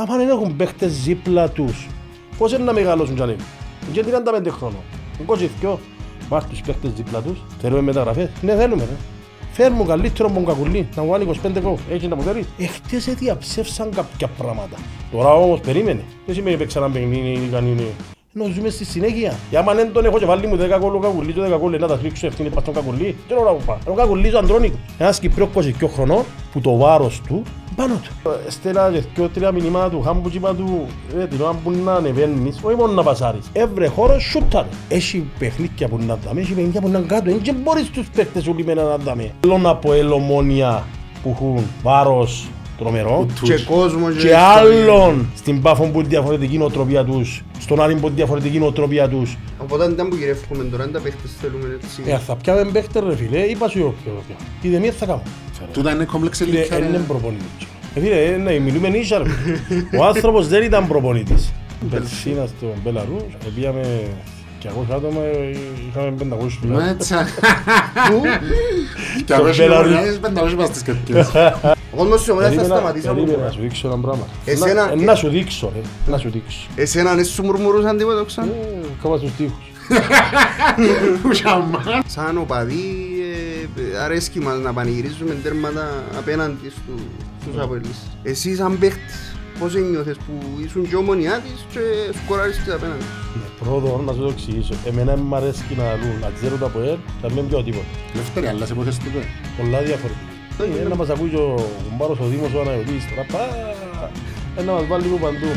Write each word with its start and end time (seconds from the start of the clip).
Άμα 0.00 0.16
δεν 0.16 0.28
έχουν 0.28 0.56
παίχτες 0.56 1.02
δίπλα 1.02 1.48
τους, 1.48 1.88
πώς 2.38 2.52
είναι 2.52 2.64
να 2.64 2.72
μεγαλώσουν 2.72 3.14
κι 3.14 3.22
ανέβουν. 3.22 3.44
Και 3.92 4.04
35 4.04 4.50
χρόνων. 4.50 4.80
22. 5.26 5.78
Βάρ 6.28 6.44
τους 6.44 6.60
παίχτες 6.60 6.92
δίπλα 6.92 7.20
τους. 7.20 7.38
Θέλουμε 7.60 7.80
μεταγραφές. 7.80 8.30
Ναι, 8.42 8.54
θέλουμε. 8.56 8.82
Ρε. 8.82 8.96
Φέρνουν 9.52 9.86
καλύτερο 9.86 10.28
από 10.28 10.34
τον 10.34 10.46
Κακουλή, 10.46 10.88
να 10.94 11.02
μου 11.02 11.10
βάλει 11.10 11.24
25 11.24 11.60
κόμμα. 11.62 11.78
Έχει 11.90 12.08
να 12.08 12.14
μου 12.14 12.22
φέρει. 12.22 12.46
Εχθές 12.58 13.14
διαψεύσαν 13.14 13.90
κάποια 13.90 14.28
πράγματα. 14.28 14.76
Τώρα 15.12 15.32
όμως 15.32 15.60
περίμενε. 15.60 16.04
Δεν 16.26 16.34
σημαίνει 16.34 16.56
παίξαν 16.56 16.82
ένα 16.82 16.92
παιχνίδι 16.92 17.32
ή 17.32 17.48
κανεί 17.52 17.86
ενώ 18.36 18.52
ζούμε 18.52 18.68
στη 18.68 18.84
συνέχεια. 18.84 19.34
Για 19.50 19.58
άμα 19.58 19.74
δεν 19.74 19.92
τον 19.92 20.04
έχω 20.04 20.18
και 20.18 20.24
βάλει 20.24 20.46
μου 20.46 20.56
10 20.56 20.78
κόλλο 20.80 20.98
κακουλί 20.98 21.32
και 21.32 21.40
10 21.54 21.58
κόλλο 21.60 21.78
να 21.78 21.86
τα 21.86 21.96
σφίξω 21.96 22.26
ευθύνη 22.26 22.48
πας 22.48 22.64
τον 22.64 22.74
κακουλί. 22.74 23.16
Δεν 23.28 23.38
ώρα 23.38 23.50
που 23.50 23.62
πάω. 23.66 23.76
Ο 23.86 23.92
κακουλής 23.92 24.34
ο 24.34 24.38
Αντρώνικος. 24.38 24.78
Ένας 24.98 25.20
Κυπρός 25.20 25.48
22 25.54 25.88
χρονών 25.88 26.24
που 26.52 26.60
το 26.60 26.76
βάρος 26.76 27.20
του 27.26 27.42
πάνω 27.76 27.94
του. 27.94 28.30
Στέλνα 28.48 28.90
και 28.92 29.02
δυο 29.14 29.28
τρία 29.28 29.52
μηνύματα 29.52 29.90
του 29.90 30.02
χάμπου 30.02 30.30
και 30.30 30.36
είπα 30.36 30.54
του 30.54 30.86
«Ε, 31.18 31.26
την 31.26 31.40
ώρα 31.40 31.54
που 31.64 31.70
να 31.70 31.92
ανεβαίνεις, 31.94 32.58
όχι 32.62 32.76
μόνο 32.76 32.92
να 32.92 33.02
πασάρεις. 33.02 33.46
Έβρε 33.52 33.86
χώρο 33.86 34.18
σούταρε. 34.20 34.68
Έχει 34.88 35.26
παιχνίδια 35.38 35.88
που 35.88 35.98
να 36.06 36.18
δάμε, 36.24 36.40
έχει 36.40 36.52
παιχνίδια 36.52 36.80
που 36.80 36.88
να 36.88 37.00
κάτω. 37.00 37.30
Δεν 37.44 37.56
μπορείς 37.62 37.90
τους 37.90 38.06
παίχτες 38.14 38.42
σου 38.42 38.54
λιμένα 38.56 38.82
να 38.82 38.96
δάμε. 38.96 39.32
Θέλω 39.40 39.58
να 39.58 39.76
πω 39.76 39.92
ελομόνια 39.92 40.84
που 41.22 41.28
έχουν 41.36 41.64
βάρος 41.82 42.48
τρομερό 42.78 43.26
Και 43.42 43.58
κόσμο 43.58 44.10
και 44.10 44.36
άλλων 44.36 45.30
στην 45.36 45.60
Πάφο 45.60 45.84
που 45.84 45.98
είναι 45.98 46.08
διαφορετική 46.08 46.58
νοοτροπία 46.58 47.04
τους, 47.04 47.44
στον 47.58 47.80
άλλη 47.80 47.94
που 47.94 48.06
είναι 48.06 48.16
διαφορετική 48.16 48.58
νοοτροπία 48.58 49.08
τους. 49.08 49.36
Οπότε 49.58 49.88
δεν 49.88 50.08
που 50.08 50.16
γυρεύουμε 50.16 50.64
τώρα, 50.64 50.84
δεν 50.84 50.92
τα 50.92 51.00
παίχτες 51.00 51.30
θέλουμε 51.40 51.78
έτσι. 51.82 52.02
Ε, 52.06 52.18
θα 52.18 52.36
πιάμε 52.36 52.64
παίχτε 52.72 53.00
ρε 53.00 53.16
φίλε, 53.16 53.38
είπα 53.38 53.68
σου 53.68 53.78
εγώ 53.78 53.94
ποιο 54.02 54.22
ποιο. 54.26 54.36
Είδε 54.62 54.78
μία 54.78 54.92
θα 54.92 55.06
κάνω. 55.06 55.22
Τούτα 55.72 55.90
είναι 55.92 56.04
κόμπλεξ 56.04 56.38
Φίλε, 56.38 56.58
ηλικία. 56.58 56.78
είναι 56.78 56.90
ρε. 56.96 57.66
Προπονητής. 57.94 57.96
Ε, 57.96 58.00
φίλε, 58.00 58.24
ε, 58.24 58.36
ναι, 58.36 58.58
μιλούμε 58.58 58.88
νύσια 58.88 59.18
ρε. 59.18 59.24
Ο 59.98 60.04
άνθρωπος 60.04 60.48
δεν 60.48 60.62
ήταν 60.62 60.86
προπονητής. 60.88 61.52
Περσίνα 61.90 62.46
στο 62.46 62.66
Μπελαρούς, 62.84 63.22
ε, 63.22 63.48
πήγαμε 63.54 63.80
200 64.62 64.94
άτομα, 64.94 65.20
ε, 65.22 65.56
είχαμε 65.88 66.10
500 66.18 66.58
φυλάκια. 66.60 66.84
Μάτσα. 66.86 67.26
Και 69.16 69.22
Στο 69.24 69.34
αγώς 69.34 69.56
Μπελαρούς. 69.56 69.90
είναι 69.92 70.18
πενταγώς 70.20 70.52
είμαστε 70.52 70.78
στις 70.78 70.82
καρδιές. 70.82 71.28
Ο 71.92 71.96
κόσμος 71.96 72.18
της 72.18 72.28
ομάδας 72.28 72.48
θα 72.50 72.54
Περίμενα- 72.56 72.74
σταματήσει 72.76 73.06
από 73.08 73.14
περίμενα 73.14 73.38
να 73.38 73.42
κόμμα. 73.48 73.54
σου 73.56 73.60
δείξω 73.68 73.88
ένα 73.88 73.98
πράγμα. 73.98 74.26
Εσένα- 74.44 74.86
Να- 74.86 74.92
ε, 74.92 75.04
Να 75.04 75.14
σου 75.14 75.28
δείξω 75.28 75.72
ρε, 75.74 75.80
να 76.10 76.18
σου 76.18 76.30
δείξω. 76.30 76.66
Εσένα 76.76 77.14
δεν 77.14 77.24
σου 77.24 77.42
μουρμουρούσαν 77.44 77.96
τίποτα 77.98 78.24
ξανά. 78.26 78.46
Ε, 78.52 78.84
Κάμα 79.02 79.16
στους 79.16 79.30
τοίχους. 79.36 79.64
Ουσιαμά. 81.28 81.82
Σαν 82.06 82.38
οπαδοί 82.38 82.84
ε, 83.94 83.98
αρέσκει 84.04 84.40
μας 84.40 84.58
να 84.58 84.72
πανηγυρίζουμε 84.72 85.36
τέρματα 85.42 85.88
απέναντι 86.18 86.70
στου- 86.70 87.00
στους 87.50 87.62
αποελείς. 87.62 87.98
Εσύ 88.22 88.54
σαν 88.56 88.78
παίχτης, 88.78 89.36
πώς 89.58 89.74
ένιωθες 89.74 90.16
που 90.16 90.32
ήσουν 90.64 90.88
και 90.88 90.96
ομονιά 90.96 91.40
της 91.44 91.64
και 91.72 91.80
σκοράρισες 92.24 92.74
απέναντι. 92.74 93.04
Ναι, 93.36 93.48
Πρώτον, 93.68 94.04
να 94.04 94.12
σου 94.12 94.18
το 94.18 94.26
εξηγήσω. 94.36 94.74
Εμένα 94.84 95.16
μ' 95.16 95.34
αρέσει 95.34 95.62
να 95.76 95.84
λούν, 95.94 96.18
να 96.20 96.30
ξέρω 96.36 96.56
τα 96.56 96.66
ΠΟΕΡ, 96.68 96.96
θα 97.22 97.32
μην 97.32 97.48
πιω 97.48 97.62
τίποτα. 97.62 97.84
Λευτέρη, 98.14 98.46
άλλες 98.46 98.70
εποχές 98.70 98.96
του 98.98 99.10
πέ. 99.14 99.22
Πολλά 99.62 99.78
διαφορετικά. 99.82 100.20
Ε, 100.84 100.88
Να 100.88 100.94
μας 100.94 101.08
ακούει 101.08 101.28
και 101.28 101.36
ο 101.36 101.54
Μπάρος 101.96 102.18
ο 102.20 102.26
Δήμος 102.26 102.54
ο 102.54 102.60
Αναγιωτής 102.60 103.04
τώρα, 103.10 103.26
πα, 103.32 103.44
ε, 104.56 104.62
να 104.62 104.72
μας 104.72 104.86
βάλει 104.86 105.02
λίγο 105.04 105.16
παντού. 105.16 105.50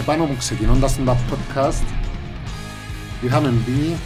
Επάνω 0.00 0.24
μου 0.24 0.36
ξεκινώντας 0.38 0.96
τα 1.04 1.16
podcast 1.30 1.84
είχαμε 3.24 3.52
πει 3.66 3.96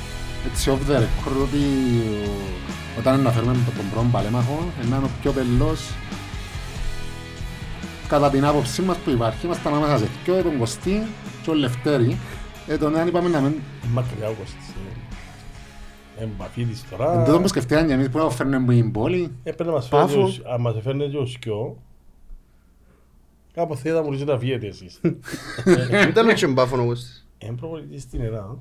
έτσι 0.50 0.70
off 0.72 0.90
the 0.90 0.94
record 0.96 1.36
ότι 1.42 1.58
ο- 2.26 2.71
όταν 2.98 3.20
να 3.20 3.30
φέρουμε 3.30 3.52
τον 3.52 3.90
πρώτο 3.92 4.08
παλέμαχο 4.12 4.64
να 4.90 4.96
είναι 4.96 5.04
ο 5.06 5.10
πιο 5.22 5.32
πελός 5.32 5.90
κατά 8.08 8.30
την 8.30 8.44
άποψή 8.44 8.82
μας 8.82 8.96
που 8.96 9.10
υπάρχει 9.10 9.46
ήμασταν 9.46 9.74
ανάμεσα 9.74 9.98
σε 9.98 10.08
δυο, 10.24 10.42
τον 10.42 10.58
Κωστή 10.58 11.02
και 11.42 11.50
ο 11.50 11.54
Λευτέρη 11.54 12.16
ε, 12.66 12.76
τον 12.78 12.94
έναν 12.94 13.08
είπαμε 13.08 13.28
να 13.28 13.40
μην 13.40 13.52
Μακριά 13.92 14.28
ο 14.28 14.32
Κωστής. 14.32 14.68
ε. 14.68 16.22
Εμπαφίδης 16.22 16.82
εν 16.82 16.98
τώρα. 16.98 17.24
τούτο 17.24 17.40
που 17.40 17.48
σκεφτήκαν 17.48 17.86
και 17.86 17.92
εμείς 17.92 18.08
που 18.08 18.18
να 18.18 18.30
φέρνουμε 18.30 18.56
από 18.56 18.72
την 18.72 18.92
πόλη 18.92 19.32
Έπρεπε 19.42 19.70
να 19.70 19.76
μας 19.76 19.88
φέρνει 19.88 20.06
Πάφο. 20.06 20.22
ο- 20.22 20.52
αν 20.54 20.60
μας 20.60 20.74
φέρνει 20.82 21.08
και 21.08 21.16
ο 21.16 21.26
Σκιό. 21.26 21.76
Κάπου 23.54 23.76
θέλετε 23.76 23.94
να 23.94 24.00
μου 24.00 24.06
ρωτήσετε 24.06 24.32
να 24.32 24.38
φύγετε 24.38 24.66
εσείς. 24.66 25.00
Ήταν 26.08 26.28
ο 26.28 26.32
Τσεμπάφωνο 26.32 26.84
Κώστης. 26.86 27.26
Εν 27.38 27.54
προπονητής 27.54 28.02
στην 28.02 28.20
Ελλάδα. 28.20 28.56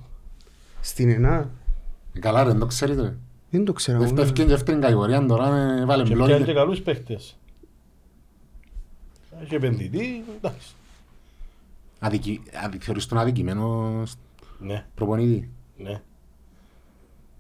Στην 0.82 1.10
Ενά. 1.10 1.50
Ε, 2.14 2.20
καλά 2.20 2.44
ρε, 2.44 2.50
δεν 2.50 2.60
το 2.60 2.66
ξέρετε 2.66 3.18
Δεν 3.52 3.66
το 3.66 3.74
ξέρω. 3.74 4.00
Δεν 4.00 4.14
πέφτει 4.14 4.34
και 4.34 4.46
δεύτερη 4.46 4.80
κατηγορία 4.80 5.26
τώρα 5.26 5.56
ε, 5.58 5.86
βάλε 5.86 6.04
Και 6.04 6.14
πιάνει 6.14 6.28
και 6.28 6.36
μπλόγια 6.36 6.54
καλούς 6.54 6.82
παίχτες. 6.82 7.38
Έχει 9.42 9.56
επενδυτή, 9.56 10.24
εντάξει. 10.38 10.76
Αδικη... 12.00 12.42
αδι... 12.64 12.78
Θεωρείς 12.78 13.06
τον 13.06 13.18
αδικημένο 13.18 14.04
Ναι. 14.60 14.86
προπονητή; 14.96 15.50
Ναι. 15.78 16.02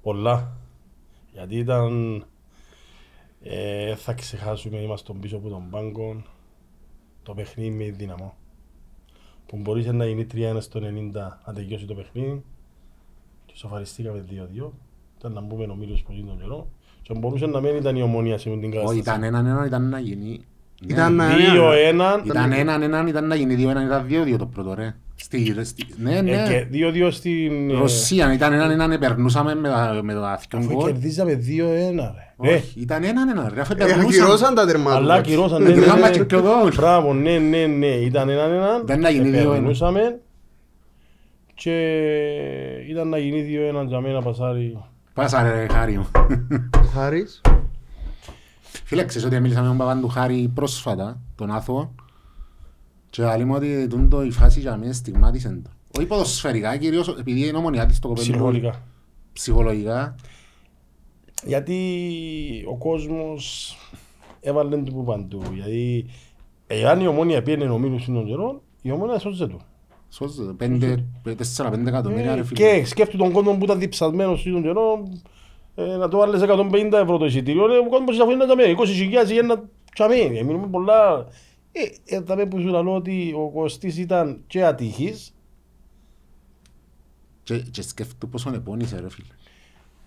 Πολλά. 0.01 0.51
Γιατί 1.33 1.57
ήταν... 1.57 2.25
Ε, 3.43 3.95
θα 3.95 4.13
ξεχάσουμε, 4.13 4.77
είμαστε 4.77 5.13
πίσω 5.13 5.37
από 5.37 5.49
τον 5.49 5.69
πάγκο. 5.69 6.23
Το 7.23 7.33
παιχνίδι 7.33 7.69
με 7.69 7.91
δύναμο. 7.91 8.35
Που 9.45 9.57
μπορείς 9.57 9.85
να 9.85 10.05
γίνει 10.05 10.27
3-1 10.33 10.57
στο 10.59 10.79
90 10.83 11.11
αν 11.43 11.55
τελειώσει 11.55 11.85
το 11.85 11.93
παιχνίδι. 11.93 12.43
Και 13.45 13.53
σοφαριστήκαμε 13.55 14.25
2-2. 14.29 14.69
Ήταν 15.21 15.33
να 15.33 15.41
μπούμε 15.41 15.65
νομίλους 15.65 16.01
πολύ 16.01 16.23
τον 16.27 16.39
καιρό. 16.41 16.67
Και 17.01 17.13
μπορούσε 17.17 17.45
να 17.45 17.61
μένει 17.61 17.77
ήταν 17.77 17.95
η 17.95 18.01
ομονία 18.01 18.37
σε 18.37 18.49
την 18.49 18.59
Όχι, 18.63 18.69
κατάσταση. 18.71 18.99
ήταν 18.99 19.23
έναν 19.23 19.45
έναν, 19.45 19.65
ήταν 19.65 19.89
να 19.89 19.99
γίνει. 19.99 20.39
Ήταν 20.87 21.15
Ναι. 21.15 21.23
να- 21.23 21.35
2-1. 21.35 22.21
Ήταν 22.25 22.51
έναν 22.51 22.81
έναν, 22.81 23.07
ήταν 23.07 23.27
να 23.27 23.35
γίνει 23.35 23.55
δύο 23.55 23.69
έναν, 23.69 23.85
ήταν 23.85 24.05
δύο 24.07 24.23
δύο 24.23 24.37
το 24.37 24.45
πρώτο 24.45 24.73
ρε. 24.73 24.95
Στη, 25.15 25.63
στη, 25.65 25.85
ναι, 25.97 26.15
Ε, 26.17 26.21
ναι. 26.21 26.31
και 26.47 26.67
2-2 26.71 27.11
στην... 27.11 27.69
ε, 27.69 27.73
Ρωσία, 27.73 28.33
ήταν 28.33 28.53
έναν 28.53 28.71
έναν, 28.71 28.99
περνούσαμε 28.99 29.55
με, 29.55 29.67
τα- 29.69 29.99
με 30.03 30.13
το 30.13 30.23
αθηκόν 30.25 30.59
Αφού 30.59 30.73
γκολ. 30.73 30.85
κερδίζαμε 30.85 31.33
2-1 31.33 32.13
ρε. 32.41 32.49
Ε, 32.49 32.53
Όχι, 32.55 32.79
ήταν 32.79 33.03
έναν 33.03 33.29
έναν 33.29 33.51
ρε, 33.53 33.61
αφού 33.61 33.73
Ε, 33.73 33.75
περνούσαμε. 33.75 34.03
ακυρώσαν 34.07 34.55
τα 34.55 34.65
τερμάτια. 34.65 34.97
Αλλά 34.99 35.13
ακυρώσαν, 35.13 35.63
ναι, 35.63 35.69
Ε, 35.69 35.75
ναι, 35.75 35.79
είχαμε 35.85 36.01
ναι. 36.09 36.09
και 36.09 36.23
πιο 36.25 36.41
γκολ. 36.41 36.73
Μπράβο, 36.75 37.13
ναι, 37.13 37.37
ναι, 37.37 37.65
ναι. 37.65 37.87
Ήταν 37.87 38.29
έναν 38.29 38.51
έναν. 38.51 38.81
Δεν 38.85 38.99
να 38.99 39.09
γίνει 39.09 39.29
δύο 39.29 39.39
ένα. 39.41 39.51
Περνούσαμε. 39.51 40.19
Και 41.53 41.75
ήταν 42.89 43.09
να 43.09 43.17
γίνει 43.17 43.41
δύο 43.41 43.67
έναν 43.67 43.87
για 43.87 43.99
μένα 43.99 44.21
πασάρι. 44.21 44.77
Πάσα 45.13 45.43
ρε 45.43 45.67
Χάρη 45.67 45.97
μου. 45.97 46.07
Ο 46.83 46.85
Χάρης. 46.85 47.41
Φίλε, 48.61 49.05
ξέρεις 49.05 49.27
ότι 49.27 49.39
μίλησα 49.39 49.61
με 49.61 49.67
τον 49.67 49.77
παπάν 49.77 50.01
του 50.01 50.07
Χάρη 50.07 50.51
πρόσφατα, 50.53 51.21
τον 51.35 51.51
Άθο. 51.51 51.93
Και 53.09 53.23
άλλη 53.23 53.45
μου 53.45 53.53
ότι 53.55 53.87
τούν 53.87 54.09
το 54.09 54.23
η 54.23 54.31
φάση 54.31 54.59
για 54.59 54.77
μένα 54.77 54.93
στιγμάτισε 54.93 55.61
το. 55.63 55.69
Όχι 55.97 56.07
ποδοσφαιρικά, 56.07 56.77
κυρίως 56.77 57.07
επειδή 57.07 57.47
είναι 57.47 57.57
ομονιά 57.57 57.85
της 57.85 57.99
το 57.99 58.07
κοπέλι. 58.07 58.29
Ψυχολογικά. 58.29 58.81
Ψυχολογικά. 59.33 60.15
Γιατί 61.45 61.77
ο 62.69 62.77
κόσμος 62.77 63.75
έβαλε 64.39 64.77
του 64.77 64.93
που 64.93 65.03
παντού. 65.03 65.41
Γιατί 65.53 66.05
εάν 66.67 66.99
η 66.99 67.07
ομόνια 67.07 67.41
πήγαινε 67.41 67.69
ομίλους 67.69 68.01
στον 68.01 68.25
καιρός, 68.25 68.61
η 68.81 68.91
ομόνια 68.91 69.19
σώζε 69.19 69.47
του. 69.47 69.61
Σώζε, 70.13 70.43
πέντε, 70.57 71.03
τέσσερα-πέντε 71.37 71.89
εκατομμύρια 71.89 72.35
ρε 72.35 72.41
Ε, 72.41 72.43
φίλε. 72.43 72.59
Και 72.79 72.85
σκέφτου 72.85 73.17
τον 73.17 73.31
κόσμο 73.31 73.57
που 73.57 73.63
ήταν 73.63 73.79
διψασμένος 73.79 74.39
στον 74.39 74.61
καιρό, 74.61 75.03
ε, 75.75 75.95
να 75.95 76.07
το 76.07 76.17
βάλεις 76.17 76.41
150 76.41 76.97
ευρώ 76.99 77.17
το 77.17 77.25
εισιτήριο, 77.25 77.73
ε, 77.73 77.77
ο 77.77 77.89
κόσμος 77.89 78.19
αφού 78.19 78.29
είναι 78.31 78.45
να 78.45 78.55
τζαμί, 78.55 78.75
20.000 78.77 79.31
για 79.31 79.41
να 79.41 79.63
τζαμί, 79.93 80.37
ε, 80.37 80.43
μιλούμε 80.43 80.67
πολλά. 80.67 81.27
Ε, 81.71 82.15
ε, 82.15 82.21
θα 82.25 82.35
πεις 82.35 82.47
που 82.47 82.59
σου 82.59 82.67
λέω 82.67 82.95
ότι 82.95 83.33
ο 83.37 83.49
Κωστής 83.49 83.97
ήταν 83.97 84.43
και 84.47 84.65
ατύχης, 84.65 85.33
Και, 87.43 87.57
και 87.71 87.81
σκέφτου 87.81 88.29
πόσο 88.29 88.51
επώνυσε 88.53 88.99
ρε 88.99 89.09
φίλε. 89.09 89.33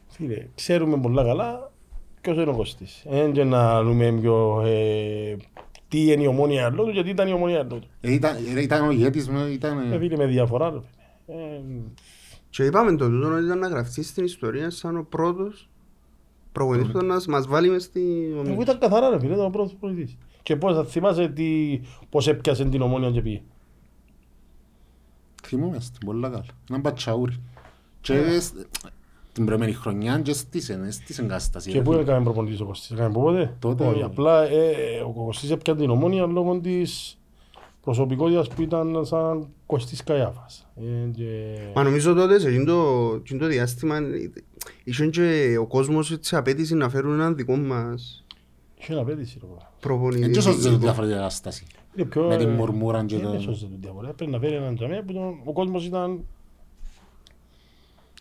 φίλε, 0.09 0.47
ξέρουμε 0.55 1.01
πολλά 1.01 1.25
καλά 1.25 1.73
ποιος 2.21 2.37
είναι 2.37 2.51
ο 2.51 2.55
Κωστής; 2.55 3.05
Ε, 3.11 3.31
και 3.33 3.45
να 3.45 3.83
λέμε 3.83 4.13
πιο, 4.21 4.63
ε, 4.67 5.37
τι 5.95 6.13
είναι 6.13 6.23
η 6.23 6.27
ομόνια 6.27 6.67
άλλο 6.67 6.85
του, 6.85 6.91
γιατί 6.91 7.11
ήταν 7.11 7.29
η 7.29 7.33
ομόνια 7.33 7.59
άλλο 7.59 7.69
του. 7.69 7.89
Ε, 8.01 8.13
ήταν, 8.13 8.37
ε, 8.57 8.61
ήταν 8.61 8.87
ο 8.87 8.91
ηγέτης 8.91 9.29
μου, 9.29 9.47
ήταν... 9.47 9.93
Ε, 9.93 9.99
φίλε, 9.99 10.17
με 10.17 10.27
διαφορά, 10.27 10.71
ρε, 10.71 10.79
φίλε. 10.81 11.41
Ε, 11.41 11.61
Και 12.51 12.65
είπαμε 12.65 12.97
το 12.97 13.09
τούτο 13.09 13.29
ότι 13.35 13.45
ήταν 13.45 13.59
να 13.59 13.69
γραφτεί 13.69 14.03
στην 14.03 14.25
ιστορία 14.25 14.71
σαν 14.71 14.97
ο 14.97 15.07
πρώτος 15.09 15.69
προπονητής 16.53 16.93
που 16.93 17.05
να 17.05 17.21
μας 17.29 17.47
βάλει 17.47 17.69
μες 17.71 17.83
στη 17.83 18.27
Εγώ 18.31 18.41
ομίλη. 18.41 18.63
ήταν 18.63 18.79
καθαρά 18.79 19.09
ρε 19.11 19.19
φίλε, 19.19 19.33
ήταν 19.35 19.45
ο 19.47 19.51
πρώτος 19.51 19.75
πολιτής. 19.81 20.17
Και 20.43 20.57
πώς 20.57 20.75
θα 20.75 20.85
θυμάσαι 20.85 21.29
τι, 21.29 21.81
πώς 22.11 22.29
έπιασε 22.29 22.65
την 22.65 22.81
ομόνια 22.83 23.11
και 23.11 23.21
πήγε. 23.23 23.43
Θυμούμαι 25.47 25.81
στην 25.81 26.07
πολλά 26.07 26.29
καλά. 26.29 26.45
Έναν 26.71 26.83
πατσαούρι. 26.83 27.43
Και 28.01 28.41
σ- 28.41 28.55
την 29.35 29.45
προηγούμενη 29.45 29.77
χρονιά 29.77 30.21
και 30.21 30.33
στήσεν, 30.33 30.93
στήσεν 30.93 31.29
κατάσταση. 31.29 31.71
Και 31.71 31.77
ρε 31.77 31.83
πού 31.83 31.91
φίλε. 31.91 32.03
έκαμε 32.03 32.25
προπονητής 32.25 32.61
ο 32.61 32.65
Κωστής, 32.65 32.91
έκαμε 32.91 33.13
πότε. 33.13 33.57
Τότε. 33.59 33.85
Όχι, 33.87 34.03
απλά 34.03 34.43
ε, 34.45 35.01
ο 35.07 35.11
Κωστής 35.11 35.51
έπιανε 35.51 35.81
την 35.81 35.91
ομόνια 35.91 36.27
λόγω 36.27 36.59
της 36.61 37.19
προσωπικότητας 37.81 38.49
που 38.49 38.63
ήταν 38.63 39.05
σαν 39.07 39.49
Κωστής 39.67 40.03
Καϊάφας. 40.05 40.67
Ε, 40.77 41.09
και... 41.11 41.57
Μα 41.75 41.83
νομίζω 41.83 42.15
τότε 42.15 42.39
σε 42.39 42.49
εκείνο 42.49 42.65
το, 42.65 43.15
εκείνο 43.21 43.41
το 43.41 43.47
διάστημα 43.47 43.99
είχε 44.85 45.07
και 45.07 45.57
ο 45.61 45.67
κόσμος 45.67 46.13
έτσι 46.13 46.37
απέτηση 46.37 46.75
να 46.75 46.89
φέρουν 46.89 47.13
έναν 47.13 47.37
δικό 47.37 47.57
μας 47.57 48.25
Είχε 48.79 48.93
ένα 48.93 49.03
απέτηση 49.03 49.39
ρε 49.41 49.47
κοπέλα. 49.47 49.73
προπονητή. 49.81 50.25
Έτσι 50.25 50.39
όσο 50.39 50.53
δεν 50.55 50.79
διαφορετική 50.79 51.17
κατάσταση. 51.19 51.67
Είναι 51.97 52.07
πιο... 52.07 52.23
Με 52.23 52.37
την 52.37 52.49
ε, 52.49 52.53
μουρμούρα 52.53 53.05
και 53.05 53.17
δεν 53.17 53.27
το... 53.27 53.33
έσωσε 53.35 53.65
το 53.67 53.77
διαφορά. 53.81 54.13
Πρέπει 54.13 54.31
να 54.31 54.39
φέρει 54.39 54.55
έναν 54.55 54.75
τζαμί 54.77 55.03
που 55.03 55.13
τον- 55.13 55.41
ο 55.45 55.53
κόσμος 55.53 55.87
ήταν... 55.87 56.25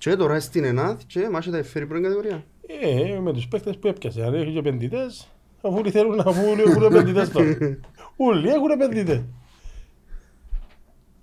Και 0.04 0.16
τώρα 0.16 0.40
στην 0.40 0.64
ΕΝΑΘ 0.64 0.98
και 1.08 1.30
μάχε 1.32 1.52
τα 1.52 1.58
εφέρει 1.58 1.86
πρώτη 1.86 2.04
κατηγορία. 2.04 2.44
Ε, 2.82 3.20
με 3.20 3.34
τους 3.34 3.48
παίκτες 3.48 3.78
που 3.78 3.88
έπιασε. 3.88 4.24
Αν 4.24 4.34
έχει 4.34 4.52
και 4.52 4.60
επενδυτές, 4.60 5.28
αφού 5.62 5.76
όλοι 5.78 5.92
θέλουν 5.92 6.16
να 6.16 6.24
αφού 6.24 6.42
όλοι 6.50 6.62
έχουν 6.62 6.84
επενδυτές 6.84 7.30
τώρα. 7.30 7.58
Όλοι 8.16 8.50
έχουν 8.50 8.70
επενδυτές. 8.70 9.22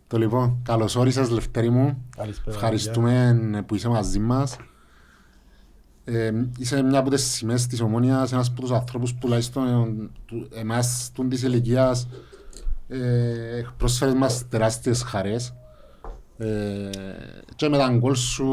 Το 0.07 0.19
λοιπόν, 0.19 0.61
καλώς 0.63 0.97
όρισες 0.97 1.31
Λευτέρη 1.31 1.71
μου. 1.71 2.05
Καλησπέρα, 2.17 2.57
Ευχαριστούμε 2.57 3.65
που 3.67 3.75
είσαι 3.75 3.89
μαζί 3.89 4.19
μας. 4.19 4.57
Ε, 6.05 6.33
είσαι 6.59 6.83
μια 6.83 6.99
από 6.99 7.11
τις 7.11 7.23
σημαίες 7.23 7.67
της 7.67 7.81
Ομόνιας, 7.81 8.33
ένας 8.33 8.49
από 8.49 8.61
τους 8.61 8.71
ανθρώπους 8.71 9.13
που 9.13 9.19
τουλάχιστον 9.21 9.67
ε, 9.69 10.09
του- 10.27 10.49
εμάς 10.55 11.11
τούν 11.15 11.29
της 11.29 11.43
ηλικίας 11.43 12.09
ε, 12.89 12.99
πρόσφερες 13.77 14.15
μας 14.15 14.49
τεράστιες 14.49 15.03
χαρές. 15.03 15.55
Ε, 16.41 16.91
και 17.57 17.69
με 17.69 17.77
τα 17.79 17.89
γκολ 17.99 18.15
σου 18.15 18.47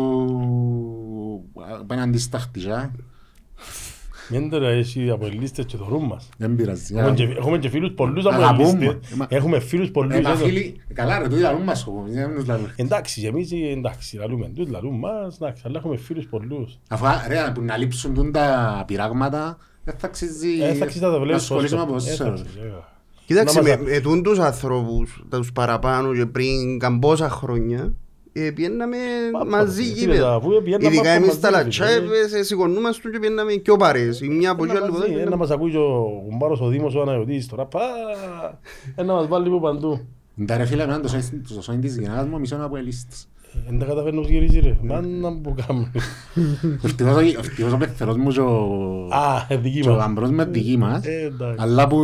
απέναντι 1.79 2.17
στα 2.17 2.39
χτυζά, 2.39 2.91
Μην 4.29 4.49
τώρα 4.49 4.69
εσύ 4.69 5.09
από 5.09 5.25
ελίστες 5.25 5.65
και 5.65 5.77
θωρούν 5.77 6.03
μας. 6.05 6.29
δεν 6.37 6.55
πειράζει. 6.55 6.95
Έχουμε 6.97 7.13
και- 7.15 7.23
Έχουμε 7.37 7.57
και 7.57 7.69
φίλους 7.69 7.91
πολλούς 7.91 8.25
από 8.25 8.35
Αγαπούμε. 8.35 8.85
ελίστες. 8.85 9.11
Ε, 9.11 9.15
μα- 9.15 9.25
Έχουμε 9.29 9.59
φίλους 9.59 9.91
πολλούς. 9.91 10.15
Ε, 10.15 10.21
μα 10.21 10.29
εδώ. 10.29 10.45
φίλοι, 10.45 10.81
καλά 10.93 11.19
ρε, 11.19 11.27
το 11.27 11.35
λαλούν 11.35 11.61
μας 11.61 11.87
όμως, 11.87 12.11
δεν 12.11 12.35
τους 12.35 12.45
λαλούν. 12.45 12.71
Εντάξει, 12.75 13.21
και 13.21 13.27
εμείς 13.27 13.51
ε, 13.51 13.55
εντάξει, 13.55 14.17
λαλούμε 14.17 14.49
τους, 14.55 14.69
λαλούν 14.69 14.99
μας, 14.99 15.35
εντάξει, 15.35 15.63
αλλά 15.65 15.77
έχουμε 15.79 15.97
φίλους 15.97 16.25
πολλούς. 16.25 16.77
Αφού 16.89 17.05
ρε, 17.27 17.51
που 17.53 17.61
να 17.61 17.77
λείψουν 17.77 18.13
τούν 18.13 18.31
τα 18.31 18.83
πειράγματα, 18.87 19.57
δεν 19.83 19.95
θα 19.97 20.07
αξίζει 20.07 20.61
Ε, 20.61 20.73
θα 20.73 20.83
αξίζει 20.83 21.03
να 21.03 21.11
τα 21.11 21.17
να 21.17 21.23
βλέπεις 21.23 21.51
ασχολείσαι 23.33 23.61
με 23.61 23.61
πώς 23.61 23.61
το- 23.61 23.61
ε, 23.61 23.61
θα 23.61 23.61
ποδόσφαιρο. 23.61 23.61
αξίζει, 23.61 23.61
βέβαια. 23.61 23.61
Κοίταξε, 23.61 23.61
Να 23.61 23.63
με, 23.63 23.77
μας- 23.77 23.91
με 23.91 23.99
τούν 23.99 24.23
τους 24.23 24.39
ανθρώπους, 24.39 25.23
τους 25.29 25.51
παραπάνω 25.51 26.13
και 26.13 26.25
πριν 26.25 26.79
καμπόσα 26.79 27.29
χρόνια, 27.29 27.93
ε, 28.33 28.51
πιέναμε 28.51 28.97
Μα, 29.33 29.43
μαζί 29.57 29.83
φίλε, 29.83 29.93
γήπεδα. 29.99 30.33
αφού 30.35 30.49
πιέναμε 30.63 30.85
Ειδικά 30.87 31.01
από 31.09 31.09
εμείς 31.23 31.27
μαζί, 31.27 31.39
τα 31.39 31.47
φίλε. 31.47 31.61
λατσάιβες, 31.61 32.33
ε, 32.33 32.43
σηκωνούμαστε 32.43 33.09
και 33.09 33.19
πιέναμε 33.19 33.53
και 33.53 33.71
ο 33.71 33.75
παρέες. 33.75 34.21
Η 34.21 34.27
μια 34.27 34.51
από 34.51 34.63
Ένα 34.63 34.73
εκεί 34.73 34.81
άλλη 34.83 34.91
μαζί, 34.91 35.03
από 35.03 35.13
εδώ. 35.13 35.21
Ένα 35.27 35.35
μας 35.37 35.51
ακούει 35.51 35.71
και 35.71 35.77
ο 35.77 36.23
κουμπάρος 36.29 36.61
ο 36.61 36.67
Δήμος 36.67 36.95
ο 36.95 37.01
Αναγιωτής 37.01 37.47
τώρα. 37.47 37.65
Πα, 37.65 37.79
ένα 38.95 39.13
μας 39.13 39.27
βάλει 39.27 39.47
από 39.47 39.59
παντού. 39.59 39.99
Τα 40.45 40.57
ρε 40.57 40.65
φίλε, 40.65 40.83
εμένα 40.83 40.99
το 40.99 41.07
σώμα- 41.07 41.41
το 41.55 41.61
σώμα 41.61 41.77
της 41.79 41.97
γυναίκας 41.97 42.27
μου 42.27 42.39
μισό 42.39 42.55
από 42.61 42.77
ελίστες. 42.77 43.27
Δεν 43.65 43.79
τα 43.79 43.85
καταφέρνω 43.85 44.21
να 44.21 44.27
γυρίζει 44.27 44.59
ρε. 44.59 44.77
Μάνα 44.81 45.37
που 45.41 45.55
κάνουμε. 45.67 45.91
Ευτυχώς 46.83 47.15
ο- 47.15 47.19
ευτυχώς 47.39 47.73
ο 47.73 47.77
πεθερός 47.77 48.17
μου 48.17 48.29
και 48.29 48.39
ο- 48.39 49.07
Α, 49.11 49.45
ε, 49.49 49.57
δική 49.57 49.79
και 49.79 49.89
ο 49.89 49.93
μας. 49.93 50.01
γαμπρός 50.05 50.29
με 50.29 50.45
δική 50.45 50.77
μας. 50.77 51.05
Ε, 51.05 51.21
εντάξει. 51.25 51.55
Αλλά 51.59 51.87
που, 51.87 51.97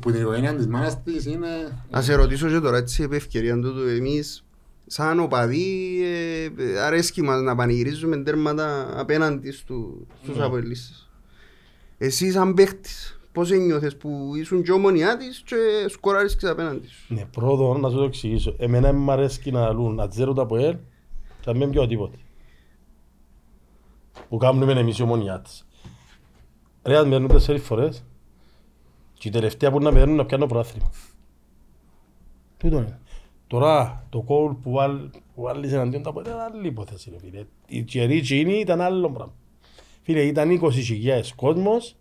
που 0.00 0.10
την 0.10 0.20
οικογένεια 0.20 0.54
της 0.54 0.66
μάνας 0.66 1.02
της 1.02 1.26
είναι... 1.26 1.46
Να 1.90 2.00
σε 2.02 2.14
ρωτήσω 2.14 2.48
και 2.48 2.58
τώρα 2.60 2.76
έτσι 2.76 3.02
επ' 3.02 3.12
ευκαιρία 3.12 3.54
τούτου 3.60 3.80
εμείς 3.96 4.44
σαν 4.86 5.20
οπαδοί 5.20 5.98
ε, 6.74 6.80
αρέσκει 6.80 7.22
μας 7.22 7.40
να 7.42 7.54
πανηγυρίζουμε 7.54 8.16
τέρματα 8.16 8.88
απέναντι 9.00 9.50
στου, 9.52 10.06
στους 10.22 10.36
Ναι. 10.36 10.44
αποελίστες. 10.44 11.10
Εσύ 11.98 12.30
σαν 12.30 12.54
παίχτης 12.54 13.20
πώς 13.32 13.50
ένιωθες 13.50 13.96
που 13.96 14.32
ήσουν 14.36 14.62
και 14.62 14.72
ομονιά 14.72 15.16
της 15.16 15.42
και 15.46 15.56
σκοράρισκες 15.88 16.50
απέναντι 16.50 16.86
σου; 16.88 17.14
Ναι, 17.14 17.24
πρώτον 17.32 17.80
να 17.80 17.88
σου 17.90 17.96
το 17.96 18.02
εξηγήσω. 18.02 18.54
Εμένα 18.58 18.92
μου 18.92 19.10
αρέσει 19.12 19.50
να 19.50 19.72
λούν 19.72 19.94
να 19.94 20.08
τζέρουν 20.08 20.34
τα 20.34 20.42
από 20.42 20.56
ελ 20.56 20.76
και 21.42 21.50
να 21.50 21.56
μην 21.56 21.70
πιω 21.70 21.86
τίποτε. 21.86 22.16
Που 24.28 24.36
κάνουμε 24.36 24.72
εμείς 24.72 24.98
η 24.98 25.02
ομονιά 25.02 25.40
της. 25.40 25.66
Ρε, 26.82 26.96
αν 26.96 27.10
παίρνουν 27.10 27.28
τέσσερις 27.28 27.62
φορές 27.62 28.04
και 29.14 29.28
η 29.28 29.30
τελευταία 29.30 29.70
που 29.70 29.78
να 29.78 29.92
παίρνουν 29.92 30.16
να 30.16 30.26
πιάνω 30.26 30.46
προάθλημα. 30.46 30.90
Τούτο 32.56 32.76
είναι. 32.76 33.00
Τώρα 33.46 34.06
το 34.08 34.22
κόλ 34.22 34.52
που, 34.52 34.70
βάλ, 34.70 35.10
που 35.34 35.42
βάλεις 35.42 35.72
εναντίον 35.72 36.02
τα 36.02 36.10
από 36.10 36.20
ελ 36.20 36.26
είναι 36.26 36.42
άλλη 36.42 36.66
υπόθεση 36.66 37.10
ρε 37.10 37.18
φίλε. 37.18 37.44
Η 37.66 37.82
καιρή 37.82 38.16
εκείνη 38.16 38.58
ήταν 38.58 38.80
άλλο 38.80 39.10
πράγμα. 39.10 39.34
Φίλε, 40.02 40.22
ήταν 40.22 40.60
20.000 40.62 41.22
κόσμος 41.36 41.96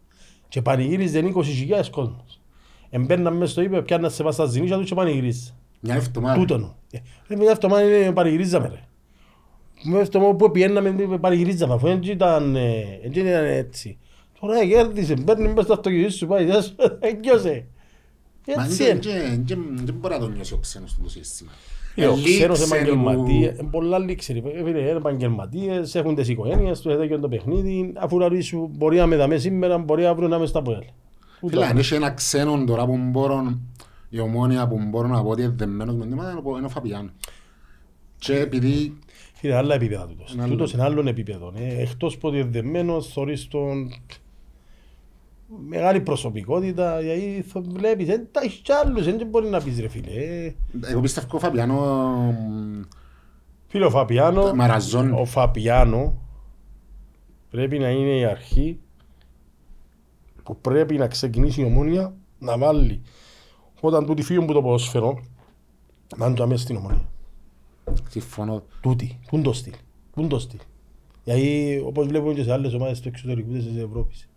και 0.48 0.62
πανηγύριζε 0.62 1.20
20.000 1.20 1.90
κόσμος. 1.92 2.42
Εμπέρναν 2.90 3.38
μέσα 3.38 3.52
στο 3.52 3.62
ύπε, 3.62 3.82
πιάνναν 3.82 4.12
σε 4.12 4.24
πας 4.24 4.34
στα 4.34 4.46
ζηνίσια 4.46 4.78
τους 4.78 4.88
και 4.90 4.96
πανηγυρίζαν. 4.96 5.56
Μια 5.80 5.96
εβδομάδα. 5.96 6.40
Τούτον. 6.40 6.76
Ε, 6.92 6.98
Ρε, 7.28 7.36
μια 7.36 7.52
εβδομάδα 7.52 7.98
είναι 7.98 8.12
πανηγυρίζαμε 8.12 8.68
ρε. 8.68 8.86
Μια 9.84 10.00
εβδομάδα 10.00 10.36
που 10.36 10.52
πιέναμε 10.52 11.18
πανηγυρίζαμε, 11.22 11.74
αφού 11.74 11.88
δεν 11.88 12.02
ήταν, 12.04 12.56
ε, 12.56 12.84
δεν 13.14 13.26
ήταν 13.28 13.46
έτσι. 13.46 13.98
Τώρα 14.40 14.66
κέρδισε, 14.66 15.14
παίρνει 15.14 15.48
μέσα 15.48 15.62
στο 15.62 15.74
αυτοκίνητο 15.74 16.10
σου, 16.12 16.28
πάει, 16.28 16.46
γεια 16.46 16.62
σου, 16.62 16.76
έγκυωσε. 17.00 17.66
Μα 18.58 18.64
Έτσι 18.64 18.84
δεν- 18.84 19.00
είναι. 19.04 19.20
δεν- 19.26 19.44
δεν- 19.48 19.86
δεν 19.86 19.96
μπορεί 19.96 20.14
να 20.14 20.20
το 20.20 20.28
νιώσει 20.30 20.54
ο 20.54 20.58
ξένος 20.58 20.94
του 20.94 21.02
το 21.04 21.10
σύστημα. 21.10 21.52
Ε, 21.96 22.06
Ο 22.08 22.12
Ελίξε 22.14 22.34
ξένος 22.38 22.60
που- 22.68 22.76
επαγγελματίες, 22.76 23.58
ε, 23.58 23.68
πολλά 23.72 24.00
λήξε, 24.00 24.34
ρε, 24.34 24.42
φίλε, 24.64 24.80
είναι 24.80 24.90
επαγγελματίες, 24.90 25.96
έχουν 25.96 26.16
τις 26.16 26.28
οικογένειες 26.28 26.82
τους, 26.82 26.94
έχουν 26.94 27.22
το 27.22 27.28
παιχνίδι, 27.30 27.94
αφού 27.98 28.18
να 28.18 28.42
σου 28.42 28.70
μπορεί 28.78 28.98
να 28.98 29.06
με 29.06 29.16
δαμε 29.16 29.38
σήμερα, 29.38 29.78
μπορεί 29.78 30.06
αύριο 30.06 30.28
να 30.28 30.40
με 30.40 30.46
στα 30.46 30.62
ποέλ. 30.62 30.84
Φίλε, 31.48 31.66
αν 31.66 31.78
είσαι 31.78 31.96
ένα 31.96 32.10
ξένο 32.12 32.64
τώρα 32.66 32.86
που 32.86 32.98
μπορώ, 32.98 33.60
η 34.10 34.20
ομόνια 34.20 34.68
που 34.68 34.80
μπορώ 34.90 35.08
να 35.08 35.24
πω 35.24 35.30
ότι 35.30 35.42
είναι 35.42 35.54
δεμένος 35.58 35.96
με 35.96 36.06
νήματα 36.06 36.32
είναι 36.32 36.42
ο- 36.44 36.58
είναι 36.58 36.66
ο 36.66 36.70
Φαπιάνο. 36.70 37.10
Και 38.18 38.36
επειδή 38.40 38.98
Φίλε, 39.42 39.56
άλλα 39.56 39.76
επίπεδα 39.76 40.08
τούτος. 40.08 40.34
Είναι 40.34 40.42
άλλο. 40.44 40.52
Τούτος 40.52 40.74
είναι 40.74 40.84
άλλων 40.84 41.08
επίπεδων. 41.08 41.56
Ε, 41.56 41.82
εκτός 41.82 42.18
που 42.18 42.28
είναι 42.28 42.44
δεμένος, 42.44 43.08
θωρείς 43.08 43.48
τον 43.48 43.94
μεγάλη 45.68 46.02
προσωπικότητα, 46.02 47.02
γιατί 47.02 47.46
θα 47.48 47.62
βλέπεις, 47.62 48.08
δεν 48.08 48.28
τα 48.32 48.42
έχεις 48.44 48.60
κι 48.60 48.72
άλλους, 48.72 49.06
δεν 49.06 49.28
μπορεί 49.28 49.50
να 49.50 49.62
πεις 49.62 49.80
ρε 49.80 49.88
φίλε. 49.88 50.10
Ε, 50.12 50.54
εγώ 50.82 51.00
πιστεύω 51.00 51.28
ο 51.32 51.40
Φαπιάνο 51.40 51.76
μ, 51.76 52.82
Φίλε, 53.68 53.86
ο 53.86 53.90
Φαπιάνο, 53.90 54.54
μαραζώνει. 54.54 55.20
ο 55.22 55.26
Φαπιάνο 55.26 56.22
πρέπει 57.50 57.80
να 57.80 57.90
είναι 57.90 58.18
η 58.18 58.26
αρχή 58.26 58.80
που 60.44 60.58
πρέπει 60.58 60.98
να 60.98 61.08
ξεκινήσει 61.08 61.62
η 61.62 61.64
ομόνια 61.64 62.14
να 62.40 62.58
βάλει 62.58 63.02
όταν 63.80 64.06
τούτοι 64.06 64.22
φύγουν 64.22 64.44
από 64.44 64.54
το 64.54 64.62
ποδόσφαιρο 64.62 65.24
να 66.18 66.26
είναι 66.26 66.36
το 66.36 66.44
αμέσως 66.44 66.62
στην 66.62 66.76
ομόνια. 66.76 67.10
Συμφωνώ. 68.10 68.64
Τούτη, 68.82 69.20
πούν 69.30 69.44
το 69.44 69.54
στυλ, 69.54 69.74
πούν 70.14 70.28
το 70.30 70.40
στυλ. 70.40 70.60
Γιατί 71.24 71.82
όπως 71.86 72.08
βλέπουμε 72.08 72.34
και 72.34 72.44
σε 72.44 72.52
άλλες 72.52 72.74
ομάδες 72.74 73.00
του 73.00 73.08
εξωτερικού 73.08 73.52
της 73.52 73.66
Ευρώπης 73.84 74.28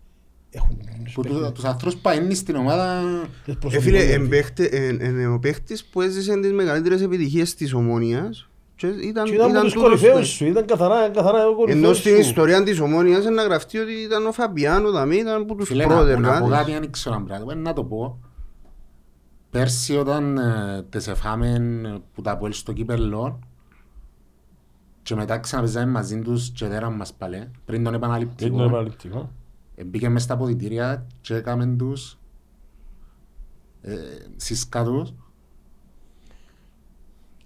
έχουν 0.49 0.77
τους 1.03 1.13
Που 1.13 1.21
τους- 1.21 1.31
παίκτες, 1.31 1.51
τους 1.51 1.63
ανθρώπους 1.63 1.99
που 2.01 2.09
είναι 2.09 2.33
στην 2.33 2.55
ομάδα 2.55 3.01
τις 3.45 3.53
Ε, 3.53 3.57
προσωπικότητες. 3.59 3.83
φίλε, 4.03 4.13
εμπαίχτε- 4.13 4.73
εν- 4.73 5.01
εν- 5.01 5.31
ο 5.33 5.39
παίχτης 5.39 5.85
που 5.85 6.01
έζησε 6.01 6.39
τις 6.39 6.51
μεγαλύτερες 6.51 7.01
επιτυχίες 7.01 7.55
της 7.55 7.73
ομόνιας 7.73 8.49
και 8.75 8.87
ήταν, 8.87 9.25
Και 9.25 9.33
ήταν 9.33 9.51
από 9.55 9.63
τους 9.63 9.73
τούτος 9.73 9.87
κορυφαίους 9.89 10.19
που- 10.19 10.25
σου, 10.35 10.45
ήταν 10.45 10.65
καθαρά, 10.65 11.09
καθαρά 11.09 11.37
ο 11.45 11.47
Ενώ 11.47 11.55
κορυφαίος 11.55 11.97
στην 11.97 12.13
σου. 12.13 12.19
ιστορία 12.19 12.63
της 12.63 12.79
ομόνιας 12.79 13.25
να 13.25 13.43
γραφτεί 13.43 13.77
ότι 13.77 13.91
ήταν 13.93 14.25
ο 14.25 14.31
Φαμπιάνο 14.31 14.91
δαμή, 14.91 15.15
ήταν 15.15 15.41
από 15.41 15.55
τους 15.55 15.67
Φίλε, 15.67 15.85
να, 15.85 15.95
πρώτερ. 15.95 16.19
να 16.19 16.39
πω 16.39 16.45
δηλαδή. 16.45 16.71
κάτι, 16.71 16.79
δεν 16.79 16.91
ξέρω 16.91 17.15
αν 17.15 17.25
πράγμα, 17.25 17.55
να 17.55 17.73
το 17.73 17.83
πω. 17.83 18.19
Πέρσι 19.59 19.97
όταν 19.97 20.37
ε, 20.37 20.83
τις 20.89 21.07
εφάμε 21.07 21.47
ε, 21.85 21.97
που 22.13 22.21
τα 22.21 22.37
πόλεις 22.37 22.57
στο 22.57 22.73
κύπελλο 22.73 23.39
και 25.03 25.15
μετά 25.15 25.37
ξαναπαιζάμε 25.39 25.91
μαζί 25.91 26.19
τους 26.21 26.49
και 26.49 26.67
δέραν 26.67 26.93
μας 26.93 27.13
πάλι, 27.13 27.37
πριν 27.37 27.83
τον 27.83 27.83
Δεν 27.83 27.85
είναι 27.85 27.95
επαναληπτικό, 27.95 28.63
επαναληπτικό. 28.63 29.31
ε, 29.75 29.83
μπήκε 29.83 30.09
μες 30.09 30.23
στα 30.23 30.33
αποδητήρια 30.33 31.07
και 31.21 31.35
έκαμε 31.35 31.65
τους 31.67 32.17
ε, 33.81 33.93
σισκά 34.35 34.83
τους 34.83 35.13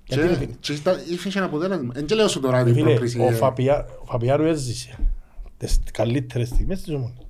Γιατί, 0.06 0.22
ρε 0.22 0.28
και, 0.28 0.36
φίλε. 0.36 0.54
και 0.60 0.74
ήταν- 0.74 1.00
είχε 1.10 1.38
ένα 1.38 1.46
αποτέλεσμα. 1.48 1.94
Εν 1.96 2.06
και 2.06 2.16
λέω 2.16 2.28
σου 2.28 2.40
τώρα 2.40 2.64
την 2.64 2.74
Φίλε, 2.74 2.86
πρόκριση. 2.90 3.20
ο, 3.20 3.24
ε, 3.26 3.32
Φαπιά, 3.34 3.86
ο 4.02 4.06
Φαπιάνο 4.06 4.44
έζησε 4.44 5.00
τις 5.58 5.80
καλύτερες 5.94 6.48
στιγμές 6.48 6.82
της 6.82 6.94
ομόνιας. 6.94 7.26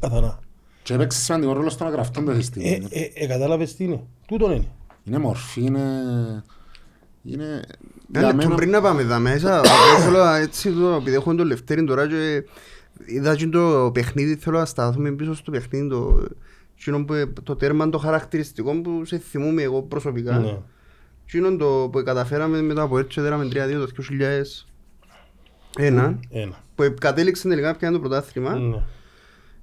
Καθαρά. 0.00 0.40
Και 0.82 0.94
έπαιξε 0.94 1.20
σημαντικό 1.20 1.52
ρόλο 1.52 1.70
στον 1.70 1.86
αγραφτόν 1.86 2.24
το 2.24 2.30
Ε, 2.30 2.34
σύστημα. 2.34 2.66
ε, 2.68 3.10
ε, 3.14 3.26
κατάλαβες 3.26 3.74
τι 3.76 3.84
είναι. 3.84 4.00
Τούτον 4.26 4.50
είναι. 4.52 4.66
Είναι 5.04 5.18
μορφή, 5.18 5.60
είναι... 5.62 5.80
Είναι... 7.24 7.62
Ένα 8.14 8.26
λεπτό 8.26 8.36
μένα- 8.42 8.54
πριν 8.54 8.70
να 8.70 8.80
πάμε 8.80 9.02
εδώ 9.02 9.18
μέσα, 9.18 9.60
θέλω 9.98 10.24
έτσι 10.26 10.72
το, 10.72 10.88
επειδή 10.88 11.16
έχω 11.16 11.34
τον 11.34 11.46
Λευτέρη 11.46 11.84
τώρα 11.84 12.08
και 12.08 12.44
είδα 13.04 13.36
και 13.36 13.46
το 13.46 13.90
παιχνίδι, 13.94 14.36
θέλω 14.36 14.58
να 14.58 14.64
σταθούμε 14.64 15.10
πίσω 15.10 15.34
στο 15.34 15.50
παιχνίδι, 15.50 15.88
το, 15.88 16.24
εκείνο 16.78 17.04
που, 17.04 17.32
το 17.42 17.56
τέρμα 17.56 17.88
το 17.88 17.98
χαρακτηριστικό 17.98 18.80
που 18.80 19.04
σε 19.04 19.18
θυμούμαι 19.18 19.62
εγώ 19.62 19.82
προσωπικά. 19.82 20.38
Ναι. 20.38 20.58
Εκείνο 21.24 21.56
το 21.56 21.88
που 21.92 22.02
καταφέραμε 22.02 22.62
μετά 22.62 22.82
από 22.82 22.98
έτσι, 22.98 23.20
δέραμε 23.20 23.44
3-2 23.44 23.50
το 23.52 23.86
2001, 25.78 26.14
Ένα. 26.30 26.54
που 26.74 26.94
κατέληξε 27.00 27.48
τελικά 27.48 27.76
πια 27.76 27.92
το 27.92 28.00
πρωτάθλημα. 28.00 28.54
Ναι. 28.54 28.82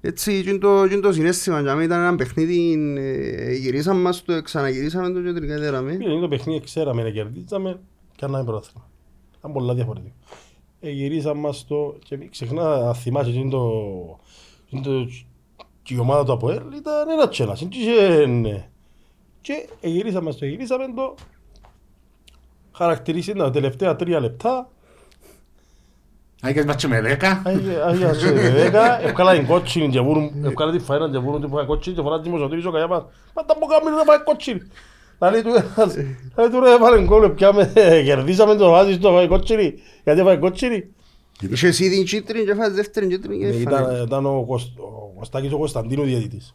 Έτσι, 0.00 0.32
εκείνο 0.32 0.58
το, 0.58 0.82
εκείνο 0.82 1.00
το 1.00 1.12
συνέστημα 1.12 1.60
για 1.60 1.74
μένα 1.74 1.84
ήταν 1.84 2.00
ένα 2.00 2.16
παιχνίδι, 2.16 2.72
ε, 2.98 3.52
γυρίσαμε 3.52 4.00
μας 4.00 4.24
το, 4.24 4.42
ξαναγυρίσαμε 4.42 5.10
το 5.10 5.22
και 5.22 5.32
τελικά 5.32 5.58
δέραμε. 5.58 5.92
Φίλε, 5.92 6.12
είναι 6.12 6.20
το 6.20 6.28
παιχνίδι, 6.28 6.60
ξέραμε 6.60 7.02
να 7.02 7.10
κερδίζαμε 7.10 7.80
και 8.16 8.26
να 8.26 8.44
πρωτάθλημα. 8.44 8.88
Ήταν 9.38 9.52
πολλά 9.52 9.74
διαφορετικό. 9.74 10.14
Ε, 10.80 10.90
γυρίσαμε 10.90 11.40
μας 11.40 11.66
το 11.66 11.96
και 12.04 12.16
μην 12.16 12.30
ξεχνά, 12.30 12.74
αν 12.74 12.94
θυμάσαι, 12.94 13.30
είναι 13.30 13.50
το, 13.50 13.70
είναι 14.68 14.82
το 14.82 15.06
και 15.82 15.94
η 15.94 15.98
ομάδα 15.98 16.24
του 16.24 16.32
ΑΠΟΕΛ 16.32 16.62
ήταν 16.76 17.08
ένα 17.08 17.28
τσέλας. 17.28 17.66
Και 17.68 17.78
είχε, 17.78 18.26
ναι. 18.26 18.68
Και 19.40 19.68
γυρίσαμε 19.80 20.30
στο 20.30 20.46
γυρίσαμε 20.46 20.92
το 20.94 21.14
χαρακτηρίσει 22.72 23.32
τα 23.32 23.50
τελευταία 23.50 23.96
τρία 23.96 24.20
λεπτά 24.20 24.70
Άγιες 26.42 26.64
μάτσο 26.64 26.88
με 26.88 27.00
δέκα. 27.00 27.42
Άγια 27.86 28.14
σε 28.14 28.32
δέκα, 28.32 29.02
έβγαλα 29.02 29.32
την 29.34 29.46
κότσινη 29.46 29.88
και 29.88 30.00
βούρουν, 30.00 30.30
έβγαλα 30.44 30.72
τη 30.72 30.78
φαένα 30.78 31.10
και 31.10 31.18
βούρουν 31.18 31.40
την 31.40 31.50
κότσινη 31.66 31.96
και 31.96 32.02
φορά 32.02 32.20
την 32.20 32.30
μοσοτήρης 32.30 32.64
ο 32.64 32.70
Καγιάπας. 32.70 33.04
Μας 33.34 33.46
τα 33.46 33.56
μπουκάμι 33.60 33.96
να 33.96 34.04
πάει 34.04 34.22
κότσινη. 34.24 34.60
Λαλή 35.20 35.42
του 35.42 35.48
ένας, 35.48 35.94
λαλή 36.36 36.50
του 36.50 36.60
ρε 36.60 36.70
έβαλε 36.70 37.02
γκολ, 37.04 37.30
πιάμε, 37.30 37.72
κερδίσαμε 38.04 38.54
το 38.54 38.70
βάζεις 38.70 38.98
το 38.98 39.10
πάει 39.12 39.28
κότσινη, 39.28 39.74
γιατί 40.04 40.22
πάει 40.22 40.38
κότσινη. 40.38 40.84
Είχε 41.50 41.66
εσύ 41.66 41.90
την 41.90 42.04
κίτρινη 42.04 42.44
και 42.44 42.54
φας 42.54 42.72
δεύτερη 42.72 43.06
κίτρινη 43.06 43.38
και 43.38 43.44
Ναι, 43.46 43.50
έφανε. 43.56 43.60
Ήταν, 43.92 44.04
ήταν 44.04 44.26
ο, 44.26 44.44
Κωσ- 44.46 44.78
ο 44.78 45.12
Κωστάκης 45.18 45.52
ο 45.52 45.58
Κωνσταντίνου 45.58 46.02
διαιτητής. 46.02 46.54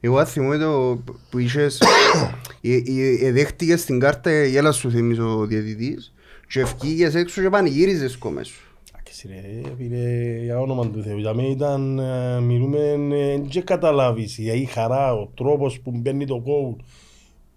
Εγώ 0.00 0.24
θυμούμαι 0.24 0.58
το 0.58 0.98
που 1.30 1.38
είχες, 1.38 1.82
ε- 2.62 2.74
ε- 2.74 3.26
εδέχτηκες 3.26 3.80
στην 3.80 3.98
κάρτα 4.00 4.44
γέλας 4.44 4.76
σου 4.76 4.90
θυμίζει 4.90 5.20
ο 5.20 5.44
διαιτητής 5.46 6.12
και 6.52 6.60
ευκήγες 6.60 7.14
έξω 7.14 7.42
και 7.42 7.48
πανηγύριζες 7.48 8.16
κόμμες 8.16 8.48
σου. 8.48 8.76
Εντάξει 8.92 9.28
ρε, 9.28 9.62
φίλε, 9.76 10.42
για 10.44 10.60
όνομα 10.60 10.90
του 10.90 11.02
Θεού, 11.02 11.18
για 11.18 11.34
μένα 11.34 11.48
ήταν, 11.48 11.98
ε, 11.98 12.40
μιλούμε, 12.40 12.78
ε, 12.78 12.96
δεν 12.96 13.46
και 13.46 13.60
καταλάβεις, 13.60 14.38
η 14.38 14.44
η 14.44 14.64
χαρά, 14.64 15.14
ο 15.14 15.26
τρόπος 15.34 15.80
που 15.80 15.90
μπαίνει 15.94 16.26
το 16.26 16.40
κόουλ, 16.40 16.72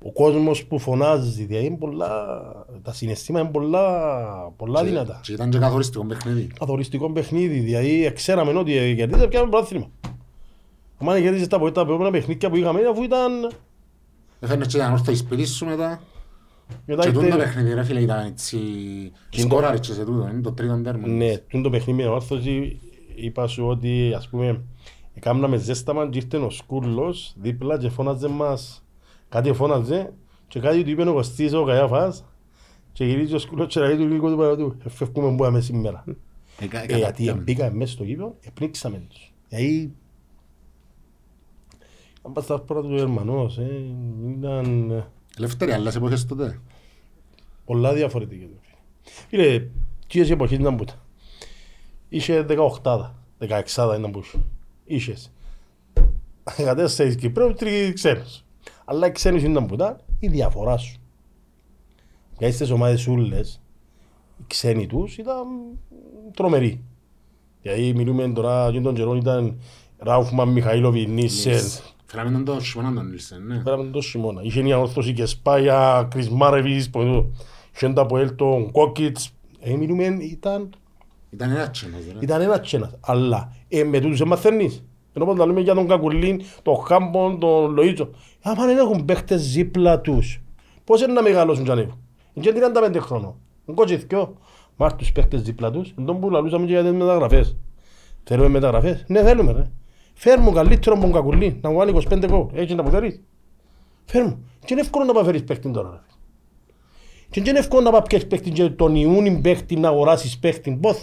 ο 0.04 0.12
κόσμος 0.12 0.66
που 0.66 0.80
φωνάζεις, 0.80 1.36
δηλαδή 1.36 1.66
είναι 1.66 1.78
πολλά, 1.78 2.10
τα 2.84 2.94
συναισθήματα 2.94 3.44
είναι 3.44 3.54
πολλά, 3.54 3.84
πολλά 4.58 4.80
Και- 4.82 4.88
δυνατά. 4.88 5.20
Και 5.24 5.32
ήταν 5.34 5.50
και 5.50 5.58
καθοριστικό 5.58 6.06
παιχνίδι. 6.06 6.48
Καθοριστικό 6.60 7.12
παιχνίδι, 7.12 7.60
δηλαδή 7.60 8.12
ξέραμε 8.16 8.52
ότι 8.60 8.94
κερδίζαμε 8.98 9.28
πιάμε 9.28 9.50
πρόθυμα. 9.50 9.90
Αν 10.98 11.22
κερδίζεις 11.22 11.48
τα 11.48 11.72
τα 11.72 11.82
επόμενα 11.82 12.12
παιχνίδια 12.12 12.50
που 12.50 12.56
είχαμε, 12.56 12.80
αφού 12.92 13.04
ήταν... 13.04 13.52
Έφερνες 14.40 14.68
και 14.68 14.78
ήταν 14.78 14.92
όρθο 14.92 15.16
σπίτι 15.16 15.46
σου 15.46 15.66
μετά. 15.66 16.02
Μετά 16.86 17.04
Και 17.04 17.12
τούτο 17.12 17.26
ήρθε- 17.26 17.40
παιχνίδι 17.42 17.74
ρε 17.74 17.84
φίλε 17.84 18.00
ήταν 18.02 18.26
έτσι... 18.26 18.58
Και 19.30 19.42
το- 19.42 19.48
Σκόραρες 19.48 19.80
και 19.80 19.94
σε 19.94 20.06
τούτο, 20.06 20.28
είναι 20.32 20.42
το 20.42 20.52
τρίτο 20.52 20.82
τέρμα. 20.82 21.08
Ναι, 21.08 21.38
τούτο 21.38 21.64
το 21.64 21.70
παιχνίδι 21.70 22.02
με 22.04 22.08
όρθωση 22.08 22.80
είπα 23.16 23.48
σου 23.48 23.66
ότι 23.68 24.14
ας 24.16 24.30
πούμε 24.30 24.62
έκαναμε 25.14 25.58
ζέσταμα 25.58 26.10
και 26.10 26.18
ήρθε 26.18 26.38
ο 26.38 26.50
σκούλος 26.50 27.34
δίπλα 27.42 27.78
και 27.78 27.90
φώναζε 27.90 28.28
μας 28.28 28.86
κάτι 29.30 29.54
φώναζε 29.54 30.14
και 30.48 30.60
κάτι 30.60 30.84
του 30.84 30.90
είπε 30.90 31.10
ο 31.10 31.14
Κωστής 31.14 31.54
ο 31.54 31.64
Καϊάφας 31.64 32.26
και 32.92 33.06
γυρίζει 33.06 33.34
ο 33.36 33.40
σκούλος 33.40 33.68
και 33.68 33.80
λέει 33.80 33.96
του 33.98 34.08
λίγο 34.08 34.30
του 34.32 34.38
παρά 34.38 34.56
του 34.56 34.78
«Εφεύγουμε 34.86 35.30
που 35.30 35.36
πάμε 35.36 35.62
σήμερα». 35.62 36.04
Εκα- 36.60 36.80
Ε, 36.80 36.86
γιατί 36.86 36.94
εκαταπιάμε. 37.02 37.42
μπήκαμε 37.42 37.74
μέσα 37.76 37.92
στο 37.92 38.04
γήπεδο, 38.04 38.36
επνίξαμε 38.42 39.02
τους. 39.10 39.34
Δηλαδή, 39.50 39.94
αν 42.22 42.32
πας 42.34 42.44
στα 42.44 42.60
πρώτα 42.60 42.88
του 42.88 42.96
Γερμανός, 42.96 43.58
ε, 43.58 43.84
ήταν 44.38 44.90
ε, 45.36 45.42
Ελεύθερη, 45.42 45.72
άλλες 45.72 45.96
εποχές 45.96 46.25
τότε. 46.25 46.60
πολλά 47.65 47.94
διαφορετικές. 47.94 48.48
Φίλε, 49.01 49.68
τις 50.08 50.30
εποχές 50.30 50.58
ήταν 50.58 50.75
πούτα. 50.75 50.94
Είχε 52.10 52.46
18, 52.82 53.15
16 53.39 53.96
ήταν 53.98 54.12
που 54.12 54.20
είχες. 54.20 54.42
Είχες. 54.86 55.32
14 56.44 57.15
Κυπρέου, 57.15 57.54
τρεις 57.54 57.94
ξένους. 57.94 58.44
Αλλά 58.86 59.08
οι 59.08 59.12
ξένους 59.12 59.44
ήταν 59.44 59.65
πούτα, 59.65 60.00
η 60.20 60.27
διαφορά 60.27 60.77
σου. 60.77 61.00
Για 62.38 62.51
στις 62.51 62.70
ομάδες 62.72 63.08
ούλες, 63.08 63.62
οι 64.39 64.44
ξένοι 64.48 64.88
τους 64.88 65.18
ήταν 65.18 65.48
τρομεροί. 66.34 66.84
Γιατί 67.62 67.94
μιλούμε 67.96 68.30
τώρα, 68.30 68.72
και 68.72 68.82
τον 68.82 68.94
καιρό 68.96 69.15
ήταν 69.15 69.60
Ράουφμαν, 69.98 70.50
Μιχαήλοβι, 70.50 71.06
Νίσεν, 71.06 71.63
Φέραμε 72.16 72.32
τον 72.44 72.46
το 72.46 72.60
χειμώνα 72.62 72.94
τον 72.94 73.10
Νίλσεν, 73.10 73.46
ναι. 73.46 73.58
Πέραμε 73.58 73.84
τον 73.92 74.02
χειμώνα. 74.02 74.42
Είχε 74.44 74.62
μια 74.62 74.80
όρθωση 74.80 75.14
και 75.14 75.26
σπάγια, 75.26 76.08
Κρισμάρεβις, 76.12 76.90
που 76.90 77.02
εδώ. 77.02 77.32
Είχε 77.76 77.94
τα 77.94 78.02
από 78.02 78.18
Έλτον, 78.18 78.72
Κόκκιτς. 78.72 79.32
Ε, 79.60 79.76
μιλούμε, 79.76 80.04
ήταν, 80.06 80.70
Ήταν 81.30 81.52
ένα 81.52 81.70
τσένος, 81.70 82.00
ρε. 82.14 82.18
ήταν 82.20 82.42
ένα 82.42 82.60
τσένας. 82.60 82.96
Αλλά 83.02 83.56
ε, 83.68 83.84
με 83.84 84.00
τούτους 84.00 84.18
δεν 84.18 84.28
μαθαίνεις. 84.28 84.84
Ενώ 85.14 85.26
πάντα 85.26 85.46
λέμε 85.46 85.60
για 85.62 85.74
τον 85.74 85.88
Κακουλίν, 85.88 86.42
τον 86.62 86.76
Χάμπον, 86.76 87.40
τον 87.40 87.76
Λοΐτσο. 87.78 88.08
Άμα 88.42 88.66
δεν 88.66 88.78
έχουν 88.78 89.06
παίχτες 89.06 89.52
δίπλα 89.52 90.02
τους, 90.02 90.42
πώς 90.84 91.02
είναι 91.02 91.14
να 91.14 91.22
μεγαλώσουν 91.22 91.64
κι 91.64 91.72
ανέβουν. 91.72 92.00
Είναι 92.34 92.46
και 92.46 92.54
35 92.94 92.98
χρόνο. 93.00 93.36
Είναι 93.66 93.78
κοτσιθκιό. 93.78 94.38
Μάρ 94.76 94.94
τους 94.94 95.12
παίχτες 95.12 95.42
δίπλα 95.42 95.72
τους, 95.72 95.94
εν 95.98 96.06
τον 96.06 96.20
που 96.20 96.30
λαλούσαμε 96.30 96.66
και 96.66 96.72
για 96.72 96.84
τις 96.84 96.92
μεταγραφές. 96.92 97.56
Θέλουμε 98.24 98.50
μεταγραφές; 98.50 99.04
Ναι, 99.08 99.24
θέλουμε 99.24 99.52
ρε. 99.52 99.72
Φέρ 100.18 100.40
μου 100.40 100.52
καλύτερο 100.52 100.96
από 100.96 101.04
τον 101.04 101.14
Κακουλίν, 101.14 101.56
να 101.62 101.70
μου 101.70 101.76
βάλει 101.78 101.94
25 102.10 102.26
κόμμα. 102.30 102.50
Έτσι 102.54 102.76
να 102.76 102.84
μου 102.84 102.90
θέλεις. 102.90 103.22
Φέρ 104.06 104.24
μου. 104.24 104.46
Και 104.60 104.74
είναι 104.74 104.82
εύκολο 104.82 105.06
να 105.06 105.14
πάει 105.14 105.24
φέρεις 105.24 105.44
παίχτη 105.44 105.72
τώρα. 105.72 105.90
ρε. 105.90 106.00
Και 107.30 107.50
είναι 107.50 107.60
εύκολο 107.60 107.82
να 107.82 107.92
πάει 107.92 108.02
πιέσεις 108.02 108.28
παίχτη 108.28 108.50
και 108.50 108.70
τον 108.70 108.96
Ιούνιν 108.96 109.42
παίχτη 109.42 109.76
να 109.76 109.88
αγοράσεις 109.88 110.40
παίχτη. 110.40 110.72
Πώς. 110.82 110.98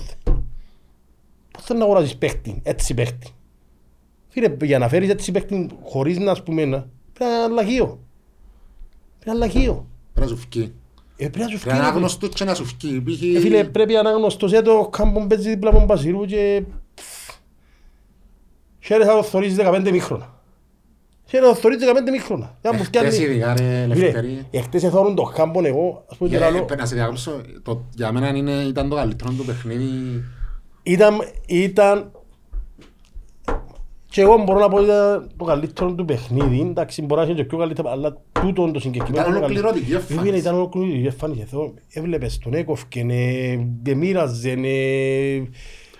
Πώς 1.50 1.62
θέλεις 1.64 1.80
να 1.82 1.86
αγοράσεις 1.88 2.16
παίχτη, 2.16 2.60
έτσι 2.62 2.94
παίχτη. 2.94 3.26
Φίλε, 4.28 4.56
για 4.62 4.78
να 4.78 4.88
φέρεις 4.88 5.08
έτσι 5.08 5.32
παίχτη 5.32 5.66
χωρίς 5.84 6.18
να 6.18 6.30
ας 6.30 6.42
πούμε 6.42 6.64
να, 6.64 6.88
πρέπει 7.12 7.30
να 7.30 7.44
είναι 7.44 7.54
λαχείο. 7.54 7.86
Πρέπει 9.18 9.38
να 9.38 9.46
είναι 9.46 9.54
λαχείο. 9.54 9.86
Πρέπει 10.12 10.30
να 10.30 10.36
σου 10.36 10.42
φκεί. 10.42 10.72
Ε, 11.16 11.28
πρέπει 11.28 11.38
να 11.38 11.48
σου 11.48 11.58
Πρέπει 11.58 11.68
να 11.68 11.74
είναι 11.76 11.84
φκεί. 11.84 11.94
άγνωστος 11.96 12.28
και 12.34 12.44
να 12.44 12.54
σου 12.54 12.64
φκεί. 12.64 13.02
Ε, 13.36 13.40
φίλε, 13.40 13.64
πρέπει 13.64 13.92
να 13.92 13.98
είναι 13.98 14.08
άγνωστος, 14.08 14.52
ε, 14.52 14.62
το 14.62 14.88
κάμπον 14.92 15.28
παίζει 15.28 15.48
δίπλα 15.48 15.68
από 15.68 15.78
τον 15.78 15.86
Μπασίρου 15.86 16.24
και... 16.24 16.62
Χαίρεσαι 18.84 19.10
να 19.10 19.16
το 19.16 19.22
θωρείς 19.22 19.56
15 19.58 19.90
μήχρονα. 19.90 20.40
Χαίρεσαι 21.26 21.48
να 21.50 21.54
το 21.54 21.60
θωρείς 21.60 21.78
15 21.78 22.10
μήχρονα. 22.10 22.56
Για 22.60 22.70
να 22.70 22.76
μου 22.76 22.82
Εχθές 22.82 23.14
φτιάνει. 23.14 23.32
ειδικά 23.32 23.54
ρε 23.56 23.82
Φίλε, 23.82 23.86
Λευτέρη. 24.04 24.46
εχθές 24.50 24.82
εθώρουν 24.84 25.14
το 25.14 25.22
κάμπον 25.22 25.64
εγώ, 25.64 26.04
ας 26.10 26.16
πούμε 26.16 26.30
και 26.30 26.36
Για- 26.36 26.50
λαλό. 26.50 26.66
ε, 26.70 26.74
Να 26.74 26.86
σε 26.86 26.94
διακόψω, 26.94 27.40
το- 27.62 27.84
για 27.94 28.12
μένα 28.12 28.28
είναι- 28.28 28.62
ήταν 28.62 28.88
το 28.88 28.96
καλύτερο 28.96 29.30
του 29.32 29.44
παιχνίδι. 29.44 30.22
Ήταν, 30.82 31.14
ήταν 31.46 32.10
και 34.08 34.20
εγώ 34.20 34.42
μπορώ 34.44 34.58
να 34.58 34.68
πω 34.68 34.76
ότι 34.76 34.84
ήταν 34.84 35.30
το 35.36 35.44
καλύτερο 35.44 35.92
του 35.94 36.04
παιχνίδι, 36.04 36.60
εντάξει 36.60 37.02
μπορώ 37.02 37.20
να 37.20 37.26
είναι 37.26 37.36
και 37.36 37.44
πιο 37.44 37.58
καλύτερο, 37.58 37.90
αλλά 37.90 38.16
τούτο 38.32 38.70
το 38.70 38.80
συγκεκριμένο. 38.80 39.20
Ήταν 39.26 39.32
το 39.32 39.38
ολοκληρωτική 39.38 39.80
καλύτερο. 39.90 40.00
εμφάνιση. 40.00 40.26
Φίλε, 40.28 40.36
Ήταν 40.40 40.54
ολοκληρωτική 40.54 41.06
εμφάνιση. 41.06 41.40
Εδώ 41.42 41.74
Έβλεπες 41.92 42.38
τον 42.38 42.54
έκοφκεν, 42.54 43.10
ε, 43.10 43.94
μοίραζε, 43.94 44.50
ε, 44.50 45.42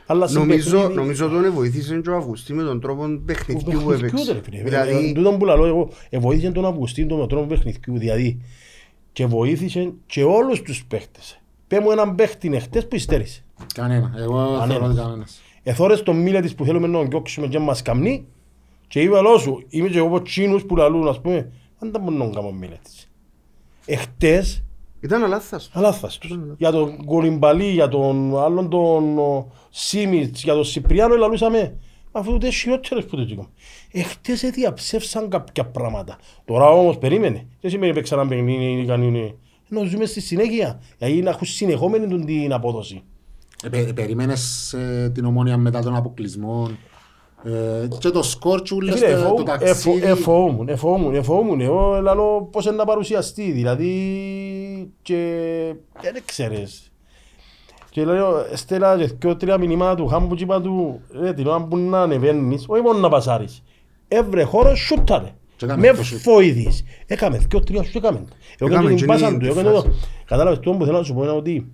αλλά 0.07 0.27
σε 0.27 0.39
Νομίζω, 0.39 0.71
παιχνίδι- 0.79 0.97
νομίζω 0.97 1.29
τον 1.29 1.53
βοήθησε 1.53 2.01
και 2.01 2.11
ο 2.11 2.17
Αυγουστή 2.17 2.53
με 2.53 2.63
τον 2.63 2.81
τρόπο 2.81 3.21
παιχνιδιού 3.25 3.63
που 3.81 3.87
παιχνιδιού, 3.87 4.07
έπαιξε. 4.07 4.33
ρε 4.33 4.41
φίλε. 4.43 4.59
Ε, 4.59 4.63
Δηλαδή, 4.63 5.13
Τούτον 5.15 5.39
που 5.39 5.45
λαλώ 5.45 5.67
εγώ, 5.67 5.89
ε, 6.11 6.19
βοήθησε 6.19 6.51
τον 6.51 6.67
Αυγουστίν 6.67 7.09
τον 7.09 7.19
με 7.19 7.27
τρόπο 7.27 7.47
παιχνιδιού, 7.47 7.99
δηλαδή 7.99 8.41
και 9.13 9.27
βοήθησε 9.27 9.93
και 10.07 10.23
όλους 10.25 10.63
τους 10.63 10.85
παίχτες. 10.85 11.41
Πέ 11.69 11.81
μου 11.81 11.91
έναν 11.91 12.15
παίχτη 12.15 12.51
εχθές 12.55 12.89
που 12.89 12.95
υστέρησε. 12.97 13.45
Κανένα. 13.75 14.15
Εγώ 14.17 14.35
Κανένας. 14.37 14.67
θεωρώ 14.67 14.85
ότι 14.87 14.97
κανένας. 14.97 15.41
Εθώρες 15.63 16.03
τον 16.03 16.17
μίλα 16.17 16.41
της 16.41 16.55
που 16.55 16.65
θέλουμε 16.65 16.87
να 16.87 16.99
τον 16.99 17.09
διώξουμε 17.09 17.47
και 17.47 17.59
μας 17.59 17.83
καμνεί 17.83 18.27
και 18.89 19.01
είπε 19.01 19.21
λόγω 19.21 19.39
σου, 19.39 19.65
είμαι 19.69 19.89
και 19.89 19.99
εγώ 19.99 20.07
από 20.07 20.23
τσίνους 20.23 20.65
που 20.65 20.77
λαλούν 20.77 21.09
ας 21.09 21.21
πούμε, 21.21 21.53
αν 21.79 21.93
τα 21.93 21.99
μπορούν 21.99 22.19
να 22.19 22.27
κάνουν 22.27 22.55
μίλα 22.57 22.77
της. 22.83 23.11
Εχθές, 23.87 24.63
Ήταν 25.03 25.25
αλάθαστος. 25.25 25.71
αλάθας 25.73 26.19
τους. 26.19 26.39
Για 26.59 26.71
τον 26.71 27.05
Κολυμπαλί, 27.05 27.71
για 27.71 27.89
τον 27.89 28.39
άλλον 28.39 28.69
τον 28.71 29.19
ο, 29.19 29.53
Σίμιτς, 29.71 30.43
για 30.43 30.55
τον 30.55 30.65
Σιπριάνο 30.65 31.17
λαλούσαμε. 31.17 31.77
Αφού 32.13 32.33
ούτε 32.33 32.51
χειρότερες 32.51 33.05
που 33.05 33.17
το 33.17 33.25
τσίκαμε. 33.25 33.49
Εχθές 33.93 34.41
διαψεύσαν 34.41 35.29
κάποια 35.29 35.67
πράγματα. 35.67 36.19
Τώρα 36.45 36.69
όμως 36.69 36.99
περίμενε. 36.99 37.47
Δεν 37.61 37.71
σημαίνει 37.71 37.93
παίξαν 37.95 38.19
ένα 38.19 38.29
παιχνίδι 38.29 38.81
ή 38.83 38.87
κανεί. 38.87 39.35
Ενώ 39.71 39.85
ζούμε 39.85 40.05
στη 40.05 40.21
συνέχεια. 40.21 40.81
Γιατί 40.99 41.23
να 41.23 41.31
έχουν 41.31 41.47
συνεχόμενη 41.47 42.07
τον 42.09 42.25
την 42.25 42.53
απόδοση. 42.53 43.03
Ε, 43.65 43.69
πε- 43.69 43.93
Περίμενες 43.93 44.73
ε, 44.73 45.11
την 45.15 45.25
ομόνια 45.25 45.57
μετά 45.57 45.83
τον 45.83 45.97
αποκλεισμό; 45.97 46.71
Ε, 47.45 47.89
Και 47.99 48.11
το 48.11 48.23
σκορ 48.23 48.63
τσούλες, 48.63 48.95
Φίλε, 48.95 49.13
το- 49.15 49.19
το 49.21 49.25
εφο- 49.25 49.45
ταξίδι. 49.45 49.97
εφο- 50.01 50.05
Εφοούμουν, 50.11 50.69
εφοούμουν, 50.69 51.15
εφοούμουν. 51.15 51.61
Εγώ 51.61 52.01
λαλώ 52.01 52.49
πώς 52.53 52.65
είναι 52.67 52.77
να 52.77 52.85
παρουσιαστεί, 52.85 53.51
δηλαδή 53.51 53.93
και 55.03 55.25
δεν 56.03 56.23
ξέρεις. 56.25 56.93
Και 57.91 58.05
λέω, 58.05 58.45
στέλνα 58.55 58.97
και 58.97 59.11
δυο 59.19 59.37
τρία 59.37 59.59
μηνύματα 59.59 59.95
του 59.95 60.07
Χάμπου 60.07 60.35
και 60.35 60.43
είπα 60.43 60.61
του, 60.61 61.01
ρε 61.21 61.33
την 61.33 61.47
ώρα 61.47 61.63
που 61.65 61.77
να 61.77 62.03
ανεβαίνεις, 62.03 62.65
όχι 62.69 62.83
μόνο 62.83 62.99
να 62.99 63.09
πασάρεις. 63.09 63.63
Έβρε 64.09 64.43
χώρο, 64.43 64.75
σούταρε. 64.75 65.35
Και 65.57 65.65
έκαμε 65.65 65.87
Με 65.91 65.97
το 65.97 66.05
σούτ. 66.05 66.19
φοηδείς. 66.21 66.85
Έκαμε 67.07 67.39
δυο 67.39 67.61
τρία 67.61 67.83
σου 67.83 67.99
έκαμε. 67.99 68.19
Εγώ 68.19 68.27
Έκαμε 68.59 68.75
έκαμε 68.75 68.91
και 68.91 68.97
την 68.97 69.07
πάσα 69.07 69.29
είναι 69.29 69.39
του, 69.39 69.45
τη 69.45 69.47
έκαμε 69.61 69.63
το. 69.71 69.83
φάση. 69.83 69.99
Κατάλαβες, 70.25 70.59
το 70.59 70.73
που 70.73 70.85
θέλω 70.85 70.99
να 70.99 71.05
σου 71.05 71.15
πω 71.15 71.23
είναι 71.23 71.33
ότι 71.33 71.67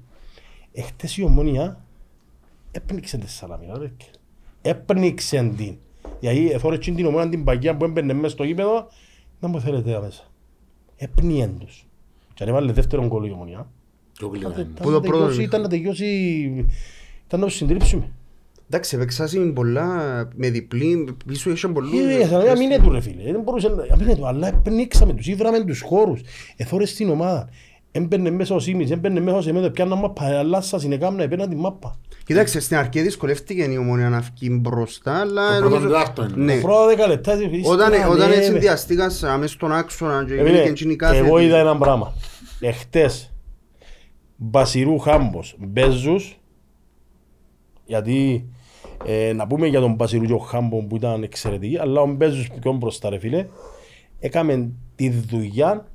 εχθές 0.73 1.17
η 1.17 1.23
ομόνια 1.25 1.85
έπνιξε 2.73 3.17
τη 3.19 3.31
Σαλαμίνα, 3.31 3.79
ρε. 3.79 3.91
Έπνιξε 4.69 5.53
την. 5.57 5.77
Γιατί 6.21 6.51
εφόρες 6.51 6.79
την 6.79 7.07
ομόνια 7.07 7.29
την 7.29 7.45
παγιά 7.45 7.77
που 7.77 7.85
έμπαινε 7.85 8.13
μέσα 8.13 8.29
στο 8.29 8.45
γήπεδο, 8.45 8.89
να 9.41 9.49
μου 9.49 9.61
θέλετε 9.61 9.91
εδώ 9.91 10.01
μέσα. 10.01 10.23
Έπνιεν 10.97 11.59
τους. 11.59 11.87
Και 12.35 12.43
αν 12.43 12.49
έβαλε 12.49 12.73
δεύτερον 12.73 13.07
γκολ 13.07 13.27
η 13.27 13.31
ομόνια, 13.31 13.71
Πιο 14.13 14.29
γλυκά 14.29 14.53
είναι. 14.57 14.65
Πού 14.65 14.83
το 14.83 14.89
ήταν 14.89 14.93
να 14.93 15.01
πρώτο 15.01 15.11
τελειώσει- 15.19 15.37
είναι. 15.37 15.45
ήταν 15.47 15.61
να 15.61 15.69
τελειώσει, 15.69 16.07
ήταν 17.27 17.41
να 17.41 17.47
το 17.47 17.53
συντρίψουμε. 17.53 18.11
Εντάξει, 18.71 18.97
έπαιξασαν 18.97 19.53
πολλά 19.53 19.89
με 20.35 20.51
διπλή, 20.51 21.17
πίσω 21.27 21.51
είχαν 21.51 21.73
πολλούς. 21.73 21.93
Ε, 21.93 22.27
θα 22.27 22.45
να 22.45 22.53
μην 22.53 22.61
είναι 22.71 22.79
του 22.79 22.91
ρε 22.91 23.01
φίλε, 23.01 23.23
δεν 23.33 23.41
μπορούσε 23.41 23.69
να 23.69 23.97
μην 23.97 24.07
είναι 24.07 24.17
του, 24.17 24.27
αλλά 24.27 24.53
πνίξαμε 24.55 25.13
τους, 25.13 25.27
ήβραμε 25.27 25.65
τους 25.65 25.81
χώρους, 25.81 26.21
εθώρες 26.57 26.91
στην 26.91 27.11
ομάδα. 27.11 27.49
Έμπαινε 27.93 28.31
μέσα 28.31 28.55
ο 28.55 28.59
Σίμις, 28.59 28.91
έμπαινε 28.91 29.21
μέσα 29.21 29.37
ο 29.37 29.41
Σεμέδο, 29.41 29.71
πιάνα 29.71 29.95
μάπα, 29.95 30.39
αλλά 30.39 30.61
σας 30.61 30.83
είναι 30.83 30.97
κάμνα, 30.97 31.23
επέναν 31.23 31.49
την 31.49 31.59
μάπα. 31.59 31.99
Κοίταξε, 32.29 32.61
στην 32.61 32.77
αρχή 32.77 33.01
δυσκολεύτηκε 33.01 33.63
η 33.63 33.77
ομόνια 33.77 34.09
να 34.09 34.21
βγει 34.21 34.59
μπροστά, 34.61 35.21
αλλά 35.21 35.49
Το 35.55 35.59
πρώτο 35.59 35.75
νομίζω... 35.75 35.87
τετάρτο 35.87 36.25
είναι. 36.25 36.55
Ναι. 36.55 36.61
Πρώτα 36.61 36.87
δέκα 36.87 37.07
λεπτά, 37.07 37.33
ύστερα, 37.33 37.73
Όταν, 37.73 38.11
όταν 38.11 38.17
ναι, 38.17 38.25
έτσι 38.25 38.39
ρε. 38.39 38.43
συνδυαστήκαν 38.45 39.11
μέσα 39.39 39.47
στον 39.47 39.73
άξονα 39.73 40.25
και 40.25 40.33
Ε, 40.33 40.37
έγινε 40.37 40.51
φίλε, 40.51 40.63
και 40.63 40.69
εκείνη 40.69 40.93
η 40.93 40.97
κάθε... 40.97 41.17
Εγώ 41.17 41.39
είδα 41.39 41.59
ένα 41.59 41.77
πράγμα. 41.77 42.15
Εχθές, 42.61 43.33
Μπασιρού 44.37 44.99
Χάμπος, 44.99 45.57
Μπέζους, 45.59 46.41
γιατί 47.85 48.49
ε, 49.07 49.33
να 49.33 49.47
πούμε 49.47 49.67
για 49.67 49.81
τον 49.81 49.95
Μπασιρού 49.95 50.25
και 50.25 50.33
ο 50.33 50.39
Χάμπο 50.39 50.83
που 50.83 50.97
ήταν 50.97 51.23
εξαιρετικοί, 51.23 51.79
αλλά 51.79 52.01
ο 52.01 52.07
Μπέζους 52.07 52.49
που 52.49 52.59
πιο 52.59 52.73
μπροστά 52.73 53.09
ρε 53.11 53.19
φίλε, 53.19 53.47
έκαμε 54.19 54.71
τη 54.95 55.11
δουλειά 55.11 55.87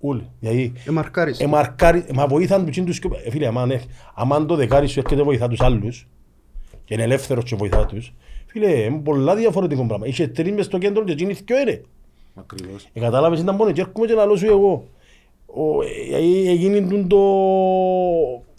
όλοι. 0.00 0.28
Δηλαδή, 0.40 0.72
Ε, 0.86 0.90
μαρκάρισε. 0.90 1.44
ε, 1.44 1.46
μαρκάρι, 1.46 2.04
μα 2.14 2.26
βοήθαν 2.26 2.64
τους 2.66 2.76
τους 2.84 2.98
και- 2.98 3.08
ε, 3.24 3.30
φίλε, 3.30 3.46
άμα, 3.46 3.66
ναι, 3.66 3.80
άμα 4.14 4.46
το 4.46 4.54
δεκάρι 4.56 4.86
σου 4.86 5.00
έρχεται 5.00 5.22
βοηθά 5.22 5.48
τους 5.48 5.60
άλλους 5.60 6.06
και 6.84 6.94
είναι 6.94 7.02
ελεύθερος 7.02 7.44
και 7.44 7.56
βοηθά 7.56 7.86
τους, 7.86 8.12
φίλε, 8.46 8.68
είναι 8.70 8.98
πολλά 9.04 9.34
διαφορετικό 9.36 9.86
πράγμα. 9.86 10.06
Είχε 10.06 10.26
τρεις 10.28 10.52
μες 10.52 10.64
στο 10.64 10.78
κέντρο 10.78 11.04
και 11.04 11.12
εκείνοι 11.12 11.32
δυο 11.32 11.58
είναι. 11.60 11.82
Ακριβώς. 12.34 12.88
Ε, 12.92 13.00
κατάλαβες 13.00 13.40
ήταν 13.40 13.54
μόνο 13.54 13.72
και 13.72 13.80
έρχομαι 13.80 14.06
και 14.06 14.14
λαλώ 14.14 14.36
σου 14.36 14.46
εγώ. 14.46 14.88
Ο, 15.46 15.82
ε, 15.82 16.16
ε, 16.16 16.50
έγινε 16.50 16.80
τούν 16.80 17.08
το, 17.08 17.18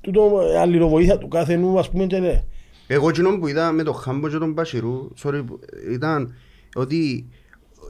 τούτο, 0.01 0.41
ε, 0.53 0.57
αλληλοβοήθεια 0.60 1.17
του 1.17 1.27
κάθε 1.27 1.55
νου 1.55 1.79
ας 1.79 1.89
πούμε 1.89 2.05
και 2.05 2.17
ναι. 2.19 2.43
Εγώ 2.88 3.10
εκείνο 3.10 3.39
που 3.39 3.48
είδα 3.48 3.71
με 3.71 3.83
τον 3.83 3.93
Χάμπο 3.93 4.29
και 4.29 4.38
τον 4.38 4.51
Μπασιρού, 4.51 5.07
sorry, 5.24 5.43
που- 5.48 5.60
ήταν 5.93 6.33
ότι 6.75 7.25
ε, 7.31 7.40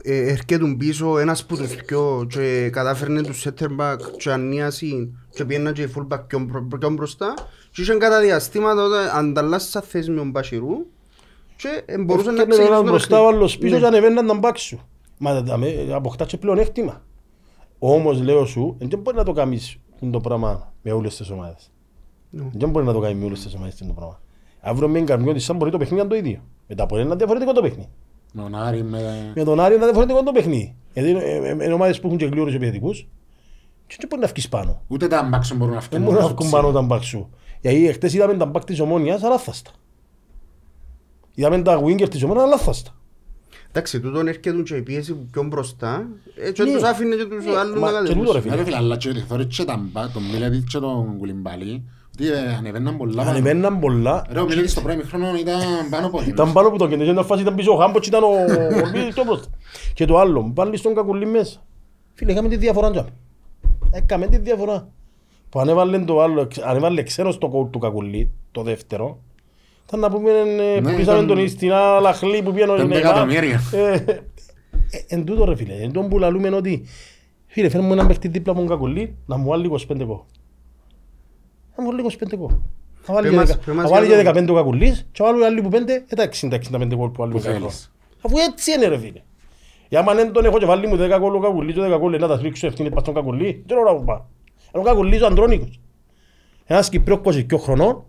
έρχεται 0.04 0.74
πίσω 0.78 1.18
ένας 1.18 1.46
που 1.46 1.56
τους 1.56 1.74
δυο 1.74 2.26
και 2.28 2.68
κατάφερνε 2.72 3.22
τους 3.22 3.46
center 3.46 3.68
back 3.80 3.96
και 4.16 4.30
ανίαση 4.30 5.14
και 5.30 5.44
πήγαιναν 5.44 5.72
και 5.72 5.88
full 5.96 6.06
back 6.16 6.20
πιο 6.26 6.38
μπρο- 6.38 6.78
πιο 6.78 6.90
μπροστά 6.90 7.34
και 7.70 7.82
είχαν 7.82 7.98
κατά 7.98 8.20
διαστήματα 8.20 8.84
όταν 8.84 9.08
ανταλλάσσαν 9.16 9.82
θέση 9.82 10.10
με 10.10 10.16
τον 10.16 10.30
Μπασιρού 10.30 10.86
και 11.56 11.82
ε, 11.86 11.98
μπορούσαν 11.98 12.34
να 12.34 12.42
Έρχεται 12.42 12.62
ο 12.62 12.66
ένας 12.66 12.78
ξεκινήσουν 12.78 12.84
το 12.84 12.90
μπροστά 12.90 13.16
ο 13.16 13.20
παιχνίδι. 13.20 13.36
άλλος 13.36 13.58
πίσω 13.58 13.74
Ναι. 13.74 13.80
και 13.80 13.86
ανεβαίναν 13.86 14.26
τα 14.26 14.34
μπακ 14.34 14.58
σου. 14.58 14.80
Μα 15.18 15.32
τα- 15.32 15.42
τα- 15.42 15.56
με- 15.56 15.88
αποκτάς 15.92 16.26
και 16.28 16.36
πλέον 16.36 16.58
έκτημα. 16.58 17.02
Όμως 17.78 18.22
λέω 18.22 18.44
σου, 18.44 18.76
δεν 18.78 18.98
μπορεί 18.98 19.16
να 19.16 19.24
το 19.24 19.32
κάνεις 19.32 19.76
το 20.10 20.20
πράγμα 20.20 20.72
με 20.82 20.92
όλες 20.92 21.16
τις 21.16 21.30
ομάδες. 21.30 21.70
Ναι. 22.30 22.44
Δεν 22.52 22.70
μπορεί 22.70 22.86
να 22.86 22.92
το 22.92 23.00
κάνει 23.00 23.14
με 23.14 23.24
όλες 23.24 23.42
τις 23.42 23.54
ομάδες 23.54 23.76
το 23.76 23.92
πράγμα. 23.94 24.20
Αύριο 24.60 24.88
με 24.88 24.98
εγκαρμιό 24.98 25.32
της 25.32 25.44
σαν 25.44 25.56
μπορεί 25.56 25.70
το 25.70 25.78
παιχνίδι 25.78 26.02
να 26.02 26.14
είναι 26.14 26.22
το 26.22 26.28
ίδιο. 26.28 26.42
Μετά 26.68 26.82
από 26.82 26.96
ένα 26.98 27.16
διαφορετικό 27.16 27.52
το 27.52 27.60
παιχνίδι. 27.62 27.88
Με 28.32 28.42
τον 28.42 28.54
Άρη, 28.54 28.82
με... 28.82 29.32
Με 29.34 29.44
τον 29.44 29.60
Άρη 29.60 29.74
είναι 29.74 29.84
διαφορετικό 29.84 30.22
το 30.22 30.32
παιχνίδι. 30.32 30.74
Γιατί 30.92 31.08
είναι- 31.10 31.22
ε, 31.22 31.36
ε, 31.48 31.50
είναι 31.50 31.72
ομάδες 31.72 32.00
που 32.00 32.06
έχουν 32.06 32.18
και 32.18 32.24
γλύωρους 32.26 32.54
επιθετικούς 32.54 33.08
και 33.86 33.96
δεν 33.98 34.08
μπορεί 34.08 34.22
να 34.22 34.28
βγεις 34.28 34.48
πάνω. 34.48 34.82
Ούτε 34.88 35.06
τα 35.08 35.22
μπάξουν 35.22 35.56
μπορούν 35.56 35.74
να 35.74 35.80
Δεν 35.80 35.88
φτιάξουν. 35.88 36.12
μπορεί 36.14 36.24
να 36.28 36.34
βγουν 36.34 36.50
πάνω 36.50 36.72
τα 36.72 36.82
μπακς 36.82 37.06
σου. 37.06 37.30
Γιατί 37.60 37.92
χτες 37.92 38.14
είδαμε 38.14 38.34
τα 38.36 38.46
μπακ 38.46 38.64
της 38.64 38.80
ομόνιας 38.80 39.22
αλάθαστα. 39.22 39.70
Είδαμε 41.34 41.62
τα 41.62 41.82
winger 41.84 42.08
της 42.10 42.22
ομόνιας 42.22 42.44
αλάθαστα. 42.44 42.90
Εντάξει, 43.68 44.00
τούτον 44.00 44.26
έρχεται 44.28 44.62
και 44.64 44.76
η 44.76 44.82
πίεση 44.82 45.12
που 45.14 45.26
πιο 45.30 45.42
μπροστά 45.42 46.06
ε, 46.36 46.52
και 46.52 46.62
Ναι. 46.62 46.72
τους 46.72 46.82
άφηνε 46.82 47.14
και 47.16 47.24
τους 47.24 47.44
Ναι, 47.44 47.56
άλλους 47.56 47.80
μα 47.80 47.90
να 47.90 48.02
και 48.08 48.14
τούτο, 48.14 48.32
ρε 48.32 48.38
κατεβούν. 48.40 48.42
φίλε. 48.42 48.56
Ρε 48.56 48.64
φίλε, 48.64 48.76
αλλά 48.76 48.96
και 48.96 49.12
θωρείς 49.28 49.56
και 49.56 49.64
τα 49.64 49.76
μπα, 49.92 50.10
τον 50.10 50.22
Μίλετιτ 50.22 50.66
και 50.68 50.78
τον 50.78 51.18
Κουλιμπάλη, 51.18 51.70
ότι 51.72 51.80
ε, 51.82 51.82
ανεβαίναν 52.58 52.96
πολλά 52.96 53.16
πάνω. 53.16 53.30
Ανεβαίναν 53.30 53.78
πολλά. 53.78 54.24
Ρε, 54.30 54.40
ο 54.40 54.44
Μίλετιτ 54.44 54.68
στο 54.70 54.80
πρώτο 54.80 55.06
χρόνο 55.06 55.34
ήταν 55.40 55.58
πάνω 55.90 56.06
από 56.06 56.22
Ήταν 56.26 56.52
πάνω 56.52 56.70
που 56.70 56.76
το 56.76 56.88
κέντρο, 56.88 57.10
ήταν 57.10 57.24
φάση 57.24 57.42
ήταν 57.42 57.54
πίσω 57.54 57.72
ο 57.72 57.76
Χάμπος 57.76 58.00
και 58.00 58.08
ήταν 58.08 58.22
ο 58.22 58.26
ο 58.26 58.86
Λουίδης 58.92 59.14
πιο 59.14 59.24
μπροστά. 59.24 59.48
Και 59.94 60.04
το 60.04 60.18
άλλο, 60.18 60.50
πάλι 60.54 60.76
στον 60.76 60.94
κακουλί 60.94 61.26
μέσα. 61.26 61.60
Φίλε, 62.14 62.32
έκαμε 62.32 62.48
τη 62.48 62.56
διαφορά 62.56 62.90
τζάμε. 62.90 63.08
Έκαμε 63.90 64.26
τη 64.26 64.38
διαφορά. 64.38 64.88
Που 65.48 65.60
ανέβαλε 65.60 65.98
το 65.98 66.20
άλλο, 66.20 66.48
ανέβαλε 66.64 67.02
ξένος 67.02 67.38
το 67.38 67.48
κόλ 67.48 67.70
του 67.70 67.78
κακουλί, 67.78 68.30
το 68.52 68.62
δεύτερο. 68.62 69.18
Ήταν 69.86 70.00
να 70.00 70.10
πούμε 70.10 70.30
ε, 70.30 70.42
που 70.80 70.88
Ναι, 70.88 70.96
πείσαμε 70.96 71.22
ήταν- 71.22 71.26
τον 71.26 71.48
στην 71.48 71.72
Αλαχλή 71.72 72.42
που 72.42 72.52
πήγαινε 72.52 72.72
ο 72.72 72.74
Πέντε 72.76 72.88
Νεϊμάρ. 72.88 73.10
εκατομμύρια. 73.12 73.60
Ε, 73.72 73.92
ε, 73.92 74.20
Εν 75.08 75.24
τούτο 75.24 75.44
ρε 75.44 75.56
φίλε, 75.56 75.74
εν 75.74 75.92
τόν 75.92 76.08
που 76.08 76.18
λαλούμε 76.18 76.48
ότι 76.48 76.84
φίλε 77.46 77.68
φέρνουμε 77.68 77.92
έναν 77.92 78.06
παίχτη 78.06 78.28
δίπλα 78.28 78.52
από 78.52 78.60
τον 78.60 78.70
κακουλί 78.70 79.14
να 79.26 79.36
μου 79.36 79.48
βάλει 79.48 79.70
25 79.88 80.04
κο. 80.06 80.26
Να 81.76 81.84
μου 81.84 81.90
βάλει 81.90 82.02
25 82.02 82.36
κο. 82.38 82.62
Θα 83.04 83.14
βάλει 83.14 83.26
Πες 83.28 83.30
και 83.34 83.36
μας- 83.40 83.48
δεκα- 83.48 83.60
πες 83.64 83.74
μας 83.74 83.84
θα 83.84 83.90
βάλει 83.94 84.06
για 84.06 84.16
και 84.16 84.22
το- 84.22 84.28
15 84.32 84.50
ο 84.52 84.54
κακουλής 84.54 85.06
και 85.12 85.22
θα 85.22 85.24
βάλει 85.32 85.44
άλλοι 85.44 85.62
που 85.62 85.68
πέντε, 85.68 86.04
ε, 86.08 86.14
τα 86.14 86.22
60-65 86.22 86.96
κόλ 86.96 87.08
που 87.08 87.16
βάλει 87.16 87.32
Που 87.32 87.38
ο 87.38 87.40
κακουλής. 87.40 87.50
θέλεις. 87.60 87.92
Αφού 88.22 88.36
έτσι 88.50 88.72
είναι 88.72 88.86
ρε 88.86 88.98
φίλε. 88.98 89.20
Για 89.88 90.00
άμα 90.00 90.14
δεν 90.14 90.32
τον 90.32 90.44
έχω 90.44 90.58
και 90.58 90.66
βάλει 90.66 90.86
μου 90.86 90.96
10 90.96 91.18
κόλ 91.18 91.34
ο 91.34 91.38
κακουλής 91.40 91.74
και 91.74 91.80
10 91.80 91.98
κόλ 91.98 92.18
να 92.18 92.26
τα 92.28 92.36
σφίξω 92.38 92.66
ευθύνη 92.66 92.90
πας 92.90 93.02
στον 93.02 93.14
κακουλή, 93.14 93.62
δεν 93.66 93.78
ώρα 93.78 93.96
που 93.96 94.04
πάω. 94.04 94.20
Είναι 94.74 94.82
ο 94.82 94.86
κακουλής 94.86 95.22
ο 95.22 95.26
Αντρόνικος. 95.26 95.80
Ένας 96.64 96.88
Κυπρός 96.88 97.18
22 97.36 97.58
χρονών 97.58 98.04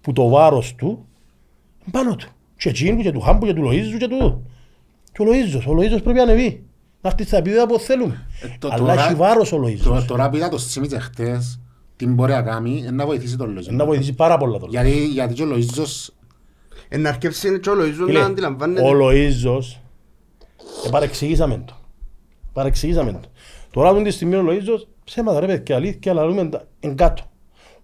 που 0.00 0.12
το 0.12 0.28
βάρος 0.28 0.74
του 0.74 0.86
είναι 0.88 1.90
πάνω 1.90 2.16
του. 2.16 2.28
Και 2.56 2.68
εκείνου 2.68 3.02
και 3.02 3.12
του 3.12 3.20
Χάμπου 3.20 3.46
και 3.46 3.52
του 3.54 3.62
Λοΐζου 3.70 3.98
και 3.98 4.08
του. 4.08 4.46
Και 5.12 5.22
ο 5.22 5.24
Λοΐζος, 5.24 5.64
ο 5.66 5.72
Λοΐζος 5.72 6.02
πρέπει 6.02 6.16
να 6.18 6.22
ανεβεί. 6.22 6.64
Να 7.00 7.08
έρθει 7.10 7.24
στα 7.24 7.36
επίπεδα 7.36 7.66
που 7.66 7.78
θέλουμε. 7.78 8.26
Ε, 8.42 8.46
το- 8.58 8.68
Αλλά 8.72 8.78
τώρα- 8.78 9.04
έχει 9.04 9.14
βάρος 9.14 9.52
ο 9.52 9.56
Τώρα- 9.56 9.68
Λοΐζος. 10.00 10.04
Τώρα 10.06 10.28
που 10.30 10.36
είδα 10.36 10.48
το 10.48 10.58
Σίμιτς 10.58 10.92
εχθές, 10.92 11.60
τι 11.96 12.06
μπορεί 12.06 12.32
να 12.32 12.42
κάνει, 12.42 12.78
είναι 12.78 12.90
να 12.90 13.06
βοηθήσει 13.06 13.36
τον 13.36 13.58
Λοΐζο. 13.58 13.70
Να 13.70 13.84
βοηθήσει 13.84 14.12
πάρα 14.12 14.36
πολλά 14.38 14.58
το 14.58 14.66
Λοΐζος. 14.66 14.70
Γιατί, 14.70 15.06
γιατί 15.06 15.34
και 15.34 15.42
ο 15.42 15.46
Λοΐζος 15.54 16.08
Ε, 16.88 16.96
να 16.96 17.08
αρκεύσει 17.08 17.60
και 17.60 17.70
ο 17.70 17.74
Λοΐζος 17.74 18.04
Φίλε, 18.06 18.18
να 18.20 18.26
αντιλαμβάνεται. 18.26 18.88
Ο 18.88 18.92
Λοΐζος, 18.92 19.80
ε, 20.86 20.88
παρεξηγήσαμε 20.90 21.62
το. 21.66 21.74
Παρεξηγήσαμε 22.52 23.12
το. 23.12 23.20
Τώρα 23.70 23.88
αυτή 23.90 24.02
τη 24.02 24.10
στιγμή 24.10 24.34
ο 24.34 24.44
Λοΐζος, 24.48 24.86
ψέματα 25.04 25.40
ρε 25.40 25.46
παιδιά, 25.46 25.76
αλήθεια, 25.76 26.12
αλλά 26.12 26.24
λέμε 26.26 26.48
τα- 26.48 26.64
εν 26.80 26.96
κάτω. 26.96 27.22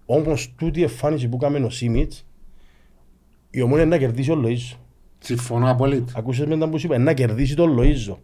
Όμως 0.05 0.53
τούτη 0.57 0.79
η 0.79 0.83
εμφάνιση 0.83 1.27
που 1.27 1.37
έκαμε 1.41 1.65
ο 1.65 1.69
Σίμιτς, 1.69 2.25
η 3.49 3.61
ομόνια 3.61 3.83
είναι 3.83 3.91
να 3.95 3.97
κερδίσει 4.01 4.31
ο 4.31 4.41
Λοΐζος. 4.45 4.77
συμφωνώ 5.19 5.69
απόλυτα. 5.71 6.11
Ακούσες 6.15 6.45
με 6.45 6.57
τα 6.57 6.69
που 6.69 6.79
σου 6.79 6.85
είπα, 6.85 6.95
είναι 6.95 7.03
να 7.03 7.13
κερδίσει 7.13 7.55
τον 7.55 7.77
Λοΐζο. 7.79 8.17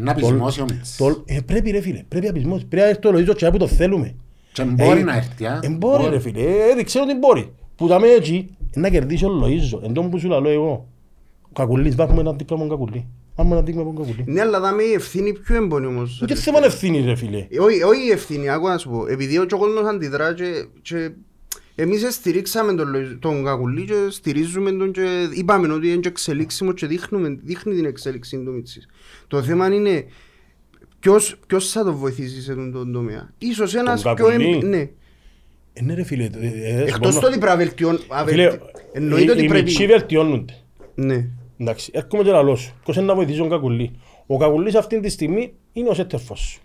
Να 0.00 0.14
πεισμώσει 0.14 0.60
ο 0.60 0.64
Μίτς. 0.64 0.96
Το- 0.96 1.22
ε, 1.26 1.40
πρέπει 1.40 1.70
ρε 1.70 1.80
φίλε, 1.80 2.04
πρέπει 2.08 2.28
απεισμός. 2.28 2.64
Πρέπει 2.64 2.82
να 2.82 2.88
έρθει 2.88 3.06
ο 3.08 3.10
Λοΐζος 3.32 3.36
και 3.36 3.50
που 3.50 3.56
το 3.56 3.66
θέλουμε. 3.66 4.14
Και 4.52 4.62
μπορεί 4.64 5.00
Ε, 5.00 5.02
να 5.02 5.16
έρθει, 5.16 5.46
α. 5.46 5.60
Ε, 5.62 5.68
μπορεί 5.68 6.08
ρε 6.08 6.18
φίλε, 6.18 6.40
ε, 6.40 6.74
δεν 6.74 6.84
ξέρω 6.84 7.04
τι 7.04 7.14
μπορεί. 7.14 7.52
Που 7.76 7.88
τα 7.88 8.00
με 8.00 8.06
έτσι, 8.08 8.32
είναι 8.32 8.48
να 8.74 8.88
κερδίσει 8.88 9.24
ο 9.24 9.28
Λοΐζο. 9.42 9.82
Εν 9.82 9.92
τόν 9.92 10.10
που 10.10 10.18
σου 10.18 10.28
λαλώ 10.28 10.48
εγώ. 10.48 10.86
Ο 11.42 11.52
Κακουλής, 11.52 11.94
βάζουμε 11.94 12.20
ένα 12.20 12.32
δίκαιο 12.32 12.56
με 12.58 12.66
τον 12.66 12.78
Κακουλή. 12.78 13.06
Πάμε 13.34 13.54
ένα 13.54 13.62
δίκαιο 13.62 13.84
με 13.84 13.92
τον 13.94 14.04
Κακουλή. 14.06 14.24
Ναι, 14.32 14.40
αλλά 14.40 14.60
δάμε 14.60 14.82
η 14.82 14.92
ευθύνη 14.92 15.32
πιο 15.32 15.56
έμπονη 15.56 15.86
όμως. 15.86 16.20
Ούτε 16.22 16.34
ρε. 16.34 16.40
θέμα 16.40 16.64
ευθύνη 16.64 17.00
ρε 17.00 17.14
φίλε; 17.14 17.46
Ε, 17.50 17.58
Όχι, 17.60 17.82
όχι 17.82 18.06
η 18.06 18.10
ευθύνη, 18.10 18.48
άκου 18.50 18.66
να 18.68 18.78
σου 18.78 18.88
πω. 18.90 19.06
Επειδή 19.06 19.38
ο 19.38 19.46
κόσμος 19.58 19.84
αντιδρά 19.84 20.34
και, 20.34 20.44
και 20.82 21.10
εμείς 21.74 22.06
στηρίξαμε 22.14 22.74
τον, 22.74 22.88
Λοΐζο- 22.94 23.16
τον 23.20 23.44
Κακουλή 23.44 23.84
και 23.84 23.94
στηρίζουμε 24.10 24.72
τον 24.72 24.92
και 24.92 25.28
είπαμε 25.32 25.72
ότι 25.72 25.88
είναι 25.88 26.00
και 26.00 26.08
εξελίξιμο 26.08 26.72
και 26.72 26.86
δείχνουμε, 26.86 27.38
δείχνει 27.42 27.74
την 27.74 27.84
εξέλιξη 27.84 28.42
του 28.44 28.52
Μίτσης. 28.52 28.88
Το 29.26 29.42
θέμα 29.42 29.74
είναι 29.74 30.04
ποιος, 31.00 31.36
ποιος 31.46 31.70
θα 31.70 31.84
τον 31.84 31.94
βοηθήσει 31.94 32.42
σε 32.42 32.54
τον, 32.54 32.72
τον 32.72 32.92
τομέα; 32.92 33.30
Ίσως 33.38 33.74
ένας 33.74 34.02
πιο 34.02 34.14
Κακουλή; 34.14 34.54
εμπ... 34.54 34.62
Ναι. 34.62 34.88
Ε, 35.72 35.82
ναι 35.82 35.94
ρε 35.94 36.02
φίλε. 36.02 36.24
ε, 36.24 36.46
ε, 36.46 36.82
Εκτός 36.82 37.14
σου 37.14 37.20
το 37.20 37.26
ότι 37.26 37.38
πρέπει 37.38 37.52
να 37.52 37.56
βελτιώνει. 37.64 37.98
Φίλε, 38.26 38.58
Εννοείται 38.92 39.24
οι- 39.24 39.30
ότι 39.30 39.44
οι 39.44 39.48
μητσοί 39.48 39.76
πρέπει... 39.76 39.92
βελτιώνονται. 39.92 40.54
Ναι. 40.94 41.26
Εντάξει, 41.58 41.90
έρχομαι 41.94 42.22
και 42.22 42.30
λαλώ 42.30 42.56
σου. 42.56 42.74
Ποιος 42.84 42.96
είναι 42.96 43.04
να 43.06 43.14
βοηθήσει 43.14 43.38
τον 43.38 43.48
Κακουλή; 43.48 43.90
Ο 44.26 44.36
Κακουλής 44.36 44.74
αυτή 44.74 45.00
τη 45.00 45.08
στιγμή 45.08 45.52
είναι 45.72 45.88
ο 45.88 45.94
σέτερφος 45.94 46.40
σου. 46.40 46.60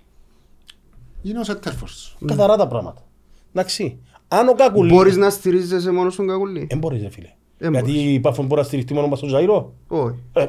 Είναι 1.21 1.39
ο 1.39 1.43
Σέτερφορς. 1.43 2.17
Καθαρά 2.25 2.55
τα 2.57 2.67
πράγματα. 2.67 3.01
Εντάξει. 3.53 3.97
Αν 4.27 4.47
ο 4.47 4.53
Κακουλής... 4.53 4.93
Μπορείς 4.93 5.17
να 5.17 5.29
στηρίζεσαι 5.29 5.91
μόνος 5.91 6.13
στον 6.13 6.27
Κακουλή; 6.27 6.65
Δεν 6.69 6.77
μπορείς 6.77 7.01
ρε 7.01 7.09
φίλε. 7.09 7.29
Δεν 7.57 7.71
Γιατί 7.71 7.91
μπορείς. 7.91 8.13
η 8.13 8.19
Πάφον 8.19 8.45
μπορεί 8.45 8.61
να 8.61 8.67
στηριχτεί 8.67 8.93
μόνος 8.93 9.09
μας 9.09 9.17
στον 9.19 9.29
Ζαΐρο. 9.33 9.65
Όχι. 9.87 10.15
Ε, 10.33 10.45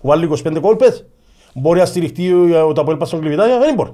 που 0.00 0.08
βάλει 0.08 0.28
25 0.44 0.58
κόλπες. 0.60 1.06
Μπορεί 1.54 1.78
να 1.78 1.86
στηριχτεί 1.86 2.32
ο 2.32 2.72
τα 2.72 2.80
Αποέλ 2.80 2.96
πας 2.96 3.08
στον 3.08 3.20
Κλειβιτάγια. 3.20 3.58
Δεν 3.58 3.74
μπορεί. 3.74 3.90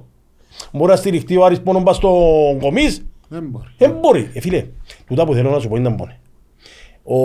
Μπορεί 0.72 0.90
να 0.90 0.96
στηριχτεί 0.96 1.36
ο 1.36 1.44
Άρης 1.44 1.60
πόνος 1.60 1.82
πας 1.82 1.96
στον 1.96 2.58
Κομίς. 2.58 3.04
Δεν 3.28 3.48
μπορεί. 3.48 3.68
Δεν 3.78 3.92
μπορεί. 3.92 4.30
Ε, 4.34 4.40
φίλε, 4.40 4.66
τούτα 5.06 5.24
που 5.24 5.34
θέλω 5.34 5.50
να 5.50 5.58
σου 5.58 5.68
πω 5.68 5.76
είναι 5.76 5.90
πόνε. 5.90 6.20
Ο, 7.02 7.16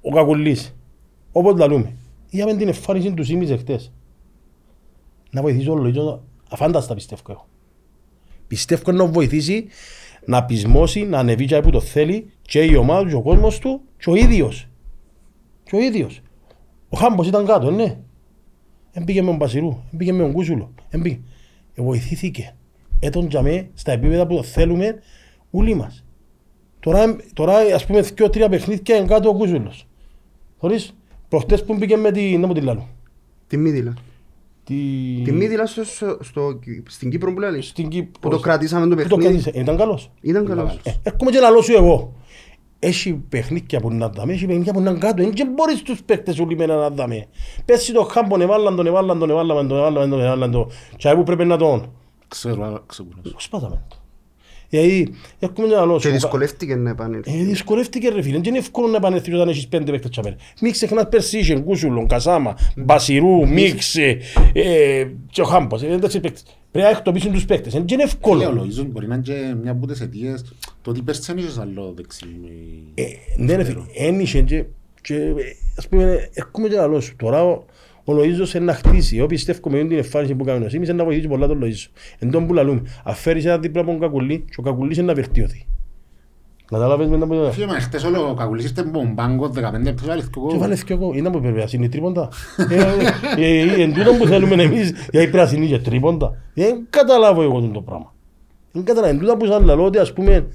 ο 0.00 0.10
Κακουλής, 0.14 0.74
όπως 1.32 1.58
λαλούμε, 1.58 1.92
είδαμε 2.30 2.54
την 2.54 2.66
εμφάνιση 2.66 3.12
του 3.12 3.24
Σίμις 3.24 3.50
εχθές. 3.50 3.92
Να 5.30 5.42
βοηθήσει 5.42 5.68
όλο 5.68 5.92
το 5.92 6.22
αφάνταστα 6.50 6.94
πιστεύω 6.94 7.22
εγώ. 7.28 7.46
Πιστεύω 8.46 8.92
να 8.92 9.06
βοηθήσει 9.06 9.66
να 10.24 10.44
πεισμώσει, 10.44 11.02
να 11.02 11.18
ανεβεί 11.18 11.44
και 11.44 11.60
που 11.60 11.70
το 11.70 11.80
θέλει 11.80 12.30
και 12.42 12.62
η 12.62 12.74
ομάδα 12.74 13.02
του 13.02 13.08
και 13.08 13.14
ο 13.14 13.22
κόσμος 13.22 13.58
του 13.58 13.80
και 13.98 14.10
ο 14.10 14.14
ίδιος. 14.14 14.68
Και 15.62 15.76
ο 15.76 15.78
ίδιος. 15.78 16.20
Ο 16.88 16.96
Χάμπος 16.96 17.26
ήταν 17.26 17.46
κάτω, 17.46 17.70
ναι. 17.70 17.98
Δεν 18.96 19.04
πήγε 19.04 19.20
με 19.22 19.26
τον 19.26 19.38
Πασιρού, 19.38 19.68
δεν 19.68 19.98
πήγε 19.98 20.12
με 20.12 20.22
τον 20.22 20.32
Κούσουλο. 20.32 20.72
Δεν 20.90 21.02
πήγε. 21.02 21.18
Ε, 21.74 21.82
βοηθήθηκε. 21.82 22.54
Έτον 23.00 23.28
τζαμέ 23.28 23.68
στα 23.74 23.92
επίπεδα 23.92 24.26
που 24.26 24.36
το 24.36 24.42
θέλουμε 24.42 24.98
όλοι 25.50 25.74
μας. 25.74 26.04
Τώρα, 26.80 27.16
τώρα 27.32 27.54
ας 27.74 27.86
πούμε 27.86 28.00
δυο 28.00 28.30
τρία 28.30 28.48
παιχνίδια 28.48 28.96
είναι 28.96 29.06
κάτω 29.06 29.28
ο 29.28 29.34
Κούζουλος. 29.34 29.86
Θωρείς, 30.58 30.96
προχτές 31.28 31.64
που 31.64 31.74
μπήκε 31.74 31.96
με 31.96 32.10
την, 32.10 32.40
να 32.40 32.46
μου 32.46 32.52
τη 32.52 32.60
λάλλω. 32.60 32.88
Τη 33.46 33.56
Μύδηλα. 33.56 33.94
Τη... 34.64 34.74
Τη 35.24 35.32
Μύδηλα 35.32 35.66
στο, 35.66 35.84
στο, 35.84 36.18
στο, 36.20 36.58
στην 36.88 37.10
Κύπρο 37.10 37.32
που 37.32 37.40
λέει. 37.40 37.60
Στην 37.60 37.88
Κύπρο. 37.88 38.20
Που 38.20 38.28
το 38.30 38.38
κρατήσαμε 38.38 38.86
το 38.86 39.02
Που 39.02 39.08
το 39.08 39.16
παιχνίδι. 39.16 39.42
κρατήσε. 39.42 39.60
Ήταν 39.62 39.76
καλός. 39.76 40.10
Ήταν 40.20 40.46
καλός. 40.46 40.78
Ε, 40.82 40.92
Έρχομαι 41.02 41.30
και 41.30 41.38
λαλώ 41.38 41.62
σου 41.62 41.72
εγώ. 41.72 42.14
Έχει 42.78 43.14
παιχνίδια 43.14 43.80
που 43.80 43.90
να 43.92 44.08
δάμε, 44.08 44.32
έχει 44.32 44.46
παιχνίδια 44.46 44.72
που 44.72 44.80
να 44.80 44.94
κάτω. 44.94 45.22
Δεν 45.22 45.32
και 45.32 45.44
μπορείς 45.44 45.82
τους 45.82 46.02
παίκτες 46.02 46.34
σου 46.34 46.48
λιμένα 46.48 46.74
να 46.76 46.90
δάμε. 46.90 47.26
Πέσει 47.64 47.92
το 47.92 48.02
χάμπο, 48.02 48.40
εβάλλαν 48.40 48.76
τον, 48.76 48.86
εβάλλαν 48.86 49.18
τον, 49.18 49.30
εβάλλαν 49.30 49.68
τον, 49.68 49.78
εβάλλαν 49.78 50.10
τον, 50.10 50.20
εβάλλαν 50.20 50.50
τον. 50.50 50.70
Και 50.96 51.14
που 51.14 51.22
πρέπει 51.22 51.44
να 51.44 51.56
τον. 51.56 51.92
Ξέρω, 52.28 52.82
ξεκουράζω. 52.86 53.34
Σπάσαμε 53.36 53.82
το. 53.88 53.95
Δηλαδή, 54.68 55.08
έρχομαι 55.38 55.68
και 55.68 55.74
λαλώ 55.74 55.96
Και 55.96 56.06
σου. 56.06 56.12
δυσκολεύτηκε 56.12 56.74
να 56.74 56.90
επανέλθει. 56.90 57.40
Ε, 57.40 57.44
δυσκολεύτηκε 57.44 58.08
ρε 58.08 58.22
φίλε, 58.22 58.34
δεν 58.34 58.44
είναι 58.44 58.58
εύκολο 58.58 58.86
να 58.88 58.96
επανέλθεις 58.96 59.34
όταν 59.34 59.48
έχεις 59.48 59.68
πέντε 59.68 59.90
παίκτες 59.90 60.10
τσαπέρ. 60.10 60.32
Μην 60.60 60.72
ξεχνάς 60.72 61.08
πέρσι 61.08 61.38
είχε 61.38 61.54
Κούσουλον, 61.58 62.06
Κασάμα, 62.06 62.56
Μπασιρού, 62.76 63.48
Μίξ 63.48 63.96
ε, 63.96 64.18
ε, 64.52 65.06
και 65.30 65.40
ο 65.40 65.44
Χάμπος. 65.44 65.82
Ε, 65.82 65.86
εντάξει, 65.86 66.20
παίκτες. 66.20 66.42
Πρέπει 66.70 66.90
να 66.90 66.96
εκτοπίσουν 66.98 67.32
τους 67.32 67.44
παίκτες. 67.44 67.72
Δεν 67.72 67.82
είναι 67.82 67.96
Λέω, 67.96 68.06
εύκολο. 68.06 68.62
Λοΐζος 68.62 68.86
μπορεί 68.90 69.06
να 69.06 69.14
είναι 69.14 69.22
και 69.24 69.54
μια 69.62 69.70
από 69.70 69.86
τις 69.86 70.00
αιτίες 70.00 70.44
το 70.82 70.90
ότι 70.90 71.02
πέρσι 71.02 71.20
δεν 71.26 71.38
είχες 71.38 71.58
άλλο 71.58 71.92
δεξί. 71.96 72.26
Ε, 72.94 73.02
Ναι 73.36 73.54
ρε 73.54 73.64
φίλε, 73.64 73.80
ένιξε 73.94 74.40
και, 74.40 74.64
και 75.00 75.14
ε, 75.14 75.32
ας 75.76 75.88
πούμε, 75.88 76.30
έρχομαι 76.32 76.68
και 76.68 76.74
λαλό 76.74 77.00
σου. 77.00 77.16
Τώρα 77.16 77.64
ο, 78.06 78.12
ο 78.12 78.16
Λοΐζος 78.16 78.54
είναι 78.54 78.64
να 78.64 78.74
χτίσει. 78.74 79.16
Εγώ 79.16 79.26
πιστεύω 79.26 79.70
με 79.70 79.78
την 79.78 79.96
εμφάνιση 79.96 80.34
που 80.34 80.44
κάνουμε 80.44 80.66
εμείς 80.72 80.88
είναι 80.88 80.96
να 80.96 81.04
βοηθήσει 81.04 81.28
πολλά 81.28 81.46
τον 81.46 81.60
Λοΐζο. 81.62 81.90
Εν 82.18 82.30
τόν 82.30 82.46
που 82.46 82.54
λαλούμε. 82.54 82.82
Αν 83.04 83.14
φέρεις 83.14 83.44
ένα 83.44 83.58
δίπλα 83.58 83.80
από 83.80 83.90
τον 83.90 84.00
Κακουλή 84.00 84.44
και 84.50 84.56
ο 84.58 84.62
Κακουλής 84.62 84.96
είναι 84.96 85.06
να 85.06 85.14
βελτιωθεί. 85.14 85.66
Κατάλαβες 86.64 87.08
με 87.08 87.18
τα 87.18 87.26
που 87.26 87.48
Φίλε, 87.52 87.66
μα 87.66 87.80
χτες 87.80 88.04
όλο 88.04 88.28
ο 88.28 88.34
Κακουλής 88.34 88.64
ήρθε 88.64 88.80
από 88.80 88.90
τον 88.90 89.14
πάγκο 89.14 89.50
15 89.54 89.82
λεπτό 89.82 90.06
βάλεις 90.06 90.24
και 90.24 90.30
Και 90.30 90.40
εγώ. 90.50 90.58
βάλες 90.58 90.84
και 90.84 90.92
εγώ, 90.92 91.12
είναι 91.14 91.30
που 91.30 91.40
πρέπει 91.40 91.56
να 91.56 91.64
είναι 91.72 91.88
τρίποντα. 91.88 92.28
Ε, 92.70 92.74
ε, 93.36 93.60
ε, 93.60 93.82
Εν 93.82 93.94
τούτο 93.94 94.12
που 94.12 94.26
θέλουμε 94.26 94.62
εμείς, 94.62 94.92
για 95.10 95.22
η 95.22 95.28
πράσινη 95.28 95.66
και 95.66 95.78
τρίποντα. 95.78 96.36
Δεν 96.54 96.86
καταλάβω 96.90 97.42
εγώ 97.42 97.60
το 97.60 97.80
πράγμα. 97.80 98.14
Δεν 98.72 98.84
καταλάβω. 98.84 99.12
Εν 99.14 99.18
τούτα 99.20 99.36
που 99.36 99.46
σαν 99.46 99.64
λαλώ 99.64 99.84
ότι 99.84 99.98
ας 99.98 100.12
πούμε 100.12 100.46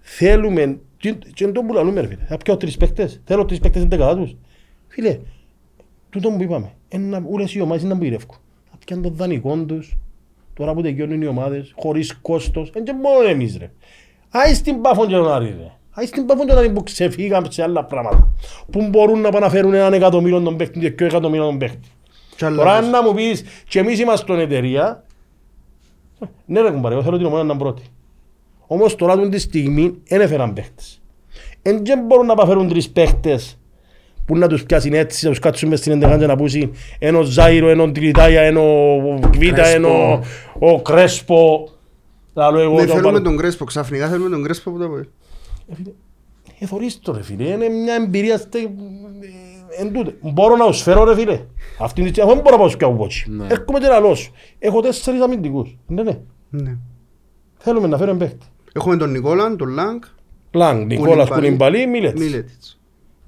θέλουμε, 0.00 0.78
και 0.96 1.14
και 1.34 1.44
εν 1.44 1.52
τόν 1.52 1.66
που 1.66 1.72
λαλούμε 1.74 2.00
ρε 2.00 2.06
φίλε, 2.06 2.24
θα 2.28 2.36
πιω 2.36 2.56
τρεις 2.56 2.76
παίκτες, 2.76 3.20
θέλω 3.24 3.44
τρεις 3.44 3.58
παίκτες 3.58 3.82
στην 3.82 3.98
δεκαδά 3.98 4.20
τους. 4.20 4.36
Φίλε, 4.88 5.18
τούτο 6.10 6.30
που 6.30 6.42
είπαμε, 6.42 6.72
ένα, 6.92 7.22
όλες 7.30 7.54
οι 7.54 7.60
ομάδες 7.60 7.82
είναι 7.82 7.92
να 7.92 7.98
μπειρεύκουν. 7.98 8.36
Θα 8.70 8.76
πιάνε 8.84 9.02
τον 9.02 9.14
δανεικό 9.14 9.56
τους, 9.56 9.96
τώρα 10.54 10.74
που 10.74 10.82
τελειώνουν 10.82 11.22
οι 11.22 11.26
ομάδες, 11.26 11.72
χωρίς 11.76 12.18
κόστος, 12.22 12.70
δεν 12.70 12.84
και 12.84 12.92
μόνο 12.92 13.28
εμείς 13.28 13.56
ρε. 13.56 13.70
Άι 14.30 14.54
στην 14.54 14.80
Πάφον 14.80 15.06
και 15.06 15.14
τον 15.14 15.32
Άρη 15.32 15.46
ρε. 15.46 15.72
Άι 15.90 16.06
στην 16.06 16.26
Πάφον 16.26 16.46
και 16.46 16.52
τον 16.52 16.60
Άρη 16.60 16.72
που 16.72 16.82
ξεφύγαν 16.82 17.46
σε 17.50 17.62
άλλα 17.62 17.84
πράγματα. 17.84 18.32
Που 18.70 18.88
μπορούν 18.88 19.20
να 19.20 19.30
πάνε 19.30 19.44
να 19.44 19.50
φέρουν 19.50 19.74
έναν 19.74 19.92
εκατομμύριο 19.92 20.40
τον 20.40 20.56
παίχτη 20.56 20.78
και 20.78 20.90
δύο 20.90 21.06
εκατομμύριο 21.06 21.44
τον 21.44 21.58
παίχτη. 21.58 21.88
Κι 22.36 22.44
άλλα 22.44 22.56
Τώρα 22.56 22.78
πες. 22.78 22.88
να 22.88 23.02
μου 23.02 23.14
πεις 23.14 23.44
και 23.68 23.78
εμείς 23.78 24.00
είμαστε 24.00 24.42
εταιρεία, 24.42 25.04
ναι 26.46 26.60
ρε 26.60 26.70
κουμπάρε, 26.70 26.94
εγώ 26.94 27.02
θέλω 27.02 27.16
την 27.16 27.26
ομάδα 27.26 27.44
να 27.44 27.52
είναι 27.52 27.62
πρώτη. 27.62 27.82
Όμως 28.66 28.96
τώρα 28.96 29.18
την 29.18 29.30
τη 29.30 29.38
στιγμή 29.38 29.94
δεν 30.04 30.20
έφεραν 30.20 30.52
παίχτες. 30.52 31.02
Εν 31.62 31.82
και 31.82 31.96
μπορούν 31.96 32.26
να 32.26 32.34
παφέρουν 32.34 32.68
τρεις 32.68 32.90
παίχτες 32.90 33.58
που 34.26 34.36
να 34.38 34.46
τους 34.46 34.62
πιάσουν 34.64 34.92
έτσι, 34.92 35.24
να 35.24 35.30
τους 35.30 35.38
κάτσουν 35.40 35.68
μες 35.68 35.78
στην 35.78 35.92
εντεγάν 35.92 36.18
και 36.18 36.26
να 36.26 36.36
πούσουν 36.36 36.72
ενώ 36.98 37.22
Ζάιρο, 37.22 37.68
ενώ 37.68 37.92
Τριτάια, 37.92 38.40
ενώ 38.42 38.64
Κβίτα, 39.30 39.54
Κρέσπο. 39.54 39.76
ενώ 39.76 40.20
ο 40.58 40.82
Κρέσπο. 40.82 41.68
Λαλό 42.34 42.58
εγώ 42.58 42.68
Δεν 42.76 42.78
τον 42.78 42.86
θέλουμε 42.96 43.10
πάρω- 43.12 43.24
τον 43.24 43.36
Κρέσπο, 43.36 43.64
ξαφνικά 43.64 44.08
θέλουμε 44.08 44.28
τον 44.30 44.42
Κρέσπο 44.42 44.70
που 44.70 44.78
τα 44.78 44.86
πω. 44.88 44.96
Ε, 46.58 46.66
θωρείς 46.66 47.00
το 47.00 47.12
ρε 47.12 47.22
φίλε, 47.22 47.44
είναι 47.48 47.68
μια 47.68 47.94
εμπειρία 47.94 48.38
στε... 48.38 48.58
ε, 48.58 48.62
εν 49.82 49.92
τούτε. 49.92 50.14
Μπορώ 50.20 50.56
να 50.56 50.66
τους 50.66 50.82
φέρω 50.82 51.04
ρε 51.04 51.14
φίλε. 51.14 51.40
Αυτή 51.78 52.02
την 52.02 52.12
στιγμή 52.12 52.32
δεν 52.32 52.42
μπορώ 52.42 52.50
να 52.56 52.60
πάω 52.60 52.68
σου 52.68 52.76
πιάω 52.76 52.92
πότσι. 52.92 53.26
Ναι. 53.30 53.46
Έρχομαι 53.50 53.78
και 53.78 53.86
λαλό 53.86 54.14
σου. 54.14 54.32
Έχω 54.58 54.80
τέσσερις 54.80 55.20
αμυντικούς. 55.20 55.76
Ναι, 55.86 56.02
ναι. 56.02 56.18
Ναι. 56.50 56.76
Θέλουμε 57.58 57.86
να 57.86 57.96
φέρουμε 57.98 58.18
παίχτη. 58.18 58.46
Έχουμε 58.72 58.96
τον 58.96 59.10
Νικόλαν, 59.10 59.56
τον 59.56 59.68
Λάγκ, 59.68 60.00
Λάγκ, 60.52 60.84
Νικόλας 60.86 61.28
Κουλιμπαλί, 61.28 61.84
Κουλιμπαλί, 61.84 62.14
Μίλετς. 62.24 62.80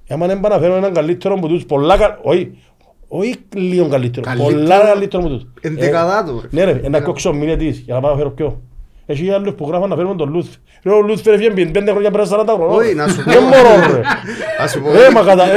Μίλετιτς. 0.08 0.10
Άμα 0.10 0.26
δεν 0.26 0.40
πάνε 0.40 0.54
να 0.54 0.60
φέρουμε 0.60 0.78
έναν 0.78 0.92
καλύτερο 0.92 1.34
από 1.34 1.48
τους, 1.48 1.64
πολλά 1.64 1.96
κα... 1.96 2.18
Όχι, 2.22 2.58
όχι 3.08 3.38
λίγο 3.54 3.88
καλύτερο, 3.88 4.26
Καλύτερο. 4.26 4.50
πολλά 4.50 4.78
καλύτερο 4.78 5.22
από 5.22 5.32
τους. 5.34 5.46
Ενδεκαδά 5.60 6.24
τους, 6.24 6.42
ρε. 6.42 6.48
Ναι 6.50 6.64
ρε, 6.64 6.80
ένα 6.84 7.00
κόξο 7.00 7.32
Μίλετης, 7.32 7.78
για 7.78 7.94
να 7.94 8.00
πάω 8.00 8.10
να 8.10 8.16
φέρω 8.16 8.30
πιο. 8.30 8.60
Έχει 9.06 9.30
άλλους 9.30 9.54
που 9.54 9.66
γράφαν 9.68 9.88
να 9.88 9.96
φέρουμε 9.96 10.14
τον 10.14 10.30
Λούθ. 10.32 10.46
Ρε 10.82 10.92
ο 10.92 11.00
Λούθ 11.00 11.22
φέρε 11.22 11.36
φιέν 11.36 11.70
πέντε 11.70 11.90
χρόνια 11.90 12.10
πέρα 12.10 12.24
40 12.24 12.28
χρόνια. 12.28 12.76
Όχι, 12.76 12.94
να 12.94 13.08
σου 13.08 13.24
πω. 13.24 13.30
Δεν 13.30 13.42
μπορώ 13.42 13.92
ρε. 13.94 14.00
Ας 14.60 14.70
σου 14.70 14.80
πω. 14.80 14.90
Ρε 14.92 15.10
μα 15.10 15.22
κατά... 15.22 15.44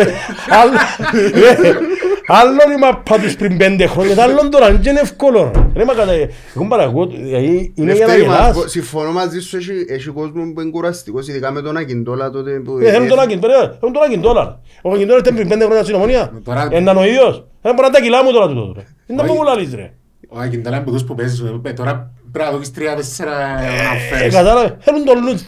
ε, 2.29 2.33
άλλο- 2.33 2.51
ρε, 2.51 2.63
Άλλον 2.63 2.77
η 2.77 2.79
μαπά 2.79 3.17
τους 3.19 3.35
πριν 3.35 3.57
πέντε 3.57 3.85
χρόνια, 3.87 4.15
τα 4.15 4.23
άλλον 4.23 4.49
τώρα, 4.49 4.71
δεν 4.71 4.91
είναι 4.91 4.99
εύκολο 4.99 5.51
ρε. 5.53 5.65
Ρε 5.75 5.85
μα 5.85 5.93
κατά... 5.93 6.11
Εγώ 6.55 6.65
παραγώ, 6.67 7.05
δηλαδή 7.07 7.71
είναι 7.75 7.93
για 7.93 8.05
να 8.05 8.13
Λευτέρη, 8.13 8.27
μα, 8.29 8.35
γελάς. 8.35 8.63
συμφωνώ 8.71 9.11
μαζί 9.11 9.39
σου, 9.39 9.57
έχει, 9.57 9.71
έχει 9.89 10.09
κόσμο 10.09 10.51
που 10.53 10.61
είναι 10.61 10.69
κουραστικός, 10.71 11.27
ειδικά 11.27 11.51
με 11.51 11.61
τον 11.61 11.77
Ακιντόλα 11.77 12.29
τότε 12.29 12.51
που... 12.51 12.77
Ε, 12.77 12.91
Θέλουν 12.91 13.07
τον 13.07 13.19
Άκιν, 13.19 13.39
περίμενε, 13.39 13.75
θέλουν 13.79 13.93
τον 13.93 14.03
Άκιν 14.03 14.21
τώρα. 14.21 14.59
Ο 14.81 14.91
Άκιν 14.93 15.07
τώρα 15.07 15.19
ήταν 15.19 15.35
πριν 15.35 15.47
πέντε 15.47 15.65
χρόνια 15.65 15.83
στην 15.83 15.95
ομονία. 15.95 16.31
Τώρα- 16.43 16.67
Έναν 16.71 16.97
ο 16.97 17.05
ίδιος. 17.05 17.45
Δεν 17.61 17.73
μπορεί 17.73 17.87
να 17.87 17.93
τα 17.93 18.01
κιλά 18.01 18.23
μου 18.23 18.31
τώρα 18.31 18.47
τούτο 18.47 18.73
ρε. 18.75 18.83
Είναι 19.07 19.21
να 19.21 19.27
Όχι. 19.27 19.37
μου 19.37 19.43
λαλείς 19.43 19.73
ρε. 19.75 19.91
Ο 20.29 20.39
Ακιντάλα 20.39 20.75
είναι 20.75 20.85
από 20.85 20.93
τους 20.95 21.03
που 21.03 21.15
παίζεις, 21.15 21.39
ε, 21.65 21.73
τώρα 21.73 22.11
πρέπει 22.31 22.45
να 22.49 22.51
δώσεις 22.57 22.71
τρία-τέσσερα 22.71 23.31
να 23.31 23.65
Ε, 23.65 24.17
φέρεις. 24.17 24.33
κατάλαβες, 24.33 24.73
θέλουν 24.79 25.05
τον 25.05 25.23
Λούτ. 25.23 25.39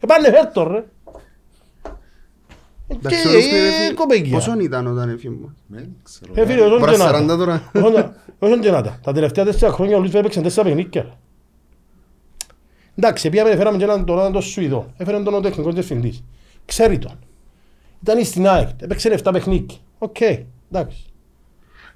Ε, 0.00 0.06
πάνε 0.06 0.30
φέρ' 0.30 0.52
τον 0.52 0.72
ρε. 0.72 0.84
Εντάξει, 2.88 3.22
Και 3.22 3.28
όλος 3.28 3.46
είναι, 3.46 3.58
ε, 3.58 3.70
φίλε, 3.70 3.94
κοπέγγια. 3.94 4.34
Πόσον 4.34 4.60
ήταν 4.60 4.86
όταν 4.86 5.08
έφυγε 5.08 5.30
μου. 5.30 5.54
Δεν 5.66 5.88
ξέρω. 6.02 6.32
Ε, 6.34 6.46
φίλε, 6.46 6.60
όσον 6.62 6.78
Μπορεί 6.78 6.90
και 6.92 6.96
να 6.98 7.04
να 7.12 7.18
40 7.18 7.26
τα. 7.26 7.36
τώρα. 7.36 7.70
Όσον- 7.74 8.12
Όσον 8.38 8.60
και 8.60 8.70
να 8.70 8.82
τα. 8.82 8.98
Τα 9.02 9.12
τελευταία 9.12 9.44
τέσσερα 9.44 9.72
χρόνια 9.72 9.96
ο 9.96 10.00
Λούτ 10.00 10.14
έπαιξε 10.14 10.40
τέσσερα 10.40 10.68
παιχνίκια. 10.68 11.02
ρε. 11.02 11.08
Εντάξει, 12.94 13.30
πήγαμε 13.30 13.56
φέραμε 13.56 13.78
και 13.78 13.84
έναν 13.84 14.04
τώρα 14.04 14.30
τον 14.30 14.42
Σουηδό. 14.42 14.92
Έφερε 14.96 15.22
τον 15.22 15.34
ο 15.34 15.40
τεχνικός 15.40 15.74
διευθυντής. 15.74 16.24
Ξέρει 16.64 16.98
τον. 16.98 17.18
Ήταν 18.02 18.24
στην 18.24 18.48
ΑΕΚ, 18.48 18.68
έπαιξε 18.82 19.08
7 19.22 19.30
παιχνίκια. 19.32 19.78
Οκ, 19.98 20.20
εντάξει. 20.20 21.04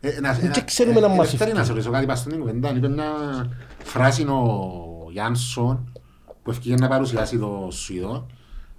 Ε, 0.01 0.21
να- 0.21 0.33
Δεν 0.33 0.51
να- 0.51 0.61
ξέρουμε 0.63 1.01
να 1.01 1.07
ε, 1.07 1.09
μας 1.09 1.19
Ελευθέρη, 1.19 1.43
ήρθε. 1.51 1.61
να 1.61 1.65
σε 1.67 1.73
ρωτήσω 1.73 1.91
κάτι 1.91 2.07
πας 2.07 2.19
στον 2.19 2.39
κουβέντα. 2.39 2.73
Είπε 2.77 2.89
μια 2.89 3.05
φράση 3.85 4.23
ο 4.23 5.11
Γιάνσον 5.11 5.93
που 6.43 6.51
ευκήγε 6.51 6.75
να 6.75 6.89
παρουσιάσει 6.89 7.39
το 7.39 7.69
Σουηδό 7.71 8.27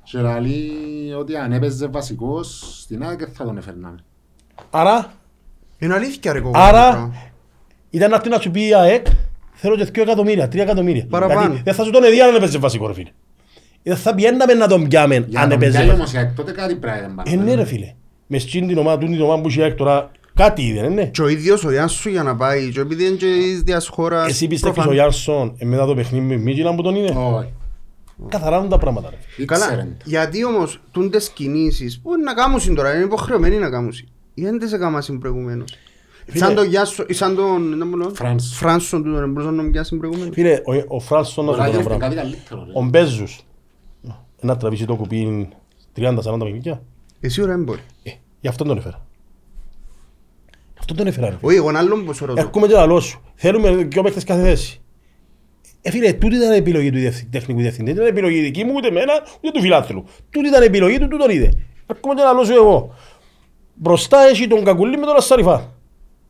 και 0.03 0.17
λέει 0.19 1.13
ότι 1.19 1.35
αν 1.35 1.51
έπαιζε 1.51 1.87
βασικός 1.87 2.77
στην 2.81 3.03
ΑΕΚ 3.03 3.19
θα 3.33 3.43
τον 3.45 3.57
έφερναμε. 3.57 3.97
Άρα, 4.69 5.13
Είναι 5.79 5.93
αλήθεια 5.93 6.33
ρε 6.33 6.39
κόκκο. 6.39 6.59
Άρα, 6.59 7.11
ήταν 7.89 8.09
να 8.09 8.15
έρθει 8.15 8.29
να 8.29 8.39
σου 8.39 8.51
πει 8.51 8.67
η 8.67 8.73
ΑΕΚ, 8.75 9.05
θέλω 9.53 9.75
και 9.75 9.85
2 9.85 9.97
εκατομμύρια, 10.01 10.47
3 10.47 10.55
εκατομμύρια. 10.57 11.05
Παραπάνω. 11.09 11.39
Γιατί 11.47 11.61
δεν 11.63 11.73
θα 11.73 11.83
σου 11.83 11.91
τον 11.91 12.03
εδεί 12.03 12.21
αν 12.21 12.35
έπαιζε 12.35 12.57
βασικό 12.57 12.87
ρε 12.87 12.93
φίλε. 12.93 13.09
Δεν 13.83 13.95
θα 13.97 14.15
πιέναμε 14.15 14.53
να 14.53 14.67
τον 14.67 14.87
πιάμε 14.87 15.15
Για 15.27 15.41
αν 15.41 15.49
να 15.49 15.53
τον 15.53 15.61
έπαιζε. 15.63 15.77
πιάει 15.83 15.89
όμως 15.95 16.13
η 16.13 16.17
ΑΕΚ 16.17 16.35
τότε 16.35 16.51
κάτι 16.51 16.75
πρέπει 16.75 17.11
να 17.15 17.23
Ε, 17.25 17.35
ναι 17.35 17.53
ρε 17.55 17.65
φίλε. 17.65 17.93
Με 18.27 18.37
σκήν 18.39 18.67
την 18.67 18.77
ομάδα, 18.77 18.97
τούτη 18.97 19.11
την 19.11 19.21
ομάδα 19.21 19.41
που 19.41 19.47
είχε 19.49 19.59
η 19.59 19.63
ΑΕΚ 19.63 19.75
τώρα, 19.75 20.11
κάτι 20.33 20.61
είδε, 20.61 20.81
ναι, 20.81 20.87
ναι. 20.87 21.05
Και 21.05 21.21
ο 21.21 21.27
ίδιος 21.27 21.63
ο 21.63 21.71
Γιάννης 21.71 21.91
σου 21.93 22.09
για 22.09 22.23
να 22.23 22.35
πάει, 22.35 22.69
και 22.71 22.79
επειδή 22.79 23.05
είναι 23.05 23.15
και 23.15 23.25
της 23.25 23.45
ίδιας 23.59 23.87
χώρας... 23.87 24.27
Εσύ 24.29 24.47
πιστεύεις 24.47 24.75
προφανώς- 24.75 24.91
ο 24.91 24.93
Γιάνσον 24.93 25.55
ε, 25.57 25.65
μετά 25.65 25.85
το 25.85 25.95
παιχνίδι 25.95 26.25
με 26.25 26.35
Μίτζιλαν 26.37 26.75
που 26.75 26.81
τον 26.81 26.95
είδε; 26.95 27.13
Όχι. 27.35 27.49
Καθαρά 28.29 28.57
είναι 28.57 28.67
τα 28.67 28.77
πράγματα 28.77 29.09
ρε. 29.09 29.45
Καλά, 29.45 29.65
Ήξερε. 29.65 29.87
γιατί 30.03 30.45
όμως 30.45 30.79
τούντες 30.91 31.29
κινήσεις 31.29 31.99
που 32.01 32.13
είναι 32.13 32.23
να 32.23 32.33
κάνουν 32.33 32.75
τώρα, 32.75 32.93
είναι 32.95 33.03
υποχρεωμένοι 33.03 33.57
να 33.57 33.69
κάνουν. 33.69 33.93
Γιατί 34.33 34.57
δεν 34.57 34.67
σε 34.67 34.77
κάμασαν 34.77 35.19
προηγουμένως. 35.19 35.73
Φίλε- 36.25 36.37
Σαν 36.45 36.55
τον 36.55 36.65
Γιάσο, 36.67 37.03
ή 37.07 37.13
σαν 37.13 37.35
τον 37.35 37.77
να 37.77 37.85
μου 37.85 37.95
λέω, 37.97 38.09
Φρανς. 38.09 38.55
Φράνσον 38.55 39.03
του 39.03 39.13
τον 39.13 39.31
μπορούσαν 39.31 39.55
να 39.55 39.63
μου 39.63 39.69
πιάσουν 39.69 39.97
προηγουμένως. 39.97 40.33
Φίλε, 40.33 40.53
ο- 40.65 40.95
ο 40.95 40.99
Φράνσον 40.99 41.45
να 41.45 41.51
σου 41.51 41.57
Μπορεί 41.57 41.57
πω 41.57 41.63
να 41.63 41.65
ένα 41.65 41.71
γίνει 41.71 41.83
πράγμα. 41.83 42.15
κάτι 42.15 42.15
καλύτερο. 42.15 42.63
ρε. 42.65 42.71
Ο 42.75 42.83
Μπέζους, 42.83 43.45
να 44.41 44.57
τραβήσει 44.57 44.85
το 44.85 44.95
κουπί 44.95 45.49
30-40 45.93 46.43
παιχνίδια. 46.43 46.81
Εσύ 47.19 47.41
ώρα 47.41 47.51
δεν 47.51 47.63
μπορεί. 47.63 47.79
Ε, 48.03 48.11
γι' 48.39 48.47
αυτό 48.47 48.63
τον 48.63 48.77
έφερα. 48.77 49.05
Γι' 50.73 50.79
αυτό 50.79 50.93
τον 50.93 51.07
έφερα 51.07 51.29
ρε. 51.29 51.37
Όχι, 51.41 51.55
εγώ 51.55 51.69
ένα 51.69 51.79
άλλον 51.79 52.05
που 52.05 52.13
σου 52.13 52.25
ρωτώ. 52.25 52.41
Έρχομαι 52.41 52.67
και 52.67 52.73
λαλό 52.73 52.99
σου. 52.99 53.21
Θέλουμε 53.35 53.75
δυο 53.75 54.01
παίκτες 54.03 54.23
κάθε 54.23 54.41
θέση. 54.41 54.81
Ε, 55.85 55.89
φίλε, 55.91 56.13
τούτη 56.13 56.35
ήταν 56.35 56.53
η 56.53 56.55
επιλογή 56.55 56.89
του 56.91 56.97
διευθυ- 56.97 57.31
τεχνικού 57.31 57.59
διευθυντή. 57.59 57.91
Δεν 57.91 58.01
ήταν 58.03 58.15
επιλογή 58.15 58.41
δική 58.41 58.63
μου, 58.63 58.71
ούτε 58.75 58.87
εμένα, 58.87 59.13
ούτε 59.41 59.51
του 59.53 59.61
φιλάθλου. 59.61 60.03
Τούτη 60.29 60.47
ήταν 60.47 60.61
η 60.61 60.65
επιλογή 60.65 60.99
του, 60.99 61.07
του 61.07 61.17
τον 61.17 61.29
είδε. 61.29 61.53
Έρχομαι 61.87 62.13
και 62.15 62.21
λαλό 62.21 62.43
σου 62.43 62.53
εγώ. 62.53 62.93
Μπροστά 63.73 64.19
έχει 64.21 64.47
τον 64.47 64.63
Κακουλή 64.63 64.97
με 64.97 65.05
τον 65.05 65.15
Ασσαριφά. 65.15 65.71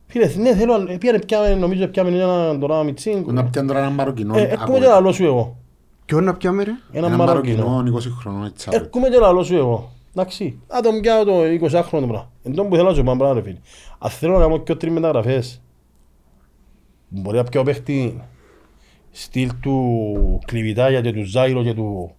Φίλε, 0.06 0.30
ναι, 0.36 0.54
θέλω, 0.54 0.72
άλλο- 0.74 0.90
ε, 0.92 0.96
πήγανε 0.96 1.18
πιάμε, 1.18 1.54
νομίζω 1.54 1.86
πιάμε 1.86 2.10
έναν 2.10 2.60
τώρα 2.60 2.82
μιτσίν. 2.82 3.24
Που 3.24 3.32
Να 3.32 3.44
πιάνε 3.44 3.66
τώρα 3.68 3.78
έναν 3.80 3.92
Μαροκινό. 3.92 4.38
Ε, 4.38 4.42
Έρχομαι 4.42 4.78
και 4.78 4.84
λαλό 4.86 5.12
σου 5.12 5.24
εγώ. 5.24 5.56
Ποιο 6.04 6.20
να 6.20 6.34
πιάμε 6.34 6.62
ρε. 6.62 6.70
Έναν 6.92 7.12
Έναν 7.12 7.26
Μαροκινό. 7.26 7.66
Μαροκινό 7.66 7.96
20 7.98 8.00
χρονών 8.20 8.44
έτσι. 8.44 8.68
άπρεπε. 8.68 8.84
Έρχομαι 8.84 9.08
και 9.08 9.18
λαλό 9.18 9.42
σου 9.42 9.54
εγώ. 9.56 9.92
Εντάξει, 10.16 10.58
να 10.68 10.80
τον 10.80 11.00
πιάω 11.00 11.24
το 11.24 11.32
20χρονο 11.44 12.06
τώρα. 12.06 12.30
Εν 12.42 12.54
τόν 12.54 12.68
που 12.68 12.76
θέλω 12.76 12.88
να 12.88 12.94
σου 12.94 13.02
πω 13.02 13.14
πράγμα 13.18 13.34
ρε 13.34 13.42
φίλε. 13.42 13.58
Αν 13.98 14.10
θέλω 14.10 14.32
να 14.32 14.38
κάνω 14.38 14.58
και 14.58 14.74
τρεις 14.74 14.92
μεταγραφές, 14.92 15.60
μπορεί 17.08 17.36
να 17.36 17.44
πιάω 17.44 17.62
παίχτη 17.62 18.20
στυλ 19.16 19.50
του 19.60 20.40
Κλιβιτάγια 20.46 21.00
και 21.00 21.12
του 21.12 21.24
Ζάιρο 21.24 21.62
και 21.62 21.74
του 21.74 22.14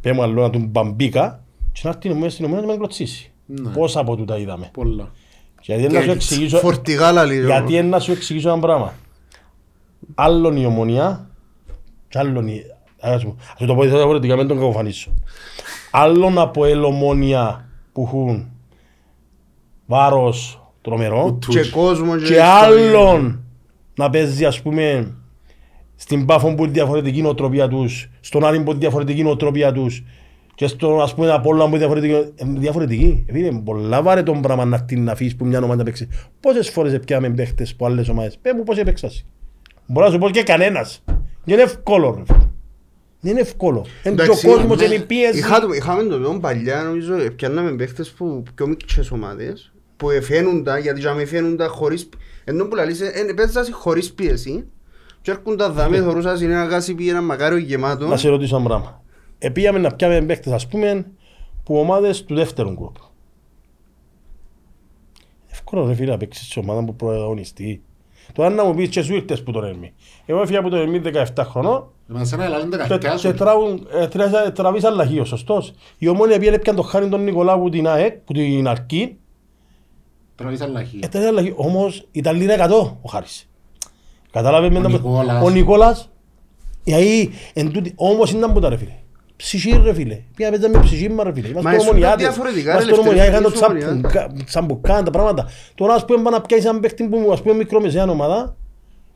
πέ 0.00 0.12
μου 0.12 0.22
άλλο 0.22 0.42
να 0.42 0.50
τον 0.50 0.66
μπαμπίκα 0.66 1.44
και 1.72 1.80
να 1.84 1.90
έρθει 1.90 2.08
η 2.08 2.10
ομόνια 2.10 2.30
στην 2.30 2.44
ομόνια 2.44 2.66
να 2.66 2.72
με 2.72 2.76
κλωτσίσει. 2.78 3.32
Ναι. 3.46 3.70
Πόσα 3.70 4.00
από 4.00 4.16
τούτα 4.16 4.38
είδαμε. 4.38 4.70
Πολλά. 4.72 5.10
Γιατί 5.62 5.86
να 5.86 6.00
σου 6.02 6.10
εξηγήσω, 6.10 6.58
Φορτηγάλα 6.58 7.24
λίγο. 7.24 7.46
γιατί 7.46 7.82
να 7.82 7.98
σου 7.98 8.12
εξηγήσω 8.12 8.48
ένα 8.48 8.58
πράγμα. 8.58 8.94
Άλλον 10.14 10.56
η 10.56 10.66
ομονία 10.66 11.28
και 12.08 12.18
άλλον 12.18 12.48
η... 12.48 12.60
Ας 13.00 13.24
μου, 13.24 13.36
ας 13.38 13.56
σου 13.58 13.66
το 13.66 13.74
πω 13.74 13.82
διαφορετικά, 13.82 14.36
μην 14.36 14.48
τον 14.48 14.58
κακοφανίσω. 14.58 15.14
Άλλον 15.90 16.38
από 16.38 16.64
ελομόνια 16.64 17.68
που 17.92 18.02
έχουν 18.02 18.48
βάρος 19.86 20.62
τρομερό 20.82 21.38
Και 21.48 21.70
κόσμο 21.70 22.16
και 22.16 22.42
άλλον 22.42 23.43
να 23.96 24.10
παίζει 24.10 24.44
ας 24.44 24.62
πούμε 24.62 25.14
στην 25.96 26.24
Πάφο 26.26 26.54
που 26.54 26.62
είναι 26.62 26.72
διαφορετική 26.72 27.22
νοοτροπία 27.22 27.68
τους, 27.68 28.10
στον 28.20 28.44
Άρη 28.44 28.60
που 28.62 28.70
είναι 28.70 28.78
διαφορετική 28.80 29.22
νοοτροπία 29.22 29.72
τους 29.72 30.02
και 30.54 30.66
στον 30.66 31.00
ας 31.00 31.14
πούμε 31.14 31.32
Απόλλωνα 31.32 31.64
που 31.64 31.76
είναι 31.76 31.78
διαφορετική. 31.78 32.32
Ε, 32.36 32.44
διαφορετική. 32.58 33.24
Επειδή 33.28 33.46
είναι 33.46 33.60
πολλά 33.64 34.02
βαρετό 34.02 34.32
πράγμα 34.42 34.64
να 34.64 34.84
την 34.84 35.08
αφήσεις 35.08 35.36
που 35.36 35.44
μια 35.46 35.58
ομάδα 35.58 35.76
να 35.76 35.82
παίξει. 35.84 36.08
Πόσες 36.40 36.70
φορές 36.70 36.92
έπιαμε 36.92 37.30
παίχτες 37.30 37.70
από 37.70 37.86
άλλες 37.86 38.08
ομάδες. 38.08 38.38
Πες 38.42 38.52
μου 38.56 38.62
πώς 38.62 38.78
έπαιξας. 38.78 39.24
Μπορώ 39.86 40.06
να 40.06 40.12
σου 40.12 40.18
πω 40.18 40.30
και 40.30 40.42
κανένας. 40.42 41.02
Δεν 41.44 41.54
είναι 41.54 41.62
εύκολο 41.62 42.14
ρε. 42.16 42.22
φίλε. 42.34 42.48
Δεν 43.20 43.32
είναι 43.32 43.40
εύκολο. 43.40 43.78
Είναι 44.04 44.14
και 44.14 44.20
ο 44.20 44.24
Εντάξει, 44.24 44.46
κόσμος, 44.46 44.78
ναι. 44.78 44.84
είναι 44.84 44.94
η 44.94 45.00
πίεση. 45.04 45.38
Είχα 45.38 45.60
το- 45.60 45.72
Είχαμε 45.72 46.02
το 46.02 46.18
τον 46.18 46.40
παλιά, 46.40 46.82
νομίζω, 46.82 47.14
ε, 47.14 47.28
πιάνναμε 47.30 47.70
παίχτες 47.72 48.10
που 48.10 48.42
πιο 48.54 48.66
μικρές 48.66 49.10
ομάδες, 49.10 49.72
που 49.96 50.10
εφαίνονταν, 50.10 50.80
γιατί 50.80 51.00
για 51.00 51.14
με 51.14 51.22
εφαίνονταν 51.22 51.68
χωρίς... 51.68 52.08
Ενώ 52.44 52.64
που 52.64 52.74
λαλείς, 52.74 53.00
ε, 53.00 53.06
ε, 53.28 53.32
παίζασαι 53.32 53.72
χωρίς 53.72 54.12
πίεση, 54.14 54.66
και 55.22 55.30
έρχονταν 55.30 55.72
δάμε, 55.72 56.00
θωρούσας 56.00 56.40
είναι 56.40 56.52
ένα 56.52 56.64
γάσι 56.64 56.94
πήγε 56.94 57.10
ένα 57.10 57.22
μακάριο 57.22 57.58
γεμάτο. 57.58 58.06
Να 58.06 58.16
σε 58.16 58.28
ρωτήσω 58.28 58.56
ένα 58.56 58.64
πράγμα. 58.64 59.02
Επήγαμε 59.38 59.78
να 59.78 59.90
πιάμε 59.90 60.20
παίχτες 60.22 60.52
ας 60.52 60.68
πούμε 60.68 61.06
που 61.64 61.76
ομάδες 61.78 62.24
του 62.24 62.34
δεύτερου 62.34 62.72
γκρουπ. 62.72 62.94
Εύκολο 65.50 65.86
ρε 65.86 65.94
φίλε 65.94 66.10
να 66.10 66.16
παίξεις 66.16 66.46
σε 66.48 66.58
ομάδα 66.58 66.84
που 66.84 66.96
προαγωνιστεί. 66.96 67.82
Τώρα 68.32 68.50
να 68.50 68.64
μου 68.64 68.74
πεις 68.74 68.88
και 68.88 69.02
σου 69.02 69.14
ήρθες 69.14 69.42
που 69.42 69.52
τον 69.52 69.64
Ερμή. 69.64 69.92
Εγώ 70.26 70.40
έφυγα 70.42 70.58
από 70.58 70.68
τον 70.68 70.78
Ερμή 70.78 71.00
17 71.34 71.44
χρονών 71.44 71.88
Εμάς 72.10 72.32
ένα 72.32 72.48
λαλούν 72.48 72.70
και, 72.70 72.76
δεκαετιά 72.76 73.10
και 73.10 73.16
σου. 73.28 73.34
τράβουν, 73.34 73.86
ε, 73.92 74.08
τραβήσα- 74.08 74.52
τραβήσα 74.52 74.90
λαχείο, 74.90 75.24
σωστός. 75.24 75.72
Η 75.98 76.08
ομόνια 76.08 76.38
πήγαινε 76.38 76.58
πιαν 76.58 76.76
τον 76.76 76.84
Χάρη 76.84 77.08
τον 77.08 77.24
Νικολάου 77.24 77.60
που 77.60 77.68
την 77.68 77.86
ΑΕΚ, 77.88 78.12
που 78.16 78.32
την 78.32 78.68
Αρκή. 78.68 79.18
Τραβείς 80.36 80.60
αλλαχή. 80.60 80.98
Ε, 81.02 81.06
τραβήσα 81.08 81.32
λαχείο. 81.32 81.54
Όμως 81.56 82.08
ήταν 82.12 82.36
λίρα 82.36 82.54
100 82.54 82.98
ο 83.02 83.08
Χάρης. 83.08 83.48
Κατάλαβες 84.32 84.70
με 84.70 84.78
Ο 84.78 84.82
τα- 84.82 84.88
Νικόλας. 84.88 85.42
Ο 85.44 85.50
Νικόλας. 85.50 86.10
Γιατί 86.84 87.30
εν 87.54 87.72
τούτη- 87.72 87.92
όμως 87.96 88.32
ήταν 88.32 88.52
που 88.52 88.60
τα 88.60 88.68
ρε 88.68 88.76
φίλε. 88.76 88.92
Ψυχή 89.36 89.80
ρε 89.84 89.94
φίλε. 89.94 90.20
Πήγα 90.36 90.50
παίζα 90.50 90.68
με 90.68 90.78
ψυχή 90.78 91.08
μας 91.10 91.24
ρε 91.24 91.32
φίλε. 91.32 91.48
Είμαστε 91.48 91.76
ήσουν 91.76 91.88
ομονιάτες. 91.88 92.26
διαφορετικά, 92.26 92.64
ρε, 92.64 92.70
Είμαστε 92.70 92.90
Λευτέρη, 92.90 93.08
ομονιάτες, 93.08 93.32
είχαν 93.32 93.42
το 93.42 93.50
ήσουν 93.54 93.64
ομονιάτες. 93.64 94.10
τσαμπουκά- 94.10 94.44
τσαμπουκάν 94.44 95.04
τα 95.04 95.10
πράγματα. 95.10 95.48
Τώρα 95.74 95.94
ας 95.94 96.04
πούμε 96.04 96.22
πάνε 96.22 96.36
να 96.36 96.42
πιάσεις 96.42 96.64
έναν 96.66 96.80
παίχτη 96.80 97.04
που 97.08 97.28
ας 97.32 97.42
πούμε 97.42 97.54
μικρομεσαία 97.54 98.04
ομάδα 98.10 98.56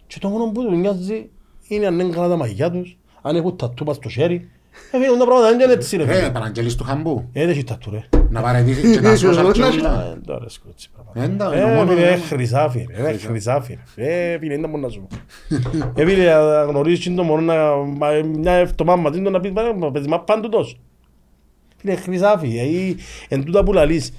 και 0.06 0.18
το 0.20 0.28
μόνο 0.28 0.50
που 0.52 0.62
του 0.64 0.74
νοιάζει 0.76 1.30
είναι 1.68 1.86
αν 1.86 1.98
είναι 2.00 2.12
καλά 2.14 2.28
τα 2.28 2.36
μαγιά 2.36 2.70
τους, 2.70 2.98
αν 3.22 3.36
έχουν 3.36 3.56
τατού 3.56 3.84
πας 3.84 3.96
στο 3.96 4.08
χέρι. 4.08 4.50
Ε, 4.92 4.96
φίλε, 4.98 5.06
τα 5.18 5.24
πράγματα 5.24 5.48
δεν 5.50 5.60
είναι 5.60 5.72
έτσι 5.72 5.96
ρε 5.96 6.02
Ε, 6.02 6.06
φίλε. 6.14 6.30
Παναγγέλης 6.30 6.74
του 6.74 6.84
Χαμπού. 6.84 7.28
Ε, 7.32 7.40
δεν 7.40 7.48
έχει 7.50 7.64
τατού 7.64 7.90
ρε. 7.90 8.04
Να 8.30 8.40
παρετήσεις 8.40 8.96
και 8.96 9.00
τα 9.00 9.12
social 9.14 9.52
και 9.52 9.62
όλα. 9.62 10.02
Ε, 10.04 10.20
τώρα 10.26 10.38
αρέσκω 10.40 10.66
έτσι 10.70 10.90
πράγματα. 10.92 11.20
Δεν 11.20 11.38
τα- 11.38 11.54
Ε, 11.54 11.60
είναι 11.62 11.74
μόνο- 11.74 11.90
φίλε, 11.92 12.10
ε, 12.10 12.16
χρυσάφι 12.16 12.86
ρε, 12.96 13.08
ε, 13.08 13.16
χρυσάφι 13.16 13.78
ρε. 13.96 14.04
Ε, 14.32 14.38
φίλε, 14.38 14.56
δεν 14.56 14.70
μπορώ 14.70 14.82
να 14.82 14.88
σου 14.88 15.06
πω. 15.08 15.16
Ε, 15.94 16.04
φίλε, 16.06 16.24
να 16.34 16.62
γνωρίσεις 16.62 17.14
το 17.14 17.22
μόνο 17.22 17.40
να... 17.40 17.74
μα- 17.76 18.22
μια 18.38 18.52
εβδομάδα 18.52 19.00
μαζί 19.00 19.22
του 19.22 19.30
να 19.30 19.40
πεις, 19.40 19.50
«Μα, 19.50 19.62
μα, 19.72 19.90
παίζει 19.90 20.08
μα 20.08 20.20
πάντου 20.20 20.48
τόσο». 20.48 20.76
Φίλε, 21.76 21.94
χρυσάφι, 21.96 22.58
ε, 22.58 22.94
εν 23.34 23.44
τούτα 23.44 23.62
που 23.62 23.72
λαλείς. 23.72 24.12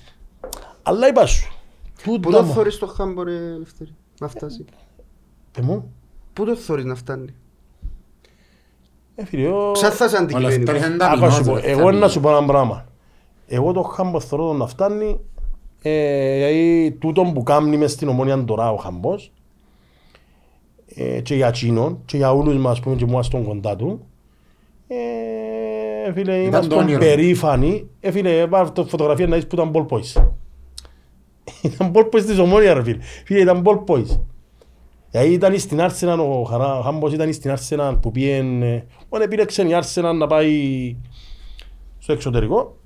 Αλλά 0.84 1.08
είπα 1.08 1.26
σου. 1.26 1.52
Πού 2.04 2.19
Τούτα 2.19 2.38
το 2.38 2.43
μου. 2.43 2.54
θωρείς 2.54 2.78
το 2.78 2.86
χάμπο 2.88 3.24
ρε 3.24 3.32
Λευτέρη, 3.60 3.95
να 4.19 4.28
φτάσει. 4.28 4.65
Παι 5.52 5.62
μου. 5.62 5.93
Πού 6.34 6.45
το 6.45 6.56
θωρείς 6.56 6.86
να 6.86 6.95
φτάνει. 6.95 7.34
Ε, 9.21 9.25
φίλε, 9.25 9.47
ο- 9.47 9.71
Ψά 9.71 9.91
θα 9.91 10.08
σε 10.08 10.17
Ο 10.17 10.19
Λευτέρης 10.19 10.55
αντικειμενικό. 10.55 10.86
είναι 10.95 11.03
Άκου 11.05 11.19
να 11.19 11.27
ταπεινός, 11.29 11.34
σου 11.36 11.43
πω, 11.43 11.55
ρε, 11.55 11.62
εγώ 11.69 11.79
ταπεινός. 11.79 11.99
να 12.01 12.08
σου 12.08 12.19
πω 12.19 12.29
ένα 12.29 12.45
πράγμα. 12.45 12.86
Εγώ 13.47 13.71
το 13.71 13.82
χάμπο 13.82 14.19
θεωρώ 14.19 14.47
το 14.47 14.53
να 14.53 14.67
φτάνει 14.67 15.19
ε, 15.82 16.38
γιατί 16.38 16.97
τούτο 16.99 17.32
που 17.34 17.43
κάνει 17.43 17.77
μες 17.77 17.91
στην 17.91 18.08
ομόνια 18.08 18.43
τώρα 18.43 18.71
ο 18.71 18.75
χαμπός 18.75 19.32
ε, 20.95 21.19
και 21.21 21.36
για 21.36 21.47
εκείνον 21.47 21.99
και 22.05 22.17
για 22.17 22.32
όλους 22.34 22.58
μας 22.58 22.79
πούμε 22.79 22.95
και 22.95 23.05
που 23.05 23.12
είμαστε 23.12 23.41
κοντά 23.45 23.75
του 23.75 24.05
ε, 24.88 26.12
φίλε, 26.13 26.34
Ήταν 26.36 26.45
είμαστε 26.47 26.67
το 26.67 26.75
όνειρο. 26.82 26.99
περήφανοι 26.99 27.89
ε, 27.99 28.12
φίλε, 28.12 28.47
πάρε 28.47 28.69
το 28.69 28.86
φωτογραφία 28.86 29.27
να 29.27 29.36
δεις 29.36 29.47
που 29.47 29.55
ήταν 29.55 29.71
ball 29.73 29.86
boys 29.88 30.23
ήταν 31.62 31.91
ball 31.95 32.03
boys 32.15 32.23
της 32.25 32.38
ομόνια 32.39 32.73
ρε 32.73 32.84
φίλε 32.84 32.97
φίλε 33.25 33.39
ήταν 33.39 33.63
ball 33.65 33.84
boys 33.86 34.19
Δηλαδή 35.12 35.34
ήταν 35.34 35.60
στην 35.60 35.80
Arsenal, 35.82 36.17
ο 36.19 36.43
Χαρά- 36.43 36.78
ο 36.78 36.82
Χάμπος 36.82 37.13
ήταν 37.13 37.34
στην 37.34 37.54
Arsenal 37.58 37.98
που 38.02 38.12
πήγαινε, 38.12 38.86
όταν 39.10 39.26
επίλεξε 39.26 39.62
η 39.63 39.69
Arsenal 39.72 40.13
να 40.17 40.28
πάει 40.28 40.95
στο 42.00 42.13
εξωτερικό 42.13 42.78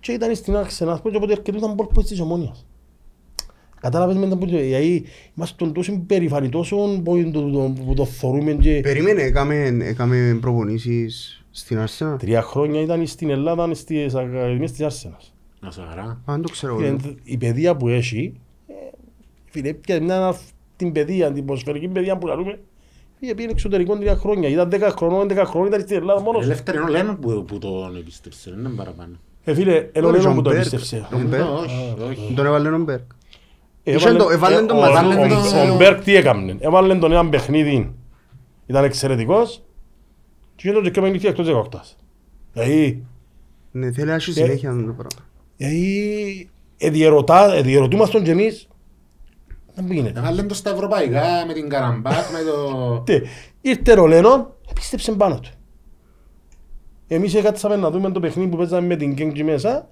και 0.00 0.12
ήταν 0.12 0.34
στην 0.34 0.54
Arsenal, 0.54 0.96
και 1.10 1.16
οπότε 1.16 1.32
ερχετούταν 1.32 1.74
πόλ 1.74 1.86
της 2.04 2.20
ομόνιας. 2.20 2.66
Κατάλαβες 3.80 4.16
με 4.16 4.28
τα 4.28 4.36
που 4.36 4.44
γιατί 4.44 5.04
είμαστε 5.36 5.66
τόσο 5.70 5.98
περηφανοί, 6.06 6.48
τόσο 6.48 6.76
που 7.04 7.30
το- 7.32 7.50
το- 7.50 7.72
που 7.86 7.94
το 7.94 8.04
θωρούμε 8.04 8.52
και 8.52 8.80
Περίμενε, 8.82 9.22
έκαμε, 9.22 9.76
έκαμε 9.80 10.38
προπονήσεις 10.40 11.44
στην 11.50 11.78
Arsenal. 11.84 12.16
τρία 12.18 12.42
χρόνια 12.42 12.80
ήταν 12.80 13.06
στην 13.06 13.30
Ελλάδα 13.30 13.74
στις 13.74 14.14
ακαδημίες 14.14 14.72
της 14.72 14.86
Arsenal. 14.86 15.22
Να 15.60 15.70
σε 15.70 15.80
χαρά. 15.88 16.02
Α, 16.02 16.18
δεν 16.24 16.42
το 16.42 16.48
ξέρω. 16.48 16.76
Φίλε, 16.76 16.86
εγώ. 16.88 16.98
Η 17.24 17.36
παιδεία 17.36 17.76
που 17.76 17.88
έχει, 17.88 18.34
ε, 18.66 18.72
φίλε, 19.44 19.72
πια 19.72 20.02
μια 20.02 20.36
την 20.76 20.92
παιδεία, 20.92 21.32
την 21.32 21.44
ποσφαιρική 21.44 21.88
παιδεία 21.88 22.16
που 22.18 22.26
λαλούμε, 22.26 22.58
πήγε 23.20 23.34
πήγε 23.34 23.48
εξωτερικό 23.50 23.96
τρία 23.96 24.16
χρόνια. 24.16 24.48
Ήταν 24.48 24.68
10 24.72 24.80
χρονών, 24.96 25.28
11 25.30 25.42
χρονών, 25.46 25.68
ήταν 25.68 25.80
στην 25.80 25.96
Ελλάδα 25.96 26.20
μόνος. 26.20 26.44
Λευτέρη 26.44 26.76
είναι 26.78 26.86
ο 26.86 26.90
Λένον 26.90 27.18
που, 27.18 27.44
που 27.44 27.58
τον 27.58 27.96
επίστευσε, 27.96 28.50
δεν 28.50 28.58
είναι 28.58 28.68
παραπάνω. 28.68 29.12
Ε, 29.44 29.54
φίλε, 29.54 29.88
ενώ 29.92 30.06
Ο 30.08 30.10
λέω 30.10 30.20
Τζον 30.20 30.34
που 30.34 30.42
το 30.42 30.50
Μπέρκ. 30.50 30.62
πίστευσε. 30.62 31.06
Τον 31.10 31.26
Μπέρκ. 31.26 31.44
Όχι, 31.48 31.94
όχι. 32.10 32.32
Τον 32.36 32.46
έβαλε 32.46 32.68
ο 32.68 32.78
Μπέρκ. 32.78 33.02
Έβαλε- 33.82 34.18
το- 34.18 34.30
έβαλε 34.30 34.60
τον 34.62 34.76
ε, 34.76 34.80
μαζί. 34.80 34.92
ο- 34.92 35.10
Έβαλε 35.12 35.34
ο- 35.34 35.50
τον- 35.50 35.70
Ο 35.70 35.76
Μπέρκ 35.76 36.02
τι 36.02 36.16
έκαμνε; 36.16 36.56
Έβαλε 36.60 36.94
τον 36.94 37.12
έναν 37.12 37.30
παιχνίδι. 37.30 37.94
Ήταν 38.66 38.84
εξαιρετικός. 38.84 39.62
Και 40.56 40.68
γίνονταν 40.68 40.92
και 40.92 41.00
παιχνίδι 41.00 41.26
εκτός 41.28 41.46
18. 41.46 41.96
Δηλαδή, 42.52 43.04
Ναι, 43.70 43.92
θέλει 43.92 44.06
να 44.06 44.14
έχει 44.14 44.32
συνέχεια 44.32 44.70
αυτό 44.70 44.82
το 44.86 44.92
πράγμα. 44.92 45.28
δηλαδή, 45.56 46.50
εδιερωτά- 46.78 47.52
εδιερωτούμασταν 47.54 48.22
και 48.22 48.30
εμείς. 48.30 48.68
Δεν 49.74 49.92
γίνεται. 49.92 50.18
Έβαλε 50.18 50.42
το 50.42 50.54
στα 50.54 50.70
ευρωπαϊκά 50.70 51.44
με 51.46 51.52
την 51.52 51.68
Καραμπάκ, 51.68 52.30
με 52.32 52.42
το... 52.50 52.78
Τι, 53.06 53.20
Ήρθε 53.60 54.00
ο 54.00 54.06
Λένον, 54.06 54.54
επίστεψε 54.70 55.12
πάνω 55.12 55.40
του. 55.40 55.50
Εμείς 57.08 57.34
έκατσαμε 57.34 57.76
να 57.76 57.90
δούμε 57.90 58.10
το 58.10 58.20
παιχνίδι 58.20 58.50
που 58.50 58.56
παίζαμε 58.56 58.86
με 58.86 58.96
την 58.96 59.12
Γκέγκη 59.12 59.42
μέσα 59.42 59.88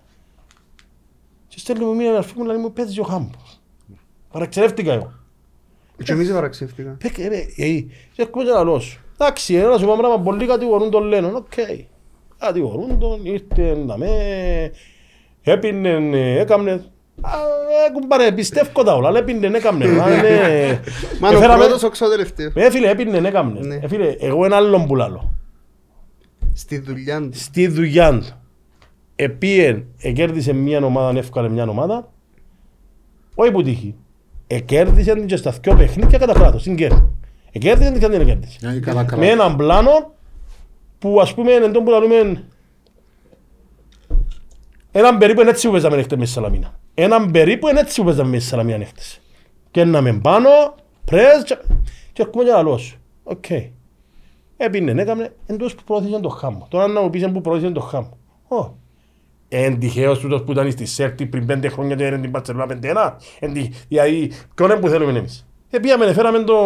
και 1.49 1.59
στέλνει 1.59 1.85
μου 1.85 1.95
μία 1.95 2.17
αρφή 2.17 2.39
μου 2.39 2.45
να 2.45 2.59
μου 2.59 2.73
παίζει 2.73 3.01
ο 3.01 3.03
Χάμπος. 3.03 3.61
Παραξερεύτηκα 4.33 4.93
εγώ. 4.93 5.13
Και 6.05 6.13
εμείς 6.13 6.33
παραξεύτηκα. 6.33 6.97
Πέκε, 6.99 7.29
ρε, 7.29 7.47
ε, 7.57 7.81
και 8.13 8.23
έρχομαι 8.23 8.45
και 8.45 8.51
να 8.51 8.65
λέω 8.65 8.79
σου. 8.79 9.01
Εντάξει, 9.13 9.55
ε, 9.55 9.63
να 9.63 9.79
σου 9.79 9.87
πω 9.87 9.97
πράγμα, 9.97 10.21
πολλοί 10.21 10.47
κατηγορούν 10.47 10.91
τον 10.91 11.03
Λένον, 11.03 11.35
οκ. 11.35 11.53
Κατηγορούν 12.39 12.99
τον, 12.99 13.25
ήρθε 13.25 13.77
να 13.77 13.97
με, 13.97 14.09
έπινε, 15.43 15.91
ε, 16.13 16.41
έκαμνε. 16.41 16.85
Α, 17.23 17.31
ε, 17.89 17.93
κουμπάρε, 17.93 18.33
πιστεύω 18.33 18.83
τα 18.83 18.95
όλα, 18.95 19.09
αλλά 19.09 19.19
έπινε, 19.19 19.47
έκαμνε. 19.47 19.87
Μα, 19.87 20.09
ναι. 20.09 20.81
Μάλλον 21.21 21.37
ο 21.37 21.39
Εφέραμε- 21.39 21.65
πρώτος, 21.65 21.83
ο 21.83 21.89
ξαδελευταίο. 21.89 22.51
Ε, 22.55 22.71
φίλε, 22.71 22.91
έπινε, 22.91 23.29
έκαμνε. 23.29 23.61
Ναι. 23.61 23.75
Ε, 23.75 23.89
φίλε, 23.89 24.17
εγώ 24.21 24.45
ένα 24.45 24.57
άλλον 24.57 24.87
που 24.87 24.97
λάλλω. 24.97 25.35
Στη 26.55 26.79
δουλειά 26.79 27.21
του. 27.21 27.29
Στη 27.33 27.67
δουλειά 27.69 28.13
του, 28.19 28.27
επίεν, 29.17 29.85
εκέρδισε 29.99 30.53
μια 30.53 30.85
ομάδα, 30.85 31.19
εύκολα 31.19 31.49
μια 31.49 31.69
ομάδα, 31.69 32.13
όχι 33.35 33.51
που 33.51 33.63
τύχει. 33.63 33.95
Εκέρδισε 34.47 35.15
την 35.15 35.27
και 35.27 35.37
στα 35.37 35.51
δυο 35.51 35.75
παιχνίδια 35.75 36.19
κατά 36.19 36.33
κράτος, 36.33 36.61
στην 36.61 36.77
κέρδη. 36.77 37.09
Εκέρδισε 37.53 37.91
την 37.91 38.01
και 38.01 38.09
δεν 38.09 38.21
εκέρδισε. 38.21 38.59
Ναι, 38.63 38.79
καλά, 38.79 39.05
καλά. 39.05 39.23
Με 39.23 39.29
έναν 39.31 39.57
πλάνο 39.57 40.13
που 40.99 41.21
ας 41.21 41.35
πούμε 41.35 41.53
εν 41.53 41.73
τω 41.73 41.83
που 41.83 41.91
λαλούμε 41.91 42.45
έναν 44.93 45.19
περίπου 45.19 45.41
είναι 45.41 45.51
έτσι 45.51 45.67
που 45.67 45.73
παίζαμε 45.73 45.97
νύχτες 45.97 46.19
με 46.19 46.25
στη 46.25 46.35
Σαλαμίνα. 46.35 46.81
Έναν 46.95 47.31
περίπου 47.31 47.69
είναι 47.69 47.81
έτσι 47.81 48.01
που 48.01 48.07
παίζαμε 48.07 48.29
με 48.31 48.39
στη 48.39 48.49
Σαλαμίνα 48.49 48.77
νύχτες. 48.77 49.21
Και 49.71 49.81
έναμε 49.81 50.13
πάνω, 50.23 50.49
πρες 51.05 51.43
και, 51.45 51.59
και 52.13 52.23
έρχομαι 52.23 52.45
και 52.45 52.51
λαλώ 52.51 52.77
σου. 52.79 52.97
Οκ. 53.25 53.45
Έπινε, 54.57 55.03
έκαμε, 55.03 55.23
εν 55.47 55.57
τούτος 55.57 55.75
που 55.75 55.83
προώθησαν 55.85 56.21
το 56.23 56.29
χάμο. 56.29 56.67
Τώρα 56.71 56.87
να 56.87 57.01
μου 57.01 57.11
πεις 57.11 57.29
που 57.33 57.41
προώθησαν 57.41 57.73
το 57.73 57.81
χάμο. 57.81 58.17
Ω. 58.49 58.71
Εν 59.49 59.79
τυχαίος 59.79 60.19
τούτος 60.19 60.43
που 60.43 60.53
ήταν 60.53 60.71
στη 60.71 60.87
Σέρτη 60.87 61.27
πριν 61.27 61.47
πέντε 61.47 61.69
χρόνια 61.69 61.97
και 61.97 62.05
έρεν 62.05 62.21
την 62.21 62.31
Παρτσελώνα 62.31 62.67
πέντε-ένα. 62.67 63.17
Εν 63.39 63.53
τυχ- 63.53 63.75
Δηλαδή, 63.89 64.33
ποιον 64.55 64.71
είναι 64.71 64.81
που 64.81 64.89
θέλουμε 64.89 65.19
εμείς. 65.19 65.47
Ε, 65.71 65.79
πήγαμε, 65.79 66.13
φέραμε 66.13 66.39
το... 66.39 66.57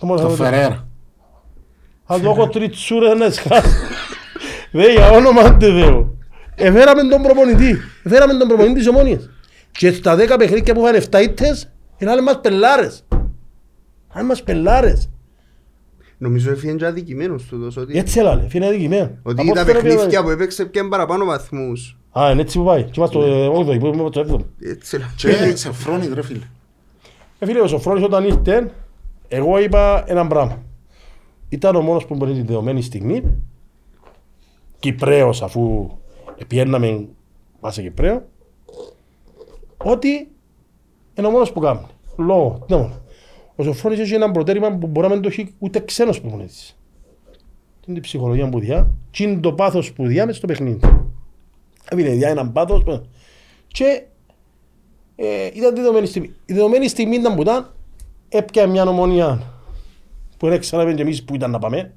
Το 0.00 0.28
Φερέρα. 0.28 0.88
Θα 2.04 2.20
το 2.20 2.30
έχω 2.30 2.48
τριτσούρες 2.48 3.18
να 3.18 3.30
σκάσει. 3.30 3.76
Δε 4.72 4.92
για 4.92 5.10
όνομα 5.10 5.56
του 5.56 5.66
Θεού. 5.66 6.11
Εφέραμε 6.54 7.02
τον 7.08 7.22
προπονητή. 7.22 7.76
Εφέραμε 8.02 8.34
τον 8.34 8.48
προπονητή 8.48 8.78
της 8.78 8.88
Ομόνιας. 8.88 9.30
Και 9.70 9.92
στα 9.92 10.16
10 10.16 10.34
παιχνίδια 10.38 10.74
που 10.74 10.80
είχαν 10.80 10.94
7 10.94 11.22
ήττες, 11.22 11.72
είναι 11.98 12.10
άλλοι 12.10 12.22
μας 12.22 12.40
πελάρες. 12.40 13.04
Άλλοι 14.12 14.26
μας 14.26 14.42
πελάρες. 14.42 15.10
Νομίζω 16.18 16.50
έφυγε 16.50 16.72
και 16.72 16.86
αδικημένος 16.86 17.44
τούτος 17.44 17.76
ότι, 17.76 17.98
Έτσι 17.98 18.18
έλαλε, 18.18 18.48
φύγει 18.48 18.64
αδικημένος. 18.64 19.10
ότι 19.22 19.52
τα 19.52 19.64
παιχνίδια 19.64 20.22
που 20.22 20.30
έπαιξε 20.30 20.64
πιάνε 20.64 20.88
παραπάνω 20.88 21.24
βαθμούς. 21.24 21.96
Α, 22.18 22.30
είναι 22.30 22.40
έτσι 22.40 22.58
που 22.58 22.64
πάει. 22.64 22.82
Και 22.82 22.92
είμαστε 22.96 23.18
στο 23.18 23.52
8ο, 23.52 23.78
που 23.78 23.86
είμαστε 23.86 24.24
στο 24.24 24.36
7ο. 24.36 24.44
Έτσι 24.70 24.98
λέω. 24.98 25.06
Και 25.16 25.56
σε 25.56 25.72
φρόνι 25.72 26.08
ρε 26.14 26.22
φίλε. 26.22 26.46
Ε, 27.38 27.46
φίλε, 27.46 27.60
ο 27.60 27.66
Σοφρόνης 27.66 28.04
όταν 28.04 28.24
ήρθε, 28.24 28.70
εγώ 29.28 29.58
είπα 29.58 30.04
έναν 30.06 30.28
πράγμα. 30.28 30.62
Ήταν 31.48 31.76
ο 31.76 31.80
μόνος 31.80 32.06
που 32.06 32.14
μπορεί 32.14 32.32
την 32.32 32.46
δεδομένη 32.46 32.82
στιγμή, 32.82 33.22
Κυπρέος 34.78 35.42
αφού 35.42 35.90
πιέναμε 36.46 37.08
μας 37.60 37.74
σε 37.74 37.82
Κυπρέο, 37.82 38.22
ότι 39.76 40.28
είναι 41.14 41.26
ο 41.26 41.30
μόνος 41.30 41.52
που 41.52 41.60
κάνει. 41.60 41.86
Λόγω, 42.16 42.64
τι 42.66 42.72
να 42.72 42.78
πω. 42.78 42.90
Ο 43.56 43.62
Σοφρόνης 43.62 43.98
έχει 43.98 44.14
ένα 44.14 44.30
προτέρημα 44.30 44.72
που 44.76 44.86
μπορεί 44.86 45.06
να 45.06 45.12
μην 45.12 45.22
το 45.22 45.28
έχει 45.28 45.54
ούτε 45.58 45.80
ξένος 45.80 46.20
προπονητής. 46.20 46.76
Είναι 47.86 47.98
η 47.98 48.00
ψυχολογία 48.00 48.48
που 48.48 48.58
διά 48.58 48.90
και 49.10 49.22
είναι 49.22 49.40
το 49.40 49.52
πάθος 49.52 49.92
που 49.92 50.06
διά 50.06 50.26
μες 50.26 50.36
στο 50.36 50.46
παιχνίδι; 50.46 50.80
Έβγαινε 51.90 52.10
διά 52.14 52.28
έναν 52.28 52.52
πάθος 52.52 52.84
που- 52.84 53.06
και 53.66 54.02
ε, 55.16 55.46
ήταν 55.54 55.74
τη 55.74 55.80
δεδομένη 55.80 56.06
στιγμή. 56.06 56.34
Η 56.46 56.52
δεδομένη 56.52 56.88
στιγμή 56.88 57.16
ήταν 57.16 57.34
που 57.34 57.42
ήταν, 57.42 57.74
έπια 58.28 58.66
μια 58.66 58.84
ομονία 58.88 59.52
που 60.36 60.48
δεν 60.48 60.60
ξέραμε 60.60 60.94
και 60.94 61.02
εμείς 61.02 61.24
που 61.24 61.34
ήταν 61.34 61.50
να 61.50 61.58
πάμε. 61.58 61.92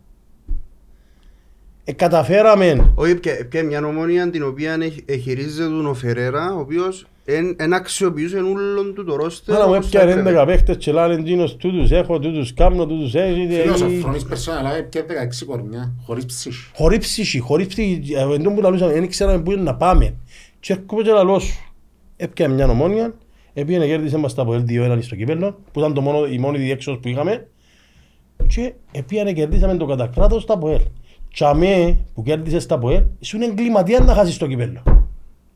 Ε, 1.88 1.91
καταφέραμε 1.93 2.91
Όχι, 2.95 3.15
πια- 3.15 3.48
πια 3.50 3.63
μια 3.63 3.86
ομόνια 3.86 4.30
την 4.30 4.43
οποία 4.43 4.78
εχ- 4.82 5.12
εχειρίζεται 5.12 5.69
τον 5.69 5.86
ο 5.86 5.93
Φερέρα, 5.93 6.54
ο 6.56 6.60
οποίος 6.60 7.06
εν, 7.26 7.56
εν 7.60 7.74
αξιοποιούσε 7.74 8.38
όλον 8.38 8.93
του 8.95 9.04
το 9.06 9.15
ρόστερ. 9.15 9.56
Άρα 9.56 9.67
μου 9.67 9.74
όπως 9.76 9.89
θα 9.89 10.02
έπια 10.02 10.12
έπρεπε. 10.12 10.39
11 10.41 10.45
παίχτες 10.45 10.78
και 10.78 10.91
λένε 10.91 11.24
«Τζίνος 11.24 11.56
τούτους 11.58 11.91
έχω, 11.91 12.19
τούτους 12.19 12.54
κάμνω, 12.54 12.86
τούτους 12.86 13.15
έχει». 13.15 13.48
Φίλος 13.62 13.82
ο 13.82 13.86
ε, 13.86 13.89
Φρόνης 14.02 14.24
περσόνα 14.26 14.58
αλλά 14.60 14.82
και 14.82 15.04
16 15.08 15.45
κορμιά, 15.45 15.93
χωρίς 16.06 16.26
ψυχή. 16.26 16.71
Χωρίς 16.76 16.98
ψυχή, 17.00 17.39
χωρίς 17.39 17.67
ψυχή, 17.67 18.13
ε, 18.13 18.34
εν 18.34 18.43
τω 18.43 18.52
που 18.52 18.62
λαλούσαμε, 18.62 18.93
δεν 18.93 19.08
ξέραμε 19.10 19.41
πού 19.43 19.52
είναι 19.52 19.62
να 19.62 19.76
πάμε. 19.76 20.13
Και 20.60 20.74
έρχομαι 20.74 21.02
και 21.04 21.12
λαλώ 21.12 21.39
σου. 21.39 21.60
Έπια 22.17 22.50
μια 22.50 22.67
ομόνια, 22.69 23.13
έπιανε 23.54 23.86
κέρδισε 23.88 24.17
μας 24.17 24.34
τα 24.34 24.41
από 24.41 24.54
L2-1 24.67 24.98
στο 25.02 25.15
κύπελλο, 25.15 25.60
που 25.71 25.80
ήταν 25.80 25.93
το 25.93 26.02
μόνο, 26.02 26.26
η 26.28 26.38
μόνη 26.38 26.58
διέξοδος 26.58 27.00
που 27.00 27.08
είχαμε. 27.08 27.48
Και 28.48 28.74
έπιανε 28.91 29.34
κερδίσαμε 29.34 29.76
το 29.78 29.86
κατακράτος 29.86 30.41
στα 30.41 30.58
ΠΟΕΛ. 30.58 30.82
Και 31.36 31.45
αμέ 31.45 31.98
που 32.13 32.24
κέρδισε 32.24 32.60
στα 32.60 32.78
ΠΟΕΛ, 32.78 33.04
ήσουν 33.19 33.41
εγκληματία 33.41 34.00
να 34.00 34.13
χάσεις 34.13 34.38
το 34.38 34.48
κύπελλο. 34.48 34.84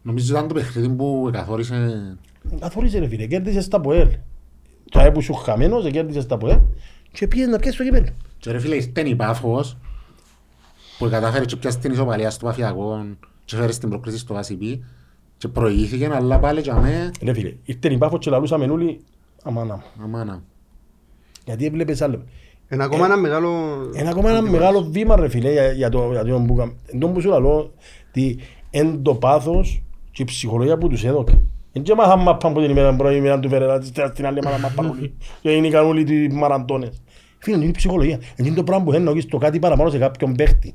Νομίζω 0.01 0.33
ήταν 0.33 0.47
το 0.47 0.53
παιχνίδι 0.53 0.89
που 0.89 1.29
καθόρισε 1.33 2.17
Καθόρισε 2.59 2.99
ρε 2.99 3.07
φίλε, 3.07 3.25
κέρδισε 3.25 3.61
στα 3.61 3.81
ΠΟΕΛ. 3.81 4.09
Και 4.85 5.11
που 5.13 5.21
σου 5.21 5.33
χαμένος, 5.33 5.91
κέρδισε 5.91 6.21
στα 6.21 6.37
ΠΟΕΛ 6.37 6.57
και 7.11 7.27
πήγες 7.27 7.47
να 7.47 7.57
πιέσεις 7.57 7.77
το 7.77 7.83
κύπελλο. 7.83 8.07
Και 8.37 8.51
ρε 8.51 8.59
φίλε 8.59 8.75
ήρθε 8.75 9.01
η 9.01 9.15
Πάφος 9.15 9.77
που 10.97 11.09
κατάφερε 11.09 11.45
και 11.45 11.55
πιάσει 11.55 11.79
την 11.79 11.91
ισοπαλία 11.91 12.29
στο 12.29 12.45
Παφιακό 12.45 13.05
και 13.45 13.55
φέρε 13.55 13.71
στην 13.71 13.89
προκρίση 13.89 14.17
στο 14.17 14.33
Βασιπί 14.33 14.83
και 15.37 15.47
προηγήθηκε 15.47 16.09
αλλά 16.13 16.39
πάλι 16.39 16.61
και 16.61 16.71
αμέ 16.71 17.11
Ρε 17.23 17.33
φίλε, 17.33 17.53
ήρθε 17.63 17.93
η 17.93 17.97
Πάφος 17.97 18.19
και 18.19 18.29
λαλούσαμε 18.29 18.65
όλοι, 18.65 18.99
αμάνα 19.43 19.75
μου. 19.75 20.03
αμάνα. 20.03 20.43
Γιατί 21.45 21.65
έβλεπες 21.65 22.01
άλλο. 22.01 22.23
Είναι 22.71 22.83
ακόμα 22.83 23.05
ένα 23.05 23.17
μεγάλο... 23.17 23.49
Είναι 23.99 24.09
ακόμα 24.09 24.29
ένα 24.29 24.41
μεγάλο 24.41 24.87
βήμα 24.91 25.15
ρε 25.15 25.29
φίλε 25.29 25.51
για, 25.51 25.71
για 25.71 25.89
το, 25.89 26.11
για 26.11 26.23
το 26.25 26.43
που 26.47 26.55
κάμε. 26.55 26.73
Εν 26.85 26.99
τω 26.99 27.07
που 27.07 27.21
σου 27.21 27.29
λαλώ, 27.29 27.73
ότι 28.09 28.39
εν 28.69 29.01
το 29.01 29.15
πάθος 29.15 29.83
και 30.11 30.21
η 30.21 30.25
ψυχολογία 30.25 30.77
που 30.77 30.87
τους 30.87 31.03
έδωκε. 31.03 31.41
Εν 31.71 31.83
και 31.83 31.95
μάθαν 31.95 32.19
μάπαν 32.19 32.53
που 32.53 32.61
την 32.61 32.69
ημέρα 32.69 32.95
πρώτη 32.95 33.15
ημέρα 33.15 33.39
του 33.39 33.49
Φερέρα, 33.49 33.79
την 34.13 34.25
άλλη 34.25 34.39
μάθαν 34.43 34.59
μάπαν 34.61 34.85
όλοι. 34.89 35.13
Και 35.41 35.51
είναι 35.51 35.77
όλοι 35.77 36.01
οι 36.01 36.27
μαραντώνες. 36.27 37.01
Φίλε, 37.37 37.55
είναι 37.55 37.65
η 37.65 37.71
ψυχολογία. 37.71 38.19
Είναι 38.35 38.55
το 38.55 38.63
πράγμα 38.63 38.85
που 38.85 38.91
θέλει 38.91 39.03
να 39.03 39.11
έχεις 39.11 39.25
το 39.25 39.37
κάτι 39.37 39.59
παραπάνω 39.59 39.89
σε 39.89 39.97
κάποιον 39.97 40.33
παίχτη. 40.33 40.73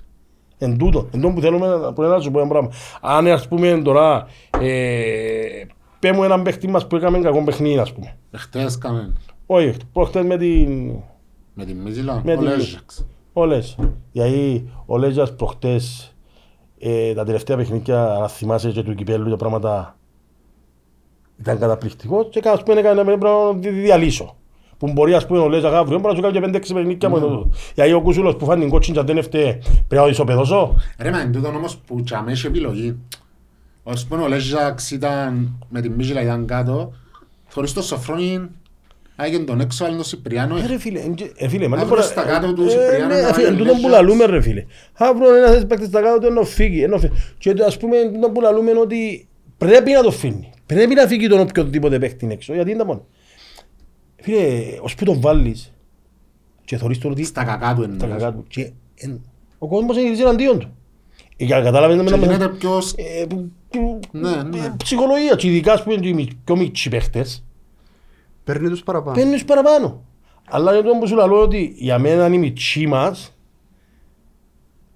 Εν 0.58 0.78
τούτο, 0.78 1.08
εν 1.14 1.20
τω 1.20 1.30
που 1.30 1.40
θέλουμε 1.40 1.66
να- 1.66 1.92
που 1.92 2.02
να 2.02 2.20
σου 2.20 2.30
πω 2.30 2.38
ένα 2.38 2.48
πράγμα. 2.48 2.70
Αν 3.00 3.26
ας 3.26 3.48
πούμε 3.48 3.80
τώρα, 3.84 4.26
ε, 4.60 5.64
πέ 5.98 6.12
μου 6.12 6.24
έναν 6.24 6.42
παίχτη 6.42 6.68
μας 6.68 6.86
που 6.86 6.96
έκαμε 6.96 7.18
κακό 7.18 7.44
παιχνίδι 7.44 7.78
ας 7.78 7.92
πούμε. 7.92 8.16
Εχθές 8.30 8.78
κάμε 8.78 9.12
Όχι, 9.46 9.72
προχτές 9.92 10.24
με 10.24 10.36
την 10.36 10.92
με 11.54 11.64
τη 11.64 11.74
Μίζηλα, 11.74 12.20
Με 12.24 12.32
ο 12.32 12.36
την- 12.36 12.44
Λέζαξ. 12.46 13.06
Όλες. 13.32 13.76
Γιατί 14.12 14.68
ο 14.86 14.98
Λέζας 14.98 15.34
προχτές 15.34 16.14
ε, 16.78 17.14
τα 17.14 17.24
τελευταία 17.24 17.56
παιχνίδια, 17.56 18.04
αν 18.14 18.28
θυμάσαι 18.28 18.70
και 18.70 18.82
του 18.82 18.94
κυπέλου 18.94 19.30
τα 19.30 19.36
πράγματα 19.36 19.96
ήταν 21.40 21.58
καταπληκτικός 21.58 22.26
και 22.30 22.48
ας 22.48 22.62
πούμε 22.62 22.80
έκανε 22.80 23.04
πρέπει 23.04 23.22
να 23.24 23.58
τη 23.60 23.68
διαλύσω. 23.68 24.36
Που 24.78 24.92
μπορεί 24.92 25.14
ας 25.14 25.26
πούμε 25.26 25.38
ο 25.38 25.48
Λέζας 25.48 25.72
αύριο 25.72 25.98
μπορεί 25.98 26.08
να 26.10 26.14
σου 26.14 26.20
κάνει 26.20 26.34
και 26.34 26.40
πέντε-έξι 26.40 26.74
παιχνίδια 26.74 27.08
με 27.10 27.20
το. 27.20 27.50
Γιατί 27.74 27.92
ο 27.92 28.00
Κούσουλος 28.00 28.36
που 28.36 28.44
φάνει 28.44 28.60
την 28.60 28.70
κότσιν 28.70 28.94
και 28.94 29.00
δεν 29.02 29.16
έφταιγε 29.16 29.52
πρέπει 29.68 29.94
να 29.94 30.02
το 30.02 30.08
ισοπεδώσω. 30.08 30.74
Ρε 30.98 31.10
μα 31.10 31.20
εν 31.20 31.32
τούτον 31.32 31.54
όμως 31.56 31.76
που 31.76 32.02
τσάμε 32.02 32.32
έχει 32.32 32.46
επιλογή. 32.46 32.96
Ας 33.84 34.06
πούμε 34.06 34.22
ο 34.22 34.28
Λέζαξ 34.28 34.90
ήταν 34.90 35.58
με 35.68 35.80
τη 35.80 35.88
Μίζηλα 35.88 36.22
ήταν 36.22 36.46
κάτω 36.46 36.92
χωρίς 37.52 37.72
το 37.72 37.82
Σοφρόνι 37.82 38.48
άγιον 39.16 39.46
τον 39.46 39.60
έξω 39.60 39.84
άλλον 39.84 39.96
τον 39.96 40.04
Σιπριάνο 40.04 40.56
Ε, 40.56 40.66
Ρε 40.66 40.78
φίλε, 40.78 41.00
εν 41.00 41.14
και- 41.14 41.32
ε, 41.36 41.48
φίλε, 41.48 41.68
μα 41.68 41.76
δεν 41.76 41.84
Αύριο 41.84 41.96
μπορεί- 42.02 42.10
στα 42.12 42.22
κάτω 42.24 42.52
του 42.52 42.62
ε, 42.62 42.68
Σιπριάνου 42.68 43.14
ναι, 43.14 43.20
να 43.20 43.32
φίλε, 43.32 43.32
βάλει 43.32 43.46
εν 43.46 43.56
τούτον 43.56 43.74
που 43.74 43.88
Λέζας. 43.88 43.90
λαλούμε 43.90 44.24
ρε 44.24 44.40
φίλε. 44.40 44.64
Αύριο 44.92 45.34
ένας 45.34 45.66
παίκτης 45.66 45.88
στα 45.88 46.00
κάτω 46.00 46.18
του 46.18 46.26
ενώ 46.26 46.42
φύγει. 46.44 46.82
ενώ 46.82 46.98
φύγει. 46.98 47.12
Και 47.38 47.52
το, 47.54 47.64
ας 47.64 47.76
πούμε 47.76 47.96
εν 47.96 48.12
τούτον 48.12 48.32
που 48.32 48.40
λαλούμε 48.40 48.70
είναι 48.70 48.80
ότι 48.80 49.28
πρέπει 49.58 49.90
να 49.92 50.02
το 50.02 50.10
φύγει. 50.10 50.50
Πρέπει 50.66 50.94
να 50.94 51.06
φύγει 51.06 51.26
τον 51.28 51.40
οποιοδήποτε 51.40 51.98
παίκτη 51.98 52.28
έξω. 52.30 52.54
Γιατί 52.54 52.70
είναι 52.70 52.78
τα 52.78 52.84
μόνο. 52.84 53.06
Φίλε, 54.22 54.38
ως 54.80 54.94
που 54.94 55.04
τον 55.04 55.20
βάλεις 55.20 55.72
και 56.64 56.76
θωρείς 56.76 56.98
τον 56.98 57.10
ότι 57.10 57.24
Στα 57.24 57.44
κακά 57.44 57.74
του 57.74 57.80
τα 57.80 57.88
εννοείς. 58.04 58.12
κακά 58.22 58.32
του 58.32 58.44
και 58.48 58.70
εν- 58.94 59.20
ο 59.58 59.68
κόσμος 59.68 59.96
έχει 59.96 60.20
εναντίον 60.20 60.58
του. 60.58 60.74
Ε, 61.36 61.44
για 61.44 61.58
να 61.58 61.64
καταλάβεις 61.64 61.96
να 61.96 62.04
Και 62.04 62.10
μην- 62.16 62.22
γίνεται 62.22 62.48
ποιος... 62.48 62.92
ε, 62.96 63.24
που- 63.28 63.50
που- 63.70 64.00
Ναι, 64.10 64.28
ναι. 64.30 64.58
ε, 64.58 64.74
ψυχολογία 64.84 65.34
και 65.34 65.46
ειδικά 65.48 65.72
ας 65.72 65.82
πούμε 65.82 65.96
και 65.96 66.08
οι 66.08 66.12
μι- 66.12 66.30
πιο 66.44 66.56
μικροί 66.56 66.90
παίχτες 66.90 67.44
Παίρνει 68.44 68.68
τους 68.68 68.82
παραπάνω. 68.82 69.14
παίρνουν 69.16 69.32
τους 69.32 69.44
παραπάνω. 69.44 70.04
Αλλά 70.50 70.72
για 70.72 70.82
το 70.82 70.90
που 71.00 71.06
σου 71.06 71.14
λέω 71.16 71.40
ότι 71.42 71.74
για 71.76 71.98
μένα 71.98 72.26
είναι 72.26 72.36
οι 72.36 72.38
μητσοί 72.38 72.86
μας 72.86 73.36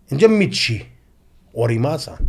είναι 0.06 0.20
και 0.20 0.28
μητσοί. 0.28 0.90
Οριμάσαν. 1.52 2.28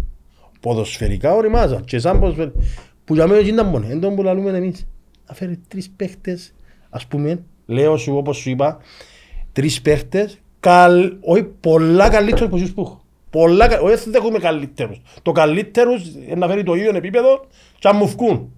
Ποδοσφαιρικά 0.59 1.33
οριμάσαν. 1.35 1.83
Και 1.85 1.99
σαν 1.99 2.19
ποδοσφαιρικά. 2.19 2.59
Που 3.05 3.13
για 3.13 3.27
μένα 3.27 3.47
ήταν 3.47 3.67
μόνο. 3.67 3.85
Εν 3.89 3.99
τω 3.99 4.09
που 4.11 4.23
λαλούμε 4.23 4.51
εμείς. 4.51 4.87
Να 5.27 5.33
φέρει 5.33 5.59
τρεις 5.67 5.89
παίχτες. 5.89 6.53
Ας 6.89 7.07
πούμε, 7.07 7.43
λέω 7.65 7.97
σου 7.97 8.15
όπως 8.15 8.37
σου 8.37 8.49
είπα, 8.49 8.77
τρεις 9.51 9.81
παίχτες, 9.81 10.39
καλ, 10.59 11.13
όχι 11.21 11.43
πολλά 11.43 12.09
καλύτερους 12.09 12.45
από 12.47 12.55
εσείς 12.55 12.73
που 12.73 12.81
έχω. 12.81 13.03
Πολλά, 13.29 13.67
κα- 13.67 13.79
όχι 13.81 13.95
δεν 14.09 14.13
έχουμε 14.13 14.39
καλύτερους. 14.39 15.01
Το 15.21 15.31
καλύτερους 15.31 16.05
είναι 16.15 16.35
να 16.35 16.47
φέρει 16.47 16.63
το 16.63 16.73
ίδιο 16.73 16.95
επίπεδο 16.95 17.45
και 17.79 17.87
να 17.87 17.93
μου 17.93 18.07
βγουν. 18.07 18.51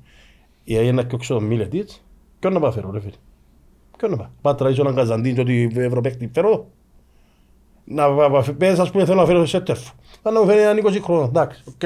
Η 0.64 0.76
αγία 0.76 0.94
να 0.94 1.04
κοιόξω 1.04 1.34
τον 1.34 1.44
Μίλετιτς, 1.44 2.04
ποιον 2.42 2.54
να 2.54 2.60
πάω 2.60 2.72
φέρω 2.72 2.92
ρε 2.92 3.00
φίλε; 3.00 3.16
Ποιον 3.98 4.12
να 4.12 4.18
πάω; 4.18 4.28
Πάω 4.42 4.56
τραβήσω 4.56 4.82
έναν 4.82 4.96
Καζαντίν 4.96 5.36
και 5.36 5.42
ότι 5.42 5.72
Ευρωπαίχτη 5.76 6.30
φέρω. 6.34 6.68
Να 7.86 8.08
πα- 8.16 8.30
πα- 8.30 8.54
πες 8.58 8.80
ας 8.80 8.92
πούμε 8.92 9.06
θέλω 9.06 9.20
να 9.20 9.26
φέρω 9.26 9.46
σέντερ 9.46 9.60
φορ. 9.62 9.94
Θα 10.22 10.32
να 10.32 10.40
μου 10.40 10.46
φέρει 10.46 10.62
έναν 10.62 10.78
20χρονο, 10.86 11.24
εντάξει, 11.24 11.64
οκ. 11.68 11.82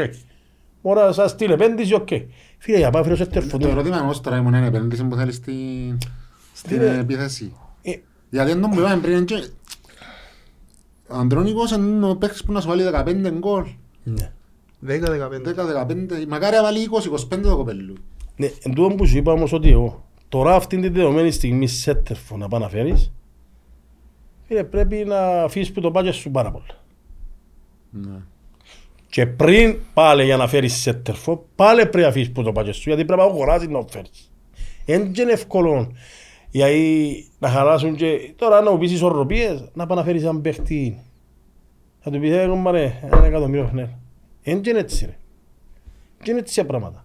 Ώρα 0.82 1.12
σας 1.12 1.32
στείλε 1.32 1.54
επένδυση, 1.54 1.94
οκ. 1.94 2.08
Φίλε, 2.58 2.78
για 2.78 2.90
πάω 2.90 3.04
φέρω 3.04 3.16
σέντερ 3.16 3.26
φορ. 3.26 3.58
Το 3.58 3.68
ερώτημα 3.68 4.02
όμως 4.02 4.22
τώρα 4.22 4.38
ήμουν 4.38 4.54
είναι 4.54 4.68
επένδυση 4.68 5.04
που 5.04 5.16
θέλεις 5.16 5.36
στην 5.36 5.98
στην 6.54 6.70
Φίλε, 6.70 6.98
επίθεση. 7.00 7.54
Ε, 7.82 7.92
Γιατί 8.30 8.52
αν 8.52 8.62
τον 8.62 8.70
που 8.70 8.80
είπαμε 8.80 9.02
πριν 9.02 9.26
και... 9.26 9.36
Ο 11.10 11.16
Αντρόνικος 11.18 11.72
είναι 11.72 12.08
ο 12.10 12.16
παίκτης 12.16 12.44
που 12.44 12.52
να 12.52 12.62
σου 12.62 12.68
βάλει 12.68 12.84
15 12.94 13.32
γκολ. 13.40 13.66
Ναι. 14.04 14.32
10-15. 14.88 14.92
10-15, 14.92 16.28
μακάρι 16.28 16.56
να 16.56 16.62
βάλει 16.62 16.90
20-25 17.36 17.40
το 17.44 17.56
κοπέλου. 17.56 17.94
Ναι, 18.36 18.46
εν 18.64 18.74
τούτο 18.74 18.96
που 18.96 19.06
σου 19.06 19.18
είπα 19.18 19.32
όμως 19.32 19.54
ότι 19.54 19.70
εγώ, 19.70 20.04
τώρα 20.36 20.56
αυτήν 20.56 20.82
την 20.82 20.94
δεδομένη 20.94 21.32
στιγμή 21.32 21.68
σέντερ 21.68 21.94
φορ 21.96 22.38
να 22.38 22.48
πάω 22.48 22.60
να 22.60 22.70
φέρεις, 22.70 23.14
φίλε, 24.48 24.64
πρέπει 24.64 24.96
να 24.96 25.44
αφήσεις 25.44 25.72
που 25.72 25.82
το 25.82 25.92
πάγια 25.92 26.12
σου 26.12 26.32
πάρα 26.32 26.52
πολλά. 26.52 26.84
Ναι. 27.90 28.22
Και 29.08 29.26
πριν 29.26 29.78
πάλι 29.94 30.24
για 30.24 30.38
να 30.38 30.48
φέρεις 30.48 30.74
σέντερφο, 30.74 31.46
πάλι 31.56 31.82
πρέπει 31.82 31.98
να 31.98 32.08
αφήσεις 32.08 32.32
που 32.32 32.44
το 32.44 32.52
πάγια 32.52 32.74
σου, 32.74 32.90
γιατί 32.90 33.06
πρέπει 33.06 33.22
να 33.22 33.28
αγοράσεις 33.28 33.68
να 33.68 33.80
το 33.80 33.88
φέρεις. 33.92 34.32
Εν 34.86 35.12
και 35.12 35.22
είναι 35.22 35.32
εύκολο, 35.32 35.92
γιατί 36.52 37.28
να 37.40 37.50
χαράσουν 37.50 37.96
και 37.96 38.34
τώρα 38.36 38.62
να 38.62 38.72
μου 38.72 38.78
πεις 38.78 38.92
ισορροπίες, 38.92 39.70
να 39.74 39.86
πάει 39.86 39.98
να 39.98 40.04
φέρεις 40.04 40.24
έναν 40.24 40.42
παίχτη. 40.42 41.04
Θα 42.00 42.12
του 42.12 42.20
πεις, 42.20 42.32
ε, 42.32 42.48
κομπάρε, 42.48 43.00
ένα 43.02 43.26
εκατομμύριο 43.26 43.68
χνέλ. 43.68 43.88
Εν 44.44 44.62
και 44.62 44.70
είναι 44.70 44.80
έτσι 44.80 45.06
ρε. 45.06 45.18
Και 46.24 46.32
είναι 46.32 46.40
έτσι 46.40 46.56
τα 46.56 46.66
πράγματα. 46.66 47.05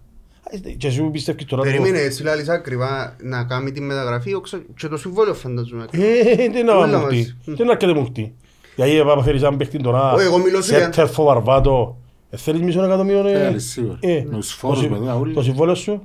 Και 0.77 0.87
εσύ 0.87 1.01
πιστεύεις 1.01 1.45
τώρα... 1.45 1.63
το- 1.63 1.69
Περίμενε, 1.69 1.99
εσύ 1.99 2.23
λαλείς 2.23 2.49
ακριβά 2.49 3.15
να 3.21 3.43
κάνει 3.43 3.71
τη 3.71 3.81
μεταγραφή 3.81 4.33
οξα- 4.33 4.63
και 4.75 4.87
το 4.87 4.97
συμβόλαιο 4.97 5.33
φανταζομαι. 5.33 5.85
Ε, 5.91 6.35
τι 6.49 6.63
να 6.63 6.75
Όλα 6.75 6.97
μου 6.97 7.03
μαζί. 7.03 7.23
χτεί. 7.41 7.53
Τι 7.55 7.63
να 7.63 7.71
έρχεται 7.71 7.93
μου 7.93 8.05
χτεί. 8.05 8.33
Γιατί 8.75 8.97
έπα 8.97 9.23
φέρεις 9.23 9.41
έναν 9.41 9.57
παίχτη 9.57 9.77
τώρα, 9.77 10.13
Όχι, 10.13 10.25
εγώ 10.25 10.37
μιλώ 10.37 10.61
σε- 10.61 10.79
Σέτερφο, 10.81 11.23
Βαρβάτο. 11.23 11.97
Ε, 12.29 12.37
θέλεις 12.37 12.61
μισό 12.61 12.83
εκατομμύριο, 12.83 13.27
Ε, 13.27 13.31
ε, 13.31 13.35
αλήθεια, 13.45 13.59
σίγουρα. 13.59 13.97
ε, 14.01 14.23
Με 14.29 14.35
τους 14.37 14.47
το 14.51 14.55
φόρους 14.57 14.79
συ- 14.79 14.89
με 14.89 15.05
τα 15.05 15.15
ούλα. 15.15 15.33
Το 15.33 15.41
συμβόλαιο 15.43 15.75
σου, 15.75 16.01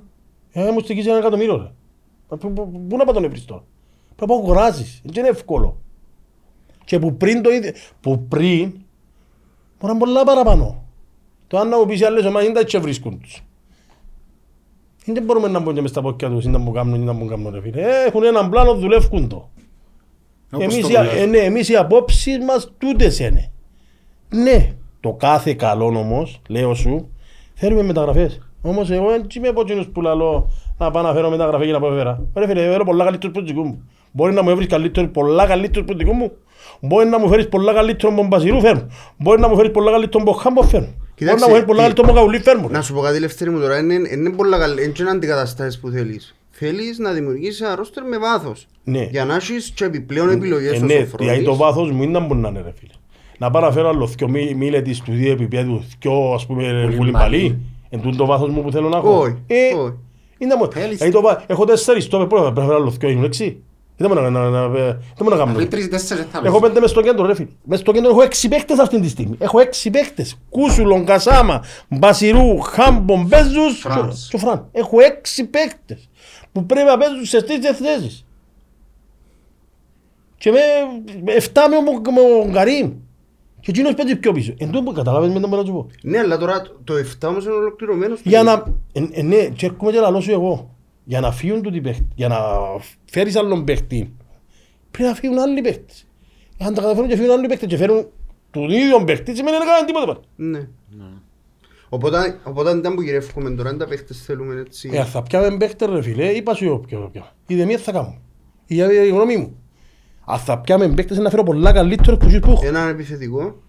ε, 0.53 0.71
μου 0.71 0.81
στοιχίζει 0.81 1.09
ένα 1.09 1.19
εκατομμύριο, 1.19 1.57
ρε. 1.57 1.71
Μα 2.29 2.37
πού- 2.37 2.53
πού- 2.53 2.87
Πού 2.89 2.97
να 2.97 3.05
πάω 3.05 3.15
τον 3.15 3.25
έβρεις 3.25 3.45
τώρα; 3.45 3.63
Πρέπει 4.17 4.33
να 4.33 4.39
αγοράσεις, 4.39 5.01
δεν 5.05 5.15
είναι 5.25 5.29
εύκολο. 5.29 5.77
Και 6.85 6.99
που 6.99 7.17
πριν 7.17 7.43
το 7.43 7.51
ίδιο, 7.51 7.73
που 8.01 8.27
πριν, 8.29 8.59
μπορεί 8.61 8.75
να 9.81 9.91
είναι 9.91 9.99
πολλά 9.99 10.25
παραπάνω. 10.25 10.85
Το 11.47 11.59
αν 11.59 11.69
να 11.69 11.79
μου 11.79 11.87
πεις 11.87 12.01
οι 12.01 12.05
άλλες 12.05 12.25
ομάδες, 12.25 12.45
δεν 12.45 12.55
τα 12.55 12.61
έτσι 12.61 12.79
βρίσκουν 12.79 13.21
τους. 13.21 13.43
Δεν 15.13 15.23
μπορούμε 15.23 15.49
να 15.49 15.59
μπουν 15.61 15.75
και 15.75 15.81
μες 15.81 15.91
στα 15.91 16.01
πόκια 16.03 16.29
τους, 16.29 16.45
ή 16.45 16.49
να 16.49 16.59
μου 16.59 16.73
κάνουν, 16.73 16.95
ή 16.95 17.05
να 17.05 17.13
μου 17.13 17.27
κάνουν, 17.27 17.53
ρε 17.55 17.61
φίλε. 17.61 17.81
Ε, 17.83 18.07
Έχουν 18.07 18.25
έναν 18.25 18.51
πλάνο, 18.51 18.75
δουλεύουν 18.75 19.29
το. 19.29 19.49
Όπως 20.53 20.65
Εμείς, 20.65 20.81
το 20.81 20.89
οι- 20.89 20.97
δουλεύουν. 20.97 21.19
ε, 21.19 21.27
ναι, 21.27 21.39
εμείς 21.39 21.69
οι 21.69 21.77
απόψεις 21.77 22.39
μας 22.47 22.73
τούτες 22.79 23.19
είναι. 23.19 23.51
Ναι, 24.29 24.73
το 25.01 25.13
κάθε 25.13 25.55
καλό 25.55 25.87
όμως, 25.87 26.41
λέω 26.49 26.75
σου, 26.75 27.09
θέλουμε 27.55 27.83
μεταγραφές. 27.83 28.41
Όμως 28.63 28.91
εγώ 28.91 29.09
δεν 29.11 29.27
είμαι 29.37 29.49
από 29.49 29.61
εκείνους 29.61 29.87
που 29.87 30.03
λαλώ 30.03 30.51
να 30.79 30.91
πάω 30.91 31.03
να 31.03 31.13
φέρω 31.13 31.31
μεταγραφή 31.31 31.65
για 31.65 31.73
να 31.73 31.81
πω 31.81 31.89
φέρα. 31.91 32.23
Ρε 32.35 32.47
φίλε, 32.47 32.61
φέρω 32.61 32.85
πολλά 32.85 33.05
καλύτερους 33.05 33.35
που 33.39 33.45
δικού 33.47 33.63
μου. 33.65 33.83
Μπορεί 34.13 34.33
να 34.33 34.43
μου 34.43 34.51
έβρεις 34.51 34.67
καλύτερους, 34.67 35.11
πολλά 35.11 35.47
καλύτερους 35.47 35.87
που 35.87 35.97
δικού 35.97 36.13
μου. 36.13 36.31
Μπορεί 36.81 37.09
να 37.09 37.19
μου 37.19 37.29
φέρεις 37.29 37.49
πολλά 37.49 37.73
καλύτερους 37.73 38.13
από 38.13 38.21
τον 38.21 38.27
Μπασιρού 38.31 38.61
φέρνω. 38.61 38.87
Μπορεί 39.19 39.41
να 39.41 39.49
μου 39.49 39.57
φέρεις 39.57 39.71
πολλά 39.71 39.91
καλύτερους 39.91 40.23
από 40.23 40.33
τον 40.33 40.41
Χάμπος 40.43 40.67
φέρνω. 40.67 40.89
Μπορεί 41.25 41.41
να 41.41 41.47
μου 41.47 41.53
φέρεις 41.53 41.65
πολλά 41.67 41.79
τι- 41.79 41.85
καλύτερους 41.85 41.99
από 41.99 42.07
τον 42.07 42.15
Καουλή 42.15 42.39
φέρνω. 42.39 42.69
Να 42.69 42.83
σου 42.83 42.95
πω 42.95 43.01
κάτι 43.01 43.19
Λευτέρη 43.21 43.51
μου 43.51 43.61
τώρα, 43.61 43.79
είναι, 43.79 43.95
είναι 43.95 44.31
πολλά 44.31 44.59
καλή, 44.59 44.83
είναι 44.83 44.93
και 44.93 45.03
να 45.03 45.11
αντικαταστάσεις 45.11 45.81
που 45.81 45.89
θέλεις. 45.89 46.35
Θέλεις 46.51 46.99
να 46.99 47.11
δημιουργήσεις 47.13 47.61
ένα 47.61 47.75
ρόστερ 47.75 48.05
με 48.05 48.19
βάθος. 48.19 48.67
Ναι. 48.85 49.09
Για 49.11 49.25
να 49.25 49.35
έχεις 49.35 49.71
και 49.75 49.85
επιπλέον 49.85 50.31
επιλογές 50.31 50.73
Ε, 50.73 50.75
όσο 50.77 50.85
ναι, 50.85 50.93
δηλαδή 50.95 51.09
φροντίς. 51.11 51.45
το 51.45 51.57
βάθος 51.57 51.91
μου 51.91 52.03
είναι 52.03 52.19
να 52.19 52.27
μπορεί 52.27 52.41
να 52.41 52.49
είναι 52.49 52.61
ρε 52.65 52.73
φίλε. 52.79 52.93
Να 53.39 53.51
πάω 53.51 53.63
να 53.63 53.71
φέρω 53.73 53.89
άλλο 53.89 54.07
δυο 54.07 54.29
μí- 54.29 54.55
μίλετης 54.55 55.01
του 55.01 55.13
δύο 55.13 55.33
επίπεδου, 55.33 55.85
δυο 56.01 56.33
ας 56.35 56.47
πούμε 56.47 56.63
Πολύ 56.85 56.97
βουλιμπαλί. 56.97 57.37
μπαλί. 57.39 57.59
Εν 57.91 58.01
τούτο 58.01 58.17
το 58.17 58.27
βάθος 58.27 58.49
μου 58.51 58.63
που 58.63 58.73
θέλω 58.73 58.89
να 58.89 58.97
έχω. 58.97 59.19
Όχι, 59.21 59.37
Ε, 59.47 59.75
όχι. 59.75 59.93
είναι 60.39 60.55
μόνο. 60.55 60.71
Θέλεις. 60.71 60.97
Δηλαδή 60.97 61.13
το 61.13 61.21
βά- 61.21 61.43
Έχω 61.47 61.65
τέσσερις 61.65 62.09
τόπες, 62.09 62.27
πρώτα 62.27 62.43
πρέπει 62.45 62.59
να 62.61 62.65
φέρω 62.67 62.77
άλλο 62.77 62.91
δυο, 62.91 63.09
ήμουν 63.09 63.25
έξι. 63.25 63.63
Δεν 63.99 64.09
μπορώ 64.09 64.21
να- 64.31 64.31
να- 64.31 64.51
να- 64.51 64.69
δεν 64.69 64.97
μπορώ 65.19 65.37
να 65.37 65.45
κάνω. 65.45 65.59
Αφού 65.59 65.69
τρεις 65.69 65.89
τέσσερις 65.89 66.27
θα 66.31 66.41
Έχω 66.45 66.61
πέντε 66.61 66.81
μες 66.81 66.91
στο 66.91 67.01
κέντρο 67.03 67.27
ρε 67.27 67.35
φίλε. 67.35 67.49
Μες 67.65 67.79
στο 67.81 67.93
κέντρο 67.93 68.11
έχω 68.11 68.23
έξι 68.23 68.49
παίκτες 68.49 68.79
αυτή 68.79 69.01
τη 69.01 69.09
στιγμή. 69.09 69.37
Έχω 69.39 69.59
έξι 69.61 69.91
παίκτες. 69.91 70.37
Κούσουλον, 70.51 71.05
Κασάμα, 71.05 71.65
Μπασιρού, 71.89 72.61
Χάμπον, 72.61 73.27
Μπέζους 73.27 73.79
Φρανς. 73.81 74.29
και 74.29 74.37
ο 74.37 74.39
Φραν. 74.39 74.69
Έχω 74.73 75.01
έξι 75.01 75.45
παίκτες 75.47 76.09
που 76.53 76.67
πρέπει 76.67 76.87
να 76.89 76.97
παίζουν 76.97 77.25
σε 77.25 77.43
τρεις 77.43 77.59
θέσεις. 77.79 78.25
Και 80.39 80.51
με 80.51 80.61
εφτά 81.33 81.69
με 81.69 81.77
ο- 81.77 81.83
με 82.13 82.21
ο 82.21 82.51
Γκαρίμ. 82.51 82.93
Και 83.61 83.71
εκείνος 83.71 83.95
παίζει 83.95 84.17
πιο 84.17 84.33
πίσω. 84.33 84.55
Εν 84.59 84.71
τω 84.71 84.83
που 84.83 84.93
καταλάβες 84.93 85.33
με 85.33 85.41
το 85.41 85.49
που 85.49 85.57
να 85.57 85.65
σου 85.65 85.73
πω. 85.73 85.87
Ναι, 86.03 86.19
αλλά 86.19 86.39
τώρα 86.39 86.63
το- 86.63 86.77
το 86.85 86.97
7 86.97 87.29
όμως 87.29 87.45
είναι 87.45 87.55
ολοκληρωμένο. 87.55 88.17
στο 88.17 88.29
Για 88.29 88.45
τέλος. 88.45 88.63
να... 88.93 89.01
Ε, 89.01 89.07
ε, 89.13 89.23
ναι, 89.23 89.37
και 89.49 89.67
έρχομαι 89.67 89.93
και 89.93 90.01
λαλώ 90.01 90.21
σου 90.21 90.31
εγώ. 90.31 90.76
Για 91.09 91.21
να 91.21 91.33
φύγουν 91.33 91.63
τούτοι 91.63 91.81
παίχτες, 91.81 92.07
για 92.15 92.29
να 92.29 92.37
φέρεις 93.11 93.37
άλλον 93.37 93.65
παίχτη, 93.65 94.15
πρέπει 94.91 95.09
να 95.09 95.15
φύγουν 95.15 95.39
άλλοι 95.39 95.61
παίχτες. 95.61 96.07
Αν 96.59 96.75
τα 96.75 96.81
καταφέρουν 96.81 97.09
και 97.09 97.17
φύγουν 97.17 97.31
άλλοι 97.31 97.47
παίχτες 97.47 97.69
και 97.69 97.77
φέρουν 97.77 98.07
τον 98.51 98.71
ίδιο 98.71 99.05
παίχτη, 99.05 99.37
σημαίνει 99.37 99.59
να 99.59 99.65
κάνουν 99.65 99.87
τίποτα 99.87 100.07
πάλι. 100.07 100.21
Ναι. 100.37 100.69
Οπότε, 101.89 102.41
οπότε 102.45 102.71
αν 102.71 102.79
ήταν 102.79 102.95
που 102.95 103.03
γυρεύουμε 103.03 103.51
τώρα, 103.51 103.69
αν 103.69 103.79
τα 103.79 103.87
παίχτες 103.87 104.23
θέλουμε 104.23 104.61
έτσι. 104.61 104.91
Ε, 104.93 105.05
θα 105.05 105.23
πιάμε 105.23 105.57
παίχτες 105.57 105.89
ρε 105.89 106.03
φίλε, 106.03 106.27
είπα 106.27 106.55
σου 106.55 106.65
εγώ 106.65 106.79
ποιο 106.79 107.01
θα 107.01 107.09
πιάμε. 107.09 107.29
Είδε 107.47 107.65
μία 107.65 107.79
θα 107.79 107.93
κάνω. 107.93 108.19
Η 108.67 108.77
η 108.77 109.09
γνώμη 109.09 109.37
μου. 109.37 109.57
Αν 110.25 110.39
θα 110.39 110.59
πιάμε 110.59 110.89
παίχτες 110.89 111.19
να 111.19 111.31
φέρω 111.31 111.43
πολλά 111.43 111.73
καλύτερους 111.73 112.19
που 112.19 112.41
που 112.41 112.51
έχω. 112.51 112.67
Έναν 112.67 112.89
επιθετικό. 112.89 113.63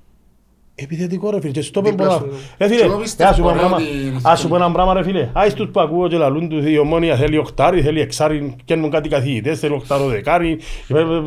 Επιθετικό 0.80 1.30
ρε 1.30 1.40
φίλε, 1.40 1.52
και 1.52 1.62
στο 1.62 1.82
Δίπλα 1.82 2.08
πέμπω 2.08 2.20
σου. 2.20 2.40
Ρε 2.58 2.68
φίλε, 2.68 2.80
Και 2.80 2.86
εγώ 2.86 2.98
πιστεύω 2.98 3.30
ας 3.30 3.36
σου 3.36 3.42
πω 3.42 3.50
ένα 3.50 3.62
ρε, 3.62 3.68
πράγμα, 3.68 3.76
ότι- 3.78 4.20
ας 4.24 4.40
σου 4.40 4.48
πω 4.48 4.56
ένα 4.56 4.72
πράγμα 4.72 4.94
ρε 4.94 5.04
φίλε. 5.04 5.30
Άις 5.34 5.54
τους 5.54 5.70
που 5.72 5.80
ακούω 5.80 6.08
και 6.08 6.18
λαλούν 6.18 6.50
τους 6.50 6.66
η 6.66 6.78
ομόνια 6.78 7.16
θέλει 7.16 7.38
οχτάρι, 7.38 7.82
θέλει 7.82 8.02
εξάρι, 8.02 8.56
καίνουν 8.66 8.90
κάτι 8.90 9.10
καθηγητές, 9.10 9.60
θέλει 9.60 9.74
οχτάρο 9.74 10.06
δεκάρι. 10.08 10.60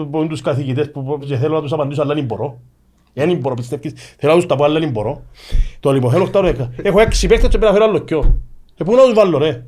Μπορούν 0.07 0.29
τους 0.29 0.41
καθηγητές 0.41 0.91
που 0.91 1.05
που- 1.05 1.19
και 1.19 1.37
θέλω 1.37 1.55
να 1.55 1.61
τους 1.63 1.73
απαντήσω, 1.73 2.03
αλλά 2.03 2.15
δεν 2.15 2.25
μπορώ. 2.25 2.59
Δεν 3.13 3.37
μπορώ, 3.37 3.55
πιστεύεις. 3.55 3.93
Θέλω 4.19 4.33
να 4.33 4.39
τους 4.39 4.47
τα 4.49 4.57
πω, 4.57 4.65
αλλά 4.65 4.79
δεν 4.81 4.91
μπορώ. 4.91 5.23
Το 5.81 5.93
λοιπόν, 5.93 6.11
θέλω 6.11 6.23
οχτάρο 6.23 6.47
δεκάρι. 6.47 6.71
Έχω 6.83 7.01
έξι 7.01 7.27
παίκτες 7.27 7.49
και 7.49 7.59
πρέπει 7.59 7.73
να 7.73 7.79
φέρω 7.79 7.91
άλλο 7.91 7.99
κοιό. 7.99 8.41
Και 8.75 8.85
πού 8.85 8.95
να 8.95 9.03
τους 9.05 9.13
βάλω 9.15 9.39
ρε; 9.39 9.65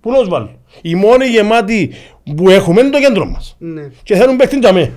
Πού 0.00 0.10
να 0.10 0.18
τους 0.18 0.28
βάλω; 0.28 0.50
Οι 0.82 0.94
μόνοι 0.94 1.26
γεμάτοι 1.26 1.90
που 2.36 2.48
έχουμε 2.50 2.80
είναι 2.80 2.90
το 2.90 2.98
κέντρο 3.00 3.26
μας. 3.26 3.56
Ναι. 3.58 3.88
Και 4.02 4.14
θέλουν 4.16 4.36
παίχτην 4.36 4.58
για 4.58 4.72
μέ. 4.72 4.92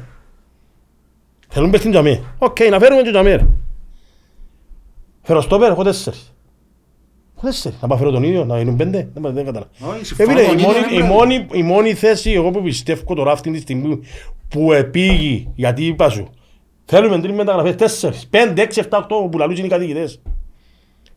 Θέλουν 1.50 1.70
παίχτην 1.70 1.92
για 1.92 2.02
μέ. 2.02 2.22
Οκ, 2.38 2.58
να 2.70 2.80
φέρουμε 2.80 3.02
και 3.02 3.10
για 3.10 3.24
μέ. 3.24 3.48
Ρε. 5.26 5.34
Φέρω 5.34 5.42
στο 5.42 5.58
πέρα, 5.58 5.72
έχω 5.72 5.84
τέσσερις. 5.84 6.34
Έχω 7.38 7.46
τέσσερις. 7.46 7.78
Να 7.82 7.88
πάω 7.88 7.98
φέρω 7.98 8.12
τον 8.12 8.24
ίδιο, 8.24 8.46
να 8.46 8.58
γίνουν 8.58 8.76
πέντε. 8.76 9.10
Δεν, 9.14 9.34
δεν 9.34 9.46
κατάλαβα. 9.46 9.70
Όχι, 9.90 10.00
Ε, 10.02 10.04
συμφωνώ, 10.04 10.30
φίλε, 10.30 10.42
η 10.42 10.48
τον 10.48 10.60
μόνη, 10.62 10.78
ίδιο 10.80 10.90
η, 10.90 10.96
είναι 11.00 11.08
μόνη, 11.08 11.46
η 11.54 11.64
μόνη 11.64 11.94
θέση 11.94 12.32
εγώ 12.32 12.52
που 12.52 12.62
πιστεύω 12.62 13.16
τώρα 13.16 13.32
αυτή 13.32 13.52
τη 13.52 13.60
στιγμή 13.60 14.00
που 14.48 14.74
επήγει, 14.74 15.52
γιατί 15.56 15.86
είπα 15.86 16.10
σου, 16.10 16.30
θέλουμε 16.86 17.20
τρεις 17.22 17.36
μεταγραφές, 17.36 17.76
τέσσερις, 17.76 18.28
πέντε, 18.28 18.62
έξι, 18.62 18.80
εφτά, 18.80 18.98
οκτώ 18.98 19.28
που 19.32 19.38
λαλούν 19.38 19.56
είναι 19.56 19.66
οι 19.66 19.70
κατοικητές. 19.70 20.22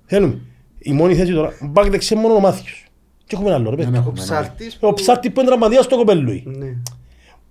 Θέλουμε. 0.05 0.39
Η 0.79 0.93
μόνη 0.93 1.15
θέση 1.15 1.33
τώρα, 1.33 1.53
μπακ 1.61 1.91
δεξιά 1.91 2.17
μόνο 2.17 2.35
ο 2.35 2.41
Μάθιος. 2.41 2.85
Και 3.25 3.35
έχουμε 3.35 3.49
ένα 3.49 3.59
άλλο 3.59 3.71
ρε 3.71 3.77
Δεν 3.77 3.85
παιδί. 3.85 3.97
έχουμε, 3.97 4.11
Ο 4.11 4.15
ναι. 4.17 4.23
ψάρτης. 4.23 4.79
Ο 4.81 4.93
ψάρτης 4.93 5.33
που 5.33 5.41
είναι 5.41 5.49
τραυματίας 5.49 5.85
στο 5.85 5.97
κοπέλουι. 5.97 6.43
Ναι. 6.47 6.67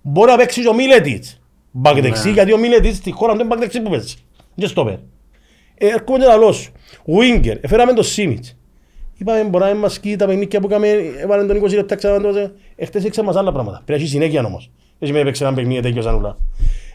Μπορεί 0.02 0.30
να 0.30 0.36
παίξει 0.36 0.62
και 0.62 0.68
ο 0.68 0.74
Μίλετιτς. 0.74 1.40
Μπακ 1.70 2.00
δεξί, 2.00 2.26
Ναι. 2.26 2.32
γιατί 2.32 2.52
ο 2.52 2.58
Μίλετιτς 2.58 2.96
στη 2.96 3.10
χώρα 3.10 3.32
του 3.32 3.38
είναι 3.38 3.48
μπακ 3.48 3.58
δεξί 3.58 3.80
που 3.80 3.90
παίζει. 3.90 4.14
Και 4.54 4.66
στο 4.66 4.84
πέρα. 4.84 4.96
Ε, 4.96 5.00
έρχομαι 5.78 6.18
και 6.18 6.24
να 6.24 6.36
λέω 6.36 6.52
σου. 6.52 6.72
Βίγκερ, 7.04 7.56
έφεραμε 7.60 7.92
τον 7.92 8.04
Σίμιτς. 8.04 8.56
Είπαμε 9.18 9.44
μπορεί 9.44 9.64
να 9.64 9.74
μας 9.74 9.92
σκεί 9.92 10.16
τα 10.16 10.26
παιχνίκια 10.26 10.60
που 10.60 10.66
έκαμε, 10.66 10.88
έβαλε 11.18 11.46
τον 11.46 11.62
20 11.64 11.74
λεπτά 11.74 11.94
ξανά 11.94 12.20
το 12.20 12.22
βάζε. 12.22 12.52
Εχθές 12.76 13.04
έξα 13.04 13.22
μας 13.22 13.36
άλλα 13.36 13.52
πράγματα. 13.52 13.76
Πρέπει 13.76 13.90
να 13.90 13.96
έχει 13.96 14.06
συνέχεια 14.06 14.44
όμως. 14.44 14.70
Δεν 14.98 15.08
σημαίνει 15.08 15.24
παίξει 15.24 15.44
ένα 15.44 15.54
παιχνίδι 15.54 15.80
τέτοιο 15.80 16.02
σαν 16.02 16.14
ούλα. 16.14 16.36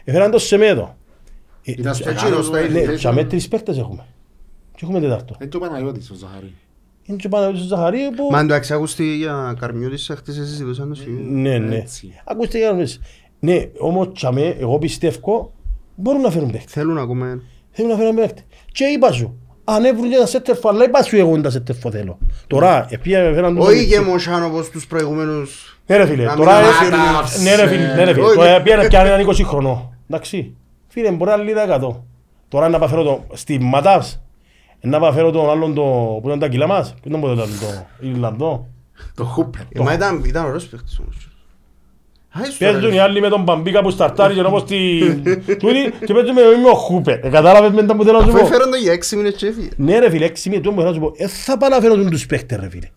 Έφεραν 0.04 0.30
τον 0.30 0.40
Σεμέδο. 0.40 0.96
Ε, 1.64 1.72
Ήταν 1.72 1.94
στο 1.94 2.10
Εκείνος 2.10 2.48
Γάλλο, 2.48 2.50
τα 2.50 2.58
ε, 2.58 2.64
ίδια. 2.64 2.86
Ναι, 2.86 2.92
ε, 2.92 2.96
και 2.96 3.10
με 3.10 3.24
τρεις 3.24 3.48
παίκτες 3.48 3.78
έχουμε. 3.78 4.06
Και 4.76 4.80
έχουμε 4.82 5.00
τετάρτο. 5.00 5.34
Ε, 5.38 5.46
και 5.46 5.56
ο 5.56 5.60
Παναγιώτης 5.60 6.10
ο 6.10 6.14
Ζαχαρή. 6.14 6.52
Είναι 7.02 7.16
και 7.16 7.28
πάνω 7.28 7.56
στο 7.56 7.66
Ζαχαρίου 7.66 8.10
που... 8.16 8.28
Μα 8.30 8.38
αν 8.38 8.48
το 8.48 8.54
εξακούστη 8.54 9.16
για 9.16 9.56
Καρμιώτης, 9.60 10.12
χτες 10.16 10.36
εσείς 10.36 10.50
συζητούσαν 10.50 10.88
το 10.88 10.94
σημείο. 10.94 11.24
Ναι, 11.30 11.58
ναι. 11.58 11.76
Έτσι. 11.76 12.20
Ακούστε 12.24 12.58
για 12.58 12.70
να 12.70 12.76
δεις. 12.76 13.00
Ναι, 13.40 13.68
όμως 13.78 14.08
τσαμέ, 14.12 14.56
εγώ 14.58 14.78
πιστεύω, 14.78 15.52
μπορούν 15.94 16.20
να 16.20 16.30
φέρουν 16.30 16.50
παίχτη. 16.50 16.72
Θέλουν 16.72 16.98
ακόμα. 16.98 17.42
Θέλουν 17.70 17.90
να 17.90 17.96
φέρουν 17.96 18.14
παίχτη. 18.14 18.44
Και 18.74 18.84
είπα 18.84 19.12
σου, 19.12 19.38
αν 19.64 19.84
έβρουν 19.84 20.08
και 20.10 20.16
ένα 20.16 20.26
σέτερφο, 20.26 20.68
αλλά 20.68 20.84
είπα 20.84 21.02
σου 21.02 21.16
εγώ 21.16 21.30
είναι 21.30 21.42
τα 21.42 21.50
σέτερφο 21.50 21.90
θέλω. 21.90 22.18
Τώρα, 22.46 22.86
επία 22.90 23.32
φέραν 23.34 23.54
τον... 23.54 23.66
Όχι 23.66 23.86
και 23.86 24.00
μοσάν 24.00 24.44
όπως 24.44 24.70
τους 24.70 24.86
προηγούμενους. 24.86 25.78
Ναι 25.86 25.96
ρε 25.96 26.06
φίλε, 26.06 26.24
Να 26.24 26.36
τώρα... 26.36 26.58
μην 26.82 26.92
ε, 26.92 26.96
αναφέρεις. 26.96 27.44
Ναι 27.44 27.54
ρε 27.54 27.66
φίλε, 27.66 27.94
ναι 27.94 28.04
ρε 28.04 28.12
φίλε. 28.12 28.26
Όχι. 28.26 28.36
Τώρα 28.36 28.62
πήγαινε 28.62 28.86
πια 28.86 29.00
έναν 29.00 29.26
20 29.28 29.44
χρονό. 29.44 29.94
Εντάξει. 30.08 30.56
Φίλε, 30.88 31.10
μπορεί 31.10 31.30
να 31.30 31.36
λύδα 31.36 31.62
εκατό. 31.62 32.04
Τώρα 32.48 32.68
να 32.68 32.78
πάω 32.78 32.88
φέρω 32.88 33.02
το... 33.02 33.24
Στη 33.32 33.58
Ματάβς, 33.58 34.22
να 34.80 34.98
πάω 34.98 35.12
φέρω 35.12 35.30
τον 35.30 35.50
άλλον 35.50 35.74
το... 35.74 35.82
Που 36.22 36.26
ήταν 36.26 36.38
τα 36.38 36.48
κιλά 36.48 36.66
μας. 36.66 36.94
Που 37.02 37.08
ήταν 37.08 37.20
ποτέ 37.20 37.34
το 37.34 37.46
Ιρλανδό. 38.00 38.68
Το 39.14 39.24
Χούπερ. 39.24 39.62
Ε, 39.72 39.82
Μα 39.82 39.92
ήταν, 39.92 40.24
ήταν 40.24 40.44
ωραίος 40.44 40.66
παίχτης 40.66 40.98
όμως. 40.98 41.33
Άις 42.36 42.58
τώρα, 42.58 42.72
Παίζουν 42.72 42.90
ρε. 42.90 42.96
οι 42.96 42.98
άλλοι 42.98 43.20
με 43.20 43.28
τον 43.28 43.42
Μπαμπίκα 43.42 43.82
που 43.82 43.90
σταρτάρει 43.90 44.34
και 44.34 44.40
όπως 44.40 44.64
την... 44.64 45.22
τούτη 45.58 45.92
και 46.06 46.12
παίζουν 46.12 46.32
με 46.34 46.42
με 46.62 46.68
ο 46.70 46.74
Χούπερ. 46.74 47.24
Ε, 47.24 47.28
Κατάλαβες 47.28 47.70
με 47.70 47.82
τα 47.82 47.96
που 47.96 48.04
θέλω 48.04 48.18
να 48.18 48.24
σου 48.24 48.30
Αφού 48.30 48.38
πω. 48.38 48.46
έφεραν 48.46 48.70
το 48.70 48.76
για 48.76 48.92
έξι 48.92 49.16
μήνες 49.16 49.34
και 49.34 49.46
έφυγε. 49.46 49.68
Ναι 49.76 49.98
ρε 49.98 50.10
φίλε, 50.10 50.24
έξι 50.24 50.48
μήνες, 50.48 50.64
τούτο 50.64 50.74
που 50.76 50.80
θέλω 50.82 50.94
να 50.94 51.00
σου 51.00 51.12
πω. 51.12 51.24
Ε, 51.24 51.28
θα 51.28 51.56
πάω 51.56 51.68
να 51.68 51.80
φέρω 51.80 51.94
τον 51.94 52.10
τους 52.10 52.26
παίχτες 52.26 52.58
ρε 52.60 52.68
φίλε. 52.68 52.88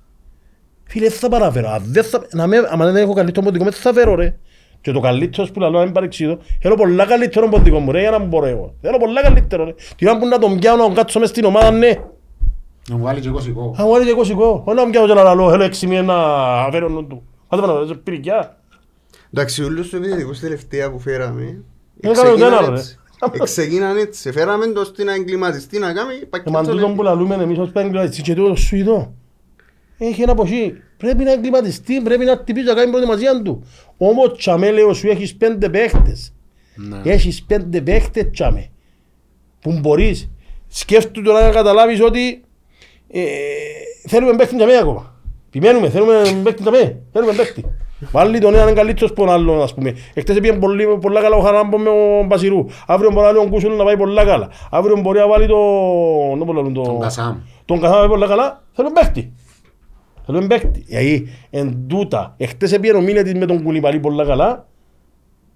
Φίλε, 0.84 1.10
θα 1.10 1.30
πάω 1.30 1.40
να 1.40 1.52
φέρω. 1.52 1.70
Αν 1.70 1.82
δεν 1.86 2.04
θα... 2.04 2.28
να 2.32 2.48
με... 2.48 2.58
άμα 2.70 2.86
δεν 2.86 2.96
έχω 2.96 3.14
καλύτερο 3.14 3.46
ποντικό, 3.46 3.64
με 3.64 3.72
τι 3.72 3.78
θα 3.78 3.94
φέρω 3.94 4.16
ρε. 4.16 4.36
Και 4.82 4.92
το 4.92 5.00
καλύτερος 5.00 5.52
που 5.52 5.60
λαλώ, 5.60 5.80
αν 5.80 5.92
παρεξίδω, 5.92 6.38
θέλω 6.62 6.76
πολλά 6.76 7.06
καλύτερο 7.06 7.50
ποντικό 7.50 7.80
μου 7.80 7.92
ρε, 7.92 8.00
για 8.00 8.12
να 8.12 8.20
μπορώ 8.20 8.46
εγώ. 8.46 8.74
Θέλω 8.82 8.98
πολλά 8.98 9.22
καλύτερο 9.22 9.64
ρε. 9.64 9.74
Τι 9.96 10.10
ώρα 10.10 10.18
που 10.18 10.28
να 10.28 10.40
τον 10.40 10.60
πιάω 10.60 10.76
να 10.76 10.84
τον 10.84 10.94
κάτσω 10.94 11.20
μες 11.20 11.30
στην 11.30 11.46
ομάδα, 11.46 11.72
ναι. 11.72 11.92
Να 12.90 12.96
μου 12.98 13.04
βάλει 13.04 13.20
και 13.20 13.28
εγώ 13.28 13.40
σηκώ. 13.40 13.76
Αν 13.78 13.86
μου 13.88 13.96
άρεσε 13.96 14.10
εγώ 14.10 14.24
σηκώ. 14.24 14.64
Όχι 14.66 14.76
να 14.76 14.82
τον 14.82 14.92
πιάω 14.92 15.08
και 15.08 15.14
να 15.14 15.24
λαλώ, 15.24 15.50
θέλω 15.50 15.64
έξι 15.64 15.88
μήνες 15.88 16.06
να 16.06 16.16
φέρω 16.72 16.90
νου 16.90 17.08
του. 17.08 17.24
Άντε 17.48 17.62
πάνω, 17.62 17.86
σε 17.86 17.94
πυρικιά. 17.94 18.57
Εντάξει, 19.40 19.64
όλους 19.64 19.90
τους 19.90 20.00
επιθετικούς 20.00 20.40
τελευταία 20.40 20.92
που 20.92 21.00
φέραμε. 21.00 21.64
Δεν 21.96 22.12
έκαμε 22.12 22.32
ούτε 22.32 22.46
εξεκίναν 22.46 22.64
ένα, 22.64 22.70
ρε. 22.70 22.78
έτσι. 22.80 22.98
Εξεκίναν 23.32 23.98
έτσι. 23.98 24.32
Φέραμε 24.32 24.68
το 24.68 24.84
στην 24.84 25.06
να 25.06 25.14
εγκληματιστεί 25.14 25.80
να 25.80 25.94
κάνει 25.94 26.14
Ε, 26.14 26.20
μα 26.22 26.28
πακέτο. 26.30 26.60
τούτον 26.72 26.76
λέει. 26.88 26.96
που 26.96 27.04
λαλούμε 27.04 27.36
εμείς 27.36 27.58
ως 27.58 27.70
πέγγλατιστή 27.72 28.22
και 28.22 28.34
τούτο 28.34 28.56
Σουηδό. 28.56 29.14
Έχει 29.98 30.22
ένα 30.22 30.34
ποσί. 30.36 30.74
Πρέπει 30.98 31.24
να 31.24 31.32
εγκληματιστεί, 31.32 32.02
πρέπει 32.02 32.26
να 32.26 32.36
χτυπήσει 32.36 32.66
να 32.66 32.74
κάνει 32.74 32.90
προετοιμασία 32.90 33.42
του. 33.42 33.64
Όμως 33.98 34.38
τσαμέ 34.38 34.72
λέω 34.72 34.94
σου 34.94 35.08
έχεις 35.08 35.36
πέντε 35.36 35.70
παίχτες. 35.70 36.34
Ναι. 36.76 37.02
Έχεις 37.12 37.44
πέντε 37.44 37.82
παίχτες 37.82 38.30
τσαμέ. 38.32 38.70
Που 39.62 39.80
μπορείς. 39.80 40.30
Σκέφτου 40.68 41.22
τώρα 41.22 41.46
να 41.46 41.52
καταλάβεις 41.52 42.02
ότι 42.02 42.44
ε, 43.08 43.22
θέλουμε 44.08 44.36
παίχτη 44.36 44.56
τσαμέ 44.56 44.78
ακόμα. 44.78 45.16
Επιμένουμε, 45.48 45.90
θέλουμε 45.90 46.22
παίχτη 46.44 46.62
τσαμέ. 46.62 47.00
Θέλουμε 47.12 47.34
παίχτη. 47.34 47.66
Βάλει 48.00 48.40
τον 48.40 48.56
έναν 48.56 48.76
καλύτερος 48.76 49.12
από 49.12 49.20
τον 49.20 49.30
άλλον, 49.30 49.62
ας 49.62 49.74
πούμε. 49.74 49.96
Εχθές 50.14 50.40
πήγε 50.40 50.54
πολύ, 50.54 50.98
πολλά 51.02 51.22
καλά 51.22 51.36
ο 51.36 51.40
Χαράμπο 51.40 51.78
με 51.78 51.84
τον 51.84 52.26
Μπασιρού. 52.26 52.66
Αύριο 52.88 53.10
μπορεί 53.10 53.22
να 53.22 53.26
βάλει 53.26 53.38
τον 53.38 53.50
Κούσουλ 53.50 53.74
να 53.74 53.84
πάει 53.84 53.98
πολλά 53.98 54.26
καλά. 54.26 54.50
Αύριο 54.72 55.00
μπορεί 55.02 55.20
να 55.20 55.28
βάλει 55.28 55.48
τον... 55.48 56.38
δεν 56.38 56.46
μπορώ 56.46 56.62
να 56.62 56.72
πω, 56.72 56.82
Τον 56.82 57.00
Κασάμ. 57.00 57.38
Τον 57.66 57.80
Κασάμ 57.80 57.94
να 57.96 58.00
πάει 58.00 58.10
πολλά 58.10 58.28
καλά. 58.28 58.64
Θέλουν 58.72 58.92
παίχτη. 58.92 59.34
Θέλουν 60.26 60.48
παίχτη. 60.48 60.84
Γιατί 60.88 61.28
εν 61.50 61.86
τούτα, 61.88 62.34
εχθές 62.38 62.80
πήγε 62.80 62.94
ο 62.94 63.02
Μίλετης 63.02 63.34
με 63.34 63.46
τον 63.46 63.64
Κουλιπαλή 63.64 64.00
πολλά 64.00 64.26
καλά. 64.26 64.68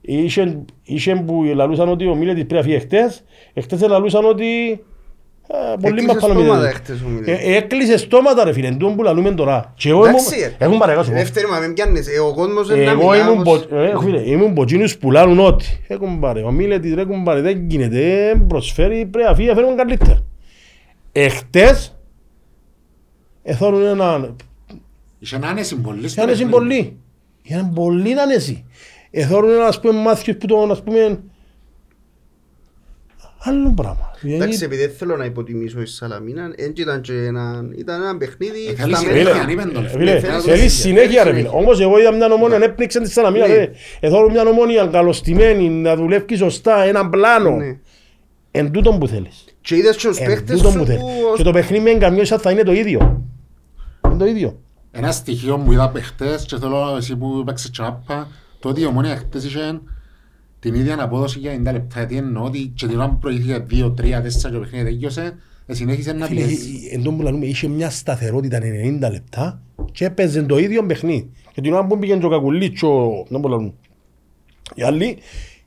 Είχε, 0.02 0.64
είχε 0.84 1.16
που 1.16 1.44
λαλούσαν 1.44 1.90
ότι 1.90 2.08
ο 2.08 2.16
Μίλετης 2.16 2.46
πρέπει 2.46 2.54
να 2.56 2.62
φύγει 2.62 2.76
εχθές. 2.76 3.24
Εχθές 3.54 3.82
λαλούσαν 3.88 4.26
ότι... 4.26 4.46
ε, 5.54 5.76
Πολύ 5.82 5.88
Έκλεισε 5.94 6.06
μας 6.14 6.22
πάνω 6.22 6.34
στόματα 6.34 6.56
μηδέν. 6.56 6.70
εχθές 6.70 7.02
ο 7.02 7.06
Ε, 7.08 7.10
Μίλετης. 7.12 7.48
ε, 7.48 7.56
Έκλεισε 7.56 7.98
στόματα 7.98 8.44
ρε 8.44 8.54
φίλε, 8.54 8.68
εν 8.68 8.78
τούτον 8.78 8.96
που 8.96 9.04
λαλούμε 9.04 9.32
τώρα. 9.32 9.74
Και 9.76 9.90
εγώ 9.90 10.06
Εντάξει, 10.06 10.36
ήμουν- 10.40 10.56
ε. 10.60 10.64
έχουν 10.66 10.78
παρακάτω 10.78 11.06
σου 11.06 11.12
πω. 11.12 11.18
Δεύτερη, 11.18 11.48
μα 11.48 11.60
με 11.60 11.68
πιάνεις. 11.74 12.08
Ε, 12.08 12.20
Ο 12.20 12.34
κόσμος 12.34 12.70
είναι 12.70 12.84
να 12.84 12.92
Εγώ 12.92 13.10
μιλά, 13.10 13.18
ήμουν, 13.18 13.32
όμως- 13.40 13.66
πο- 13.68 13.76
ε, 13.76 13.94
φίλε, 14.02 14.20
ήμουν 14.30 14.50
από 14.50 14.62
εκείνους 14.62 14.98
που 14.98 15.12
λάλλουν 15.12 15.40
ότι 15.40 15.66
έχουν 15.88 16.20
πάρει. 16.20 16.44
Ο 16.44 16.52
Μίλετης 16.52 16.94
ρε 16.94 17.02
έχουν 17.02 17.24
πάρει, 17.24 17.42
δεν 17.42 17.66
γίνεται, 17.70 17.98
δεν 18.34 18.48
προσφέρει, 18.48 19.06
πρέπει 19.06 19.28
να 19.28 19.36
φύγει, 19.36 19.48
να 19.48 19.54
φέρουν 19.56 19.76
καλύτερα. 19.78 20.20
Εχθές, 21.12 21.96
εθώρουν 23.44 23.86
έναν, 23.86 24.36
Είχε 25.20 25.40
άνεση 25.44 25.76
πολύ 25.76 26.08
στο 26.10 26.22
άνεση 26.22 26.38
παιχνίδι. 26.46 26.58
πολύ. 26.60 26.98
Είχαν 27.44 27.74
πολύ 27.74 28.20
άνεση. 28.20 28.66
Εθώρουν 29.12 29.50
έναν, 29.50 29.68
ας 29.68 29.80
πούμε, 29.80 29.94
μάθιος 30.02 30.38
που 30.38 30.46
τον, 30.46 30.72
ας 30.72 30.84
πούμε, 30.84 31.20
άλλο 33.44 33.72
πράγμα. 33.76 34.12
Εντάξει, 34.24 34.28
Δηλαδή, 34.28 34.64
επειδή 34.64 34.86
δεν 34.86 34.96
θέλω 34.98 35.18
να 35.18 35.26
υποτιμήσω 35.26 35.82
η 35.82 35.86
Σαλαμίνα, 35.86 36.54
έτσι 36.56 36.82
ήταν 36.82 37.02
και 37.02 37.14
ένα, 37.14 37.64
ήταν 37.78 38.02
ένα 38.02 38.18
παιχνίδι 38.18 38.66
Ε, 38.70 38.74
θέλεις 38.74 38.98
στα 38.98 39.08
συνέχεια, 39.08 39.24
μέτρα. 39.24 39.42
αν 39.42 39.50
είπεν 39.50 39.74
τον. 39.74 39.88
Φίλε, 39.90 40.20
θέλεις 40.20 40.44
θέλεις 40.44 40.74
συνέχεια 40.74 41.24
ρε 41.24 41.34
φίλε. 41.34 41.50
Όμως 41.52 41.80
εγώ 41.82 42.00
είδα 42.00 42.14
μια 42.14 42.34
ομόνια 42.34 42.58
να 42.58 42.66
έπνιξε 42.66 43.02
τη 43.02 43.12
Σαλαμίνα 43.12 43.48
Ναι. 43.48 43.54
ρε. 43.54 43.72
Εθώρουν 44.00 44.32
μια 44.32 44.42
ομόνια 44.48 44.86
καλωστημένη, 44.86 45.70
να 45.70 45.96
δουλεύει 45.96 46.36
σωστά, 46.36 46.84
έναν 46.84 47.10
πλάνο. 47.10 47.50
Ναι. 47.56 47.78
Εν 48.52 48.72
τούτον 48.72 49.00
που 49.00 49.08
θέλεις. 49.08 49.46
Και 49.62 49.76
είδες 49.76 49.96
και 49.96 50.08
τους 50.08 50.18
Εν 50.18 50.26
παίχτες 50.28 50.56
τούτον 50.58 50.72
σου 50.72 50.78
που 50.78 50.86
θέλεις. 50.86 51.02
που- 51.02 51.34
Και 51.38 51.44
το 51.44 51.52
παιχνίδι 51.52 51.84
με 51.84 51.90
εγκαμιώσα 51.90 52.38
θα 52.40 52.52
είναι 52.52 52.64
το 52.64 52.72
ίδιο. 52.72 53.22
Είναι 54.06 54.18
το 54.18 54.26
ίδιο. 54.26 54.60
Ένα 54.92 55.12
στοιχείο 55.12 55.58
που 55.58 55.72
είδα 55.72 55.92
χτες 56.02 56.46
και 56.46 56.58
θέλω 56.58 56.96
εσύ 56.98 57.16
που 57.16 57.44
παίξες 57.46 57.70
τσάπα, 57.72 58.28
το 58.60 58.70
ότι 58.70 58.82
η 58.82 58.86
Ομόνια 58.86 59.16
χτες 59.16 59.44
είχε 59.46 59.80
την 60.62 60.74
ίδια 60.74 61.04
απόδοση 61.04 61.40
για 61.40 61.54
90 61.60 61.64
λεπτά. 61.64 61.98
Γιατί 61.98 62.18
εννοώ 62.18 62.44
ότι 62.44 62.72
και 62.76 62.88
την 62.88 62.98
ώρα 62.98 63.10
που 63.10 63.18
προηγήθηκε 63.18 63.66
2, 63.72 63.94
3, 64.02 64.22
4 64.22 64.22
και 64.42 64.50
το 64.50 64.60
παιχνίδι 64.60 64.84
τελείωσε, 64.84 65.38
ε, 65.66 65.74
συνέχισε 65.74 66.14
να 66.14 66.26
Φίλε, 66.26 66.42
πιέζει. 66.46 66.90
εν 66.92 67.04
τόν 67.04 67.18
που 67.18 67.24
λαλούμε, 67.24 67.46
είχε 67.46 67.68
μια 67.68 67.90
σταθερότητα 67.90 68.60
90 68.60 69.12
λεπτά 69.12 69.62
και 69.92 70.06
έπαιζε 70.06 70.44
το 70.44 70.58
ίδιο 70.58 70.86
παιχνίδι. 70.86 71.30
Και 71.54 71.62
την 71.62 71.74
ώρα 71.74 71.86
που 71.86 72.00
πήγαινε 72.00 72.20
και 72.20 72.26
ο 72.26 72.30
Κακουλίτσο, 72.30 73.26
δεν 73.30 73.40
μπορώ 73.40 73.54
να 73.54 73.60
λαλούμε, 73.60 73.74
οι 74.76 74.84
άλλοι, 74.84 75.18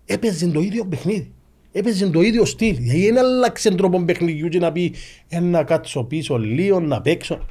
έπαιζε 0.05 0.47
το 0.47 0.61
ίδιο 0.61 0.85
παιχνίδι. 0.85 1.33
Έπαιζε 1.73 2.11
το 2.11 2.21
ίδιο 2.21 2.45
στυλ. 2.45 2.77
Γιατί 2.79 3.01
δεν 3.01 3.19
άλλαξε 3.19 3.75
τρόπο 3.75 4.05
παιχνιδιού 4.05 4.49
και 4.49 4.59
να 4.59 4.73
πει 4.73 4.95
«Ε, 5.29 5.41
να 5.41 5.65
κάτσω 5.65 6.05
πίσω 6.05 6.39
λίγο, 6.39 6.81
να 6.81 7.01
παίξω. 7.01 7.47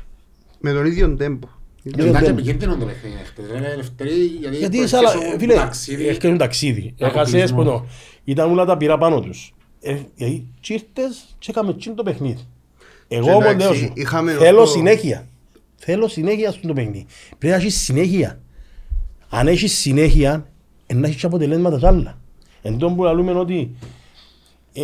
Με 0.60 0.72
τον 0.72 0.86
ίδιο 0.86 1.16
τέμπο. 1.16 1.48
Δεν 1.84 2.08
Ήταν 2.08 2.20
και 2.22 2.26
δεν- 2.26 2.38
επικίνδυνο 2.38 2.78
το 2.78 2.86
παιχνίδι 2.86 3.16
χτες. 3.24 3.46
ρε, 3.60 3.72
ελευθερή, 3.72 4.10
γιατί 4.26 4.58
Γιατί 4.58 4.76
προέρχεσαι 4.78 4.88
σαλα, 4.88 5.10
από 5.28 5.40
φίλε, 5.40 5.54
ταξίδι. 5.54 6.08
έρχεται 6.08 6.36
ταξίδι. 6.36 6.94
Από 7.00 7.06
Έχασες 7.06 7.34
κλεισμό. 7.34 7.58
που 7.58 7.64
το, 7.64 7.86
ήταν 8.24 8.52
όλα 8.52 8.66
τα 8.66 8.78
πειρά 8.78 8.98
πάνω 8.98 9.20
τους. 9.20 9.54
Ε, 9.82 9.98
Γιατί 10.16 10.48
τσίρτες 10.62 11.36
και 11.40 11.48
έκαμε 11.52 11.74
τσιν 11.74 11.96
το 11.96 12.04
παιχνίδι. 12.04 12.48
Εγώ 13.08 13.24
Και 13.26 13.32
όμως 13.32 13.44
εντάξει, 13.46 13.68
λέω 13.68 13.74
σου, 13.76 13.92
είχαμε 13.96 14.32
θέλω 14.34 14.62
αυτό- 14.62 14.72
συνέχεια. 14.78 15.28
Θέλω 15.76 16.08
συνέχεια 16.08 16.52
στο 16.52 16.74
παιχνίδι. 16.74 17.06
Πρέπει 17.30 17.48
να 17.48 17.56
έχεις 17.62 17.76
συνέχεια. 17.82 18.40
Αν 19.30 19.48
έχεις 19.48 19.74
συνέχεια, 19.78 20.48
ε, 20.86 20.94
να 20.94 21.08
έχεις 21.08 21.20
και 21.20 21.26
αποτελέσματα 21.26 21.78
κι 21.78 21.86
άλλα. 21.86 22.20
Εν 22.62 22.78
τόν 22.78 22.96
που 22.96 23.04
λαλούμε 23.04 23.32
ότι 23.32 23.76
ε, 24.74 24.82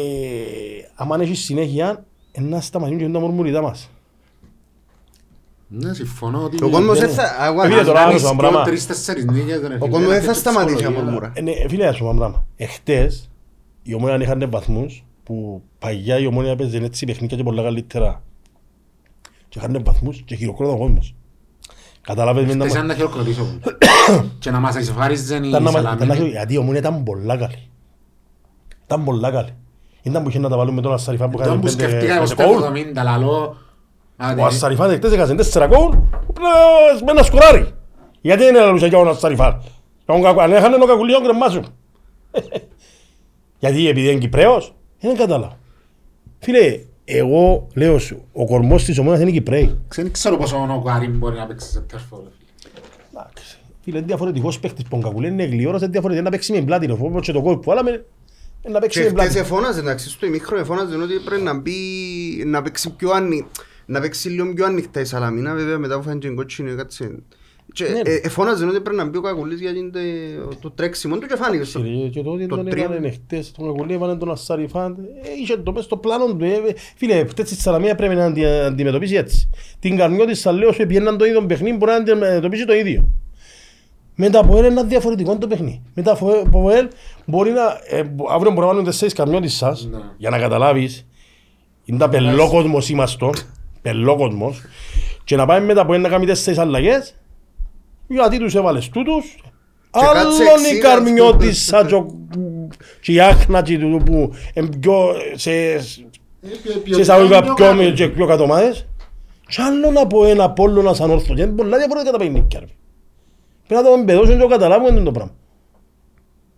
άμα 0.95 1.18
έχεις 1.22 1.39
συνέχεια, 1.39 2.06
ε, 2.32 2.41
να 2.41 2.62
σταματήσουν 2.62 3.06
και 3.06 3.14
τα 3.14 3.20
μουρμουριτά 3.20 3.62
μας. 3.62 3.89
Ναι, 5.72 5.94
συμφωνώ 5.94 6.44
ότι... 6.44 6.64
Ο 6.64 6.70
κόσμος 6.70 7.00
δεν 7.00 7.08
δεν 7.08 7.16
θα... 7.18 7.36
αγώ, 7.40 7.62
Φίλε, 7.62 7.80
αν 7.80 7.86
τώρα 7.86 8.00
κάνεις- 8.00 8.16
άκουσα 8.16 8.30
ένα 8.30 8.38
πράγμα. 8.38 8.64
Τρεις-τέσσερις 8.64 9.26
νίκες, 9.26 9.60
ρε, 9.60 9.66
Ο 9.66 9.78
φίλε, 9.78 9.78
κόσμος 9.90 10.08
δεν 10.10 10.20
και 10.20 10.26
θα 10.26 10.32
τη 10.32 10.38
σταματήσει 10.38 10.74
να 10.74 10.78
ψυχολογία. 10.80 11.04
μουρμουρά. 11.04 11.32
Ε, 11.36 11.42
ναι, 11.42 11.52
φίλε, 11.68 11.86
να 11.86 11.92
σου 11.92 12.04
πω 12.04 12.10
ένα 12.10 12.18
πράγμα. 12.20 12.46
Εχθές, 12.56 13.30
η 13.84 13.94
Ομόνια 13.94 14.22
είχαν 14.22 14.50
βαθμούς 14.50 15.06
που 15.24 15.62
παγιά 15.80 16.20
η 16.20 16.26
Ομόνια 16.26 16.52
έπαιζε 16.52 16.78
έτσι 16.78 17.06
παιχνίδια 17.06 17.38
και 17.38 17.44
πολλά 17.44 17.64
καλύτερα. 17.64 18.24
Και 19.50 19.60
είχαν 19.60 19.82
βαθμούς 19.86 20.22
και 20.26 20.36
χειροκρόταν 20.36 20.76
ο 20.76 20.78
κόσμος. 20.78 21.16
Κατάλαβες 22.02 22.46
με 22.46 22.52
Χτες 22.54 22.58
να... 22.66 22.66
ήταν 22.74 22.86
να 22.86 22.94
χειροκροτήσω. 22.94 23.46
και 24.40 24.52
να 24.52 24.60
μας 24.60 24.76
εισφάριζαν 24.76 25.44
η 25.44 25.48
Ήταν 25.50 25.64
να 25.64 25.72
μας- 25.72 25.82
ήταν 25.82 25.98
να- 25.98 26.06
Σαλαμίνη. 26.06 26.30
Γιατί 26.30 26.54
η 26.54 26.58
Ομόνια 26.58 26.80
ήταν 26.80 27.04
πολλά 27.04 27.38
καλή. 27.38 27.70
Ήταν 28.86 29.04
πολλά 29.04 29.32
καλή. 29.32 29.54
Ήταν 30.02 30.24
που 30.24 30.30
είχε 30.30 30.40
να 30.40 30.50
τα 30.50 30.58
βάλουμε 30.58 30.82
τον 30.82 30.94
Ασσαριφά 30.94 31.26
που 31.30 31.38
Τον 31.38 31.42
έκανε 31.46 31.60
που 31.62 31.66
πέντε 31.68 31.84
σκεφτήκα 31.84 32.16
εγώ 32.16 32.24
πέντε 32.36 32.44
στο 32.44 33.58
Ο 34.40 34.46
Ασσαριφάς 34.46 34.92
εχθές 34.92 35.12
έκασε 35.12 35.36
τέσσερα 35.36 35.66
γκολ 35.68 35.90
με 37.06 37.12
ένα 37.12 37.24
σκοράρι. 37.24 37.72
Γιατί 38.22 38.44
δεν 38.44 38.56
έλαλουσε 38.56 38.88
για 38.88 38.98
τον 38.98 39.08
Ασσαριφά. 39.08 39.62
Τον 40.06 40.22
κακου- 40.22 40.42
Αν 40.42 40.52
έχανε 40.52 40.78
τον 40.78 40.88
κακουλί 40.88 41.14
τον 41.14 41.24
κρεμάσουν. 41.24 41.66
Γιατί 43.60 43.88
επειδή 43.88 44.10
είναι 44.10 44.20
Κυπρέος, 44.20 44.74
δεν 45.00 45.16
κατάλαβα. 45.18 45.58
Φίλε, 46.40 46.80
εγώ 47.06 47.68
λέω 47.74 48.00
σου, 48.00 48.26
ο 48.34 48.46
κορμός 48.46 48.84
της 48.84 48.98
ομόνας 48.98 49.20
είναι 49.20 49.32
Κυπρέοι. 49.32 49.78
Δεν 49.96 50.12
ξέρω 50.12 50.38
πόσο 50.38 50.56
ο 50.58 50.80
Κουάριν 50.82 51.12
μπορεί 51.18 51.36
να 51.38 51.46
παίξει 51.48 51.70
σε 51.70 51.80
τέρφο. 51.82 52.22
ρε 52.24 52.30
φίλε. 52.38 52.80
Εντάξει. 53.14 53.58
Φίλε, 53.84 53.98
είναι 53.98 54.06
διαφορετικός 54.08 54.60
παίκτης 54.60 54.84
που 54.84 54.98
ο 54.98 55.02
Κακουλή 55.02 55.28
είναι 55.28 55.44
γλυόρος, 55.44 55.82
είναι 55.82 55.90
διαφορετικός 55.92 56.30
να 56.32 56.38
παίξει 56.38 56.52
με 56.54 56.62
πλάτη. 56.62 56.86
ρε. 56.86 56.92
Όπως 57.00 57.26
και 57.26 57.32
το 57.32 57.42
κόλ 57.42 57.56
που 57.56 57.62
βάλαμε, 57.64 57.90
είναι 57.90 58.74
να 58.74 58.80
παίξει 58.80 59.00
Και 59.00 59.06
με 59.06 59.12
χτες 59.12 59.24
πλάτη. 59.24 59.40
εφώναζε, 59.40 59.80
εντάξει, 59.80 60.10
στο 60.10 60.26
ημίχρονο 60.26 60.62
εφώναζε 60.62 60.96
ότι 60.96 61.14
πρέπει 61.26 61.42
να 61.42 61.60
μπει, 61.60 61.72
να 62.46 62.62
παίξει 62.62 62.90
πιο 62.90 63.12
άνοι, 63.12 63.46
να 63.90 64.00
παίξει 64.00 64.30
λίγο 64.30 64.54
πιο 64.54 64.66
ανοιχτά 64.66 65.00
η 65.00 65.06
Σαλαμίνα, 65.06 65.54
βέβαια 65.54 65.78
μετά 65.78 65.98
που 65.98 66.04
φάνηκε 66.04 66.30
κότσινο 66.30 66.76
κάτσε. 66.76 67.16
Και 67.74 67.84
Ναι, 67.84 68.02
ρε. 68.02 68.12
ε, 68.14 68.20
εφώναζε 68.24 68.66
ότι 68.66 68.80
πρέπει 68.80 68.98
να 68.98 69.06
μπει 69.06 69.18
ο 69.18 69.22
Κακουλής 69.22 69.60
γιατί 69.62 69.78
είναι 69.80 69.90
το- 70.50 70.56
το 70.62 70.72
τρέξιμο 70.72 71.18
του 71.18 71.28
και 71.28 71.36
φάνηκε 71.36 71.64
στο- 71.64 71.80
Κύριε, 71.80 72.08
Και 72.08 72.22
το 72.22 72.30
ότι 72.32 72.46
το 72.48 72.56
τον 72.56 72.70
τρία. 72.70 72.84
έβαλε 72.84 73.12
χτες, 73.12 73.52
τον 73.52 73.66
Κακουλή 73.66 73.94
έβαλε 73.94 74.16
τον 74.16 74.32
Ασσαριφάν, 74.32 74.98
ε, 75.24 75.28
είχε 75.42 75.58
το 75.58 75.72
μες 75.72 75.84
στο 75.84 75.98
πλάνο 75.98 76.26
του. 76.26 76.44
ε, 76.46 76.50
Φίλε, 76.96 77.26
χτες 77.26 77.52
η 77.52 77.56
Σαλαμία 77.56 77.96
πρέπει 77.96 78.16
να 78.16 78.26
αντι- 78.26 78.46
αντιμετωπίσει 78.46 79.16
έτσι. 79.16 79.50
Την 79.80 79.98
καρμιό 79.98 80.26
της 80.26 80.40
Σαλέως 80.40 80.76
που 80.78 80.86
πιέναν 80.88 81.18
το 81.18 81.26
ίδιο 81.26 81.46
παιχνίδι 81.46 81.78
μπορεί 81.78 81.92
να 81.92 81.98
αντιμετωπίσει 81.98 82.66
το 82.66 82.74
ίδιο. 82.74 83.10
Με 84.16 84.30
τα 84.30 84.46
ΠΟΕΛ 84.46 84.58
είναι 84.60 84.68
ένα 84.68 84.84
διαφορετικό 84.84 85.38
το 85.38 85.48
παιχνίδι. 85.48 85.82
Με 85.94 86.02
τα 86.04 86.18
ΠΟΕΛ 86.52 86.88
μπορεί 87.26 87.52
να... 87.52 87.62
ε, 87.98 88.04
μπο- 88.04 88.30
αύριο 88.32 88.52
μπορεί 88.52 88.62
να 88.62 88.68
βάλουν 88.68 88.84
τέσσερις 88.84 89.14
καρμιώτες 89.14 89.54
σας, 89.54 89.88
Ναι. 89.92 89.98
για 90.18 90.30
να 90.30 90.40
καταλάβεις. 90.40 91.06
Είναι 91.86 91.98
τα 91.98 92.10
πελόκοσμος 92.10 92.90
είμαστε, 92.90 93.30
πελόκοσμος. 93.82 94.62
Και 95.24 95.36
να 95.36 95.46
πάμε 95.46 95.66
με 95.66 95.74
τα 95.74 95.86
ΠΟΕΛ 95.86 96.02
να 96.02 96.10
κάνει 96.10 96.26
τέσσερις 96.26 96.60
αλλαγές, 96.60 97.16
γιατί 98.08 98.40
τους 98.40 98.56
έβαλες 98.56 98.90
τούτους. 98.90 99.36
κάτσε 99.92 100.20
Άλλον 100.20 100.32
η 100.64 100.68
εξήντα 100.68 100.88
καρμιώτης 100.90 101.66
σαν 101.66 101.88
και 101.88 101.96
ο- 101.96 102.06
και 103.02 103.12
η 103.12 103.20
άχνα 103.20 103.62
και 103.62 103.78
τούτου 103.78 104.04
που 104.04 104.32
είναι 104.54 104.70
πιο 104.80 105.14
σε 105.34 105.80
σε 105.80 106.04
εισαγωγικά 106.86 107.54
πιο 107.54 107.74
με- 107.74 107.86
και 107.92 108.08
πιο 108.08 108.26
κατωμάδες. 108.26 108.86
Και 109.48 109.62
άλλο 109.62 109.92
να 109.92 110.08
πω 110.08 110.26
ένα 110.26 110.52
πόλο 110.52 110.94
σαν 110.94 111.10
όρθο. 111.12 111.34
Και 111.34 111.42
είναι 111.42 111.52
πολλά 111.52 111.78
διαφορετικά 111.78 112.12
τα 112.12 112.18
παιχνίδια. 112.18 112.60
ρε. 112.60 112.66
Πρέπει 113.68 113.84
να 113.84 113.90
το 113.90 113.96
εμπεδώσουν 114.00 114.34
και 114.36 114.42
το 114.42 114.48
καταλάβουν 114.48 115.04
το 115.04 115.12
πράγμα. 115.12 115.32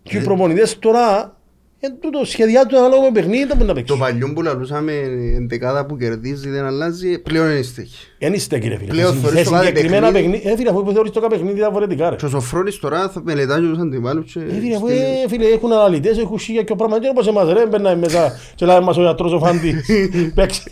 Και 0.02 0.16
οι 0.16 0.20
προπονητές 0.22 0.78
τώρα, 0.78 1.36
εν 1.84 1.94
τούτο 2.00 2.24
σχεδιάζουν 2.24 2.74
ανάλογα 2.74 3.02
με 3.02 3.10
παιχνίδι 3.12 3.46
που 3.46 3.58
να 3.58 3.66
Το 3.66 3.74
παίξουν. 3.74 3.98
παλιό 3.98 4.32
που 4.34 4.42
λαλούσαμε 4.42 4.92
εντεκάδα 5.36 5.86
που 5.86 5.96
κερδίζει 5.96 6.48
δεν 6.48 6.64
αλλάζει, 6.64 7.18
πλέον 7.18 7.50
είναι 7.50 7.62
στέχη. 7.62 8.06
Εν 8.18 8.32
είστε 8.32 8.58
κύριε 8.58 8.76
φίλε. 8.78 8.90
Πλέον 8.90 9.12
Σε- 9.14 9.18
θεωρείς 9.20 9.38
σε 9.38 9.44
το 9.44 9.50
κάθε 9.50 9.66
συγκεκριμένα 9.66 10.06
παιχνίδι- 10.12 10.30
παιχνίδια, 10.32 10.50
ε, 10.50 10.56
φίλε, 10.56 10.70
αφού 10.70 10.92
θεωρείς 10.92 11.10
το 11.10 11.20
κάθε 11.20 11.34
παιχνίδι 11.34 11.54
διαφορετικά 11.54 12.10
ρε. 12.10 12.16
Και 12.16 12.24
ο 12.24 12.28
Σοφρόνης 12.28 12.78
τώρα 12.78 13.08
θα 13.08 13.20
μελετάει 13.24 13.60
τους 13.60 13.78
αντιπάλους 13.78 14.32
και... 14.32 14.38
Ε, 14.38 14.52
φίλε, 14.60 14.74
αφού, 14.76 14.86
στέλνει. 14.86 15.02
ε, 15.24 15.28
φίλε, 15.28 15.46
έχουν 15.46 15.72
αναλυτές, 15.72 16.18
έχουν 16.18 16.38
σίγια 16.38 16.62
και 16.62 16.72
ο 16.72 16.76
πράγμα. 16.76 17.00
Και 17.00 17.08
όπως 17.08 17.26
εμάς 17.26 17.52
ρε, 17.52 17.66
μπαίναμε 17.66 17.96
μέσα 17.96 18.38
και 18.54 18.66
λέει 18.66 18.80
μας 18.80 18.96
ο 18.96 19.00
γιατρός 19.02 19.32
ο 19.32 19.38
Φάντης. 19.38 19.86
Παίξει. 20.34 20.62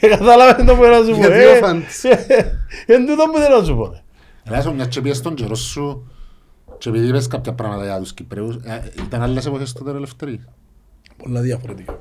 Ε, 0.00 0.08
Κατάλαβες 0.08 0.64
το 0.66 0.74
που 0.74 0.82
θέλω 0.82 0.98
να 0.98 1.04
σου 1.04 1.10
πω. 1.10 1.16
Γιατί 1.16 1.34
ε. 1.42 1.46
ο 1.46 1.54
Φάντης. 1.66 2.04
Εν 2.86 3.06
τούτο 3.06 3.24
που 3.32 3.38
θέλω 3.38 3.58
να 3.58 3.64
σου 3.64 3.76
πω. 3.76 3.90
ρε. 3.92 4.02
Ελάς 4.48 4.72
μια 4.72 4.84
και 4.86 5.00
πήγες 5.00 5.16
στον 5.16 5.34
καιρό 5.34 5.54
σου 5.54 6.10
και 6.78 6.88
επειδή 6.88 7.06
είπες 7.08 7.26
κάποια 7.26 7.54
πράγματα 7.54 7.84
για 7.84 7.98
τους 7.98 8.14
Κυπρέους, 8.14 8.56
ε, 8.56 8.92
ήταν 9.06 9.22
άλλες 9.22 9.46
εποχές 9.46 9.72
τότε 9.72 9.90
ρε 9.90 9.96
Ελευθερή. 9.96 10.44
Πολλά 11.16 11.40
διαφορετικά. 11.40 11.98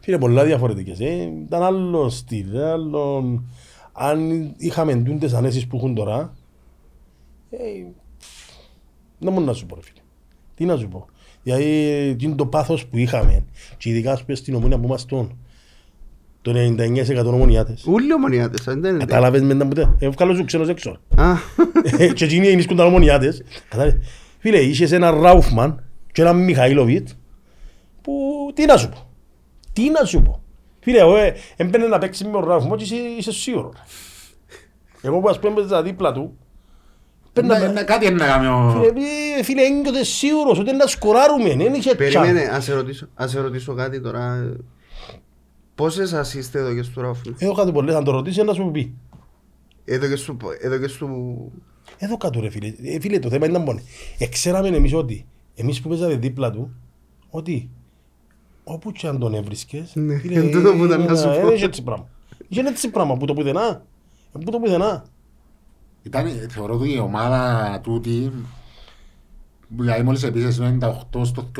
Φίλε, 0.00 0.18
πολλά 0.18 0.44
διαφορετικές. 0.44 1.00
Ε. 1.00 1.32
Ήταν 1.46 1.62
άλλο 1.62 2.08
στυλ, 2.08 2.56
άλλο... 2.58 3.24
Αν 3.92 4.52
είχαμε 4.56 4.94
τούντες 4.94 5.32
ανέσεις 5.32 5.66
που 5.66 5.76
έχουν 5.76 5.94
τώρα, 5.94 6.34
ε, 7.50 7.58
δεν 9.18 9.32
μπορώ 9.32 9.44
να 9.44 9.52
σου 9.52 9.66
πω 9.66 9.74
ρε 9.74 9.80
φίλε. 9.82 10.00
Τι 10.54 10.64
να 10.64 10.76
σου 10.76 10.88
πω. 10.88 11.06
Δηλαδή, 11.42 11.64
τι 12.18 12.24
είναι 12.24 12.34
το 12.34 12.46
πάθος 12.46 12.86
που 12.86 12.96
είχαμε, 12.96 13.44
και 13.76 13.90
ειδικά 13.90 14.12
ας 14.12 14.24
πούμε, 14.24 14.36
στην 14.36 14.54
ομόνια 14.54 14.78
που 14.78 14.84
είμαστε, 14.84 15.26
Το 16.42 16.52
99% 16.54 17.24
ομονιάτες. 17.26 17.84
Ούλοι 17.86 18.12
ομονιάτες, 18.12 18.64
δεν 18.64 18.76
είναι. 18.84 18.98
Κατάλαβες 18.98 19.42
με 19.42 19.54
τα 19.54 19.66
ποτέ. 19.66 19.94
Εύκαλος 19.98 20.36
σου 20.36 20.44
ξένος 20.44 20.68
έξω. 20.68 20.96
Α, 21.16 21.32
και 22.14 22.24
εκείνοι 22.24 22.48
ενίσκουν 22.48 22.76
τα 22.76 22.84
ομονιάτες. 22.84 23.42
Κατάλαβες. 23.68 24.00
Φίλε, 24.38 24.58
είχες 24.58 24.92
έναν 24.92 25.20
Ράουφμαν 25.20 25.84
και 26.12 26.22
έναν 26.22 26.44
Μιχαήλοβιτ 26.44 27.08
που 28.02 28.12
τι 28.54 28.64
να 28.66 28.76
σου 28.76 28.88
πω. 28.88 29.10
Τι 29.72 29.90
να 29.90 30.04
σου 30.04 30.22
πω. 30.22 30.42
Φίλε, 30.80 30.98
εγώ 30.98 31.16
ε, 31.16 31.34
έμπαινε 31.56 31.86
να 31.86 31.98
παίξει 31.98 32.24
με 32.24 32.30
τον 32.30 32.44
Ράουφμαν 32.44 32.78
και 32.78 32.84
είσαι, 32.84 32.94
είσαι 33.18 33.32
σίγουρος. 33.32 33.72
Εγώ 35.02 35.18
που 35.20 35.28
ας 35.28 35.38
πούμε 35.38 35.52
έπαιζα 35.60 35.82
δίπλα 35.82 36.12
του, 36.12 36.38
παίρνα 37.32 37.58
Ναι, 37.58 37.66
με- 37.66 37.72
ναι, 37.72 37.82
Κάτι 37.82 38.06
είναι 38.06 38.14
να 38.14 38.26
κάνει 38.26 38.46
ο... 38.46 38.70
Φίλε, 38.76 38.86
ε, 39.38 39.42
Φίλε, 39.42 39.62
ένιωθε 39.62 40.04
σίγουρος 40.04 40.58
ότι 40.58 40.72
να 40.72 40.86
σκοράρουμε, 40.86 41.54
δεν 41.64 41.74
είχε 41.74 41.94
περίμενε, 41.94 42.40
τσάν. 42.40 42.54
ας 42.54 42.64
σε 42.64 42.74
ρωτήσω, 42.74 43.06
ας 43.14 43.30
σε 43.30 43.40
ρωτήσω 43.40 43.74
κάτι 43.74 44.00
τώρα. 44.00 44.52
Πόσες 45.80 46.14
assist 46.14 46.54
έδωκες 46.54 46.88
του 46.88 47.00
Ράφου; 47.00 47.34
Έχω 47.38 47.52
κάτι 47.52 47.72
πολλές, 47.72 47.94
αν 47.94 48.04
το 48.04 48.10
ρωτήσει 48.10 48.42
να 48.42 48.52
σου 48.52 48.70
πει. 48.70 48.94
Έδωκες 49.84 50.22
του, 50.22 50.36
έδωκες 50.60 50.96
του... 50.96 51.52
Εδώ 51.98 52.16
κάτω 52.16 52.40
ρε 52.40 52.50
φίλε. 52.50 52.74
Ε, 52.82 53.00
φίλε, 53.00 53.18
το 53.18 53.28
θέμα 53.28 53.46
ήταν 53.46 53.62
μόνο. 53.62 53.80
Εξέραμε 54.18 54.68
εμείς 54.68 54.94
ότι, 54.94 55.26
εμείς 55.54 55.80
που 55.80 55.88
παίζαμε 55.88 56.14
δίπλα 56.14 56.50
του, 56.50 56.70
ότι 57.30 57.70
όπου 58.64 58.92
και 58.92 59.06
αν 59.06 59.18
τον 59.18 59.34
έβρισκες, 59.34 59.92
Ναι, 59.94 60.18
φίλε, 60.18 60.38
εν 60.38 60.50
τούτο 60.50 60.72
που 60.72 60.84
ήταν 60.84 61.04
να 61.04 61.16
σου 61.16 61.28
ε, 61.28 61.40
πω. 61.40 61.46
Δεν 61.46 61.54
είχε 61.54 61.64
έτσι 61.64 61.82
πράγμα. 61.82 62.08
Είχε 62.48 62.60
έτσι 62.60 62.90
πράγμα, 62.90 63.16
που 63.16 63.24
το 63.24 63.34
πουθενά. 63.34 63.84
Ε, 64.34 64.38
Που 64.44 64.50
το 64.50 64.58
πουθενά. 64.58 65.04
Ήταν, 66.02 66.26
θεωρώ 66.50 66.74
ότι 66.74 66.92
η 66.92 66.98
ομάδα 66.98 67.80
τούτη, 67.82 68.32
δηλαδή 69.78 70.02
μόλις 70.02 70.22
επίσης 70.22 70.56
το 70.56 70.64
98 71.12 71.24
στο 71.26 71.50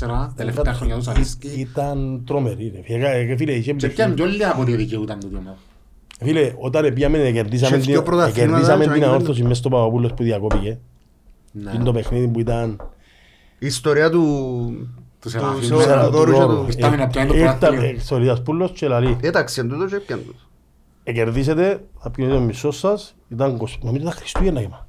2004, 0.00 0.28
τελευταία 0.36 0.74
χρονιά 0.74 0.94
τους 0.94 1.04
Σαβίσκη, 1.04 1.48
Ήταν 1.48 2.22
τρομερή 2.26 2.72
ρε. 2.74 2.82
Φίλε, 2.82 3.08
ε, 3.08 3.36
φίλε, 3.36 3.52
είχε 3.52 3.72
και 3.72 3.88
πιάνε 3.88 4.14
κι 4.14 4.22
όλοι 4.22 4.44
από 4.44 4.64
τη 4.64 4.76
δικαιούταν 4.76 5.20
τούτη 5.20 5.34
ομάδα. 5.36 5.56
Φίλε, 6.20 6.54
όταν 6.58 6.92
πήγαμε 6.94 7.30
κερδίσαμε 7.32 7.76
Σε 7.76 7.82
την, 7.82 7.90
δυο 7.92 8.02
πρωταθλήματα, 8.02 8.50
κερδίσαμε 8.52 8.84
και 8.84 8.90
την 8.90 9.00
να 9.00 9.08
αόρθωση 9.08 9.42
μέσα 9.42 9.54
στο 9.54 9.68
Παπαπούλος 9.68 10.14
που 10.14 10.22
διακόπηκε. 10.22 10.78
Ναι. 11.52 11.70
Είναι 11.74 11.84
το 11.84 11.92
παιχνίδι 11.92 12.28
που 12.28 12.40
ήταν... 12.40 12.80
Η 13.58 13.66
ιστορία 13.66 14.10
του... 14.10 14.20
Του 14.76 14.88
του 15.20 15.28
Σεραφείμ. 15.30 15.62
Σεω- 15.62 15.80
Σερα- 15.80 16.04
του 16.04 16.10
Δώρου 16.10 16.32
και 16.32 16.38
του... 16.38 16.66
Ήρθαμε 16.68 16.96
να 16.96 17.06
πιάνει 17.06 17.28
το 17.30 17.36
Ήρθαν 17.36 17.58
πρωτάθλημα. 17.58 17.86
εξορίας 17.88 18.42
Πούλος 18.42 18.70
και 18.72 18.88
λαλεί. 18.88 19.16
Έταξε 19.20 19.62
τούτο 19.64 19.86
και 19.86 19.94
έπιαν 19.94 20.20
τούτο. 20.26 20.38
Εκερδίσετε, 21.04 21.84
θα 21.98 22.10
πιείτε 22.10 22.32
το 22.32 22.40
μισό 22.40 22.70
σας, 22.70 23.14
ήταν 23.28 23.58
20, 23.60 23.64
νομίζω 23.80 24.02
ήταν 24.02 24.16
Χριστούγεννα 24.16 24.60
γεμά. 24.60 24.87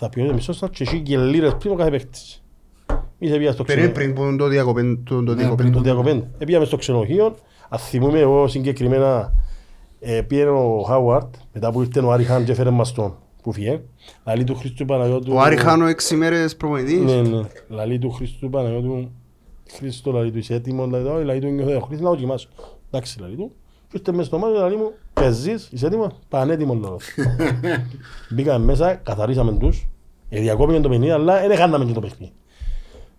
Θα 0.00 0.08
πιείτε 0.08 0.28
το 0.28 0.34
μισό 0.34 0.52
σας 0.52 0.70
και 0.70 0.82
εσύ 0.82 1.00
και 1.00 1.18
λίρες 1.18 1.54
πριν 1.56 1.72
ο 1.72 1.76
κάθε 1.76 1.90
παίκτης. 1.90 2.42
Μη 3.18 3.28
σε 3.28 3.36
πήγα 3.36 3.52
στο 3.52 3.64
Περίμενε 3.64 3.92
ξενοδοχείο. 3.92 4.14
πριν 4.14 4.32
που 4.32 4.42
το 4.42 4.48
διακοπέν, 4.48 5.04
το 5.04 5.22
το 5.22 5.34
Ναι, 5.34 5.40
διακοπέν. 5.40 5.72
Το 5.72 5.80
διακοπέν. 5.80 6.26
Επήγαμε 6.38 6.64
στο 6.64 6.76
ξενοδοχείο, 6.76 7.34
αν 7.68 7.78
θυμούμαι 7.78 8.18
εγώ 8.18 8.48
συγκεκριμένα, 8.48 9.32
ε, 10.00 10.20
πήγαινε 10.22 10.50
ο 10.50 10.82
Χάουαρτ, 10.86 11.34
μετά 11.52 11.72
που 11.72 11.80
ήρθε 11.82 12.00
ο 12.00 12.12
Άρη 12.12 12.24
Χάν 12.24 12.44
και 12.44 12.52
έφερε 12.52 12.70
μας 12.70 12.92
τον 12.92 13.16
που 13.42 13.52
φύγε. 13.52 13.80
Λαλή 14.24 14.44
του 14.44 14.54
Χριστού 14.54 14.84
Παναγιώτου. 14.84 15.32
Ο 15.34 15.40
Άρη 15.40 15.56
Χάνο 15.56 15.86
έξι 15.86 16.16
μέρες 16.16 16.56
προπονητής. 16.56 17.00
Ναι, 17.00 17.20
ναι. 17.22 17.40
Λαλή 17.68 17.98
του 17.98 18.10
Χριστού 18.10 18.50
Παναγιώτου. 18.50 19.10
Χρήστο, 19.70 20.12
λαλή 20.12 20.30
του 20.30 20.38
είσαι 20.38 20.54
έτοιμος, 20.54 20.90
λαλή 20.90 21.04
του, 21.04 21.12
«Όχι», 21.14 21.24
λαλή 21.24 21.40
του 21.40 21.46
νιώθω 21.46 21.80
χρήστο, 21.80 22.04
να 22.04 22.10
δοκιμάσω. 22.10 22.48
Εντάξει, 22.90 23.20
λαλή 23.20 23.36
του. 23.36 23.52
Και 23.88 23.96
ήρθε 23.98 24.12
μέσα 24.12 24.24
στο 24.24 24.38
μάτι, 24.38 24.56
λαλή 24.56 24.76
μου, 24.76 24.92
παίζεις, 25.20 25.68
είσαι 25.72 25.86
έτοιμο, 25.86 26.12
πανέτοιμο 26.28 26.74
λόγο. 26.74 26.96
Μπήκαμε 28.34 28.64
μέσα, 28.64 28.94
καθαρίσαμε 28.94 29.52
τους, 29.52 29.88
ε, 30.28 30.40
διακόπηκαν 30.40 30.82
το 30.82 30.88
παιχνίδι, 30.88 31.10
αλλά 31.10 31.46
δεν 31.48 31.56
χάναμε 31.56 31.84
και 31.84 31.92
το 31.92 32.00
παιχνίδι. 32.00 32.32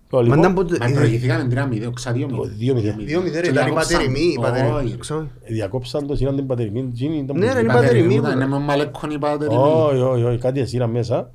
Το 0.10 0.18
Μα 0.18 0.24
λοιπόν, 0.24 0.40
ήταν 0.40 0.54
που... 0.54 0.66
Μα 0.80 0.92
προηγηθήκαμε 0.94 1.68
3-0, 1.88 1.90
ξα 1.94 2.12
2-0. 2.12 2.16
Δύο 2.58 2.74
μηδέν. 2.74 2.96
Δύο 3.00 3.22
μηδέν, 3.22 3.42
Και 3.44 3.50
ήταν 3.50 3.68
η 3.68 3.70
διακόψαν. 3.70 3.98
πατερημή, 3.98 4.20
η 4.20 4.40
πατερημή. 4.42 4.76
Όχι, 4.76 4.98
Ξέρω. 4.98 5.28
ε, 5.44 5.54
διακόψαν 5.54 6.08
το, 6.08 6.16
σειράν 6.16 6.36
την 6.36 6.48
πατερημή, 6.48 6.92
τζίνι, 6.94 7.18
ήταν 7.18 7.38
Ναι, 7.38 7.48
που- 7.48 7.54
ρε, 7.54 7.60
η 7.60 7.64
είναι 7.64 7.74
πατερημή 7.74 8.02
πατερημή, 8.02 8.14
ήταν, 8.14 8.32
που- 8.32 8.38
είναι 8.38 8.48
με 8.48 8.60
μαλέκον 8.66 9.12
η 9.12 9.18
πατερημή. 9.20 9.58
Όχι, 9.62 10.00
όχι, 10.02 10.24
όχι, 10.24 10.38
κάτι 10.38 10.60
εσύραν 10.60 10.90
μέσα. 10.90 11.32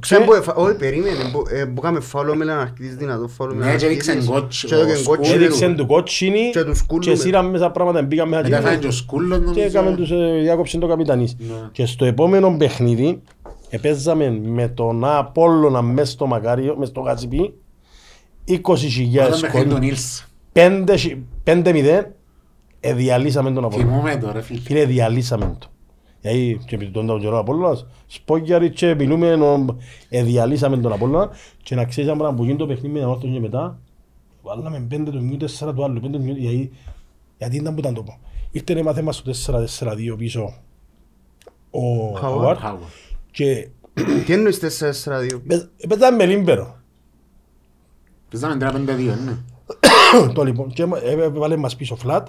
Ξέρω 0.00 0.24
που 0.24 0.34
εφα- 0.34 0.56
όχι, 0.56 0.74
περίμενε, 0.74 1.16
που- 1.32 1.42
ε, 1.50 1.64
που 1.64 1.74
είχαμε 1.82 2.00
φάουλο 2.00 2.34
με 2.34 2.44
Λαναρκίδης, 2.44 2.94
δυνατό 2.96 3.28
φάουλο 3.28 3.54
με 3.54 3.64
Ναι, 3.64 3.76
και 3.76 3.84
Λαναρκίδης. 3.86 4.08
έδειξαν 4.08 4.34
κότσο, 4.34 4.66
Και 4.68 4.74
έδωκεν 4.74 4.94
ο 4.94 5.02
κότσο. 5.04 5.24
Σκούλου. 5.24 5.42
Έδειξαν 5.44 5.76
του 5.76 5.86
κότσινι 5.86 6.50
Και 6.52 6.62
τους 6.64 6.78
σκούλου 6.78 7.00
και 7.00 7.10
με- 7.10 7.16
σύραν 7.16 7.46
μέσα 7.46 7.70
πράγματα, 7.70 8.02
μπήκαν 8.02 8.28
μέσα 8.28 8.42
Μετά 8.42 8.56
και- 8.56 8.62
φάνε 8.64 8.76
και 8.76 8.86
ο 8.86 8.90
Σκούλος 8.90 9.38
και 9.38 9.44
νομίζω. 9.44 9.64
έκαμε 9.66 9.96
τους, 9.96 10.10
ε, 10.10 10.38
διάκοψε 10.42 10.78
το 10.78 10.86
καπιτανής. 10.86 11.36
Ναι. 11.38 11.54
Και 11.72 11.86
στο 11.86 12.04
επόμενο 12.04 12.54
παιχνίδι 12.58 13.22
επέζαμε 13.68 14.30
με 14.42 14.68
τον 14.68 15.04
Απόλλωνα 15.04 15.82
μες 15.82 16.10
στο 16.10 16.26
Μακάριο, 16.26 16.76
μες 16.78 16.88
στο 16.88 17.00
Γατσιπί 17.00 17.54
20.000 18.44 19.26
Όταν 19.26 19.40
παιχνίδι 19.40 19.68
τον 19.68 19.78
κόσμο, 19.78 19.86
Ήλς. 19.88 20.24
5-0 21.42 22.04
εδιαλύσαμε 22.80 23.50
τον 23.52 23.64
Απόλλωνα. 23.64 23.90
Θυμούμε 23.90 24.16
το 24.16 24.32
ρε 24.32 24.40
φίλε. 24.40 24.60
Φίλε, 24.60 24.84
διαλύσαμε 24.84 25.56
το. 25.58 25.66
Γιατί 26.20 26.60
και 26.66 26.74
επειδή 26.74 26.90
τον 26.90 27.06
τον 27.06 27.20
καιρό 27.20 27.38
Απόλλωνας, 27.38 27.86
σπόγιαρη 28.06 28.70
και 28.70 28.94
μιλούμε, 28.94 29.36
νο- 29.36 29.76
εδιαλύσαμε 30.08 30.76
τον 30.76 30.92
Απόλλωνα 30.92 31.30
και 31.62 31.74
να 31.74 31.84
ξέρεις 31.84 32.10
ένα 32.10 32.18
πράγμα 32.18 32.36
που 32.36 32.44
γίνει 32.44 32.56
το 32.56 32.66
παιχνίδι 32.66 32.88
με 32.88 32.94
την 32.98 33.04
Αμόρθωση 33.04 33.32
και 33.32 33.40
μετά, 33.40 33.78
βάλαμε 34.42 34.86
πέντε 34.88 35.10
του 35.10 35.24
μιού, 35.24 35.36
τέσσερα 35.36 35.74
του 35.74 35.84
άλλου, 35.84 36.00
πέντε 36.00 36.18
του 36.18 36.24
μιού, 36.24 36.34
γιατί, 36.36 36.70
γιατί 37.38 37.56
ήταν 37.56 37.74
που 37.74 37.80
ήταν 37.80 37.94
το 37.94 38.02
πω. 38.02 38.18
Ήρθε 38.50 38.74
να 38.74 38.82
μάθει 38.82 39.02
μας 39.02 39.22
το 39.22 39.34
4-4-2 39.78 40.14
πίσω 40.18 40.54
ο 41.70 41.80
Howard. 42.12 42.20
Χαουάρ 42.20 42.56
Χάουα. 42.56 42.78
και 43.30 43.68
Τι 44.26 44.32
εννοείς 44.32 44.60
4-4-2. 45.04 45.40
παίζαμε 45.88 46.16
με 46.16 46.26
λίμπερο. 46.26 46.76
Παίζαμε 48.30 48.56
3-5-2, 48.60 49.14
ναι. 49.24 49.36
το 50.34 50.42
λοιπόν, 50.44 50.68
και 50.72 50.82
ε, 50.82 51.10
ε, 51.12 51.28
βάλε 51.28 51.56
μας 51.56 51.76
πίσω 51.76 51.96
φλατ 51.96 52.26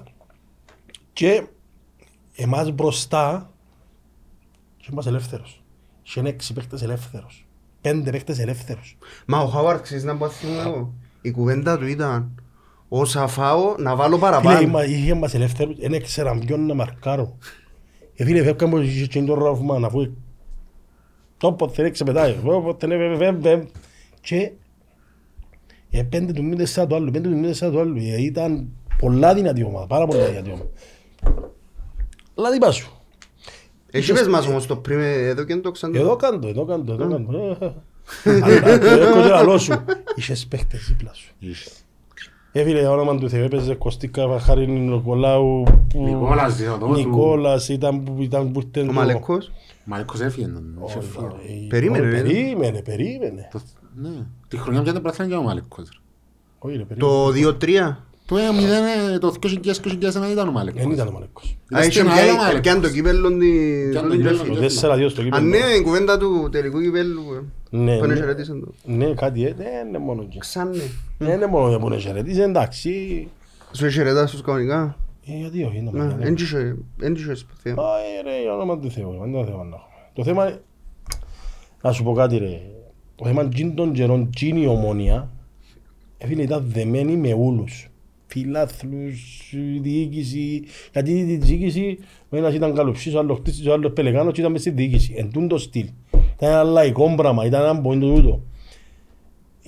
και 1.14 1.44
εμάς 2.36 2.72
μπροστά 2.72 3.51
και 4.92 4.98
είμαστε 4.98 5.10
ελεύθερος. 5.10 5.64
Και 6.04 6.20
είναι 6.20 6.30
έξι 6.30 6.54
παίχτες 6.54 6.82
ελεύθερος. 6.82 7.46
Πέντε 7.82 8.12
παίχτες 8.12 8.40
ελεύθερος. 8.40 8.98
Μα 9.26 9.40
ο 9.40 9.46
Χάουαρτ 9.48 9.82
ξέρεις 9.82 10.04
να 10.04 10.18
πω 10.18 10.30
θυμούμαι 10.30 10.62
εγώ. 10.62 10.94
Η 11.22 11.32
κουβέντα 11.32 11.78
του 11.78 11.88
ήταν 11.88 12.42
όσα 12.90 13.28
φάω 13.28 13.76
να 13.78 13.96
βάλω 13.96 14.16
Φίλε, 14.16 14.30
παραπάνω. 14.30 14.60
είμα- 14.60 14.86
είχε 14.86 15.14
μας 15.14 15.34
ελεύθερους, 15.34 15.78
δεν 15.80 15.94
έξεραν 15.94 16.40
ποιον 16.40 16.66
να 16.66 16.74
μαρκάρω. 16.74 17.38
Ε, 18.16 18.24
φίλε, 18.26 18.44
φεύγαμε 18.44 18.78
από 18.80 18.88
και 19.08 19.18
είναι 19.20 19.28
το 19.28 19.34
ράφμα, 19.34 19.76
αφού 19.86 20.12
το 21.38 21.54
ποτέ 21.54 21.82
δεν 21.84 21.92
ξεπετάει. 21.92 22.32
Εγώ 22.32 22.62
ποτέ 22.62 22.88
ναι, 22.88 22.98
βε, 22.98 23.16
βε, 23.16 23.32
βε. 23.32 23.64
Και 24.22 24.52
ε, 25.90 26.04
πέντε 26.04 26.34
του 26.34 26.44
μήνες 26.44 26.58
τέσσερα 26.58 26.88
του 26.88 26.96
άλλου, 26.96 27.12
πέντε 27.12 27.30
του 27.30 27.36
μήνες 27.36 27.48
τέσσερα 27.50 27.72
του 27.72 27.80
άλλου. 27.80 27.98
Ε, 27.98 28.22
Ήταν 28.22 28.68
πολλά 28.98 29.34
δυνατή 29.34 29.64
ομάδα, 29.64 29.88
πάρα 29.88 30.06
πολλά 30.06 30.26
δυνατή 30.26 30.50
ομάδα. 30.50 30.70
Αλλά 32.38 32.52
τι 32.52 32.58
πας 32.58 32.76
σου. 32.76 32.92
Εσύ 33.92 34.14
πες 34.14 34.28
μας 34.28 34.48
όμως 34.48 34.66
το 34.68 34.76
πριν 34.76 35.00
εδώ 35.02 35.44
και 35.44 35.56
το 35.56 35.72
ξανά. 35.72 36.00
Εδώ 36.00 36.16
κάντο, 36.16 36.48
εδώ 36.48 36.66
κάντο, 36.66 36.94
εδώ 36.94 37.08
κάντο. 37.10 37.58
Ε, 38.24 38.42
Αλλά 38.42 38.80
το 38.80 38.86
έχω 38.88 39.22
και 39.22 39.28
λαλό 39.28 39.58
σου. 39.58 39.84
Είχες 40.16 40.48
παίχτες 40.48 40.86
δίπλα 40.88 41.14
σου. 41.14 41.34
Ε, 42.52 42.64
φίλε, 42.64 42.80
για 42.80 42.92
όνομα 42.92 43.18
του 43.18 43.30
Θεού 43.30 43.44
έπαιζε 43.44 43.74
Κωστίκα 43.76 44.28
Βαχαρίνη 44.28 44.80
Νικολάου. 44.80 45.64
που- 45.90 46.04
Νικόλας, 46.04 46.56
Διοδότου. 46.56 46.94
Νικόλας, 46.94 47.70
ήταν 47.70 48.04
που 48.04 48.16
ήταν 48.22 48.52
που 48.52 48.60
ήρθε 48.66 48.82
Ο 48.82 48.86
το- 48.86 48.94
Μαλεκός. 48.94 49.52
Μαλέκος 49.84 50.20
έφυγε. 50.22 50.48
τον- 50.48 50.78
είχε 50.88 51.00
φύγει. 51.02 51.64
Ε, 51.66 51.68
Περίμενε, 51.70 52.08
όχι, 52.08 52.16
ρε. 52.16 52.22
Περίμενε, 52.24 52.82
περίμενε. 52.82 53.48
Το- 53.52 53.62
Ναι. 53.96 54.10
Τη 54.48 54.58
χρονιά 54.58 54.82
που 54.82 54.90
ήταν 54.90 55.02
πράθυνα 55.02 55.28
και 55.28 55.34
ο 55.36 55.42
Μαλέκος. 55.42 55.90
ρε. 55.94 55.98
Όχι 56.60 56.78
ρε, 56.78 56.84
περίμενε. 56.84 57.14
Το 57.14 57.32
2-3. 57.32 58.06
Το 58.32 58.38
1-0, 58.38 59.14
ε, 59.14 59.18
το 59.18 59.34
2000-2001 59.40 60.32
ήταν 60.32 60.48
ο 60.48 60.52
Μαλέκος. 60.52 60.82
Δεν 60.82 60.92
ήταν 60.92 61.08
ο 61.08 61.12
Μαλέκος. 61.12 61.58
Α, 61.76 61.80
είχε 61.80 61.92
στην 61.92 62.04
πια- 62.06 62.16
άλλη 62.22 62.32
ομάδα, 62.32 62.60
πιάνει 62.60 62.80
το 62.80 62.88
Λεκός. 62.88 62.92
κύπελλο 62.92 63.38
τη- 63.38 63.90
Πιάνει 63.90 64.08
του 64.08 64.10
το 64.10 64.16
κύπελλο, 64.18 64.38
Τζέφι. 64.38 64.50
Το 64.54 64.88
4-2 64.88 65.10
στο 65.10 65.22
Α, 65.22 65.24
κύπελλο. 65.24 65.48
ναι, 65.48 65.58
η 65.58 65.82
κουβέντα 65.82 66.18
του 66.18 66.50
τελικού 66.52 66.82
κυπέλλου. 66.82 67.22
ε, 67.34 67.76
Ναι, 67.78 67.98
Που 67.98 68.06
ναι. 68.06 68.16
χαιρετήσαν 68.16 68.60
το. 68.60 68.92
Ναι, 68.92 69.06
κάτι, 69.14 69.46
ε, 69.46 69.54
δεν 69.58 69.88
είναι 69.88 69.98
μόνο 69.98 70.22
εκεί. 70.22 70.38
Ξάνε. 70.38 70.82
Δεν 71.18 71.36
είναι 71.36 71.46
μόνο 71.46 71.78
που 71.80 71.88
είναι 71.88 71.98
χαιρετήσει, 71.98 72.42
εντάξει. 72.42 73.28
Σου 73.72 73.90
χαιρετάς 73.90 74.32
τους 74.32 74.42
κανονικά; 74.42 74.98
Ε, 75.28 75.32
Γιατί 75.38 75.64
όχι, 75.64 75.78
είναι 75.78 75.90
Ναι, 75.94 76.00
μόνο. 76.00 76.18
εν 76.20 76.34
είχε- 76.34 76.76
εν 77.02 77.14
είχε 77.14 77.36
θέμα. 77.64 77.84
Όχι 77.84 78.22
ρε, 78.24 78.42
για 78.42 78.54
όνομα 78.54 78.80
του 78.80 78.92
Θεού, 78.92 79.18
δεν 79.22 79.32
το 79.32 79.44
θέμα 79.46 79.64
να 79.64 79.76
έχουμε. 79.76 80.10
Το 80.14 80.24
θέμα 80.24 80.48
είναι, 80.48 80.62
να 81.82 81.92
σου 81.92 82.04
πω 82.04 82.14
κάτι 82.14 82.38
ρε, 82.38 82.62
το 83.16 83.26
θέμα 83.26 83.50
είναι 83.56 83.72
των 83.72 83.94
καιρών, 83.94 84.30
τζίνη 84.36 84.62
η 84.62 84.68
ομόνια, 84.68 85.30
ε, 86.18 86.28
φίλε, 86.28 86.42
ήταν 86.42 86.64
δεμένη 86.74 87.18
με 87.18 87.34
όλους. 87.40 87.91
Φιλάθλους, 88.36 89.54
διοίκηση, 89.82 90.64
γιατί 90.94 91.12
η 91.12 91.24
διοίκηση, 91.38 91.98
ο 92.30 92.38
ένας 92.38 92.54
ήταν 92.54 92.74
καλοψής, 92.76 93.14
ο 93.16 93.20
άλλος 93.20 93.38
χτίστης, 93.38 93.68
ο 93.68 93.74
άλλος 93.74 93.92
πελεγάνος 93.94 94.34
και 94.34 94.40
ήταν 94.40 94.52
μες 94.52 94.62
στη 94.62 94.70
διοίκηση. 94.70 95.14
Εν 95.18 95.32
τούν 95.32 95.48
το 95.48 95.58
στυλ. 95.58 95.88
Ήταν 96.12 96.50
ένα 96.52 96.64
λαϊκό 96.64 97.14
πράγμα, 97.18 97.46
ήταν 97.46 97.62
ένα 97.62 97.82
πόντο 97.82 98.14
τούτο. 98.16 98.42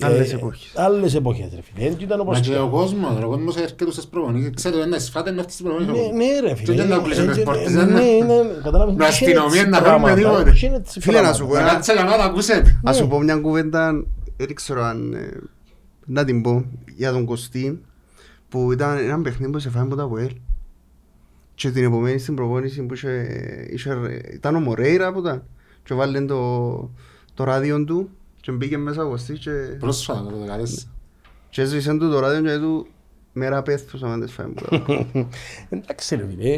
Άλλες 0.00 0.32
Ε, 0.32 0.34
εποχές. 0.34 0.72
Άλλες 0.76 1.14
εποχές 1.14 1.48
ρε 1.54 1.60
φίλε, 1.62 1.88
δεν 1.88 1.96
ήταν 2.00 2.16
Μα 2.18 2.22
όπως 2.24 2.40
και 2.40 2.50
ο 2.50 2.54
τώρα. 2.56 2.68
κόσμος, 2.70 3.22
ο 3.24 3.28
κόσμος 3.28 3.56
έρχεται 3.56 3.90
στις 3.90 4.06
προπονήσεις. 4.06 4.50
Ξέρετε, 4.54 4.82
είναι 4.86 4.98
σφάτε 4.98 5.30
να 5.30 5.38
έρθει 5.40 5.52
στις 5.52 5.64
Ναι, 5.66 5.72
προπονήσεις. 5.74 6.10
ναι 6.12 6.40
ρε 6.48 6.54
φίλε. 6.54 6.72
Και 6.74 6.78
δεν 6.80 6.88
τα 6.88 6.94
ε, 6.94 6.98
πουλήσουν 6.98 7.28
ε, 7.28 7.32
τις 7.32 7.36
ε, 7.40 7.42
πόρτες, 7.42 7.72
ναι, 7.72 7.84
δεν 7.84 7.96
είναι. 8.06 8.24
ναι, 8.42 8.48
κατάλαβες, 8.62 8.94
Με 8.94 9.04
είχε 9.04 9.12
αστυνομία 9.12 9.60
έτσι 9.60 9.68
να 9.70 9.76
φέρουμε 9.78 9.98
πράγματα, 9.98 10.14
τίποτε. 10.14 10.50
είχε 10.50 10.72
έτσι 10.74 11.00
Φίλε, 11.00 11.20
να 11.20 11.32
σου 11.32 11.38
πράγματα. 11.46 11.60
πω, 11.60 11.66
Να 11.66 11.72
κάτσε 11.74 11.92
να 11.92 12.04
μάθω, 12.04 12.22
ακούσετε. 12.22 12.80
Ας 12.84 12.96
Ναι. 12.96 13.02
σου 13.02 13.08
πω 13.08 13.18
μια 13.20 13.36
κουβέντα, 13.36 14.04
δεν 14.36 14.54
ξέρω 14.54 14.82
αν 14.82 15.12
ε, 15.14 15.28
να 16.06 16.24
την 16.24 16.42
πω, 16.42 16.64
για 16.96 17.12
τον 17.12 17.24
Κωστή, 17.24 17.80
που 18.54 18.72
ήταν 18.72 18.96
ένα 18.98 19.20
παιχνίδι 19.20 19.52
που 19.52 19.58
σε 19.58 19.70
φάμε 19.70 19.84
από 19.86 19.96
τα 19.96 20.06
ΒΟΕΛ. 20.06 20.30
Και 21.54 21.70
την 21.70 21.84
επομένη 21.84 22.18
στην 22.18 22.34
προπόνηση 22.34 22.82
που 22.82 22.94
είχε, 22.94 23.26
είχε 23.70 24.20
ήταν 24.32 24.54
ο 24.56 24.60
Μορέιρα 24.60 25.12
που 25.12 25.18
ήταν 25.18 25.42
και 25.82 25.94
βάλε 25.94 26.20
το, 26.20 26.90
το 27.34 27.44
ράδιο 27.44 27.84
του 27.84 28.08
και 28.40 28.52
μπήκε 28.52 28.78
μέσα 28.78 29.04
ο 29.04 29.08
Κωστής 29.08 29.38
και, 29.38 29.50
Πρόσφατα 29.78 30.20
το 30.20 30.36
14. 30.64 30.84
και 31.50 31.62
έσβησε 31.62 31.92
του 31.96 32.10
το 32.10 32.18
ράδιο 32.18 32.42
και 32.42 32.58
του 32.58 32.86
μέρα 33.32 33.62
πέθους 33.62 34.02
άμα 34.02 34.16
δεν 34.16 34.28
φάει 34.28 34.46
μου 34.46 34.54
Εντάξει 35.70 36.16
ρε 36.16 36.26
φίλε. 36.26 36.50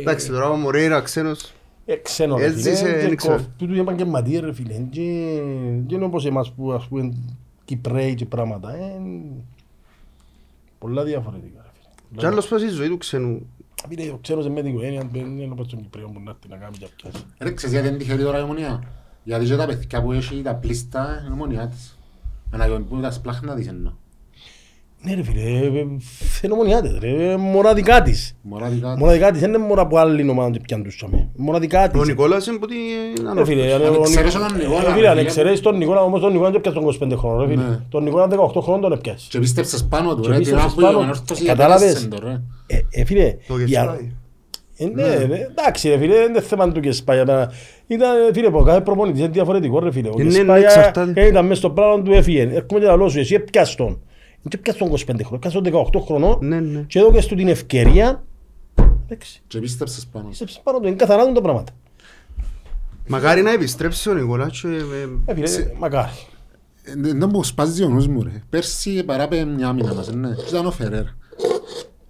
Εντάξει 0.00 0.28
τώρα 0.28 0.48
ο 0.50 0.54
Μορέιρα 0.56 1.00
ξένος 1.00 1.52
Ε, 1.84 1.94
ξένος 1.96 2.38
ρε 2.40 2.46
Έζησε, 2.46 2.74
φίλε. 2.74 2.96
δεν 2.98 3.08
και 3.08 3.14
ξέρω. 3.14 3.34
κοφ- 3.36 3.46
Τούτοι 3.56 3.78
επαγγελματίες 3.78 4.40
ρε 4.40 4.52
φίλε. 4.54 4.74
Και 4.74 5.40
και 5.86 5.94
είναι 5.94 6.04
όπως 6.04 6.26
εμάς 6.26 6.52
που 6.52 6.72
ας 6.72 6.86
πούμε 6.88 7.12
Κυπρέοι 7.64 8.14
και 8.14 8.26
πράγματα. 8.26 8.74
Ε, 10.82 10.86
Πολλά 10.86 11.04
διαφορετικά 11.04 11.60
ρε 11.62 11.70
φίλε. 12.08 12.20
και 12.20 12.26
άλλος 12.26 12.48
πας 12.48 12.62
η 12.62 12.68
ζωή 12.68 12.88
του 12.88 12.96
ξένου 12.98 13.46
Φίλε, 13.88 14.10
ο 14.10 14.18
ξένος 14.20 14.48
με 14.48 14.62
την 14.62 14.70
οικογένεια 14.70 15.08
δεν 15.12 15.38
είναι 15.38 15.52
όπως 15.52 15.68
τον 15.68 15.82
Κυπρέο 15.82 16.08
που 16.08 16.20
να 16.20 16.30
έρθει 16.30 16.48
να 16.48 16.56
κάνει 16.56 16.76
και 16.76 16.86
πιάσει. 16.96 17.24
Ρε, 17.38 17.52
ξέρεις 17.52 17.74
γιατί 17.74 17.88
είναι 17.88 17.96
τυχερή 17.96 18.22
τώρα 18.22 18.38
η 18.38 18.42
ομονία; 18.42 18.82
Γιατί 19.24 19.44
και 19.44 19.56
τα 19.56 19.66
παιδιά 19.66 20.02
που 20.02 20.12
έχει 20.12 20.42
τα 20.42 20.54
πλήστα 20.54 21.22
είναι 21.24 21.32
ομονιά 21.32 21.68
της. 21.68 21.98
Αναγκαιοποιούν 22.50 23.02
τα 23.02 23.10
σπλάχνα 23.10 23.54
της 23.54 23.66
εννοώ. 23.66 23.92
Ναι 25.04 25.14
ρε 25.14 25.22
φίλε, 25.22 25.40
ε, 25.40 25.66
ε, 25.80 25.86
φαινομονιάτες 26.40 26.98
ρε, 27.00 27.30
ε, 27.32 27.36
μοναδικά 27.36 28.02
της. 28.02 28.36
Μωράτικα. 28.42 28.96
Μοναδικά 28.98 29.30
της, 29.30 29.40
δεν 29.40 29.48
είναι 29.48 29.58
μόνο 29.58 29.80
από 29.82 29.96
άλλη 29.96 30.28
ομάδα 30.28 30.50
και 30.50 30.58
πιάνουν 30.62 30.86
τους 30.86 30.96
τσάμε. 30.96 31.28
Μοναδικά 31.36 31.88
της. 31.88 32.00
Ο 32.00 32.04
Νικόλας 32.04 32.46
είναι 32.46 32.58
που 32.58 32.66
είναι 32.72 33.32
Ρε 33.34 33.44
φίλε, 33.44 33.72
ανόρθωτος. 33.72 33.88
αν- 33.96 34.00
ο 34.00 34.02
εξαιρέσει 34.02 34.36
Νικ- 34.38 34.48
τον 34.48 34.58
Νικόλα, 34.58 34.88
Ε, 34.90 34.92
φίλε, 34.92 35.08
αν 35.08 35.14
ρε, 35.14 35.20
εξαιρέσεις 35.20 35.60
τον 35.60 35.76
Νικόλα, 35.76 36.00
όμως 36.02 36.20
τον 36.20 36.32
Νικόλα 36.32 36.50
δεν 36.50 36.60
πιάσε 36.60 36.76
τον 36.78 36.84
25 36.86 37.16
χρόνο 37.16 37.40
ρε 37.42 37.48
φίλε. 37.48 37.62
Ναι. 37.62 37.78
Τον 37.88 38.02
Νικόλα 38.02 38.26
18 38.28 38.60
χρόνων 38.60 38.80
τον 38.80 38.92
έπιασε. 38.92 39.26
Και 39.30 39.38
πίστεψες 39.38 39.84
πάνω 39.84 40.14
του 40.14 40.20
Και 40.22 40.28
ρε. 40.28 40.34
Την 40.34 40.42
πίστεψες 40.42 40.64
ώρα 40.66 40.74
που 40.74 40.80
η 40.80 40.84
πάνω. 40.84 40.96
Ομονόρθωση 40.96 41.44
Κατάλαβες. 41.44 41.88
έπιασε 41.90 42.08
το, 42.08 42.18
ρε. 42.26 42.40
Ε, 42.66 43.00
ε, 43.00 43.04
φίλε, 43.04 43.36
Το 43.48 43.56
για- 43.58 43.66
Γεσπάι. 43.66 44.12
Ε, 44.76 44.84
ναι, 44.86 45.24
ρε, 45.34 45.46
εντάξει 45.50 45.88
ρε 45.88 45.98
φίλε, 45.98 46.14
δεν 46.14 46.28
είναι 46.28 46.40
θέμα 46.40 46.72
του 46.72 46.80
Κεσπάγια. 46.80 47.24
Μα 47.24 47.52
Ήταν, 47.86 48.10
ε, 48.28 48.32
φίλε, 48.34 48.46
από 48.46 48.62
κάθε 48.62 48.80
προπονητής 48.80 49.20
είναι 49.20 49.28
διαφορετικό 49.28 49.78
ρε 49.80 49.92
φίλε. 49.92 50.08
Ο 50.08 50.12
Ναι, 50.16 50.24
ναι, 50.24 50.30
Κεσπάγια 50.30 50.66
εξαρτάται. 50.68 51.20
ε, 51.20 51.26
ήταν 51.26 51.46
μες 51.46 51.58
στο 51.58 51.70
πράγμα 51.70 52.02
του 52.02 52.12
έφυγε. 52.12 52.40
Έρχομαι 52.42 52.80
και 52.80 52.86
λαλό 52.86 53.08
σου, 53.08 53.18
εσύ 53.18 53.34
έπιασες 53.34 53.74
τον. 53.74 54.00
Δεν 54.42 54.60
πιάσες 54.60 54.80
τον 55.06 55.16
25 55.16 55.20
χρόνο, 55.24 55.38
πιάσες 55.38 55.60
τον 55.62 55.72
18 55.92 56.00
χρόνο 56.06 56.38
Ναι, 56.40 56.60
ναι. 56.60 56.80
και 56.80 56.98
έδωκες 56.98 57.26
του 57.26 57.34
την 57.34 57.48
ευκαιρία. 57.48 58.24
Εντάξει, 59.04 59.42
Και 59.46 59.58
πίστεψες 59.58 60.06
πάνω. 60.12 60.28
πίστεψες 60.28 60.60
πάνω 60.62 60.80
του, 60.80 60.86
είναι 60.86 60.96
καθαρά 60.96 61.26
του 61.26 61.32
τα 61.32 61.40
πράγματα. 61.40 61.72
Μακάρι 63.08 63.42
να 63.42 63.50
επιστρέψεις 63.52 64.06
ο 64.06 64.14
Νικόλας 64.14 64.60
και, 64.60 64.68
ε, 64.68 65.32
Ε, 65.32 65.34
φίλε, 65.34 65.72
μακάρι. 65.78 66.10
Ε, 66.82 66.92
Δεν 66.96 67.18
τον 67.18 67.30
που 67.30 67.44
σπάζει 67.44 67.82
ο 67.84 67.88
νους 67.88 68.06
μου 68.06 68.22
ρε. 68.22 68.42
Πέρσι 68.50 69.04
παράπε 69.04 69.44
μια 69.44 69.72
μήνα 69.72 69.94
μας, 69.94 70.12
ναι. 70.12 70.34
Και 70.34 70.44
ήταν 70.48 70.66
ο 70.66 70.70
Φερέρ. 70.70 71.04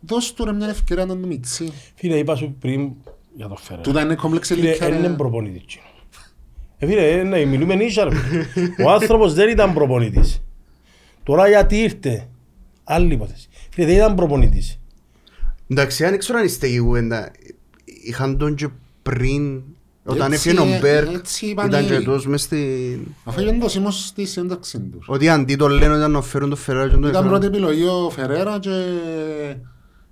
Δώσ' 0.01 0.33
του 0.33 0.45
ρε 0.45 0.53
μια 0.53 0.69
ευκαιρία 0.69 1.05
να 1.05 1.17
τον 1.17 1.27
μιτσί. 1.27 1.73
Φίλε, 1.95 2.17
είπα 2.19 2.37
σου 2.37 2.57
πριν 2.61 2.91
για 3.37 3.49
το 3.49 3.57
Φεραίρα. 3.57 3.83
Τούτα 3.83 4.01
είναι 4.01 4.15
κόμπλεξ 4.15 4.47
Φίλε, 4.49 4.61
ηλικία 4.69 4.89
δεν 4.89 4.99
είναι 4.99 5.07
ρε. 5.07 5.13
προπονητής. 5.15 5.63
εκείνος. 5.63 6.05
Ε, 6.79 6.87
φίλε, 6.87 7.11
ε, 7.11 7.23
ναι, 7.23 7.45
μιλούμε 7.45 7.75
νύσια, 7.75 8.05
ρε. 8.05 8.15
φίλε. 8.15 8.85
Ο 8.85 8.91
άνθρωπος 8.91 9.35
δεν 9.35 9.49
ήταν 9.49 9.73
προπονητής. 9.75 10.43
Τώρα 11.23 11.49
γιατί 11.49 11.77
ήρθε; 11.77 12.29
Άλλη 12.85 13.15
υπόθεση. 13.15 13.49
Φίλε, 13.71 13.87
δεν 13.87 13.97
ήταν 13.97 14.15
προπονητής. 14.15 14.79
Εντάξει, 15.69 16.05
αν 16.05 16.19
ξέρω 16.19 16.39
αν 16.39 16.45
είστε 16.45 16.67
η 16.67 16.79
κουβέντα, 16.79 17.31
είχαν 17.85 18.39
τον 18.39 18.55
και 18.55 18.69
πριν, 19.03 19.63
όταν 20.05 20.33
Έτσι, 20.33 20.49
έφυγε 20.51 20.75
ο 20.77 20.79
Μπέρκ, 20.81 21.13
έτσι 21.13 21.47
είπαν 21.47 21.67
ήταν 21.69 21.85
οι- 21.85 21.89
και 21.89 21.99
τόσο 22.01 22.29
μες 22.29 22.43
στην... 22.43 23.01
Αφού 23.25 23.41
έγινε 23.41 23.59
το 23.59 23.69
σήμος 23.69 24.07
στη 24.07 24.25
σύνταξη 24.27 24.81
τους. 24.81 25.07
Ότι 25.09 25.29
αντί 25.29 25.57
το 25.57 25.69
λένε 25.69 25.97
ήταν 25.97 26.11
να 26.11 26.21
φέρουν 26.23 26.51
το 26.51 26.57
Φεράρι 26.57 26.89
και 26.89 26.95
τον 26.95 27.03
Ήταν 27.09 27.11
έφεραν. 27.15 27.29
πρώτη 27.31 27.47
επιλογή 27.47 27.85
ο 27.85 28.11
Φερέρα 28.11 28.59
και 28.59 28.71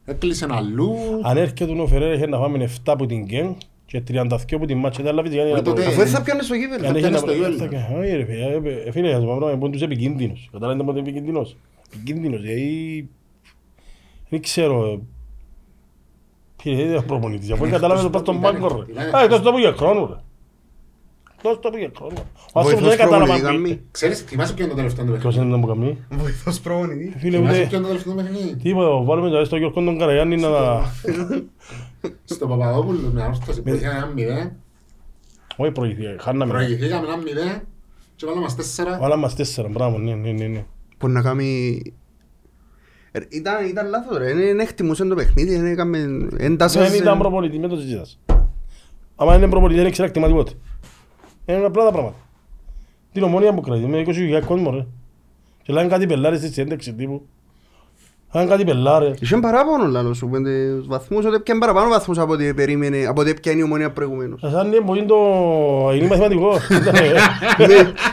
έκλεισε 0.05 0.47
αλλού. 0.51 0.95
Αν 1.23 1.37
έρχεται 1.37 1.81
ο 1.81 1.87
Φεραίρα 1.87 2.15
είχε 2.15 2.27
να 2.27 2.39
φάμε 2.39 2.71
7 2.77 2.79
από 2.85 3.07
την 3.07 3.25
Γκέν 3.25 3.57
και 3.91 4.03
32 4.09 4.55
από 4.55 4.67
την 4.67 4.79
Μάτσα, 4.79 5.01
ήταν 5.03 5.15
λάβεις 5.15 5.35
Ε, 5.35 5.63
τότε- 5.63 5.87
Αφού 5.87 5.97
δεν 5.97 6.07
θα 6.07 6.23
πιάνε 6.23 6.43
στο 6.43 6.55
γήπεδο. 6.55 6.87
Αν 6.87 6.93
πιάνεις 6.95 7.09
είχε 7.09 7.17
στο 7.17 7.27
να- 7.27 7.33
γήπεδο. 7.33 7.57
θα 7.57 7.67
κα- 7.67 7.99
Όχι 7.99 8.17
ρε 8.17 8.25
φίλε, 8.25 8.45
ε, 8.45 8.83
ε, 8.87 8.91
φίλε, 8.91 9.15
ας 9.15 9.25
πούμε, 9.25 9.51
είναι 9.53 9.71
τους 9.71 9.83
επικίνδυνος. 9.83 10.49
Καταλάβετε 10.53 10.85
πότε 10.85 10.99
είναι 10.99 11.09
επικίνδυνος; 11.09 11.57
Επικίνδυνος, 11.95 12.41
γιατί... 12.43 13.09
Δεν 14.29 14.41
ξέρω. 14.43 14.85
ε, 14.87 14.99
Φίλε, 16.63 16.77
δεν 16.77 16.87
είναι 16.87 17.03
προπονητής. 17.03 17.51
Αφού 17.51 17.69
κατάλαβε 17.71 18.03
το 18.03 18.11
πας 18.11 18.21
στον 18.21 18.37
Ήταν- 18.37 18.53
πάγκο 18.61 18.85
ρε. 18.87 18.93
ήταν- 18.93 19.15
Α, 19.15 19.23
εκτός 19.23 19.41
το 19.43 19.51
που 19.53 19.59
για 19.59 19.73
χρόνο 19.73 20.07
ρε. 20.07 20.17
Εκτός 21.37 21.59
το 21.61 21.71
που 21.71 21.77
για 21.77 21.91
χρόνο. 21.97 22.13
Ο 22.53 22.59
άνθρωπος 22.59 22.71
Βοηθός 22.81 22.89
δεν 22.89 22.99
κατάλαβε. 22.99 23.25
προπονητή 23.25 23.47
αν- 23.47 23.55
καμί. 23.55 23.81
Ξέρεις, 23.91 24.21
θυμάσαι 24.21 24.55
ποιο 24.55 24.63
είναι 24.65 24.73
το 24.73 24.79
τελευταίο 24.79 25.05
του 25.05 25.11
Ποιος 25.11 25.23
παιχνίδι. 25.23 25.47
είναι 25.47 25.55
να 25.57 25.61
μου 25.61 25.67
καμνεί. 25.67 25.99
Βοηθός 26.11 26.61
προπονητή. 26.61 27.15
Φίλε, 27.19 27.37
Θυμάσαι 27.37 27.59
ούτε... 27.59 27.67
ποιο 27.69 27.77
είναι 27.77 27.87
το 27.87 27.93
τελευταίο 27.93 28.13
του 28.15 28.23
παιχνίδι; 28.23 28.57
Τίποτα, 28.57 29.03
βάλουμε 29.05 29.31
τώρα 29.31 29.45
στο 29.45 29.57
Γιώργο 29.57 29.83
τον 29.85 29.99
Καραγιάννη 29.99 30.37
να... 30.37 30.49
Στο 32.25 32.47
Παπαδόπουλο 32.47 33.11
με 33.13 33.23
ανόρθωση 33.23 33.63
που 33.63 33.69
είχε 33.69 33.87
ένα 33.87 34.07
μηδέν. 34.07 34.53
Όχι 35.57 35.71
προηγηθεί, 35.71 36.17
χάναμε. 36.19 36.53
Προηγηθήκαμε 36.53 37.07
ένα 37.07 37.17
μηδέν 37.17 37.63
και 38.17 38.27
βάλαμε 38.27 38.43
μας 38.45 38.55
τέσσερα. 38.57 38.99
Βάλαμε 38.99 39.23
μας 39.23 39.35
τέσσερα, 39.35 39.69
μπράβο, 39.69 39.99
ναι, 39.99 40.15
ναι, 40.15 40.31
ναι, 40.31 40.47
ναι. 40.47 40.65
Που 40.99 41.09
να 41.09 41.23
κάνει... 41.23 41.83
Ε, 43.13 43.21
Ήταν, 43.29 43.67
ήταν 43.69 43.89
λάθος 43.89 44.19
ρε, 44.19 44.35
δεν 44.35 44.59
εκτιμούσαν 44.59 45.09
το 45.09 45.15
παιχνίδι, 45.15 45.57
δεν 45.57 45.67
έκαμε 45.67 46.29
έντασες... 46.37 46.91
Δεν 46.91 47.01
ήταν 47.01 47.19
προπονητή, 47.19 47.59
με 47.59 47.69
το 47.69 47.77
συζήτας. 47.77 48.21
Άμα 49.17 49.37
είναι 49.37 49.49
προπονητή, 49.49 49.79
δεν 49.79 49.89
ήξερα 49.89 50.09
εκτιμά 50.09 50.27
τίποτε. 50.27 50.53
Είναι 51.47 51.65
απλά 51.65 51.85
τα 51.85 51.91
πράγματα. 51.93 52.17
Την 53.13 53.23
ομόνια 53.23 53.55
που 53.55 53.61
κρατεί, 53.61 53.87
με 53.87 54.05
20.000 54.07 54.43
κόσμο 54.47 54.71
ρε. 54.71 54.87
Και 55.63 55.73
λένε 55.73 55.89
κάτι 55.89 56.07
πελάρες 56.07 56.39
στη 56.39 56.53
συνέντευξη 56.53 56.95
τύπου. 56.95 57.27
Λένε 58.33 58.47
κάτι 58.49 58.65
πελάρες. 58.65 59.19
Είχε 59.21 59.37
παράπονο 59.37 59.87
λάλο 59.87 60.15
σου, 60.15 60.29
πέντε 60.29 60.81
βαθμούς, 60.87 61.25
ότι 61.25 61.35
έπιαν 61.35 61.59
παραπάνω 61.59 61.89
βαθμούς 61.89 62.19
από 62.19 62.33
ό,τι 62.33 62.55
περίμενε, 62.55 63.05
από 63.07 63.21
ό,τι 63.21 63.31
έπιαν 63.31 63.59
η 63.59 63.63
ομόνια 63.63 63.91
προηγουμένως. 63.93 64.41
Σαν 64.41 64.67
είναι 64.67 64.81
που 64.81 64.95
είναι 64.95 65.07
το... 65.07 65.17
είναι 65.95 66.07
μαθηματικός. 66.07 66.59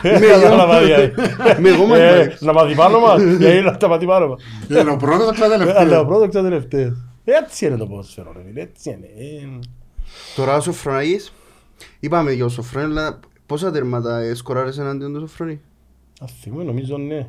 με 0.02 0.26
Κατάλαβα, 0.26 0.80
δηλαδή. 0.84 1.12
Με 1.60 1.68
εγώ 1.68 1.82
Ε, 1.82 1.86
μαθηματικός. 1.86 2.40
Να 2.40 2.52
μάθει 2.52 2.74
πάνω 2.74 2.98
μας, 3.00 3.22
γιατί 3.22 3.60
να 3.60 3.76
τα 3.76 3.88
μάθει 3.88 4.06
πάνω 4.06 4.26
μας. 4.28 4.42
Είναι 4.68 4.90
ο 4.90 4.96
πρώτος 4.96 5.36
και 5.36 5.42
ο 5.42 5.44
Αλλά 5.44 5.54
ο 5.54 5.58
τελευταίος. 5.58 6.06
πρώτος 6.06 6.28
και 6.30 6.38
ο 6.38 6.42
τελευταίος. 6.42 6.96
Έτσι 7.24 7.66
είναι 7.66 7.76
το 7.76 7.86
ποδοσφαίρο 7.86 8.32
ρε 8.36 8.42
φίλε, 8.46 8.60
έτσι 8.60 8.90
είναι. 8.90 9.06
Ε, 9.06 9.58
Τώρα 10.36 10.56
ο 10.56 10.60
Σοφρονάκης, 10.60 11.32
είπαμε 12.00 12.32
για 12.32 12.44
ο 12.44 12.48
Σοφρόνη, 12.48 12.86
αλλά 12.86 13.20
πόσα 13.46 13.70
τέρματα 13.70 14.18
ε, 14.18 14.34
σκοράρες 14.34 14.78
εναντίον 14.78 15.12
του 15.12 15.20
Σοφρόνη. 15.20 15.60
Αν 16.20 16.28
θυμώ, 16.42 16.62
νομίζω 16.62 16.96
ναι. 16.96 17.26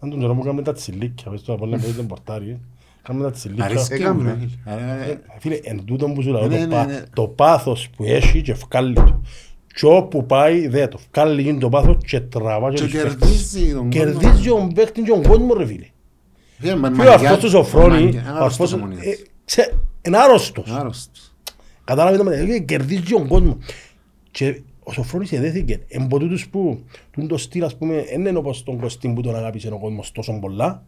Αν 0.00 0.10
τον 0.10 0.20
καιρό 0.20 0.34
μου 0.34 0.42
κάνουμε 0.42 0.62
τα 0.62 0.72
τσιλίκια, 0.72 1.30
πες 1.30 1.42
το 1.42 1.52
από 1.52 1.66
που 1.66 1.76
ήταν 1.88 2.06
πορτάρι. 2.06 2.60
Κάνουμε 3.02 3.24
τα 3.24 3.30
τσιλίκια. 3.30 3.64
Αρέσκει 3.64 3.94
μου, 3.94 4.00
Έκαμε. 4.00 4.38
ρε. 4.64 4.72
Ε, 4.74 5.10
Ε, 5.10 5.18
Φίλε, 5.38 5.58
εν 5.62 5.84
τούτον 5.84 6.14
που 6.14 6.22
σου 6.22 6.30
λέω, 6.30 6.46
Ναι, 6.46 6.58
το 6.58 6.66
ναι, 6.66 6.74
πά- 6.74 6.86
ναι. 6.86 7.02
το 7.14 7.22
πάθος 7.26 7.88
που 7.96 8.04
έχει 8.04 8.42
και 8.42 8.52
βγάλει 8.52 8.94
το. 8.94 9.20
Και 9.74 9.86
όπου 9.86 10.26
πάει, 10.26 10.68
δε 10.68 10.86
το. 10.88 10.98
Βγάλει 11.12 11.42
γίνει 11.42 11.58
το 11.58 11.68
πάθος 11.68 11.96
και 12.06 12.20
τραβά 12.20 12.70
Και 12.72 12.82
τους 12.82 12.92
παίκτες. 12.92 13.14
κερδίζει 13.16 13.72
τον 13.72 13.90
κόσμο. 13.90 13.90
Κερδίζει 13.90 14.48
τον 14.48 14.72
παίκτη 14.72 15.02
και 15.02 15.10
τον 15.10 15.22
κόσμο 15.22 15.54
ρε 15.54 15.66
φίλε. 15.66 15.86
Ε, 16.62 16.74
μα- 16.74 16.88
Φίλε, 16.90 17.02
ο 17.02 17.12
μαγιά- 17.12 17.14
αυτός 17.14 17.38
τους 17.38 17.50
Σοφρόνη, 17.50 18.02
μαγιά- 18.04 18.22
ο 18.26 18.28
άρρωστος 18.36 18.44
αυτός, 18.66 18.72
ομονίας. 18.72 19.04
ε, 19.04 19.16
ξέ- 19.44 19.74
είναι 20.02 20.16
άρρωστος. 20.18 20.70
Άρρωστος. 20.70 21.32
Κατάλαβε 21.84 22.16
το 22.16 22.24
μεταξύ, 22.24 22.64
κερδίζει 22.64 23.02
τον 23.02 23.28
κόσμο. 23.28 23.58
Και 24.30 24.62
ο 24.90 24.92
Σοφρόνης 24.92 25.32
εδέθηκε. 25.32 25.80
Εν 25.88 26.02
από 26.02 26.18
τούτους 26.18 26.48
που, 26.48 26.80
τούν 27.10 27.28
το 27.28 27.36
στυλ 27.36 27.64
ας 27.64 27.76
πούμε, 27.76 28.04
δεν 28.10 28.20
είναι 28.26 28.38
όπως 28.38 28.62
τον 28.62 28.78
Κωστίν 28.80 29.14
που 29.14 29.20
τον 29.20 29.36
αγάπησε 29.36 29.68
ο 29.72 29.78
κόσμος 29.78 30.12
τόσο 30.12 30.38
πολλά. 30.40 30.84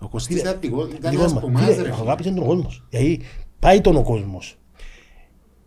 Ο 0.00 0.08
Κωστής 0.08 0.40
ήταν 0.40 0.56
δικό- 0.60 0.86
ήταν 0.86 1.10
Δικός 1.10 1.14
ένας 1.14 1.32
μας. 1.32 1.42
που 1.42 1.50
μας, 1.50 1.62
Φίλε, 1.64 1.82
ρε. 1.82 1.90
Αγάπησε 1.90 2.30
τον 2.30 2.44
κόσμος. 2.46 2.84
Γιατί 2.90 3.20
πάει 3.58 3.80
τον 3.80 3.96
ο 3.96 4.02
κόσμος. 4.02 4.56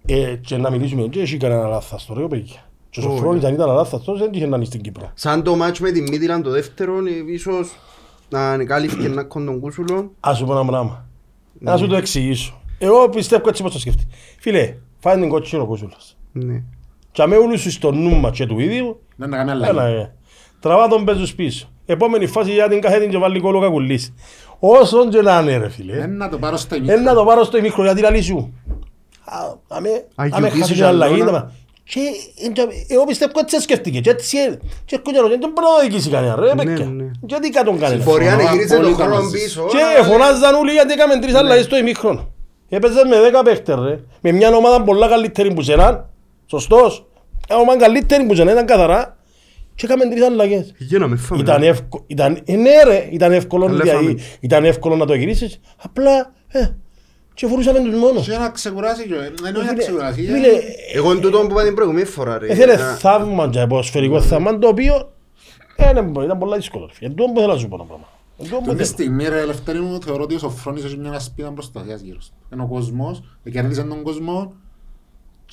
Ε, 0.06 0.36
και 0.36 0.58
να 0.58 0.70
μιλήσουμε, 0.70 1.08
δεν 1.12 1.22
έχει 1.22 1.38
κανένα 1.38 1.68
λάθος 1.68 2.10
ρε 2.18 2.28
παιδιά. 2.28 2.70
Και 2.90 3.00
ο 3.00 3.04
Όχι. 3.04 3.12
Σοφρόνης 3.16 3.44
αν 3.44 3.54
ήταν 3.54 3.70
λάθος, 3.74 4.20
δεν 4.20 4.30
είχε 4.34 4.46
να 4.46 4.56
είναι 4.56 4.66
στην 4.66 4.82
Κύπρο. 4.82 5.12
Σαν 5.14 5.44
το 5.44 5.56
μάτς 5.56 5.80
με 5.80 5.92
τη 5.92 6.02
Μίτιλαν 6.02 6.42
το 6.44 6.50
δεύτερο, 6.50 6.98
ε, 6.98 7.32
ίσως 7.34 7.76
να 8.30 8.52
ανεκάλυφθηκε 8.52 9.06
ένα 9.06 9.24
κοντον 9.24 9.60
κούσουλο. 9.60 10.12
Ας 10.20 10.38
σου 10.38 10.46
πω 10.46 10.52
ένα 10.52 10.66
πράγμα. 10.66 11.08
Να 11.60 11.78
σου 11.78 11.88
το 11.88 11.96
εξηγήσω. 11.96 12.62
Εγώ 12.78 13.10
πιστεύω 13.10 13.50
έτσι 13.50 13.64
πως 13.64 13.72
το 13.72 13.80
σκεφτεί. 13.80 14.08
Φίλε, 14.40 14.76
φάει 15.00 15.20
την 15.20 15.30
κότσινο 15.30 15.62
ο 15.62 15.66
Κούσουλας. 15.66 16.18
Ναι. 16.32 16.64
Και 17.22 17.26
με 17.28 17.36
όλους 17.36 17.74
στο 17.74 17.92
νου 17.92 18.16
μας 18.16 18.32
και 18.38 18.46
του 18.46 18.60
ίδιου, 18.60 19.02
Να 19.16 19.28
να 19.28 19.38
κάνει 19.38 19.52
Έλα, 19.52 19.68
αλλαγή. 19.68 19.96
ε. 19.96 20.12
Τραβά 20.60 20.88
τον 20.88 21.06
παίζους 21.06 21.36
πίσω. 21.36 21.70
Επόμενη 21.86 22.28
φάση 22.28 22.52
για 22.52 22.68
την 22.70 22.82
καθέτη 22.82 23.08
και 23.08 23.18
βάλει 23.18 23.40
κόλλο 23.40 23.60
κακουλής. 23.62 24.14
Όσον 24.60 25.10
και 25.10 25.22
να 25.22 25.40
είναι 25.40 25.58
ρε 25.58 25.66
Ε, 25.66 25.70
φίλε. 25.70 26.06
να 26.08 26.30
το 26.30 26.38
πάρω 26.38 26.58
στο 26.58 26.76
Ε, 26.76 26.78
ημίχρονο. 26.78 27.04
να 27.04 27.14
το 27.14 27.24
πάρω 27.24 27.44
στο 27.44 27.58
ημίχρονο 27.58 27.86
γιατί 27.86 28.02
λαλή 28.02 28.22
σου. 28.22 28.54
Α, 29.26 29.38
Αμέ, 29.68 29.90
αμέ 30.16 30.30
Αγιοποιήσεις 30.36 30.60
χάσεις 30.60 30.68
και 30.68 30.74
την 30.74 30.86
αλλαγή. 30.86 31.14
αλλόνα. 31.14 31.32
τα 31.32 31.38
μα. 31.46 31.52
Και 31.84 32.00
ε, 32.46 32.50
και, 32.50 32.68
εγώ 32.88 33.04
πιστεύω 33.06 33.32
έτσι 33.40 33.60
σκέφτηκε. 33.62 34.00
Και 34.00 34.10
έτσι 34.10 34.38
είναι. 34.38 34.60
Και 34.86 34.96
έρχονται 34.96 35.22
να 35.22 35.28
δεν 35.28 35.40
μπορεί 35.40 35.68
να 35.68 35.76
οδηγήσει 35.84 36.10
κανένα 36.10 36.36
ρε 36.40 36.54
Ναι, 36.54 36.64
παιδιά. 36.64 36.86
ναι. 36.86 37.12
Γιατί 37.22 37.50
κάτω 37.50 37.72
κανένα. 37.80 38.04
Μπορεί 38.04 38.26
να 38.26 38.30
Συμφωνώ 38.32 38.52
γύρισε 38.54 38.76
τον 38.76 38.84
απόλυτα 38.84 39.04
χρόνο 39.04 39.22
μαζί 39.22 39.38
σου. 39.38 39.44
πίσω. 39.64 39.66
Και 39.68 39.78
αλλά- 39.84 40.08
φωνάζαν 40.08 40.56
όλοι 40.56 40.72
γιατί 40.72 40.94
έκαμε 40.94 41.20
τρεις 41.20 41.34
αλλαγές 41.36 41.66
στο 41.66 41.78
ημίχρονο. 41.78 42.32
Έπαιζες 42.70 43.04
με 43.10 43.16
10 43.20 43.44
παίχτες 43.44 43.76
ρε. 43.80 44.00
Με 44.22 44.32
μια 44.32 44.56
ομάδα 44.56 44.82
πολλά 44.84 45.08
καλύτερη 45.08 45.54
που 45.54 45.62
σέναν. 45.62 46.10
Σωστός. 46.46 47.06
Μια 47.50 47.58
ομάδα 47.60 47.80
καλύτερη 47.80 48.24
που 48.26 48.36
σέναν 48.36 48.54
ήταν 48.54 48.66
καθαρά. 48.66 49.18
Και 49.76 49.86
έκαμε 49.86 50.10
τρεις 50.10 50.24
αλλαγές. 50.24 50.74
Για 50.78 51.00
να 51.00 51.08
με 51.08 51.16
φάμε. 51.16 51.42
Ήταν 51.42 51.64
εύκολο, 51.64 52.04
ήταν, 52.08 52.40
ε, 52.46 52.56
ναι 52.56 52.84
ρε, 52.84 53.08
ήταν 53.12 53.32
εύκολο, 53.32 53.66
Καλά 53.66 53.78
δηλαδή, 53.82 54.06
φάμε. 54.06 54.20
ήταν 54.40 54.66
εύκολο 54.66 54.96
να 54.96 55.06
το 55.06 55.14
γυρίσεις. 55.14 55.60
Απλά, 55.84 56.34
ε, 56.48 56.68
και 57.34 57.48
φορούσαμε 57.48 57.80
τους 57.80 57.94
μόνος. 58.00 58.28
Και 58.28 58.38
να 58.38 58.50
ξεκουράσει 58.50 59.08
και 59.08 59.16
δεν 59.16 59.56
είναι 59.56 59.64
να 59.64 59.70
Φίλε, 59.70 59.74
ξεκουράσει. 59.78 60.22
φίλε, 60.26 60.48
Εγώ 60.94 61.12
είναι 61.12 61.22
τούτο 61.22 61.40
που 61.40 61.48
είπα 61.52 61.64
την 61.64 61.74
προηγούμενη 61.76 62.06
φορά 62.06 62.38
ρε. 62.38 62.48
Έθελε 62.48 62.76
Να- 62.76 62.94
θαύμα 62.96 63.50
και 63.50 63.66
ποδοσφαιρικό 63.68 64.22
θαύμα 64.22 64.60
το 64.60 64.68
οποίο 64.68 65.12
ε, 65.76 65.94
ναι, 65.94 66.02
μπορεί, 66.02 66.26
ήταν 66.26 66.38
πολλά 66.38 66.56
δύσκολο. 66.56 66.86
ρε 66.86 66.94
φίλε. 66.94 67.10
Εν 67.10 67.16
τούτο 67.16 67.32
που 67.32 67.40
θέλω 67.40 67.54
να 67.54 67.60
σου 67.60 67.68
πω 67.68 67.76
ένα 67.76 67.84
πράγμα. 67.84 68.06
Εν 68.40 68.46
τούτο 68.46 68.58
που 68.58 68.66
Τον 68.66 68.78
τη 68.78 68.84
θέλω. 68.84 68.94
στιγμή 68.94 69.28
ρε 69.28 69.40
ελευθερή 69.40 69.80
μου 69.80 70.02
θεωρώ 70.02 70.24
ότι 70.24 70.36
ο 70.36 70.38
Σοφρόνης 70.40 70.84
έχει 70.84 70.98
μια 70.98 71.12
ασπίδα 71.12 71.52
προστασίας 71.52 72.02
γύρω 72.02 72.18
του. 72.18 72.26
Είναι 72.54 72.62
ο 72.64 72.68
κόσμος, 72.68 73.24
κέρδισε 73.52 73.84
τον 73.84 74.04
κόσμο 74.04 74.54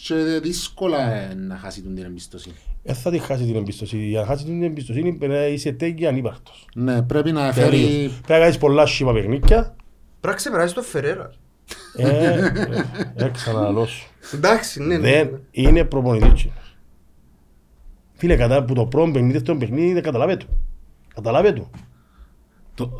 και 0.02 0.14
δύσκολα 0.42 1.12
ε, 1.12 1.34
να 1.34 1.56
χάσει 1.56 1.82
τον 1.82 1.94
την 1.94 2.04
εμπιστοσύνη. 2.04 2.54
Δεν 2.82 2.94
θα 2.94 3.10
τη 3.10 3.18
χάσει 3.18 3.44
την 3.44 3.56
εμπιστοσύνη. 3.56 4.04
Για 4.04 4.20
να 4.20 4.26
χάσει 4.26 4.44
την 4.44 4.62
εμπιστοσύνη 4.62 5.12
πρέπει 5.12 5.32
να 5.32 5.46
είσαι 5.46 5.72
τέγγι 5.72 6.06
ανύπαρκτος. 6.06 6.66
Ναι, 6.74 7.02
πρέπει 7.02 7.32
να 7.32 7.52
Τελείως. 7.52 7.70
φέρει... 7.70 8.06
Πρέπει 8.06 8.32
να 8.32 8.38
κάνεις 8.38 8.58
πολλά 8.58 8.86
σχήμα 8.86 9.12
παιχνίκια. 9.12 9.60
Πρέπει 9.60 9.76
να 10.20 10.32
ξεπεράσεις 10.34 10.72
το 10.72 10.82
Φερέρα. 10.82 11.32
Ε, 11.96 12.52
ε, 13.14 13.28
ξαναλώ 13.28 13.86
σου. 13.86 14.06
Εντάξει, 14.34 14.82
ναι, 14.82 14.98
ναι. 14.98 15.10
Δεν 15.10 15.40
είναι 15.50 15.84
προπονητής. 15.84 16.46
Φίλε, 18.14 18.36
κατά 18.36 18.64
που 18.64 18.74
το 18.74 18.86
πρώτο 18.86 19.10
παιχνίδι, 19.10 19.32
δεύτερο 19.32 19.58
παιχνίδι, 19.58 19.92
δεν 19.92 20.02
καταλάβε 20.02 20.36
του. 20.36 20.46
Καταλάβε 21.14 21.52
του. 21.52 21.70
Το, 22.74 22.90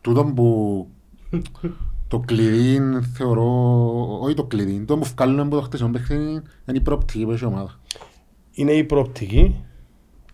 τούτο 0.00 0.24
που 0.24 0.88
το 2.10 2.18
κλειδί 2.18 2.80
θεωρώ, 3.14 4.18
όχι 4.20 4.34
το 4.34 4.44
κλειδί, 4.44 4.84
το 4.84 4.98
που 4.98 5.04
βγάλουν 5.04 5.40
από 5.40 5.56
το 5.56 5.62
χτεσινό 5.62 5.90
παιχνίδι 5.90 6.30
είναι 6.66 6.78
η 6.78 6.80
προοπτική 6.80 7.24
που 7.24 7.30
έχει 7.30 7.44
η 7.44 7.46
ομάδα. 7.46 7.80
Είναι 8.52 8.72
η 8.72 8.84
προοπτική, 8.84 9.64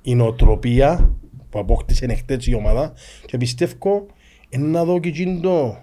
η 0.02 0.14
νοοτροπία 0.14 1.14
που 1.50 1.58
απόκτησε 1.58 2.04
εχθές 2.04 2.46
η 2.46 2.54
ομάδα 2.54 2.92
και 3.26 3.36
πιστεύω 3.36 4.06
είναι 4.48 4.66
να 4.66 4.84
δω 4.84 5.00
και 5.00 5.08
εκείνο 5.08 5.82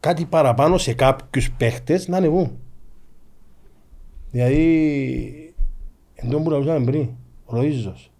κάτι 0.00 0.24
παραπάνω 0.24 0.78
σε 0.78 0.92
κάποιους 0.92 1.50
παίχτες 1.50 2.08
να 2.08 2.16
ανεβούν. 2.16 2.58
Δηλαδή, 4.30 5.54
εν 6.14 6.30
τω 6.30 6.40
που 6.40 6.50
λαούσαμε 6.50 6.84
πριν, 6.84 7.08
ο 7.44 7.56
Λοΐζος, 7.56 8.10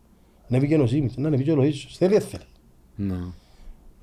ανέβηκε 0.49 0.77
ο 0.77 0.87
Σίμις, 0.87 1.17
να 1.17 1.27
ανέβηκε 1.27 1.53
ο 1.53 1.57
Λοΐζος, 1.63 1.95
θέλει 1.97 2.13
δεν 2.13 2.21
θέλει. 2.21 2.45
Ναι. 2.97 3.17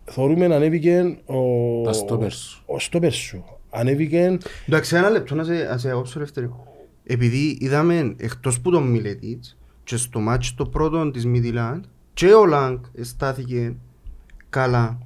Θεωρούμε 0.05 0.47
να 0.47 0.55
ανέβηκε 0.55 1.17
ο... 1.25 1.35
Τα 1.83 1.93
στόπερ 1.93 2.31
σου. 2.31 2.63
Ο 2.65 2.79
στόπερ 2.79 3.11
σου. 3.11 3.43
Ανέβηκε... 3.69 4.37
Εντάξει, 4.67 4.95
ένα 4.95 5.09
λεπτό 5.09 5.35
να 5.35 5.43
σε, 5.43 5.53
να 5.53 5.77
σε 5.77 5.89
αγώψω 5.89 6.19
ελευθερικό. 6.19 6.67
Επειδή 7.03 7.57
είδαμε 7.59 8.15
εκτός 8.17 8.61
που 8.61 8.71
τον 8.71 8.83
Μιλετίτς 8.83 9.57
και 9.83 9.97
στο 9.97 10.19
μάτσο 10.19 10.53
το 10.57 10.65
πρώτο 10.65 11.11
της 11.11 11.25
Μιτιλάντ 11.25 11.83
και 12.13 12.33
ο 12.33 12.45
Λάγκ 12.45 12.77
στάθηκε 13.01 13.75
καλά. 14.49 14.99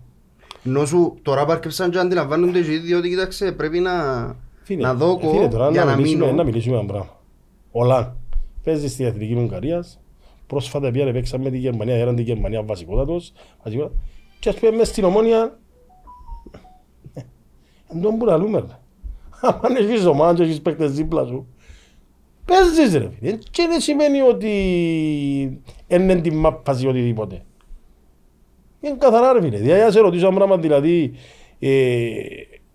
Ενώ 0.65 0.85
σου 0.85 1.17
τώρα 1.21 1.45
πάρκεψαν 1.45 1.91
και 1.91 1.97
αντιλαμβάνονται 1.97 2.61
και 2.61 2.71
οι 2.71 2.73
ίδιοι 2.73 2.93
ότι 2.93 3.09
κοίταξε 3.09 3.51
πρέπει 3.51 3.79
να, 3.79 3.91
Φίλε, 4.63 4.81
να 4.81 4.93
δώκω 4.93 5.31
φίλε, 5.31 5.47
τώρα 5.47 5.69
για 5.69 5.83
να 5.83 5.91
να 5.91 5.95
μιλήσουμε, 5.97 6.25
μείνω. 6.25 6.35
να 6.35 6.43
μιλήσουμε 6.43 6.77
ένα 6.77 6.85
πράγμα. 6.85 7.21
Ο 7.71 7.83
Λαν 7.83 8.17
παίζει 8.63 8.87
στη 8.87 9.03
Εθνική 9.03 9.33
Ουγγαρίας. 9.33 9.99
Πρόσφατα 10.47 10.91
πήγανε 10.91 11.11
παίξαμε 11.11 11.43
με 11.43 11.49
τη 11.49 11.57
Γερμανία, 11.57 11.95
έραν 11.95 12.15
τη 12.15 12.21
Γερμανία 12.21 12.63
βασικότατος. 12.63 13.33
βασικότατος. 13.63 13.97
Και 14.39 14.49
ας 14.49 14.55
πούμε 14.55 14.71
μες 14.71 14.87
στην 14.87 15.03
Ομόνια... 15.03 15.59
ε, 17.13 17.21
Εν 17.93 18.01
τον 18.01 18.17
που 18.17 18.25
λαλούμε. 18.25 18.59
ρε. 18.59 18.77
Αν 19.61 19.75
έχεις 19.75 20.05
ομάδα 20.05 20.33
και 20.33 20.43
έχεις 20.43 20.61
παίκτες 20.61 20.91
δίπλα 20.91 21.25
σου. 21.25 21.47
Παίζεις 22.45 22.93
ρε 22.97 23.09
φίλε. 23.19 23.37
Και 23.51 23.65
δεν 23.69 23.79
σημαίνει 23.79 24.21
ότι 24.21 24.51
είναι 25.87 26.15
την 26.15 26.35
μάπαση 26.35 26.87
οτιδήποτε. 26.87 27.41
Είναι 28.81 28.95
καθαρά 28.99 29.33
ρε 29.33 29.41
φίλε. 29.41 29.57
Δηλαδή, 29.57 29.81
αν 29.81 29.91
σε 29.91 29.99
ρωτήσω 29.99 30.27
ένα 30.27 30.35
πράγμα, 30.35 30.57
δηλαδή, 30.57 31.11
ε, 31.59 32.09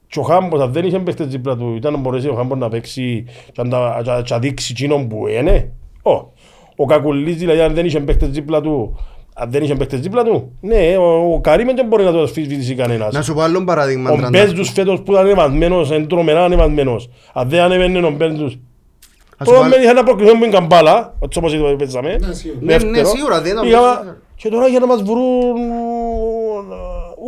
και 0.06 0.18
ο 0.18 0.22
Χάμπος, 0.22 0.60
αν 0.60 0.72
δεν 0.72 0.84
είχε 0.84 0.98
παίχτες 0.98 1.26
δίπλα 1.26 1.56
του, 1.56 1.74
ήταν 1.74 1.92
να 1.92 1.98
μπορέσει 1.98 2.28
ο 2.28 2.34
Χάμπος 2.34 2.58
να 2.58 2.68
παίξει 2.68 3.24
και 3.52 3.62
να 3.62 3.68
τα- 3.68 4.00
και 4.04 4.10
να- 4.10 4.22
και 4.22 4.34
να 4.34 4.38
δείξει 4.40 4.72
εκείνον 4.72 5.08
που 5.08 5.26
είναι. 5.28 5.72
Ω, 6.02 6.32
ο 6.76 6.84
Κακουλής, 6.86 7.36
δηλαδή, 7.36 7.60
αν 7.60 7.74
δεν 7.74 7.86
είχε 7.86 8.00
παίχτες 8.00 8.28
δίπλα 8.30 8.60
του, 8.60 8.98
αν 9.36 9.50
δεν 9.50 9.62
είχε 9.62 9.74
παίχτες 9.74 10.00
δίπλα 10.00 10.22
του, 10.24 10.52
ναι, 10.60 10.96
ο, 10.96 11.32
ο 11.34 11.40
Καρίμεν 11.40 11.76
δεν 11.76 11.86
μπορεί 11.86 12.04
να 12.04 12.12
το 12.12 12.22
ασφισβητήσει 12.22 12.74
κανένας. 12.74 13.14
Να 13.14 13.22
σου 13.22 13.34
πω 13.34 13.40
άλλο 13.40 13.64
παράδειγμα. 13.64 14.10
Ο 14.10 14.16
Τραντά. 14.16 14.44
Μπέζους 14.44 14.70
φέτος 14.70 15.02
που 15.02 15.12
ήταν 15.12 15.24
ανεβασμένος, 15.24 15.90
είναι 15.90 16.06
τρομερά 16.06 16.44
ανεβασμένος. 16.44 17.08
Αν 17.32 17.48
δεν 17.48 17.60
ανεβαίνει 17.60 17.98
ο 18.04 18.10
Μπέζους, 18.10 18.58
Ας 19.38 19.46
σου 19.48 19.54
Τώρα 19.54 19.66
πω- 19.68 19.76
μένει 19.76 19.86
ένα 19.90 20.02
προκριθόν 20.04 20.38
που 20.38 20.44
είναι 20.44 20.52
καμπάλα, 20.52 21.14
έτσι 21.20 21.38
όπως 21.38 21.52
το 21.52 21.76
παίζαμε. 21.78 22.16
Ναι, 22.20 22.32
σίγουρα. 22.32 22.58
Ναι, 22.60 22.76
ναι, 22.76 22.78
Δεύτερο. 22.78 23.08
σίγουρα, 23.08 23.40
δεν 23.40 23.54
το 23.56 23.62
Πήγαμε- 23.62 23.94
παίζουμε. 23.94 24.16
Και 24.36 24.48
τώρα 24.48 24.66
για 24.68 24.78
να 24.80 24.86
μας 24.86 25.02
βρουν 25.02 25.56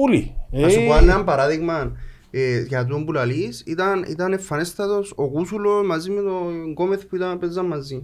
όλοι. 0.06 0.34
Να 0.50 0.68
σου 0.68 0.80
Ε, 0.80 0.86
πω 0.86 0.96
ένα 0.96 1.24
παράδειγμα 1.24 1.92
ε, 2.30 2.60
για 2.68 2.86
τον 2.86 3.04
που 3.04 3.12
λαλείς, 3.12 3.62
ήταν, 3.66 4.04
ήταν 4.08 4.32
εμφανέστατος 4.32 5.12
ο 5.16 5.28
Κούσουλος 5.28 5.86
μαζί 5.86 6.10
με 6.10 6.20
τον 6.22 6.70
Γκόμεθ 6.72 7.04
που 7.06 7.16
ήταν 7.16 7.38
παίζαν 7.38 7.66
μαζί. 7.66 8.02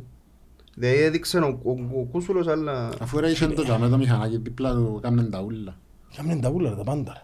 Δηλαδή 0.74 0.98
έδειξε 1.02 1.38
ο, 1.38 1.58
ο, 1.62 1.70
ο 1.70 2.04
Κούσουλος 2.10 2.46
αλλά... 2.46 2.90
Αφού 3.00 3.20
ρε 3.20 3.30
είχε 3.30 3.46
το 3.46 3.62
τζαμέ 3.62 3.88
το 3.88 3.96
μηχανάκι 3.96 4.36
δίπλα 4.36 4.72
του, 4.72 4.98
κάμνεν 5.02 5.30
τα 5.30 5.40
ούλα. 5.40 5.76
Κάμνεν 6.16 6.40
τα 6.40 6.48
ούλα 6.50 6.70
ρε, 6.70 6.76
τα 6.76 6.84
πάντα. 6.84 7.12
ρε. 7.14 7.22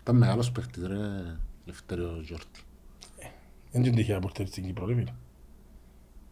Ήταν 0.00 0.16
μεγάλος 0.16 0.50
παίχτης 0.52 0.86
ρε, 0.86 0.96
Ελευθέριος 1.64 2.26
Γιόρτη. 2.26 2.60
Δεν 3.72 3.84
είναι 3.84 3.96
τυχαία 3.96 4.18
που 4.18 4.28
ήρθε 4.30 4.50
στην 4.50 4.64
Κύπρο, 4.64 4.86
ρε 4.86 4.94
φίλε. 4.94 5.12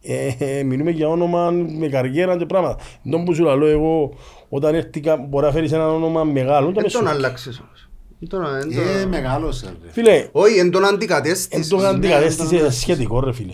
Ε, 0.01 0.35
ε, 0.39 0.63
μιλούμε 0.63 0.91
για 0.91 1.07
όνομα 1.07 1.51
με 1.51 1.87
καριέρα 1.87 2.37
και 2.37 2.45
πράγματα. 2.45 2.83
Τον 3.11 3.25
που 3.25 3.33
σου 3.33 3.43
λέω 3.43 3.65
εγώ, 3.65 4.13
όταν 4.49 4.75
έρθει 4.75 4.99
κα- 4.99 5.17
μπορεί 5.17 5.45
να 5.45 5.51
φέρεις 5.51 5.71
ένα 5.71 5.91
όνομα 5.93 6.23
μεγάλο, 6.23 6.71
και 6.71 6.81
Δεν 6.81 6.91
τον 6.91 7.01
αμέσως- 7.01 7.17
άλλαξες 7.25 7.59
όμως. 7.59 7.89
Δεν 8.19 8.29
τον- 8.29 8.43
δεν 8.69 8.75
τον- 8.75 8.87
Ε, 9.01 9.05
μεγάλος 9.05 9.61
ρε. 9.63 9.91
Φίλε, 9.91 10.29
Όχι, 10.31 10.57
εν 10.59 10.71
τον 10.71 10.83
εν 10.83 10.93
αντικατέστησες. 10.93 11.67
το 11.67 11.77
αντικατέστησες 11.77 12.51
ναι, 12.51 12.61
ναι. 12.61 12.69
σχετικό 12.69 13.19
ρε 13.19 13.33
φίλε. 13.33 13.53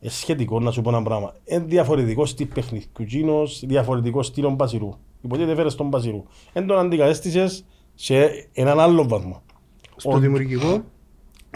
Ε, 0.00 0.08
σχετικό 0.08 0.60
να 0.60 0.70
σου 0.70 0.82
πω 0.82 0.88
ένα 0.90 1.02
πράγμα. 1.02 1.34
Είναι 1.44 1.64
διαφορετικό 1.66 2.26
στυλ 2.26 2.46
παιχνιδιού. 2.46 2.88
Τζίνος, 3.06 3.62
διαφορετικό 3.66 4.22
στυλ 4.22 4.50
Μπασιρού. 4.50 4.88
Υποτίθεται 5.20 5.54
φέρες 5.54 5.74
τον 5.74 5.88
Μπασιρού. 5.88 6.24
Εν 6.52 6.66
τον 6.66 6.78
αντικατέστησες 6.78 7.64
σε 7.94 8.14
έναν 8.52 8.80
άλλο 8.80 9.08
βαθμό. 9.08 9.42
Στο 9.96 10.18
δημιουργικό; 10.18 10.82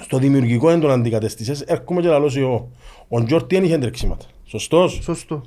Στο 0.00 0.18
δημιουργικό 0.18 0.68
δεν 0.68 0.80
τον 0.80 0.90
αντικατέστησες. 0.90 1.60
Έρχομαι 1.60 2.00
και 2.00 2.08
λαλώ 2.08 2.28
σου 2.28 2.38
εγώ. 2.40 2.70
Ο 3.08 3.24
Τζόρτι 3.24 3.54
δεν 3.54 3.64
είχε 3.64 3.78
τρεξίματα. 3.78 4.24
Σωστός; 4.44 4.98
Σωστό. 5.02 5.42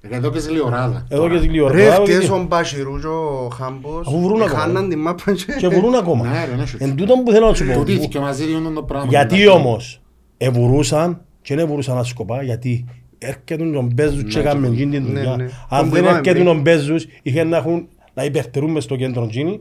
Ε, 0.00 0.16
Εδώ 0.16 0.30
παίζει 0.30 0.50
λιωράδα. 0.50 1.06
Εδώ 1.08 1.28
και 1.28 1.38
λίγο 1.38 1.68
Ρε, 1.68 1.86
ώρα. 1.86 1.94
χτες 1.94 2.30
ο 2.30 2.44
Μπασιρού 2.48 3.00
και 3.00 3.06
ο 3.06 3.48
Χάμπος 3.52 4.06
Αφού 4.06 4.20
βρουν 4.20 4.42
ακόμα. 4.42 4.58
χάναν 4.60 4.88
την 4.88 4.98
μάπα 4.98 5.32
Και 5.58 5.68
βουρούν 5.68 5.94
ακόμα. 5.94 6.26
Ναι, 6.28 6.44
ρε, 6.44 6.54
ναι, 6.56 6.66
σου. 6.66 6.76
Εν 6.80 6.94
τούτον 6.96 7.22
που 7.24 7.30
θέλω 7.32 7.46
να 7.46 7.54
σου 7.54 7.66
πω. 7.66 7.72
Τούτοι 7.72 8.08
και 8.08 8.18
μαζί 8.20 8.44
διόντων 8.44 8.74
το 8.74 8.82
πράγμα. 8.82 9.08
Γιατί 9.08 9.48
όμως 9.48 10.00
εβουρούσαν 10.36 11.24
και 11.44 11.54
δεν 11.54 11.64
εβουρούσαν 11.64 11.98
άσκοπα 11.98 12.42
γιατί 12.42 12.84
έρχεται 13.18 13.70
τον 13.70 13.90
Μπέζους 13.94 14.22
και 14.32 14.38
έκαμε 14.38 14.66
εκείνη 14.66 14.90
την 14.90 15.02
Ναι, 15.02 15.08
δουλειά. 15.18 15.36
ναι. 15.36 15.44
Αν 15.68 15.78
Τον 15.80 15.88
που 15.88 15.94
δεν 15.94 16.02
είπαμε 16.02 16.18
έρχεται 16.18 16.32
πριν. 16.32 16.44
τον 16.44 16.60
Μπέζους 16.60 17.06
είχε 17.22 17.44
να 17.44 17.56
έχουν 17.56 17.88
να 18.14 18.24
υπερτερούν 18.24 18.70
μες 18.70 18.84
στο 18.84 18.96
κέντρο 18.96 19.22
εκείνη 19.24 19.60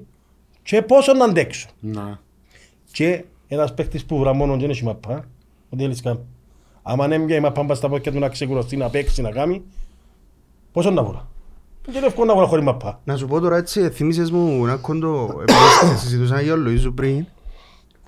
και 0.63 0.81
πόσο 0.81 1.13
να 1.13 1.25
αντέξουν. 1.25 1.71
Να. 1.79 2.19
Και 2.91 3.23
ένας 3.47 3.73
παίκτης 3.73 4.05
που 4.05 4.17
βρα 4.17 4.33
μόνο 4.33 4.53
και 4.55 4.61
δεν 4.61 4.69
έχει 4.69 4.83
μαπά, 4.83 5.25
ό,τι 5.69 5.81
θέλεις 5.81 6.01
κάνει. 6.01 6.19
Άμα 6.83 7.07
δεν 7.07 7.11
έμεινε 7.19 7.33
η 7.35 7.39
μαπά 7.39 7.63
μπας 7.63 7.77
στα 7.77 7.89
πόδια 7.89 8.11
του 8.11 8.19
να 8.19 8.29
ξεκουραστεί, 8.29 8.77
να 8.77 8.89
παίξει, 8.89 9.21
να 9.21 9.31
κάνει, 9.31 9.61
πόσο 10.71 10.91
να 10.91 11.03
βουρά. 11.03 11.27
Και 11.81 11.97
είναι 11.97 12.05
εύκολο 12.05 12.27
να 12.27 12.33
βουρά 12.33 12.45
χωρίς 12.47 12.63
μαπά. 12.65 12.99
Να 13.03 13.17
σου 13.17 13.27
πω 13.27 13.39
τώρα 13.39 13.57
έτσι, 13.57 13.89
θύμισες 13.89 14.31
μου 14.31 14.65
ένα 14.65 14.75
κόντο, 14.75 15.35
επειδή 15.41 15.97
συζητούσα 15.99 16.41
για 16.41 16.53
τον 16.53 16.65
Λοΐζου 16.67 16.91
πριν. 16.95 17.25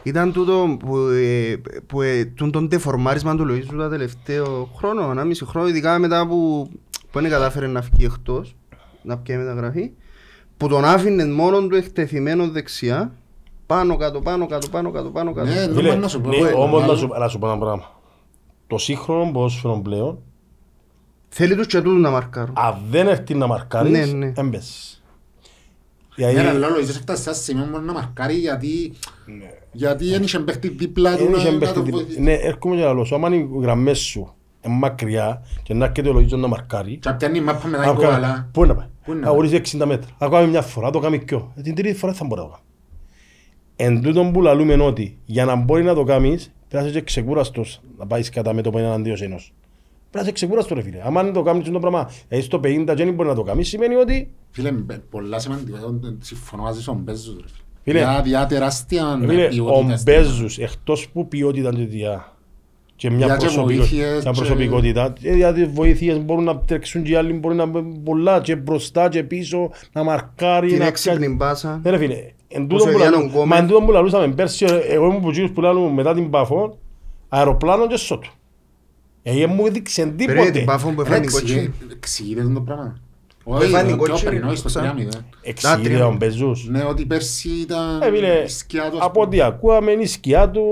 Ήταν 0.05 0.31
τούτο 0.33 0.77
που, 0.79 0.97
ε, 0.97 1.55
που 1.87 2.01
ε, 2.01 2.25
τούν 2.25 2.51
τον 2.51 2.69
τεφορμάρισμα 2.69 3.35
του 3.35 3.45
Λοΐζου 3.49 3.75
τα 3.77 3.89
τελευταίο 3.89 4.69
χρόνο, 4.75 5.11
ένα 5.11 5.23
μισή 5.23 5.45
χρόνο, 5.45 5.67
ειδικά 5.67 5.99
μετά 5.99 6.27
που, 6.27 6.69
που 7.11 7.19
δεν 7.21 7.29
κατάφερε 7.29 7.67
να 7.67 7.81
φύγει 7.81 8.05
εκτός, 8.05 8.55
να 9.01 9.17
πιάει 9.17 9.37
μεταγραφή, 9.37 9.91
που 10.57 10.67
τον 10.67 10.85
άφηνε 10.85 11.25
μόνο 11.25 11.67
του 11.67 11.75
εκτεθειμένος 11.75 12.51
δεξιά, 12.51 13.11
πάνω 13.65 13.97
κάτω, 13.97 14.19
πάνω 14.21 14.47
κάτω, 14.47 14.67
πάνω 14.69 14.91
κάτω, 14.91 15.09
πάνω 15.09 15.33
κάτω. 15.33 15.47
Ναι, 15.47 15.53
Φίλε, 15.55 15.71
νομίζω 15.73 15.95
να 15.97 16.07
σου 16.07 16.21
πω. 16.21 16.29
ναι, 16.29 16.35
ε, 16.37 16.41
όμως 16.53 16.71
να 16.71 16.87
μεγάλο- 16.87 16.95
σου, 16.97 17.07
να 17.19 17.27
σου 17.27 17.39
πω 17.39 17.47
ένα 17.47 17.57
πράγμα. 17.57 17.91
Το 18.67 18.77
σύγχρονο 18.77 19.31
ποδόσφαιρο 19.31 19.79
πλέον, 19.83 20.17
Θέλει 21.29 21.55
τους 21.55 21.67
και 21.67 21.81
τούτους 21.81 22.01
να 22.01 22.09
μαρκάρουν. 22.09 22.53
αν 22.57 22.77
δεν 22.89 23.07
έρθει 23.07 23.33
να 23.35 23.47
μαρκάρεις, 23.47 23.91
Ναι, 23.91 24.05
ναι. 24.17 24.33
έμπαιζες. 24.35 24.94
Ναι, 26.15 26.25
ρε, 26.25 26.31
Δηλαδή, 26.31 26.57
λέω, 26.57 26.69
Λοΐζος 26.69 26.89
έφτασε 26.95 27.21
σε 27.21 27.29
ένα 27.29 27.37
σημείο 27.37 27.65
μόνο 27.65 27.85
να 27.85 27.93
μαρκάρει 27.93 28.33
γιατί... 28.33 28.93
Γιατί 29.71 30.05
δεν 30.09 30.23
είχε 30.23 30.39
παίχτη 30.39 30.67
δίπλα 30.69 31.17
του 31.17 31.23
δεν 31.23 31.31
να- 31.31 31.37
είχε 31.37 31.51
να 31.51 31.57
παίχτη 31.57 31.73
το 31.73 31.81
δίπλα. 31.81 31.99
βοηθήσει. 31.99 32.21
Ναι, 32.21 32.33
έρχομαι 32.33 32.75
και 32.75 32.81
να 32.81 32.93
λέω 32.93 33.03
σου, 33.05 33.15
άμα 33.15 33.35
οι 33.35 33.47
γραμμές 33.61 33.99
σου 33.99 34.33
είναι 34.61 34.73
μακριά 34.75 35.41
και 35.63 35.73
να 35.73 35.85
έρχεται 35.85 36.09
ο 36.09 36.13
Λογίζος 36.13 36.39
να 36.39 36.47
μαρκάρει, 36.47 36.97
Και 36.97 37.09
απ' 37.09 37.17
την 37.19 37.27
άλλη 37.27 37.39
μάπα 37.41 37.67
μετά 37.67 37.77
να 37.77 37.83
η 37.83 37.85
κάνει- 37.85 37.99
κόβαλα. 38.05 38.49
πού 38.51 38.63
είναι 38.63 38.73
να 38.73 38.79
πάει, 38.79 38.87
Πού 39.05 39.11
είναι 39.11 39.19
να 39.19 39.25
να 39.25 39.31
αγορίσει 39.31 39.55
60 39.55 39.85
μέτρα, 39.85 40.09
να 40.19 40.27
κάνει 40.29 40.47
μια 40.49 40.61
φορά, 40.61 40.85
να 40.85 40.91
το 40.91 40.99
κάνει 40.99 41.19
πιο. 41.19 41.51
Ε, 41.55 41.61
Την 41.61 41.75
τρίτη 41.75 41.97
φορά 41.97 42.13
θα 42.13 42.25
μπορεί 42.25 42.41
να 42.41 42.47
το 42.47 42.53
κάνει. 42.53 42.63
Εν 43.75 44.01
τούτον 44.01 44.31
που 44.31 44.41
λαλούμε 44.41 44.73
είναι 44.73 44.83
ότι 44.83 45.17
για 45.25 45.45
να 45.45 45.55
μπορεί 45.55 45.83
να 45.83 45.93
το 45.93 46.03
κάνεις, 46.03 46.51
πρέπει 46.69 46.83
να 46.83 46.89
είσαι 46.89 47.01
ξεκούραστος 47.01 47.81
να 47.97 48.05
πάεις 48.07 48.29
κατά 48.29 48.53
μέτωπο 48.53 48.77
έναν 48.77 48.91
αντίος 48.91 49.21
ενός. 49.21 49.53
Πρέπει 50.15 50.25
να 50.27 50.31
είσαι 50.31 50.31
ξεκούραστος 50.31 50.77
ρε 50.77 50.83
φίλε. 50.83 51.01
Αν 51.05 51.13
δεν 51.25 51.33
το 51.33 51.41
κάνεις 51.41 51.69
το 51.71 51.79
πράγμα, 51.79 52.09
ε, 52.27 52.41
στο 52.41 52.59
50 52.63 52.93
και 52.95 53.03
δεν 53.05 53.13
μπορεί 53.13 53.29
να 53.29 53.35
το 53.35 53.43
κάνεις, 53.43 53.67
σημαίνει 53.67 53.95
ότι 53.95 54.31
Φίλε, 54.51 54.71
μπε- 54.71 54.99
πολλά 55.09 55.39
σημαντικό. 55.39 55.77
Εγώ 55.77 55.99
Συμφωνώ 56.19 56.63
μαζί 56.63 56.81
σου, 56.81 56.93
ο 56.95 56.99
Μπέζος, 57.03 57.35
ρε 57.41 57.47
φίλε. 57.47 57.63
Φίλε, 57.83 57.99
Για 57.99 58.21
διά 58.23 58.45
τεράστια 58.45 59.19
Φίλε, 59.27 59.45
ο 59.45 59.49
ποιότητας. 59.49 60.03
Μπέζους, 60.03 60.57
εκτός 60.57 61.09
που 61.09 61.27
ποιότητα 61.27 61.69
και 61.73 61.85
διά 61.85 62.33
και 62.95 63.09
μια, 63.09 63.25
Για 63.25 63.35
και 63.35 63.45
προσωπικο- 63.45 63.77
βοήθειες 63.79 64.23
μια 64.23 64.31
και- 64.31 64.37
προσωπικότητα, 64.39 65.13
ε, 65.21 65.35
γιατί 65.35 65.65
βοήθειες 65.65 66.19
μπορούν 66.19 66.43
να 66.43 66.57
τρέξουν 66.59 67.03
και 67.03 67.11
οι 67.11 67.15
άλλοι, 67.15 67.33
μπορεί 67.33 67.55
να 67.55 67.65
μπουν 67.65 68.03
πολλά 68.03 68.41
και 68.41 68.55
μπροστά 68.55 69.09
και 69.09 69.23
πίσω, 69.23 69.69
να 69.91 70.03
μαρκάρει, 70.03 70.67
Την 70.67 70.77
να 70.77 70.85
έξυπνη 70.85 71.27
μπάσα. 71.29 71.79
Ναι 71.83 71.89
ρε 71.89 71.97
φίλε, 71.97 72.17
εν 72.47 72.67
Πόσο 72.67 72.85
τούτο 72.85 72.91
που 72.97 73.01
διάνον 73.01 73.19
λαλού- 73.19 73.33
κόμμα. 73.33 73.45
μα 73.45 73.57
εν 73.57 73.67
τούτο 73.67 73.81
που 73.81 73.91
λαλούσαμε 73.91 74.27
πέρσι, 74.33 74.65
ε, 74.65 74.77
εγώ 74.93 75.05
ήμουν 75.05 75.21
που 75.21 75.29
εκείνους 75.29 75.51
που 75.51 75.61
λαλούν 75.61 75.93
μετά 75.93 76.13
την 76.13 76.29
Παφό, 76.29 76.77
αεροπλάνο 77.29 77.87
και 77.87 77.95
σώτου. 77.97 78.29
Ε, 79.27 79.45
μου 79.45 79.65
έδειξε 79.65 80.01
Περίμενε 80.05 80.33
τίποτε. 80.39 80.51
την 80.51 80.65
πάφο 80.65 80.89
που 80.89 81.01
Ρε, 81.03 81.07
έφανε 81.09 81.25
κότσι. 81.25 81.37
εξηγεί- 81.53 81.71
Εξηγείται 81.91 82.41
το 82.53 82.61
πράγμα. 82.61 82.99
έφανε 83.61 83.77
Όχι, 83.77 83.85
πιο 83.85 83.95
κότσινη, 83.97 84.29
πριν, 84.29 84.43
όχι 84.47 84.57
στο 84.57 84.69
σαν- 84.69 84.83
3-0. 84.83 85.25
Εξηγείται 85.41 85.77
Δάτρια. 85.89 86.07
ο 86.07 86.13
Μπεζούς. 86.15 86.67
Ναι, 86.69 86.83
ότι 86.83 87.05
πέρσι 87.05 87.49
ήταν 87.49 88.01
Ε, 88.01 88.09
φίλε, 88.09 88.41
η 88.45 88.47
σκιά 88.47 88.89
του. 88.89 88.97
ας 88.97 89.03
από 89.03 89.11
πούμε. 89.11 89.25
ό,τι 89.25 89.41
ακούαμε 89.41 89.91
είναι 89.91 90.01
η 90.01 90.05
σκιά 90.05 90.49
του, 90.49 90.63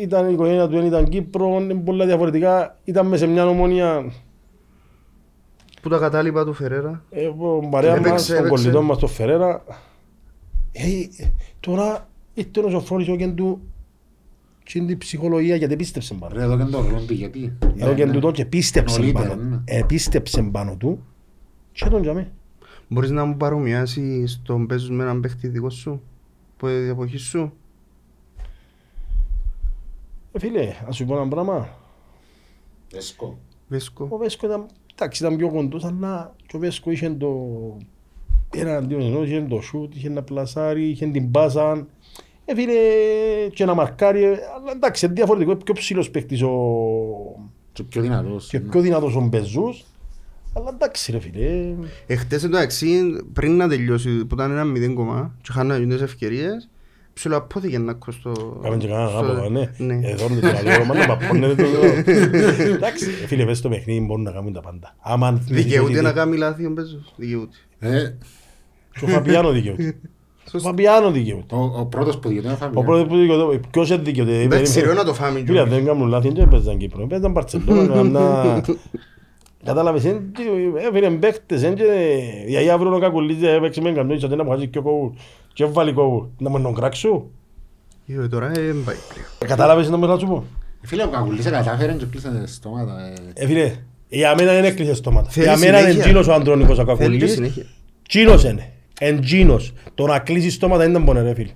ήταν 0.00 0.28
η 0.28 0.32
οικογένεια 0.32 0.68
του, 0.68 0.76
δεν 0.76 0.86
ήταν 0.86 1.08
Κύπρο, 1.08 1.58
είναι 1.60 1.74
πολλά 1.74 2.06
διαφορετικά, 2.06 2.78
ήταν 2.84 3.06
μέσα 3.06 3.24
σε 3.24 3.30
μια 3.30 3.46
ομόνια, 3.46 4.12
Πού 5.82 5.88
τα 5.88 5.98
κατάλοιπα 5.98 6.44
του 6.44 6.52
Φερέρα; 6.52 7.04
ε, 7.10 7.26
ο 7.26 7.68
παρέα 7.70 7.90
Έπαιξε, 7.94 8.10
μας, 8.12 8.26
τον 8.26 8.36
έπαιξε. 8.36 8.54
κολλητός 8.54 8.84
μας, 8.84 8.98
τον 8.98 9.08
Φερέρα. 9.08 9.64
Ε, 10.72 10.82
ε, 11.22 11.30
τώρα 11.60 12.08
ήρθε 12.34 12.60
ο 12.64 12.68
Ζωφρόνης 12.68 13.08
ο 13.08 13.16
και 13.16 13.26
του 13.28 13.60
και 14.72 14.80
την 14.80 14.98
ψυχολογία 14.98 15.56
γιατί 15.56 15.76
πίστεψε 15.76 16.14
πάνω. 16.14 16.34
Ρε, 16.34 16.42
εδώ 16.42 16.56
και 16.56 16.64
το 16.64 16.80
ρόλο 16.80 17.00
του 17.06 17.12
γιατί; 17.12 17.52
Εδώ 17.76 17.94
και 17.94 18.06
του 18.06 18.18
το 18.20 18.30
και 18.30 18.44
πίστεψε 18.44 18.98
Νωρίτερα, 18.98 19.28
πάνω. 19.28 19.42
ναι. 19.42 19.60
Ε, 19.64 19.82
πίστεψε 19.86 20.42
πάνω 20.42 20.76
του 20.76 21.04
και 21.72 21.88
τον 21.88 22.02
τζαμί. 22.02 22.26
Μπορείς 22.88 23.10
να 23.10 23.24
μου 23.24 23.36
παρομοιάσεις 23.36 24.40
τον 24.44 24.66
παίζους 24.66 24.90
με 24.90 25.02
έναν 25.02 25.20
παίχτη 25.20 25.48
δικό 25.48 25.70
σου. 25.70 26.02
Που 26.56 26.66
είναι 26.66 26.76
η 26.78 26.88
εποχή 26.88 27.16
σου; 27.16 27.52
Ε, 30.32 30.38
φίλε, 30.38 30.74
ας 30.88 30.96
σου 30.96 31.04
πω 31.04 31.16
ένα 31.16 31.28
πράγμα. 31.28 31.68
Βέσκο. 32.92 33.38
Βέσκο. 33.68 34.06
Ο 34.10 34.16
Βέσκο 34.16 34.46
ήταν, 34.46 34.66
εντάξει, 34.94 35.24
ήταν 35.24 35.36
πιο 35.36 35.48
κοντός, 35.50 35.84
αλλά 35.84 36.34
και 36.46 36.56
ο 36.56 36.58
Βέσκο 36.58 36.90
είχε 36.90 37.10
το... 37.10 37.38
Ένα 38.54 38.76
αντίον 38.76 39.00
ενός, 39.00 39.26
είχε 39.26 39.46
το 39.48 39.60
σούτ, 39.60 39.94
είχε 39.94 40.08
να 40.08 40.22
πλασάρει, 40.22 40.88
είχε 40.88 41.06
την 41.06 41.30
πάσα. 41.30 41.86
Ε, 42.50 42.54
φίλε, 42.54 42.72
και 43.54 43.64
να 43.64 43.74
μαρκάρει, 43.74 44.22
ε, 44.22 44.28
αλλά 44.28 44.72
εντάξει, 44.74 45.04
είναι 45.04 45.14
διαφορετικό, 45.14 45.56
πιο 45.56 45.74
ψηλός 45.74 46.10
παίκτης 46.10 46.42
ο... 46.42 46.50
Και 47.72 47.82
πιο 47.82 48.02
δυνατός. 48.02 48.48
και 48.48 48.60
πιο 48.60 48.80
δυνατός 48.80 49.14
ο 49.16 49.20
Μπεζούς. 49.20 49.84
Αλλά 50.56 50.70
εντάξει 50.74 51.12
ρε 51.12 51.18
φίλε, 51.20 51.74
Εχθές 52.06 52.44
εντάξει, 52.44 53.02
πριν 53.32 53.56
να 53.56 53.68
τελειώσει, 53.68 54.24
που 54.24 54.34
ήταν 54.34 54.50
ένα 54.50 54.64
μηδέν 54.64 54.94
κομμά 54.94 55.34
και 55.42 55.48
είχαν 55.50 55.88
τις 55.88 56.00
ευκαιρίες, 56.00 56.68
ψιλοαπόθηκε 57.12 57.78
να 57.78 57.90
ακούω 57.90 58.12
στο... 58.12 58.58
Κάμε 58.62 58.76
και 58.76 58.86
κανένα 58.86 59.08
στο- 59.08 59.18
άποτα, 59.18 59.48
ναι. 59.50 59.70
Ναι. 59.78 60.00
Εδώ 60.02 60.26
είναι 60.30 60.40
το 60.40 60.52
καλό, 60.52 60.84
μα 60.84 60.94
να 60.94 61.06
παπώνετε 61.16 61.62
το 61.62 61.68
Εντάξει, 62.74 63.04
ε, 63.22 63.26
φίλε, 63.26 63.44
πες 63.44 63.58
στο 63.58 63.68
παιχνίδι 63.68 64.00
μπορούν 64.06 64.22
να 64.22 64.30
κάνουν 64.30 64.52
τα 64.52 64.60
πάντα. 64.60 64.94
Άμα 65.00 65.32
Δικαιούται 65.32 66.00
να 66.00 66.12
κάνει 66.12 66.36
λάθη 66.36 66.66
ο 66.66 66.72
παίζος. 66.72 67.14
Δικαιούται. 67.16 67.56
Ε, 67.78 68.14
Και 68.98 69.04
ο 69.04 69.08
Φαπιάνο 69.08 69.50
δικαιούται. 69.50 69.94
Ο 70.54 70.58
Φαπιάνο 70.58 71.10
δικαιούται. 71.10 71.54
ο- 71.54 71.74
Ο 71.80 71.84
πρώτος 71.84 72.18
που 72.18 72.28
δικαιούται 72.28 72.48
είναι 72.48 72.56
ο 72.56 72.58
Ο 72.60 72.64
Φαβιάν. 72.64 72.84
πρώτος 72.84 73.06
που 73.06 73.16
δικαιούται, 73.16 73.60
ποιος 73.70 73.88
δεν 73.88 74.04
δικαιούται. 74.04 74.40
Εντάξει, 74.40 74.80
ρε, 74.80 74.92
να 74.94 75.04
το 75.04 75.14
φάμε 75.14 75.32
Φίλε, 75.38 75.44
κιόλας. 75.44 75.68
δεν 75.68 75.84
κάνουν 75.84 76.08
λάθη, 76.08 76.32
δεν 76.32 76.48
παίζαν 76.48 76.76
Κύπρο. 76.78 77.06
Παίζαν 77.06 77.30
Μπαρτσελώνα, 77.32 77.82
έκαναν- 77.82 78.78
Κατάλαβες, 79.64 80.04
είναι 80.04 80.20
και- 80.32 80.42
ε, 80.88 80.92
φίλε, 80.92 81.10
παίχτες, 81.10 81.62
είναι 81.62 81.74
και- 81.74 81.84
γιατί 82.46 82.70
αύριο 82.70 82.94
ο 82.94 82.98
Κακουλής 82.98 83.42
ε, 83.42 83.54
έπαιξε 83.54 83.80
με 83.80 83.92
κανόνις, 83.92 84.24
ότι 84.24 84.36
να 84.36 84.44
μου 84.44 84.50
χάσει 84.50 84.66
και 84.68 84.78
ο 84.78 84.82
κόβου 84.82 85.14
και 85.52 85.64
βάλει 85.64 85.92
κόβου. 85.92 86.30
Να 86.38 86.50
μου 86.50 86.60
τον 86.62 86.74
κράξω. 86.74 87.26
Ε, 88.06 88.28
Τώρα 88.28 88.46
ε, 88.46 88.50
δεν 88.52 88.84
πάει 88.84 88.96
πλέον. 89.08 89.26
Ε, 89.42 89.46
Κατάλαβες 89.46 89.90
να 89.90 89.96
μου 89.96 90.06
να 90.06 90.18
σου 90.18 90.26
πω. 90.26 90.44
Φίλε, 90.82 91.02
ο 91.02 91.08
Κακουλής 91.08 91.44
κατάφερε 91.44 91.92
και 91.92 92.04
κλείσανε 92.10 92.46
στόματα. 92.46 92.92
ε. 93.34 93.42
Ε, 93.42 93.46
φίλε, 93.46 93.72
για 94.08 94.34
μένα 94.38 94.52
δεν 94.52 94.64
έκλεισε 94.64 94.94
στόματα. 94.94 95.30
Θέλει 95.30 95.46
Για 95.46 95.56
μένα 95.56 95.68
είναι 95.78 95.78
συνέχεια. 95.80 96.02
τζίνος 96.02 96.28
ο 96.28 96.32
Αντρώνικος 96.32 96.78
ο 96.78 96.84
Θέλει 96.84 96.96
και 96.96 97.02
Κακουλής. 97.02 97.32
συνέχεια. 97.32 97.64
Τζίνος 98.08 98.44
είναι. 98.44 98.72
Εν 99.02 99.20
τζίνος. 99.20 99.72
Το 99.94 100.06
να 100.06 100.18
κλείσει 100.18 100.50
στόματα 100.50 100.88
δεν 100.90 101.02
μπορεί 101.02 101.22
ρε 101.22 101.34
φίλε. 101.34 101.50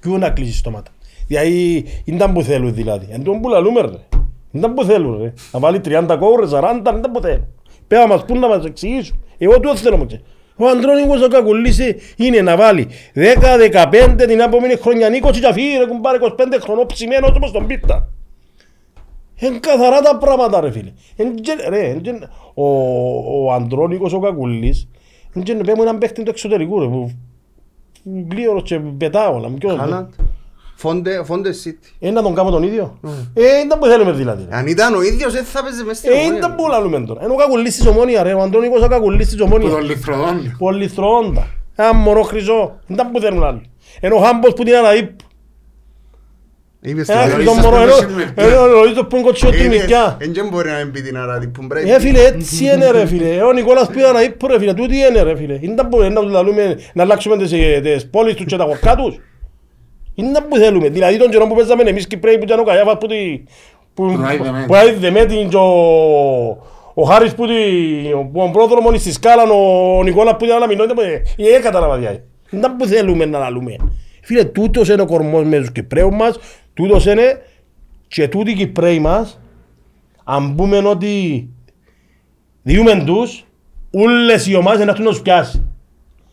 Ποιο 0.00 0.18
να 0.18 0.30
κλείσει 0.30 0.56
στόματα. 0.56 0.90
Δηλαδή, 1.26 1.84
ήταν 2.04 2.32
που 2.32 2.42
θέλουν 2.42 2.74
δηλαδή. 2.74 3.06
Εν 3.10 3.22
τόν 3.22 3.40
που 3.40 3.48
λαλούμε 3.48 3.80
ρε. 3.80 3.88
Ήταν 4.52 4.74
που 4.74 4.84
θέλουν 4.84 5.22
ρε. 5.22 5.32
Να 5.52 5.58
βάλει 5.58 5.80
30 5.84 6.16
κόβρες, 6.18 6.50
40, 6.50 6.76
ήταν 6.78 7.12
που 7.12 7.20
θέλουν. 7.20 7.46
Πέρα 7.86 8.06
μας 8.08 8.24
πούν 8.24 8.38
να 8.38 8.48
μας 8.48 8.64
εξηγήσουν. 8.64 9.24
Εγώ 9.38 9.60
του 9.60 9.76
θέλω 9.76 9.96
μου. 9.96 10.06
Ο 10.56 10.66
Αντρώνικος 10.68 11.22
ο 11.22 11.28
Κακουλής 11.28 11.78
ε, 11.78 11.96
είναι 12.16 12.40
να 12.40 12.56
βάλει 12.56 12.88
10-15 13.14 14.14
την 14.26 14.40
επόμενη 14.40 14.74
χρονιά 14.76 15.08
20 15.08 15.30
και 15.40 15.46
αφήγει 15.46 15.76
ρε 15.78 15.86
κουμπάρε 15.86 16.18
25 16.22 16.32
χρονών 16.60 16.86
ψημένος 16.86 17.30
όπως 17.36 17.50
τον 17.52 17.66
πίτα. 17.66 18.08
Είναι 19.40 19.58
καθαρά 19.58 20.00
τα 20.00 20.16
πράγματα 20.18 20.60
ρε 20.60 20.70
φίλε. 20.70 20.92
Εν 21.16 21.42
τζε- 21.42 21.68
ρε, 21.68 21.88
εν 21.88 22.02
τζε- 22.02 22.28
ο, 22.54 22.64
ο 23.44 23.52
Αντρώνικος 23.52 24.12
ο 24.12 24.18
Κακουλής 24.18 24.88
εν 25.34 25.42
τζε- 25.44 25.64
πέ 25.64 25.72
μου 25.76 25.82
έναν 25.82 25.98
παίχτη 25.98 26.22
του 26.22 26.30
εξωτερικού 26.30 26.80
ρε 26.80 26.86
που 26.86 27.10
που 28.04 28.26
γλίωρος 28.30 28.62
και 28.62 28.78
πετά 28.78 29.28
όλα. 29.28 29.48
Ποιος- 29.58 29.78
Χάλαντ. 29.78 30.08
Φόντε, 30.76 31.24
φόντε 31.24 31.50
City. 31.64 31.88
Ε, 32.00 32.10
να 32.10 32.22
τον 32.22 32.34
κάνω 32.34 32.50
τον 32.50 32.62
ίδιο. 32.62 32.98
Ε, 33.34 33.60
ήταν 33.64 33.78
που 33.78 33.86
θέλουμε 33.86 34.12
δηλαδή. 34.12 34.46
ρε. 34.50 34.56
Αν 34.56 34.66
ήταν 34.66 34.94
ο 34.94 35.02
ίδιος 35.02 35.32
δεν 35.32 35.44
θα 35.44 35.62
παίζει 35.62 35.84
μες 35.84 35.96
στην 35.98 36.10
Ε, 36.12 36.14
ομόνια. 36.14 36.36
ήταν 36.38 36.54
που 36.54 36.66
λαλούμε 36.68 37.00
τώρα. 37.00 37.24
Είναι 37.24 37.32
ο 37.32 37.36
Κακουλής 37.36 37.76
της 37.76 37.86
Ομόνια 37.86 38.22
ρε. 38.22 38.32
Ο 38.34 38.40
Αντρώνικος 38.42 38.82
ο 38.82 38.88
Κακουλής 38.88 39.26
της 39.26 39.36
Που 39.36 39.44
Ομόνια. 39.46 39.70
τον 39.70 39.80
λιθροδόν. 39.84 40.54
Πολυθρόντα. 40.58 41.46
Ένα 41.76 41.94
μωρό 41.94 42.22
χρυσό. 42.22 42.78
Ήταν 42.86 43.10
που 43.10 43.20
θέλουν 43.20 43.44
άλλοι. 43.44 43.60
Ενώ 44.00 44.16
ο 44.16 44.18
Χάμπος 44.20 44.52
που 44.54 44.62
την 44.62 44.74
αναδείπ. 44.74 45.10
Είπες 46.84 47.08
Ένα 47.08 47.20
το, 47.20 47.26
Λοΐζος 47.26 47.32
χρυσό 47.34 47.52
που 47.52 47.60
μωρό. 47.60 47.76
είναι 47.76 47.84
Ενώ 47.84 47.94
συνημερκιά. 47.94 48.44
ενώ 48.44 48.60
ο 48.62 48.66
Λοΐζος 48.82 49.06
που 49.08 49.16
είναι 49.16 49.24
κοτσιό 49.24 49.48
Ε, 49.48 49.52
του 49.52 49.58
είναι- 49.64 49.76
μικιά. 49.76 50.16
εν 50.20 50.32
και 50.32 50.42
μπορεί 50.42 50.70
να 50.70 50.84
μπει 50.86 51.02
την 51.02 51.16
αράτη 51.16 51.46
που 51.46 51.66
πρέπει. 51.66 51.90
Ε, 51.90 52.00
φίλε, 52.00 52.20
έτσι 52.24 52.64
είναι 52.64 52.90
ρε 52.90 53.06
φίλε. 53.06 53.42
Ο 53.42 53.52
Νικόλας 53.52 53.88
πήγε 53.88 54.06
να 54.12 54.22
είπε 54.22 54.46
ρε 54.46 54.58
φίλε. 54.58 54.74
Τούτοι 54.74 54.96
είναι 54.96 55.22
ρε 55.22 55.36
φίλε. 55.36 55.58
Είναι 55.60 55.82
που 55.90 55.98
να 56.02 56.20
τους 56.22 56.30
λαλούμε 56.30 56.78
να 56.92 57.02
αλλάξουμε 57.02 57.36
τις, 57.36 57.52
ε, 57.52 57.80
τις 57.82 58.10
πόλεις 58.10 58.34
τους 58.34 58.44
και 58.46 58.56
τα 58.56 58.64
κοκκά 58.64 58.94
τους. 58.96 59.18
Είναι 60.14 60.40
που 60.48 60.56
θέλουμε. 60.56 60.88
Δηλαδή 60.88 61.16
τον 61.18 61.30
καιρό 61.30 61.46
που 61.46 61.54
παίζαμε 61.54 61.82
εμείς 61.82 62.06
Κυπρέοι 62.06 62.38
που 62.38 62.44
ήταν 62.44 62.58
ο 62.58 62.62
Καϊάφας 62.64 62.96
που 63.00 63.06
τη... 63.06 63.14
Που 63.94 64.04
Που 64.06 64.22
άιδε 64.26 64.50
με. 64.50 64.64
που 64.66 64.74
άιδε 64.74 65.10
με 65.10 65.24
την 65.24 65.48
και 65.48 65.56
ο- 65.56 66.48
ο 66.94 67.02
Χάρης 67.02 67.34
που 67.34 67.46
τη... 67.46 67.52
που 68.32 68.40
ο 68.42 68.50
πρόδρομος 68.50 69.00
στη 69.00 69.12
σκάλα 69.12 69.42
ο 69.42 70.02
Νικόλας 70.02 70.36
που 70.38 70.44
ήταν 70.44 70.60
να 70.60 70.66
μηνώνει. 70.66 70.92
Ε, 71.56 71.58
κατάλαβα 71.62 71.96
διάει. 71.96 72.20
Είναι 72.50 72.68
που 72.78 72.86
θέλουμε 72.86 73.24
να 73.24 73.38
λαλούμε. 73.38 73.76
Φίλε, 74.24 74.44
τούτος 74.44 74.88
είναι 74.88 75.02
ο 75.02 75.06
κορμός 75.06 75.44
με 75.44 75.58
τους 75.58 75.72
Κυπρέους 75.72 76.14
μας. 76.14 76.38
Τούτος 76.74 77.06
είναι 77.06 77.42
και 78.08 78.28
τούτοι 78.28 78.50
οι 78.50 78.54
Κυπρέοι 78.54 78.98
μας 78.98 79.40
αν 80.24 80.54
πούμε 80.54 80.76
ότι 80.76 81.48
διούμε 82.62 83.02
τους, 83.06 83.44
όλες 83.90 84.46
οι 84.46 84.54
ομάδες 84.54 84.84
να 84.84 84.90
έρθουν 84.90 85.04
να 85.04 85.10
τους 85.10 85.22
πιάσει. 85.22 85.62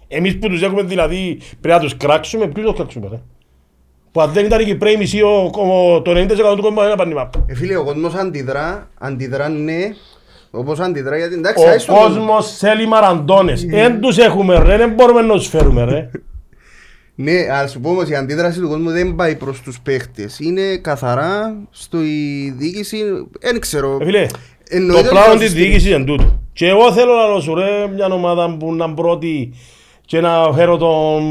Εμείς 0.08 0.40
που 0.40 0.48
τους 0.48 0.62
έχουμε 0.62 0.82
δηλαδή 0.84 1.40
πρέπει 1.62 1.76
να 1.76 1.84
τους 1.84 1.98
κράξουμε, 1.98 2.48
ποιους 2.48 2.66
τους 2.66 2.76
κράξουμε 2.76 3.08
ρε. 3.12 3.20
Που 4.12 4.22
αν 4.22 4.32
δεν 4.32 4.46
ήταν 4.46 4.60
οι 4.60 4.64
Κυπρέοι 4.64 4.98
μισοί, 4.98 5.22
ο, 5.22 5.52
ο, 5.54 6.02
το 6.02 6.12
90% 6.12 6.28
του 6.56 6.62
κόσμου 6.62 6.82
δεν 6.82 6.96
πάνε 6.96 7.14
μάπα. 7.14 7.46
Ε, 7.48 7.56
φίλε, 7.56 7.76
ο 7.76 7.84
κόσμος 7.84 8.14
αντιδρά, 8.14 8.90
αντιδρά 8.98 9.50
ναι, 9.50 9.94
όπως 10.52 10.80
αντιδρά 10.80 11.18
γιατί 11.18 11.34
εντάξει, 11.34 11.66
Ο 11.66 11.70
άιστο 11.70 11.94
κόσμος 11.94 12.58
θέλει 12.58 12.88
μαραντώνες. 12.88 13.66
Δεν 13.66 14.02
τους 14.02 14.18
έχουμε 14.18 14.64
ρε, 14.64 14.78
δεν 14.78 14.94
μπορούμε 14.94 15.22
να 15.22 15.34
τους 15.34 15.48
φέρουμε 15.48 15.84
ρε. 15.84 16.10
Ναι, 17.22 17.48
ας 17.52 17.72
σου 17.72 17.80
πω 17.80 17.90
όμως 17.90 18.10
η 18.10 18.16
αντίδραση 18.16 18.60
του 18.60 18.68
κόσμου 18.68 18.90
δεν 18.90 19.16
πάει 19.16 19.36
προς 19.36 19.62
τους 19.62 19.80
παίχτες. 19.80 20.40
Είναι 20.40 20.78
καθαρά 20.78 21.58
στο 21.70 22.04
η 22.04 22.50
διοίκηση, 22.58 22.98
δεν 23.40 23.60
ξέρω. 23.60 23.98
Ε, 24.02 24.06
Φίλε, 24.06 24.26
το 24.26 24.38
Εννοείται 24.70 25.00
ότι 25.00 25.10
πράγμα 25.10 25.34
θα 25.34 25.38
της 25.38 25.50
σου 25.50 25.56
διοίκησης 25.56 25.92
είναι 25.92 26.04
τούτο. 26.04 26.40
Και 26.54 26.68
εγώ 26.68 26.92
θέλω 26.92 27.14
να 27.14 27.28
λέω 27.28 27.40
σου 27.40 27.56
ρε 27.56 27.88
μια 27.94 28.06
ομάδα 28.06 28.58
που 28.58 28.74
να 28.74 28.94
πρώτη 28.94 29.54
και 30.06 30.20
να 30.22 30.54
φέρω 30.54 30.78
τον... 30.78 31.24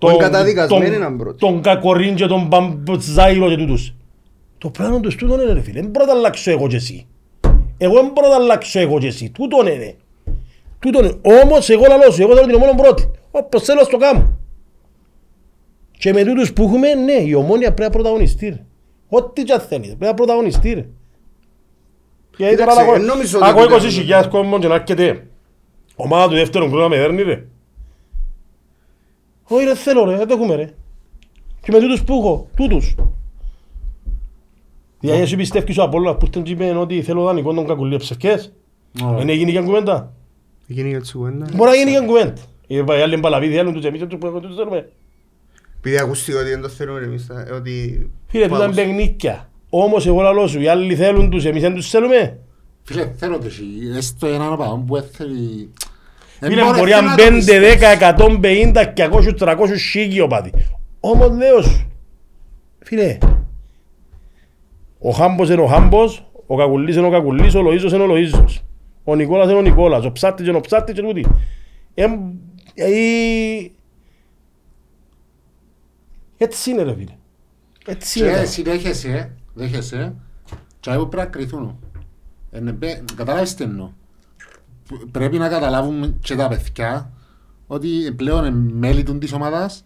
είναι 0.00 0.16
καταδικασμένοι 0.18 0.98
να 0.98 1.06
είναι 1.06 1.16
πρώτοι. 1.16 1.38
Τον 1.38 1.60
Κακορίν 1.60 2.14
και 2.14 2.26
τον 2.26 2.46
Μπαμπτζάιλο 2.46 3.48
και 3.48 3.56
τούτους. 3.56 3.94
Το 4.58 4.70
πράγμα 4.70 5.00
τους 5.00 5.14
τούτο 5.14 5.42
είναι 5.42 5.52
ρε 5.52 5.60
φίλε. 5.60 5.80
Δεν 5.80 5.90
μπορώ 5.90 6.04
να 6.04 6.12
τα 6.12 6.18
αλλάξω 6.18 6.50
εγώ 6.50 6.68
και 6.68 6.76
εσύ. 6.76 7.06
Εγώ 7.78 7.94
δεν 7.94 8.10
μπορώ 8.14 8.28
να 8.28 8.36
τα 8.36 8.42
αλλάξω 8.42 8.80
εγώ 8.80 8.98
και 8.98 9.06
εσύ. 9.06 9.30
Τούτο 9.30 9.58
είναι. 9.60 9.96
Τούτο 10.78 10.98
είναι. 10.98 11.42
Όμως 11.42 11.68
εγώ 11.68 11.84
λαλώ 11.88 12.10
σου, 12.10 12.22
εγώ 12.22 12.34
θέλω 12.34 12.46
την 12.46 12.54
ομόνια 12.54 12.74
πρώτη. 12.74 13.10
Όπως 13.30 13.62
θέλω 13.62 13.84
στο 13.84 13.96
κάνω. 13.96 14.38
Και 16.00 16.12
με 16.12 16.24
τούτους 16.24 16.52
που 16.52 16.62
έχουμε, 16.62 16.94
ναι, 16.94 17.12
η 17.12 17.34
ομόνια 17.34 17.66
πρέπει 17.74 17.82
να 17.82 17.90
πρωταγωνιστεί. 17.90 18.48
ρε. 18.48 18.64
Ό,τι 19.08 19.42
και 19.42 19.52
αν 19.52 19.60
θέλει, 19.60 19.86
πρέπει 19.86 20.04
να 20.04 20.14
πρωταγωνιστεί. 20.14 20.72
ρε. 20.72 20.88
Γιατί 22.36 22.56
τώρα 22.56 22.70
Κοίταξε, 22.70 22.80
ακούω- 22.80 22.94
εν 22.94 23.02
νομίζω 23.04 23.38
ότι 23.38 23.48
ακούω 23.48 23.64
ήταν- 23.64 23.78
20.000 24.24 24.28
κόσμο 24.30 24.58
και 24.58 24.68
να 24.68 24.74
έρχεται 24.74 25.26
ομάδα 25.96 26.28
του 26.28 26.34
δεύτερου 26.34 26.64
χρόνου 26.68 26.82
να 26.82 26.88
με 26.88 26.96
δέρνει 26.96 27.22
ρε. 27.22 27.46
Όχι 29.42 29.64
ρε 29.64 29.74
θέλω 29.74 30.04
ρε, 30.04 30.16
δεν 30.16 30.26
το 30.28 30.34
έχουμε 30.34 30.54
ρε. 30.54 30.70
Και 31.60 31.72
με 31.72 31.80
τούτους 31.80 32.04
που 32.04 32.14
έχω, 32.14 32.48
τούτους. 32.56 32.94
Δηλαδή 35.00 35.20
εσύ 35.20 35.36
πιστεύεις 35.36 35.78
ο 35.78 35.82
Απόλλωνας 35.82 36.16
που 36.16 36.24
ήρθαν 36.26 36.42
και 36.42 36.52
είπαν 36.52 36.76
ότι 36.76 37.02
θέλω 37.02 37.24
δανεικό 37.24 37.54
τον 37.54 37.66
κακουλί 37.66 37.96
ψευκές. 37.96 38.52
Δεν 39.16 39.28
έγινε 39.28 39.50
και 39.50 39.60
κουβέντα. 39.60 40.12
Γίνει 40.66 40.88
για 40.88 41.00
τη 41.00 41.12
κουβέντα. 41.12 41.46
Μπορεί 41.54 41.70
να 41.70 41.76
γίνει 41.76 41.90
και 41.90 42.06
κουβέντα. 42.06 42.34
Οι 42.66 42.78
άλλοι 43.02 43.16
μπαλαβίδι 43.16 43.54
θέλουν 43.54 43.72
τους 43.72 43.84
εμείς, 43.84 44.00
τους 44.00 44.18
που 44.18 44.40
τους 44.40 44.56
θέλουμε. 44.56 44.88
Επειδή 45.82 45.98
ακούστηκε 45.98 46.36
ότι 46.36 46.48
δεν 46.48 46.60
το 46.60 46.68
θέλουμε 46.68 47.00
εμείς, 47.00 47.28
ε, 47.28 47.52
ότι... 47.52 48.10
Φίλε, 48.26 48.46
που 48.46 48.52
τούτα 48.52 48.64
είναι 48.64 48.72
άκουσα. 48.72 48.86
παιχνίκια. 48.86 49.50
Όμως 49.70 50.06
εγώ 50.06 50.20
λαλώ 50.20 50.46
σου, 50.46 50.60
οι 50.60 50.68
άλλοι 50.68 50.94
θέλουν 50.94 51.30
τους, 51.30 51.44
εμείς 51.44 51.62
δεν 51.62 51.74
τους 51.74 51.90
θέλουμε. 51.90 52.38
Φίλε, 52.82 53.12
θέλω 53.16 53.38
το 53.38 53.46
εσύ, 53.46 53.64
έστω 53.96 54.26
έναν 54.26 54.52
οπαδό 54.52 54.84
που 54.86 54.96
έθελε... 54.96 55.38
Φίλε, 56.40 56.62
μπορεί 56.64 56.90
να 56.90 57.14
5, 57.16 57.22
10, 57.98 58.16
150, 58.16 58.94
200, 58.96 59.38
300 59.38 59.56
σίγοι 59.74 60.20
οπαδοί. 60.20 60.52
Όμως 61.00 61.30
λέω 61.30 61.62
σου, 61.62 61.90
φίλε, 62.78 63.18
ο 64.98 65.10
Χάμπος 65.10 65.50
είναι 65.50 65.62
ο 65.62 65.66
Χάμπος, 65.66 66.30
ο 66.46 66.56
Κακουλής 66.56 66.96
είναι 66.96 67.06
ο 67.06 67.10
Κακουλής, 67.10 67.54
ο 67.54 67.60
Λοΐζος 67.60 67.92
είναι 67.92 68.02
ο 68.02 68.06
Λοΐζος. 68.10 68.62
Ο 69.04 69.14
Νικόλας 69.14 69.48
είναι 69.48 69.58
ο 69.58 69.62
Νικόλας, 69.62 70.04
ο 70.04 70.12
Ψάτης 70.12 70.46
είναι 70.46 70.56
ο 70.56 70.60
Ψάτης 70.60 70.94
και 70.94 71.02
τούτοι. 71.02 71.26
Εμ, 76.40 76.48
ε, 76.48 76.54
Έτσι 76.54 76.70
είναι 76.70 76.82
ρε 76.82 76.94
φίλε. 76.94 77.14
Έτσι 77.86 78.18
Και 78.20 78.26
είναι. 78.26 78.36
εσύ 78.38 78.62
δέχεσαι, 78.62 79.30
δέχεσαι, 79.54 80.14
και 80.80 80.90
εγώ 80.90 81.06
πρέπει 81.06 81.26
να 81.26 81.32
κρυθούν. 81.32 81.78
Είναι 82.56 82.72
πε- 82.72 83.00
Κατάλαβες 83.16 83.54
τι 83.54 83.64
εννοώ. 83.64 83.90
Π- 84.88 85.10
Πρέπει 85.10 85.38
να 85.38 85.48
καταλάβουν 85.48 86.18
και 86.20 86.34
τα 86.34 86.48
παιδιά 86.48 87.10
ότι 87.66 87.88
πλέον 88.16 88.44
είναι 88.44 88.56
μέλη 88.72 89.02
του 89.02 89.18
της 89.18 89.32
ομάδας 89.32 89.84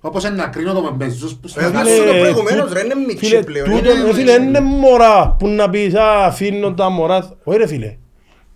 όπως 0.00 0.24
είναι 0.24 0.34
να 0.36 0.46
κρίνω 0.46 0.72
το 0.72 0.82
με 0.82 0.90
μπεζούς 0.90 1.34
που 1.34 1.40
Ε, 1.46 1.48
στην 1.48 1.76
ας 1.76 1.88
σου 1.88 2.04
το 2.06 2.12
προηγουμένως, 2.20 2.72
ρε, 2.72 2.84
είναι 2.84 2.94
μίτσι 2.94 3.24
φίλε, 3.26 3.42
πλέον, 3.42 3.70
τούτο, 3.70 3.90
είναι- 3.92 4.08
ε, 4.08 4.12
φίλε, 4.12 4.32
είναι 4.32 4.60
μωρά 4.60 5.36
που 5.38 5.48
να 5.48 5.70
πεις 5.70 5.94
«Α, 5.94 6.24
αφήνω 6.24 6.74
τα 6.74 6.88
μωρά». 6.88 7.36
Όχι 7.44 7.58
ρε 7.58 7.66
φίλε. 7.66 7.96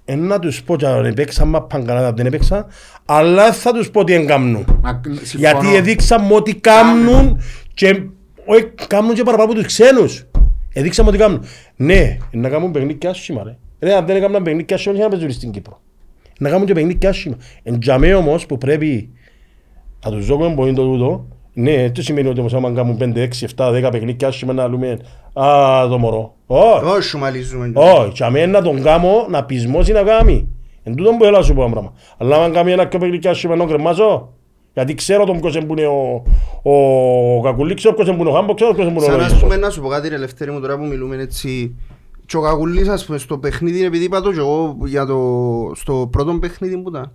Ε, 0.04 0.14
να 0.14 0.38
τους 0.38 0.62
πω 0.62 0.76
και 0.76 0.86
αν 0.86 1.04
έπαιξαν 1.04 1.48
μάπαν 1.48 1.84
καλά, 1.84 2.12
δεν 2.12 2.26
έπαιξαν, 2.26 2.66
αλλά 3.04 3.52
θα 3.52 3.72
τους 3.72 3.90
πω 3.90 4.04
τι 4.04 4.12
εγκάμνουν. 4.12 4.82
Γιατί 5.34 5.74
έδειξαμε 5.74 6.34
ότι 6.34 6.54
κάνουν 6.54 7.40
και 7.74 8.02
όχι 8.44 8.72
κάνουν 8.86 9.14
και 9.14 9.22
παραπάνω 9.22 9.50
από 9.50 9.58
τους 9.58 9.66
ξένους. 9.66 10.26
Έδειξαμε 10.72 11.08
ότι 11.08 11.18
κάνουν. 11.18 11.44
Ναι, 11.76 12.18
να 12.30 12.48
κάνουν 12.48 12.70
παιχνίδια 12.70 13.10
άσχημα 13.10 13.42
ρε. 13.44 13.56
Ρε, 13.80 13.94
αν 13.94 14.06
δεν 14.06 14.16
έκαναν 14.16 14.42
παιχνίδια 14.42 14.76
άσχημα, 14.76 14.94
δεν 14.94 15.02
θα 15.02 15.08
παίζουν 15.08 15.30
στην 15.30 15.50
Κύπρο. 15.50 15.80
Να 16.38 16.48
κάνουν 16.48 16.66
και 16.66 16.72
παιχνίδια 16.72 17.08
άσχημα. 17.08 17.36
Εν 17.62 17.80
τζαμέ 17.80 18.14
όμως 18.14 18.46
που 18.46 18.58
πρέπει 18.58 19.12
να 20.04 20.10
τους 20.10 20.26
δώσουμε 20.26 20.54
πολύ 20.54 20.72
το 20.72 20.82
τούτο, 20.82 21.28
ναι, 21.52 21.90
τι 21.90 22.02
σημαίνει 22.02 22.28
ότι 22.28 22.40
όμως 22.40 22.54
άμα 22.54 22.72
κάνουν 22.72 22.96
5, 23.00 23.02
6, 23.16 23.28
7, 23.56 23.86
10 23.86 23.88
παιχνίδια 23.90 24.28
άσχημα 24.28 24.52
να 24.52 24.68
λέμε 24.68 24.98
«Α, 25.32 25.88
το 25.88 25.98
μωρό». 25.98 26.34
Όχι. 26.46 26.84
Όχι, 26.84 27.02
σουμαλίζουμε. 27.02 27.72
Όχι, 27.74 28.12
και 28.12 28.24
αμέ 28.24 28.46
να 28.46 28.62
τον 28.62 28.82
κάνω 28.82 29.26
να 29.30 29.44
πεισμώσει 29.44 29.92
να 29.92 30.02
κάνει. 30.02 30.48
Εν 30.82 30.94
τούτον 30.94 31.16
που 31.16 31.24
θέλω 31.24 31.36
να 31.36 31.42
σου 31.42 31.54
πω 31.54 31.62
ένα 31.62 31.70
πράγμα. 31.70 31.92
Αλλά 32.18 32.44
αν 32.44 32.52
κάνει 32.52 32.72
ένα 32.72 32.88
πιο 32.88 32.98
παιχνίδι 32.98 33.28
άσχημα 33.28 33.54
να 33.54 33.58
τον 33.60 33.68
κρεμάσω, 33.68 34.32
γιατί 34.74 34.94
ξέρω 34.94 35.24
τον 35.24 35.40
ποιος 35.40 35.54
είναι 35.56 35.86
ο, 35.86 36.22
ο 36.72 37.40
Κακουλή, 37.42 37.74
ξέρω 37.74 37.94
ποιος 37.94 38.08
είναι 38.08 38.28
ο 38.28 38.32
Χάμπο, 38.32 38.54
ξέρω 38.54 38.74
ποιος 38.74 38.86
είναι 38.86 38.98
ο 38.98 39.00
Σαν 39.00 39.10
ας 39.10 39.16
Λογίσος. 39.16 39.40
πούμε 39.42 39.56
να 39.56 39.70
σου 39.70 39.80
πω 39.80 39.88
κάτι 39.88 40.08
ρε 40.08 40.16
Λευτέρη 40.16 40.50
μου 40.50 40.60
τώρα 40.60 40.78
που 40.78 40.84
μιλούμε 40.84 41.16
έτσι 41.16 41.76
και 42.26 42.36
ο 42.36 42.40
Κακουλής 42.40 42.88
ας 42.88 43.04
πούμε 43.04 43.18
στο 43.18 43.38
παιχνίδι 43.38 43.84
επειδή 43.84 44.04
είπα 44.04 44.20
το 44.20 44.32
και 44.32 44.38
εγώ 44.38 44.76
για 44.84 45.06
το, 45.06 45.18
στο 45.74 46.08
πρώτο 46.12 46.32
παιχνίδι 46.32 46.78
που 46.78 46.88
ήταν 46.88 47.12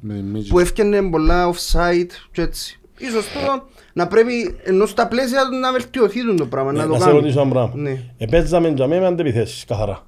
που 0.50 0.60
έφτιανε 0.60 1.10
πολλά 1.10 1.50
offside 1.52 2.10
και 2.32 2.42
έτσι. 2.42 2.80
Ίσως 2.98 3.32
τώρα 3.34 3.66
να 3.94 4.08
πρέπει 4.08 4.58
ενώ 4.64 4.86
στα 4.86 5.08
πλαίσια 5.08 5.42
του 5.52 5.58
να 5.58 5.72
βελτιωθεί 5.72 6.36
το 6.36 6.46
πράγμα, 6.46 6.72
να 6.72 6.84
το 6.86 6.92
Να 6.94 6.98
σε 7.00 7.06
κάνει. 7.06 7.18
ρωτήσω 7.20 7.42
ένα 7.42 7.50
πράγμα. 7.50 7.72
Ναι. 7.76 8.04
Επέζαμε 8.18 8.74
τζαμέ 8.74 9.00
με 9.00 9.06
αντεπιθέσεις, 9.06 9.66
καθαρά. 9.66 10.06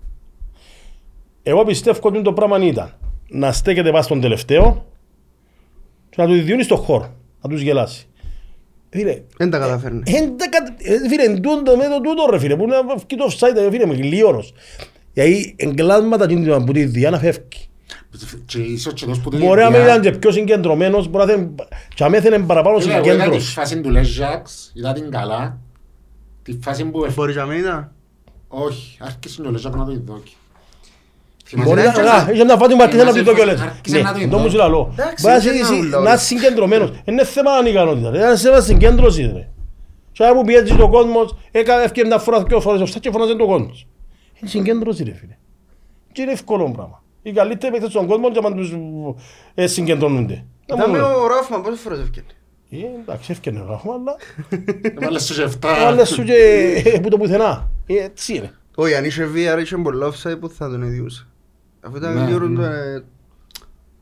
Εγώ 1.43 1.63
πιστεύω 1.65 1.99
ότι 2.01 2.21
το 2.21 2.33
πράγμα 2.33 2.57
ήταν 2.65 2.93
να 3.29 3.51
στέκεται 3.51 3.89
πάνω 3.91 4.01
στον 4.03 4.21
τελευταίο 4.21 4.85
και 6.09 6.21
να 6.21 6.27
του 6.27 6.33
διούν 6.33 6.63
στον 6.63 6.77
χώρο, 6.77 7.13
να 7.41 7.49
τους 7.49 7.61
γελάσει. 7.61 8.07
Φίλε, 8.89 9.21
Δεν 9.37 9.49
τα 9.49 9.57
καταφέρνεις. 9.59 10.13
Εν 10.13 10.37
τα 10.37 10.49
κατα- 10.49 10.75
ε, 10.77 11.07
Φίλε, 11.09 11.23
εν 11.23 11.41
τούτο 11.41 11.77
με 11.77 11.83
το 11.87 12.01
τούτο 12.01 12.27
ρε 12.31 12.39
φίλε, 12.39 12.55
που 12.55 12.67
να 12.67 12.81
βγει 12.83 13.15
το 13.17 13.25
offside, 13.31 13.53
ρε 13.61 13.69
φίλε, 13.71 13.85
με 13.85 13.93
γλίωρος. 13.93 14.53
Γιατί 15.13 15.55
εγκλάσματα 15.57 16.25
την 16.27 16.51
από 16.51 16.73
τη 16.73 16.85
διά 16.85 17.09
να 17.09 17.19
φεύγει. 17.19 17.68
Και 18.45 18.59
ίσως 18.59 18.93
και 18.93 19.05
τόσο 19.05 19.21
που 19.21 19.29
το 19.29 19.37
Μπορεί 19.37 19.61
να 19.61 19.69
μην 19.69 19.79
διά- 19.81 19.87
ήταν 19.95 20.01
και 20.01 20.11
πιο 20.11 20.31
συγκεντρωμένος, 20.31 21.07
μπορεί 21.07 21.25
να 21.25 21.31
θέλει, 21.31 21.55
και 21.95 22.03
αν 22.03 22.13
έθελε 22.13 22.39
παραπάνω 22.39 22.79
Φίλε, 22.79 22.93
εγώ 22.93 23.03
είδα 23.05 23.13
τη 23.13 23.19
συγκέντρωση. 23.21 23.51
φάση 23.53 23.81
του 23.81 23.89
Λεζάκς, 23.89 24.71
είδα 24.73 24.93
την 24.93 25.11
καλά. 25.11 25.57
Τη 26.43 26.59
φάση 26.61 26.85
που... 26.85 27.05
εφ- 27.05 27.15
Μπορεί 27.15 27.33
να 27.33 27.45
μην 27.45 27.59
ήταν. 27.59 27.91
Όχι, 28.47 28.97
άρχισε 29.01 29.41
ο 29.41 29.51
Λεζάκ 29.51 29.75
να 29.75 29.85
το 29.85 29.91
ειδώσει. 29.91 30.33
Μπορεί 31.55 31.81
να, 31.81 31.91
Θυμάσαι- 31.93 32.27
να, 32.27 32.33
είχε 32.33 32.43
να 32.43 32.57
φάει 32.57 32.67
την 32.67 32.77
παρτίδα 32.77 33.03
να 33.03 33.11
πει 33.13 33.23
το 33.23 33.33
κιόλας. 33.33 33.61
Άρχισε 33.61 33.99
να 34.01 34.11
το 34.11 34.17
Ναι, 34.17 34.23
ειδώ. 34.23 34.35
το 34.37 34.43
μου 34.43 34.49
σου 34.49 34.57
λαλώ. 34.57 34.89
Εντάξει, 34.91 35.21
Μπορεί 35.21 35.33
να 35.35 35.39
δεν 35.43 35.55
είσαι- 35.55 35.73
είναι 35.73 35.81
ούλα 35.85 35.89
να 35.89 35.97
όλα. 35.97 36.13
είσαι 36.13 36.23
συγκεντρωμένος. 36.25 36.91
Είναι 37.05 37.25
θέμα 37.25 37.51
ανικανότητα, 37.51 38.09
ρε. 38.09 38.17
είναι 38.17 38.37
θέμα 38.37 38.59
συγκέντρωσης, 38.59 39.31
ρε. 39.33 39.49
Και 40.11 40.23
που 40.35 40.43
πιέζει 40.43 40.75
το 40.75 40.89
κόσμος, 40.89 41.35
έκανα 41.51 41.81
ευκαιρία 41.83 42.09
μια 42.09 42.19
φορά, 42.19 42.43
δυο 42.43 42.59
φορές, 42.61 42.81
offside 42.81 42.99
και 42.99 43.11
φωνάζει 43.11 43.35
το 43.35 43.45
κόσμος. 43.45 43.87
Είναι 44.39 44.49
συγκέντρωση, 44.49 45.03
ρε 45.03 45.13
φίλε. 45.13 45.37
Και 46.11 46.21
είναι 46.21 46.31
εύκολο 46.31 46.71
πράγμα. 46.71 47.03
Οι 47.21 47.31
καλύτεροι 47.31 47.71
παίκτες 47.71 47.89
στον 47.91 48.07
κόσμο 48.07 48.31
και 48.31 48.39
άμα 48.43 48.53
τους 48.55 48.73
ε, 49.55 49.67
συγκεντρώνονται. 49.67 50.45
Να 50.67 50.75
Ήταν 50.75 50.89
μου 50.89 50.95
με 50.95 51.01
λένε. 51.01 51.13
ο 51.13 51.27
Ράφμαν 51.27 51.61
πόσες 51.61 51.79
φορές 51.79 51.99
έφτιανε. 51.99 52.27
Ε, 52.69 52.77
εντάξει, 53.01 53.31
έφτιανε 53.31 53.63
ράχμα, 53.67 53.93
αλλά 53.93 54.15
Έβαλες 55.01 55.23
σου 55.25 55.33
και 55.35 55.41
εφτά. 55.41 55.87
άλλες 55.87 56.09
σου 56.09 56.23
και 56.23 56.33
ε, 56.85 56.99
που 56.99 57.09
το 57.09 57.17
πουθενά. 57.17 57.71
Ε, 57.87 57.93
Έτσι 58.03 58.35
είναι. 58.35 58.53
Όχι, 58.75 58.95
αν 58.95 59.05
είχε 59.05 59.27
VR 59.35 59.59
είχε 59.61 59.77
πολλά 59.77 60.09
offside 60.11 60.37
που 60.39 60.49
θα 60.49 60.69
τον 60.69 60.81
ιδιούσε. 60.81 61.27
Αφού 61.81 61.95
ήταν 61.97 62.13
Ναι, 62.13 62.25
λίγο 62.25 62.39
ναι. 62.47 62.55
το, 62.55 62.63
ε, 62.63 63.03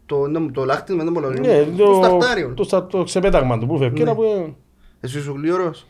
το, 0.06 0.28
ναι, 0.28 0.52
το 0.52 0.66
λάχτισμα 0.66 1.04
δεν 1.04 1.14
μπορεί 1.14 1.40
Ναι, 1.40 1.64
το 1.64 1.86
το, 1.86 1.94
σταρτάριο. 2.04 2.54
το, 2.54 2.64
στα- 2.64 2.86
το 2.88 3.04
ξεπέταγμα 3.04 3.60
του 3.60 3.66
που 3.68 3.78
φεύγει. 3.78 4.04
Ναι. 4.04 4.10
να 4.10 4.16
πούμε, 4.16 4.56
Εσύ 5.00 5.22
σου 5.22 5.34
γλύωρος; 5.34 5.88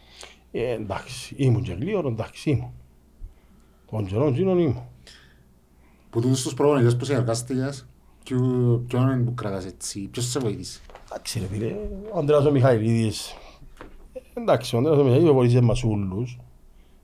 Ε, 0.51 0.71
εντάξει, 0.73 1.33
ήμουν 1.37 1.61
και 1.63 1.75
γλύωρο, 1.79 2.07
εντάξει, 2.07 2.49
ήμουν. 2.49 2.73
Τον 3.91 4.05
καιρόν 4.05 4.27
εκείνον 4.33 4.59
ήμουν. 4.59 4.81
Που 6.17 6.23
τούτους 6.23 6.41
τους 6.43 6.53
προπονητές 6.53 6.95
που 6.95 7.05
συνεργάστηκες, 7.05 7.85
ποιο- 8.23 8.83
ποιον 8.87 9.09
είναι 9.09 9.23
που 9.23 9.33
κρατάς 9.33 9.65
έτσι, 9.65 10.07
ποιος 10.11 10.25
σε 10.25 10.39
βοήθησε; 10.39 10.79
Εντάξει 11.11 11.39
ρε 11.39 11.45
φίλε, 11.45 11.75
ο 12.13 12.17
Ανδρέας 12.17 12.45
ο 12.45 12.51
Μιχαηλίδης. 12.51 13.35
Ε, 14.13 14.19
Εντάξει, 14.41 14.75
ο 14.75 14.77
Ανδρέας 14.77 14.99
ο 14.99 15.03
Μιχαηλίδης 15.03 15.31
βοήθησε 15.33 15.61
μας 15.61 15.83
ούλους. 15.83 16.39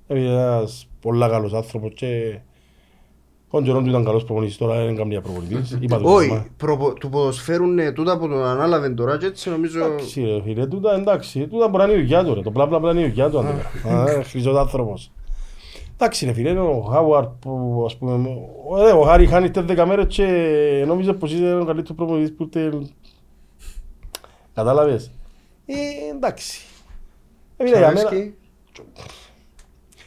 Είναι 0.07 0.19
ένας 0.19 0.87
πολλά 1.01 1.29
καλός 1.29 1.53
άνθρωπος 1.53 1.91
και 1.95 2.39
τον 3.51 3.63
καιρόν 3.63 3.83
του 3.83 3.89
ήταν 3.89 4.03
καλός 4.05 4.23
προπονητής, 4.25 4.57
τώρα 4.57 4.75
δεν 4.75 4.87
είναι 4.87 4.97
καμία 4.97 5.21
προπονητής. 5.21 5.77
Είπα 5.79 5.99
το 5.99 6.13
Όχι, 6.13 6.27
πράγμα. 6.27 6.45
προπο- 6.57 6.93
του 6.93 7.09
ποδοσφαίρουν 7.09 7.79
ε, 7.79 7.91
τούτα 7.91 8.17
που 8.17 8.27
τον 8.27 8.43
ανάλαβε 8.43 8.89
τώρα 8.89 9.17
και 9.17 9.25
έτσι 9.25 9.49
νομίζω... 9.49 9.85
Εντάξει 9.85 10.21
ρε 10.23 10.41
φίλε, 10.41 10.67
τούτα 10.67 10.93
εντάξει, 10.93 11.47
τούτα 11.47 11.67
μπορεί 11.67 11.83
να 11.83 11.89
είναι 11.91 11.99
η 11.99 12.03
δουλειά 12.03 12.23
του 12.23 12.33
ρε, 12.33 12.41
το 12.41 12.51
πλά 12.51 12.67
πλά 12.67 12.79
πλά 12.79 12.91
είναι 12.91 13.01
η 13.01 13.07
δουλειά 13.07 13.29
του 13.29 13.39
Ανδρέα. 13.39 14.17
Α, 14.19 14.23
Χρυσός 14.23 14.57
άνθρωπος. 14.57 15.11
Εντάξει 15.93 16.25
ρε 16.25 16.33
φίλε, 16.33 16.49
είναι 16.49 16.59
ο 16.59 16.81
Χάουαρ 16.81 17.25
που 17.27 17.83
ας 17.85 17.97
πούμε, 17.97 18.29
ο- 18.69 18.83
ρε, 18.83 18.91
ο 18.91 19.01
Χάρη 19.01 19.25
χάνει 19.27 19.51
τε 19.51 19.61
δέκα 19.61 19.85
μέρες 19.85 20.15
και 20.15 20.83
νόμιζε 20.87 21.13
πως 21.13 21.33
είσαι 21.33 21.53
ο 21.55 21.65
καλύτερος 21.65 21.95
προπονητής 21.97 22.33
που 22.35 22.43
ήρθε. 22.53 22.81
Κατάλαβες; 24.53 25.11
Ε, 25.65 25.75
εντάξει. 26.15 26.61
Ε, 27.57 27.63
φίλε, 27.65 27.77
για 27.77 27.87
μένα, 27.87 27.99
Σαβέσκι. 27.99 28.33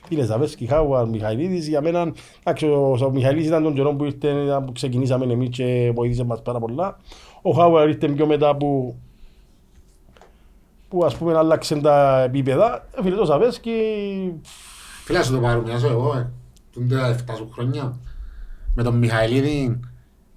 φίλε 0.06 0.24
Ζαβέσκι, 0.24 0.66
Χάουαρ, 0.66 1.06
Μιχαηλίδης, 1.08 1.68
για 1.68 1.80
μένα, 1.80 2.12
εντάξει, 2.40 2.66
ο 2.66 2.96
ο 3.04 3.10
Μιχαηλίδης 3.10 3.46
ήταν 3.48 3.62
τον 3.62 3.74
καιρό 3.74 3.94
που 3.94 4.04
ήρθε, 4.04 4.28
ήταν 4.28 4.64
που 4.64 4.72
ξεκινήσαμε 4.72 5.32
εμείς 5.32 5.48
και 5.48 5.92
βοήθησε 5.94 6.24
μας 6.24 6.42
πάρα 6.42 6.58
πολλά. 6.58 6.96
Ο 7.42 7.50
Χάουαρ 7.50 7.88
ήρθε 7.88 8.08
πιο 8.08 8.26
μετά 8.26 8.56
που 8.56 8.96
που 10.88 11.04
ας 11.04 11.16
πούμε 11.16 11.36
άλλαξε 11.36 11.76
τα 11.80 12.22
επίπεδα. 12.22 12.86
Ε, 12.98 13.02
Φίλε 13.02 13.16
το 13.16 13.24
Ζαβέσκι, 13.24 13.72
Φίλε, 15.06 15.22
σου 15.22 15.32
το 15.32 15.38
παρομοιάζω 15.40 15.88
εγώ, 15.88 16.16
ε. 16.16 16.30
Τούν 16.72 16.88
τα 16.88 17.16
7 17.30 17.34
σου 17.36 17.48
χρόνια. 17.52 17.96
Με 18.74 18.82
τον 18.82 18.94
Μιχαηλίδη 18.98 19.80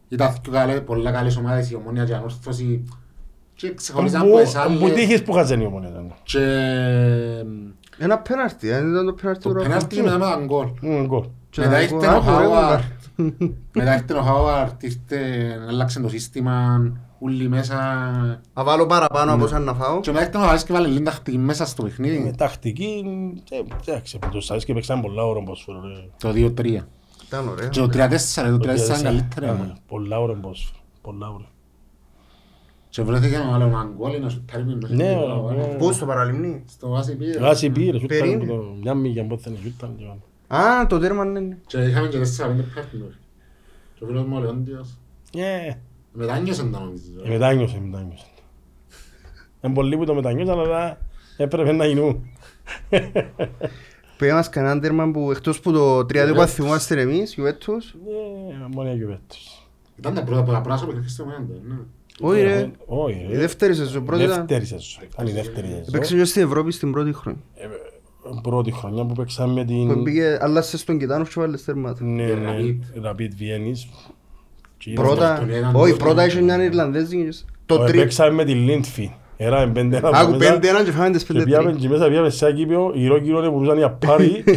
ήταν 0.09 0.35
πιο 0.41 0.51
καλέ, 0.51 0.81
πολλά 0.81 1.11
καλές 1.11 1.37
ομάδες, 1.37 1.69
η 1.71 1.75
Ομόνια 1.75 2.03
και 2.05 2.11
η 2.11 2.15
Ανόρθωση. 2.15 2.83
Και 3.53 3.73
ξεχωρίζαν 3.73 4.21
από 4.21 4.39
τις 4.39 4.51
που 4.53 4.59
άλλες. 4.59 4.93
τύχεις 4.93 5.23
που 5.23 5.31
χαζένει 5.33 5.65
ο 5.65 5.69
Μονέτα. 5.69 6.05
Και 6.23 6.39
Ένα 7.97 8.17
πέναρτι, 8.19 8.67
δεν 8.67 8.91
ήταν 8.91 9.05
το 9.05 9.13
πέναρτι 9.13 9.41
το 9.43 9.49
του 9.49 9.55
Ράφμαν. 9.55 9.71
πέναλτι 9.71 10.01
μετά 10.01 10.17
με 10.17 10.25
τον 10.35 10.45
γκολ. 10.45 10.67
Μμμ, 10.81 11.05
γκολ. 11.05 11.25
Και 11.49 11.61
Μετά 11.61 11.71
να- 11.71 11.81
ήρθε 11.81 11.95
Α, 12.07 12.15
ο 12.15 12.17
ωραία, 12.17 12.21
Χάουαρ. 12.21 12.63
ωραία. 12.63 12.81
Μετά 13.73 13.93
ήρθε 13.95 14.13
ο 14.13 14.21
Χάουαρτ, 14.21 14.83
ήρθε, 14.83 15.17
άλλαξε 15.69 15.99
το 15.99 16.09
σύστημα, 16.09 16.81
ούλοι 17.19 17.47
μέσα. 17.49 17.75
Να 18.53 18.63
βάλω 18.63 18.85
παραπάνω 18.85 19.25
Ναι. 19.25 19.31
από 19.35 19.43
όσα 19.43 19.59
να 19.59 19.73
φάω. 19.73 19.99
Και 19.99 20.11
μετά 20.11 20.25
ήρθε 20.25 20.37
ο 20.37 20.39
Βαβάς 20.41 20.63
και 20.63 20.73
βάλε 20.73 20.87
λίγη 20.87 21.01
τακτική 21.01 21.37
μέσα 21.37 21.65
στο 21.65 21.83
Με 21.83 21.89
παιχνίδι. 21.89 22.33
τακτική, 22.37 23.03
ε, 23.49 23.59
εντάξει, 23.87 24.19
το 24.31 24.41
Ζαβέσκι 24.41 24.73
παίξαν 24.73 25.01
πολλά 25.01 25.23
ώρα 25.25 25.39
ποδόσφαιρο. 25.39 25.81
ρε. 25.81 26.09
Το 26.17 26.31
2-3. 26.31 26.87
Ήταν 27.27 27.47
ωραία. 27.47 27.67
Και 27.67 27.79
το 27.79 27.87
3-4, 27.89 28.49
το 28.49 28.57
3-4 28.57 28.99
είναι 28.99 29.07
Α, 29.07 29.11
καλύτερο. 29.11 29.73
Πολλά 29.87 30.19
ώρα 30.19 30.33
ποδόσφαιρο. 30.33 30.79
Πολλά 31.01 31.29
ώρα. 31.29 31.45
Και 32.89 33.01
βρέθηκε 33.01 33.37
να 33.37 33.49
βάλω 33.51 33.65
έναν 33.65 33.93
γκολ 33.97 34.21
να 34.21 34.29
σουτάρει 34.29 34.63
με 34.65 34.73
Ναι, 34.73 34.79
παιχνίδι. 34.79 35.03
ναι. 35.55 35.75
Πού 35.77 35.91
στο 35.93 36.05
παραλιμνί. 36.05 36.63
Στο 36.67 36.89
βάση 36.89 37.15
πήρε. 37.15 37.39
Γάση 37.39 37.69
πήρε, 37.69 37.99
σου 37.99 38.05
Περίμενε. 38.05 38.43
ήταν 38.43 38.47
το- 38.57 38.75
μια 38.81 38.93
μίγια 38.93 39.25
που 39.27 39.33
έθελε, 39.33 39.55
σου 39.57 39.67
ήταν 39.67 39.95
και 39.97 40.03
πάνω. 40.05 40.63
Α, 40.63 40.85
το 40.87 40.99
τέρμα 40.99 41.25
ναι. 41.25 41.57
Και 41.67 41.77
είχαμε 41.77 42.07
και 42.07 42.17
4-5 42.17 42.63
πέφτουν. 42.75 43.15
Και 43.95 44.03
ο 44.03 44.07
φίλος 44.07 44.23
μου 44.25 44.35
ο 44.37 44.39
Λεόντιος. 44.39 44.97
Ε, 45.37 45.73
Μετάνιωσε 46.19 46.63
να 46.63 46.79
νομίζω. 46.79 47.03
Ε, 47.23 47.29
μετάνιωσε, 47.29 47.79
μετάνιωσε. 47.79 48.25
Είναι 49.61 49.73
πολλοί 49.73 49.97
που 49.97 50.05
το 50.05 50.13
μετανιώσαν, 50.13 50.59
αλλά 50.59 50.97
έπρεπε 51.37 51.71
να 51.71 51.85
γίνουν. 51.85 52.29
Πέρα 54.17 54.35
μας 54.35 54.49
κανέναν 54.49 54.79
τέρμα 54.79 55.11
που 55.11 55.31
εκτός 55.31 55.59
που 55.59 55.71
το 55.71 55.99
3-2 55.99 56.33
παθιμόμαστε 56.35 57.01
εμείς, 57.01 57.35
Ιουβέτους. 57.35 57.95
Ναι, 58.47 58.67
μόνο 58.73 58.93
Ιουβέτους. 58.93 59.67
Ήταν 59.99 60.13
τα 60.13 60.23
πρώτα 60.23 60.43
πολλά 60.43 60.61
πράγματα 60.61 60.91
που 60.91 60.97
έχεις 60.97 61.23
ναι. 61.67 61.75
όχι 62.15 62.41
ρε, 62.41 62.71
η 63.31 63.35
δεύτερη 63.35 63.75
σεζόν 63.75 64.05
πρώτη 64.05 64.23
ήταν. 64.23 64.37
Δεύτερη 64.37 64.65
σεζόν, 64.65 65.03
ήταν 65.11 65.27
η 65.27 65.31
δεύτερη 65.31 65.67
σεζόν. 65.67 65.83
Έπαιξε 65.87 66.15
και 66.15 66.23
στην 66.23 66.41
Ευρώπη 66.41 66.71
στην 66.71 66.91
πρώτη 66.91 67.13
χρονιά. 67.13 67.41
Ε, 67.55 67.67
πρώτη 68.41 68.71
χρονιά 68.71 69.05
που 69.05 69.13
παίξαμε 69.13 69.65
την... 69.65 69.87
Που 69.87 70.03
πήγε, 70.03 70.37
τον 70.85 70.97
και 70.97 71.07
βάλες 71.35 71.63
τέρματα. 71.63 72.03
Ναι, 72.03 72.23
ναι, 72.25 72.77
Rapid 73.03 73.29
Πρώτα, 74.93 75.31
Αυτόν 75.33 75.49
ήταν 75.49 75.75
όχι, 75.75 75.89
πρώτο. 75.89 75.95
πρώτα 76.05 76.25
είχε 76.25 76.41
μια 76.41 76.63
Ιρλανδέζη. 76.63 77.27
Το 77.65 77.75
Όχι, 77.75 77.85
τρί. 77.91 77.97
Παίξαμε 77.97 78.31
με 78.31 78.45
την 78.45 78.57
Λίντφιν. 78.57 79.09
Έραμε 79.37 79.71
πέντε 79.71 79.97
ένα 79.97 80.09
Άκου 80.13 80.37
μέσα. 80.37 80.53
πέντε 80.53 80.69
έναν 80.69 80.83
και 80.83 80.91
φάμε 80.91 81.09
τις 81.09 81.23
Και 81.23 81.33
πέντε 81.33 81.45
πήγαμε 81.45 81.71
τρί. 81.71 81.79
και 81.79 81.89
μέσα, 81.89 82.07
πήγαμε 82.07 82.29
σε 82.29 82.45
Ακύπιο, 82.45 82.91
οι 82.95 83.07
ρόκυροι 83.07 83.41
δεν 83.41 83.51
μπορούσαν 83.51 83.79
να 83.79 83.89
πάρει. 83.91 84.43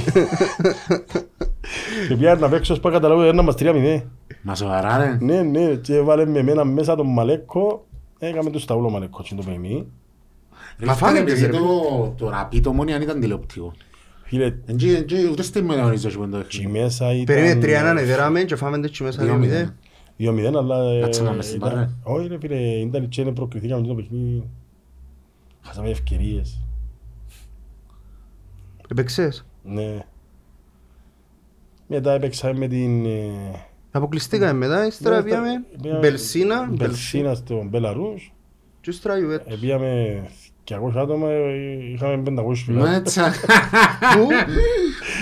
Και 2.09 2.17
πήγαμε 2.17 2.41
να 2.41 2.49
παίξω, 2.49 2.75
σπά 2.75 2.91
καταλάβω, 2.91 3.23
ένας 3.23 3.45
μας 3.45 3.55
τρία 3.57 3.73
μηδέ. 3.73 4.05
Μα 4.43 4.55
σοβαρά 4.55 4.99
ρε. 4.99 5.17
Ναι, 5.21 5.43
ναι, 5.43 5.75
και 5.75 6.01
βάλε 6.01 6.27
με 6.27 6.39
εμένα 6.39 6.65
μέσα 6.65 6.97
τον 6.97 7.13
Μαλέκο. 7.13 7.87
Έκαμε 8.19 8.51
το 8.51 8.59
σταούλο 8.59 8.91
Μαλέκο, 8.91 9.23
και 9.23 9.35
το 9.35 9.43
παιχνίδι. 9.47 9.87
Ρε, 10.79 10.87
Μα 10.87 10.95
φάμε 10.95 11.19
επειδή 11.19 11.33
τις, 11.41 11.47
ρε. 11.47 11.53
το- 11.53 12.15
Το 12.19 12.29
ραπί 12.31 12.61
το 12.61 12.73
μόνοι 12.73 12.95
αν 12.95 13.03
ήταν 13.03 13.21
τηλεοπτικό. 13.21 13.73
Φίλε, 14.25 14.45
Εν 14.67 14.77
τζι- 14.77 14.97
εν 14.97 15.07
τζι- 15.07 15.31
Ούτε 15.31 15.43
στη 15.43 15.63
μελαγωνίζω 15.63 16.11
σου 16.11 16.19
πέντο 16.21 16.41
και 16.43 16.69
μέσα 16.69 17.13
ήταν... 17.13 17.25
Περίμενε 17.25 17.61
τρία 17.61 17.79
έναν 17.79 17.97
εδεράμε 17.97 18.43
και 18.43 18.57
φάμε 18.57 18.81
τις 18.81 19.01
μέσα 19.01 19.23
Δύο 19.23 19.31
δύο 19.31 19.39
μηδέ. 19.41 19.75
Μηδέν. 20.17 20.53
2-0, 20.55 20.57
αλλά... 20.57 20.91
ε, 20.93 21.01
Κάτσε 21.01 21.23
να 21.23 21.33
μες 21.33 21.45
στην 21.45 21.57
ήταν- 21.57 21.71
παρέ. 21.73 21.89
Όχι 22.03 22.27
ρε 22.29 22.39
φίλε, 22.39 22.57
ήταν 22.57 23.09
και 23.09 23.21
είναι 23.21 23.33
προκριθήκαμε 23.33 23.87
το 23.87 23.95
παιχνίδι. 23.95 24.49
Χάσαμε 25.63 25.91
ευκαιρίες. 25.91 26.61
Έπαιξες; 28.91 29.47
Ναι. 29.65 29.99
Μετά 31.87 32.13
έπαιξαμε 32.13 32.59
με 32.59 32.67
την... 32.69 33.05
ε, 33.07 33.31
Αποκλειστήκαμε 33.91 34.53
μετά, 34.53 34.87
ύστερα 34.87 35.17
Ναι, 35.17 35.23
πήγαμε 35.23 35.65
πήγαμε- 35.83 36.01
Μπελσίνα 36.01 36.69
Μπελσίνα 36.71 37.35
στο 37.35 37.65
Μπελαρούς. 37.69 38.33
και 38.81 38.91
ύστερα 38.91 39.19
Ιουβέτους. 39.19 39.53
Ε, 39.53 39.57
Πήγαμε 40.65 40.93
200 40.95 40.97
άτομα, 41.03 41.29
ε, 41.31 41.93
είχαμε 41.93 42.23
500 42.23 42.49
Ναι, 42.49 42.55
φυλάδες. 42.55 43.17
έτσι. 43.17 43.21
Πού? 44.15 44.27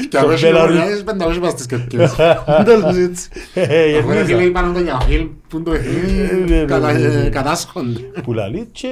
Και 0.09 0.17
εγώ 0.17 0.37
Στο 0.37 0.49
Belarus. 0.49 0.67
χιλιάδες 0.69 1.05
πεντακόσιοι 1.05 1.41
πας 1.41 1.51
στις 1.53 1.67
κερκίδες. 1.67 2.15
Δεν 2.47 2.65
το 2.65 2.77
λες 2.87 2.97
έτσι. 2.97 3.29
Ε, 3.55 3.63
ε, 3.93 3.99
Αφού 3.99 4.09
ρε 4.09 4.15
φίλε 4.15 4.25
γεμίζα. 4.27 4.43
είπαν 4.49 4.73
το 4.75 4.81
για 4.81 5.01
φιλμ 5.01 5.29
που 5.49 5.63
το 5.63 5.71
Ναι, 5.71 5.79
παιχνίδι 5.79 6.55
ναι, 6.55 6.65
κατα- 6.65 6.93
ναι, 6.93 6.99
ναι. 7.09 7.25
ε, 7.27 7.29
κατάσχονται. 7.29 8.01
Που 8.23 8.33
λαλεί 8.33 8.69
και 8.73 8.89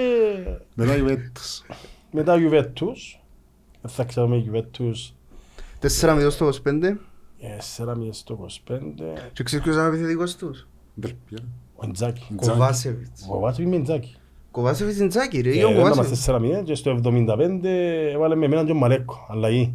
Μετά 0.74 0.96
η 0.96 1.02
Βέτος. 1.02 1.64
μετά 2.10 2.34
Juventus. 2.36 3.18
Δεν 3.80 3.90
θα 3.90 4.04
ξέρουμε 4.04 4.44
Juventus. 4.50 5.12
Τέσσερα 5.78 6.14
μηδό 6.14 6.30
στο 6.30 6.46
25 6.46 6.96
4 7.40 7.94
μία 7.96 8.12
στο 8.12 8.34
25. 8.34 8.78
και 9.32 9.42
ξέρεις 9.42 9.64
ποιος 9.64 9.74
ήταν 9.76 9.86
ο 9.86 9.88
επιθετικός 9.92 10.36
τους. 10.36 10.68
Μπερπιέρα. 10.94 11.44
Ο 11.76 11.86
Ιντζάκη. 11.88 12.26
Κοβάσεβιτς. 12.36 13.26
Ο 13.30 13.38
Βάτσος 13.38 13.64
με 13.66 13.76
Ιντζάκη. 13.76 14.16
Κοβάσεβιτς 14.59 14.98
είναι 14.98 15.09
τζάκι 15.09 15.40
ρε, 15.40 15.51
Ε, 15.51 15.55
ή 15.59 15.62
ο 15.62 15.68
Ένα 15.70 15.78
μας 15.80 15.89
Κοβάσεβιτς. 15.89 16.24
4-0 16.60 16.62
και 16.64 16.74
στο 16.74 16.90
75 16.90 17.64
έβαλε 18.14 18.35
με 18.35 18.44
εμένα 18.44 18.64
και 18.64 18.72
ο 18.72 18.74
Μαλέκο. 18.74 19.26
Αλλαγή. 19.28 19.74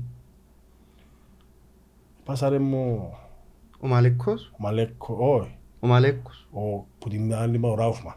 Πάσαρε 2.26 2.60
μου 2.60 3.12
Ο 3.80 3.88
Μαλέκος. 3.88 4.52
ο 4.52 4.56
Μαλέκο, 4.58 5.18
όχι. 5.40 5.56
Ο 5.80 5.88
Μαλέκος. 5.88 6.48
Ο, 6.52 6.60
που 7.00 7.10
την 7.10 7.36
άλλη 7.36 7.58
μα 7.58 7.70
ο 7.70 7.76
Ράουφμα. 7.76 8.16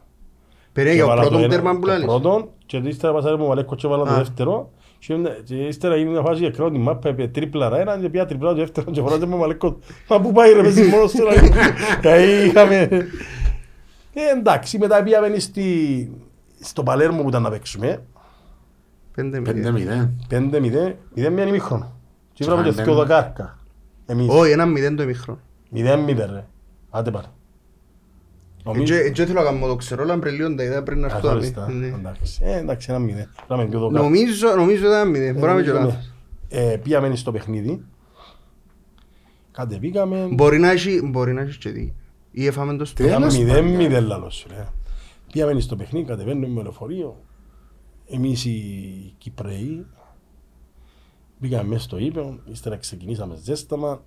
Περίμενε 0.72 1.02
για 1.02 1.12
ο 1.12 1.16
πρώτον 1.16 1.48
τέρμα 1.48 1.78
που 1.78 1.86
λάλης. 1.86 2.06
Το 2.06 2.20
πρώτον 2.20 2.48
και 2.66 2.76
ύστερα 2.76 3.12
πάσαρε 3.12 3.36
μου 3.36 3.44
ο 3.44 3.48
Μαλέκο 3.48 3.74
και 3.74 3.86
έβαλα 3.86 4.04
το 4.04 4.10
Α. 4.10 4.16
δεύτερο. 4.16 4.70
Και 4.98 5.12
ήμουν- 5.12 5.42
Και 5.44 5.54
ύστερα 5.56 5.96
γίνει 5.96 6.10
μια 6.10 6.20
φάση 6.22 6.42
και 6.42 6.50
κράω 6.50 6.70
τη 6.70 6.78
μάπα, 6.78 7.08
είπε 7.08 7.28
τρίπλα 7.28 7.78
ένα 7.80 7.98
και 7.98 8.08
πια 8.08 8.26
τριπλά 8.26 8.48
το 8.50 8.56
δεύτερο 8.56 8.90
και 8.90 9.00
φοράζε 9.00 9.26
με 9.26 9.34
ο 9.34 9.38
Μαλέκο. 9.38 9.78
Μα 10.08 10.20
πού 10.20 10.32
πάει 10.32 10.52
ρε 10.52 10.62
παίζει 10.62 10.82
μόνος 10.88 11.12
του. 11.12 11.24
ρε. 12.02 12.12
Ε, 12.12 12.44
είχαμε... 12.46 12.88
Ε, 14.14 14.38
εντάξει, 14.38 14.78
μετά 14.78 15.02
πήγαμε 15.02 15.38
στη... 15.38 15.62
στο 16.60 16.82
Παλέρμο 16.82 17.22
που 17.22 17.28
ήταν 17.28 17.42
να 17.42 17.50
παίξουμε. 17.50 18.02
Πέντε 19.14 19.40
Πέντε 19.40 19.70
μηδέν. 19.70 20.14
μηδέν. 20.28 20.94
5-0, 21.14 21.20
0 21.28 21.30
μία 21.32 21.46
ημίχρονο. 21.46 21.96
Και 22.32 22.44
βράμε 22.44 22.62
και 22.62 22.70
Φάμε. 22.70 22.82
δυο 22.82 22.94
δεκάρκα. 22.94 23.58
Εμείς. 24.06 24.26
Όχι, 24.30 24.50
ένα 24.50 24.66
μηδέν 24.66 24.96
το 24.96 25.02
ημίχρονο. 25.02 25.40
0-0 25.74 26.16
ρε. 26.16 26.46
Άντε 26.90 27.10
πάρε. 27.10 27.26
Νομίζω... 28.64 28.94
Έτσι 28.94 29.24
θέλω 29.26 29.40
να 29.40 29.44
κάνω 29.50 29.66
το 29.66 29.76
ξέρω, 29.76 30.02
αλλά 30.02 30.18
πριν 30.18 30.34
λίγο 30.34 30.54
τα 30.54 30.62
είδα 30.62 30.82
πριν 30.82 31.00
να 31.00 31.06
έρθω. 31.06 31.20
Καθόριστα. 31.20 31.68
Ναι. 31.70 31.86
Εντάξει, 31.86 32.40
Ε, 32.44 32.56
εντάξει, 32.58 32.92
ένα 32.92 33.04
0. 33.04 33.28
Βράμε 33.46 33.64
δυο 33.64 33.80
δεκάρκα. 33.80 34.02
Νομίζω, 34.02 34.54
νομίζω 34.56 34.86
ήταν 34.86 35.10
μηδέν. 35.10 35.34
Μπορεί 35.34 35.46
να 35.46 35.52
είμαι 35.52 35.62
και 35.62 35.70
Ε, 35.70 35.72
λάθος. 35.72 36.12
Ε, 36.48 36.76
πήγαμε 36.82 37.16
στο 37.16 37.32
παιχνίδι. 37.32 37.84
Κατεβήκαμε. 39.52 40.28
Μπορεί 40.30 40.58
να 40.58 40.70
έχει, 40.70 41.00
μπορεί 41.04 41.32
να 41.32 41.40
έχεις 41.40 41.56
και 41.56 41.70
δει. 41.70 41.94
Ή 42.30 42.46
έφαμε 42.46 42.76
το 42.76 42.84
στο... 42.84 43.02
Τι; 43.02 43.08
Είχαμε 43.08 43.26
Τέλος 43.98 44.46
0-0 45.28 45.32
λαλό 45.32 45.32
σου 45.32 45.32
ρε. 45.32 45.32
Πήγαμε 45.32 45.60
στο 45.60 45.76
παιχνίδι, 45.76 46.06
κατεβαίνουμε 46.06 46.48
με 46.48 46.62
λεωφορείο. 46.62 47.24
Εμείς 48.06 48.44
οι 48.44 49.14
Κυπραίοι 49.18 49.86
μπήκαμε 51.38 51.68
μέσα 51.68 51.82
στο 51.82 51.98
ύπνο, 51.98 52.38
ύστερα 52.44 52.76
ξεκινήσαμε 52.76 53.36
ζέσταμα. 53.42 54.04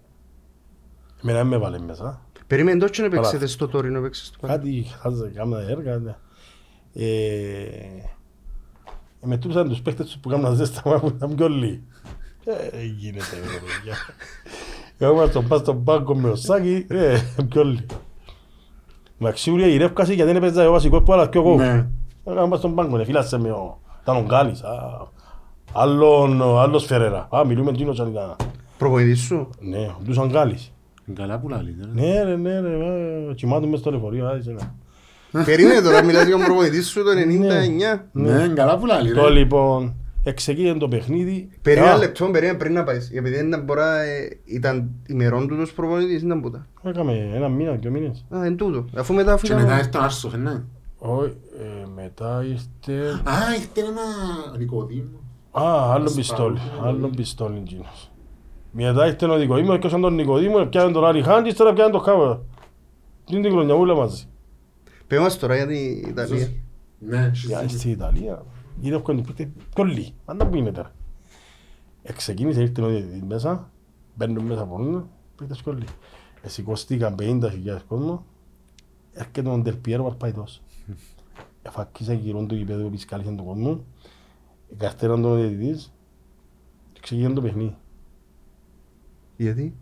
Εμένα 1.23 1.37
δεν 1.37 1.47
με 1.47 1.57
βάλε 1.57 1.79
μέσα. 1.79 2.21
Περίμενε 2.47 2.79
τόσο 2.79 3.03
να 3.03 3.09
παίξετε 3.09 3.37
Καλά. 3.37 3.47
στο 3.47 3.67
τωρινό, 3.67 4.01
παίξες 4.01 4.27
στο 4.27 4.37
παρά. 4.39 4.55
Κάτι 4.55 4.85
χάζε, 4.99 5.31
κάμνα 5.35 5.59
έργα. 5.59 5.97
ναι. 5.97 6.15
Ε, 6.93 7.63
ε, 9.21 9.25
μετρούσαν 9.25 9.69
τους 9.69 9.81
παίχτες 9.81 10.05
τους 10.05 10.17
που 10.17 10.29
κάμναν 10.29 10.55
ζέσταμα 10.55 10.99
που 10.99 11.07
ήταν 11.07 11.35
πιο 11.35 11.49
λίγοι. 11.49 11.83
Ε, 12.45 12.83
γίνεται 12.85 13.35
ρε 13.35 13.41
παιδιά. 13.41 13.95
Εγώ 14.97 15.13
ήμουν 15.13 15.29
στον 15.29 15.59
στον 15.59 15.83
πάγκο 15.83 16.15
με 16.15 16.29
ο 16.29 16.35
Σάκη, 16.35 16.85
ε, 16.89 17.19
πιο 17.49 17.63
λίγοι. 17.63 17.85
Μαξιούρια 19.19 19.67
ηρεύκασε 19.67 20.13
γιατί 20.13 20.31
δεν 20.31 20.43
έπαιζα 20.43 20.69
ο 20.69 20.71
βασικός 20.71 21.03
που 21.05 21.13
άλλα 21.13 21.29
πιο 21.29 21.41
εγώ. 21.41 21.55
Ναι. 21.55 21.87
Έκανα 22.25 22.47
πας 22.47 22.59
στον 22.59 22.75
πάγκο, 22.75 22.97
ναι, 22.97 23.03
φύλασε 23.03 23.37
με 23.39 23.49
ο... 23.51 23.79
Ήταν 24.01 24.15
ο 24.15 24.23
Γκάλης, 24.27 24.63
α, 24.63 25.07
άλλον, 25.73 26.41
άλλος 26.59 26.85
Φερέρα. 26.85 27.27
Α, 27.35 27.45
μιλούμε 27.45 27.69
εκείνος 27.69 27.99
αν 27.99 28.07
ήταν. 28.07 28.35
Προπονητής 28.77 29.19
σου. 29.19 29.49
Ναι, 29.59 29.77
ο 29.77 29.97
Ντούσαν 30.03 30.27
Γκάλης. 30.29 30.73
Καλά 31.13 31.39
που 31.39 31.49
λαλείς. 31.49 31.75
ρε. 31.95 32.01
Ναι 32.01 32.23
ρε, 32.23 32.35
ναι 32.35 32.59
ρε, 32.59 32.73
ε, 33.29 33.33
κοιμάτων 33.33 33.69
μες 33.69 33.79
στο 33.79 33.91
λεωφορείο, 33.91 34.27
άισε 34.27 34.55
να. 35.31 35.43
Περίμενε 35.43 35.81
τώρα, 35.81 36.03
μιλάς 36.03 36.25
για 36.25 36.35
τον 36.35 36.45
προπονητή 36.45 36.83
σου 36.83 37.03
το 37.03 37.09
99. 37.11 38.01
Ναι, 38.11 38.47
καλά 38.47 38.77
που 38.77 38.85
λαλείς. 38.85 39.13
ρε. 39.13 39.21
Το 39.21 39.29
λοιπόν, 39.29 39.93
εξεκίνησε 40.23 40.73
το 40.73 40.87
παιχνίδι. 40.87 41.49
Περίμενε 41.61 41.89
Α, 41.89 41.93
ένα 41.93 41.99
λεπτό, 42.03 42.25
περίμενε 42.25 42.57
πριν 42.57 42.73
να 42.73 42.83
πάεις. 42.83 43.11
Επειδή 43.13 43.35
δεν 43.35 43.47
ήταν 43.47 43.63
μπορά, 43.63 44.01
ε, 44.01 44.39
ήταν 44.45 44.89
ημερών 45.07 45.47
του 45.47 45.55
τους 45.55 45.71
προπονητής, 45.73 46.21
ήταν 46.21 46.41
πούτα. 46.41 46.67
Έκαμε 46.83 47.29
ένα 47.33 47.49
μήνα, 47.49 47.71
δύο 47.71 47.91
μήνες. 47.91 48.25
Α, 48.29 48.45
εν 48.45 48.55
τούτο. 48.55 48.85
Αφού 48.95 49.13
μετά 49.13 49.33
αφού 49.33 49.47
Και 49.47 49.53
μετά 49.53 49.65
ήταν... 49.65 49.77
ήρθε 49.77 49.97
ο 49.97 50.01
Άρσοφ, 50.01 50.33
ναι. 50.35 50.61
Όχι, 50.97 51.35
ε, 51.59 51.85
μετά 51.95 52.43
ήρθε... 52.43 53.09
Α, 53.11 53.33
ήρθε 53.55 53.81
ένα 53.81 54.57
νοικοδήμο. 54.57 55.19
Α, 55.51 55.61
άλλο 55.93 56.03
Ασπαρού. 56.03 56.13
πιστόλι, 56.15 56.59
άλλο 56.83 57.09
πιστόλι 57.15 57.57
εκείνος. 57.57 58.11
Μετά 58.71 59.07
ήρθε 59.07 59.25
ο 59.25 59.37
Νικοδήμος, 59.37 59.75
έπιασαν 59.75 60.01
τον 60.01 60.13
Νικοδήμο, 60.13 60.65
πιάνε 60.65 60.91
τον 60.91 61.05
Άρη 61.05 61.21
Χάν 61.23 61.43
και 61.43 61.49
ύστερα 61.49 61.73
πιάνε 61.73 61.91
τον 61.91 62.01
Χάβα. 62.01 62.41
Τι 63.25 63.33
είναι 63.33 63.41
την 63.41 63.51
κλονιαβούλα 63.51 63.95
μαζί. 63.95 64.23
Πες 65.07 65.19
μας 65.19 65.39
τώρα 65.39 65.55
για 65.55 65.67
την 65.67 66.09
Ιταλία. 66.09 66.47
Ναι, 66.99 67.31
Για 67.33 67.67
στην 67.67 67.91
Ιταλία, 67.91 68.45
γύρευκαν 68.79 69.15
την 69.15 69.25
πίτε 69.25 69.51
κολλή. 69.75 70.13
Αν 70.25 70.37
να 70.37 70.47
πίνε 70.47 70.71
τώρα. 70.71 70.91
Εξεκίνησε, 72.01 72.61
ήρθε 72.61 72.81
ο 72.81 72.87
διαιτητής 72.87 73.23
μέσα, 73.23 73.71
μπαίνουν 74.15 74.45
μέσα 74.45 74.61
από 74.61 74.75
όλα, 74.75 75.07
πίτες 75.35 75.61
κολλή. 75.61 75.85
Εσηκωστήκαν 76.41 77.15
50.000 77.19 77.41
κόσμο, 77.87 78.25
έρχεται 79.13 79.49
ο 79.49 79.57
Ντελπιέρο 79.57 80.03
Παρπαϊτός. 80.03 80.61
Εφακίσα 81.61 82.13
γύρω 82.13 82.45
του 82.45 82.55
γηπέδου 82.55 82.83
που 82.83 82.89
πισκάλισε 82.89 83.31
τον 83.31 83.45
κόσμο, 83.45 83.83
καρτέραν 84.77 85.21
τον 85.21 85.35
διαιτητής 85.35 85.93
και 86.93 86.99
ξεκίνησε 87.01 87.33
το 87.33 87.41
παιχνίδι. 87.41 87.75
Γιατί; 89.37 89.75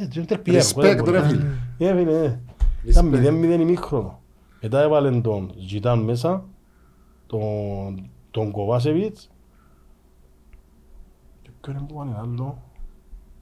Ε, 0.00 0.06
τον 0.06 0.24
Ντελπιέρο. 0.24 0.64
Respect, 0.64 1.04
ρε 1.04 1.28
φίλε. 1.28 1.44
Ε, 1.78 1.96
φίλε, 1.96 2.24
ε. 2.24 2.40
Ήταν 2.84 3.12
Respect. 3.14 3.56
0-0 3.56 3.60
ημίχρονο. 3.60 4.20
Μετά 4.62 4.80
έβαλε 4.80 5.20
τον 5.20 5.54
Ζιτάν 5.56 5.98
μέσα, 5.98 6.44
τον, 7.26 8.10
τον 8.36 8.50
Κοβάσεβιτς. 8.50 9.30
Και 11.42 11.50
ποιο 11.60 11.72
είναι 11.72 11.82
που 11.88 11.94
πάνε 11.94 12.16
άλλο. 12.20 12.58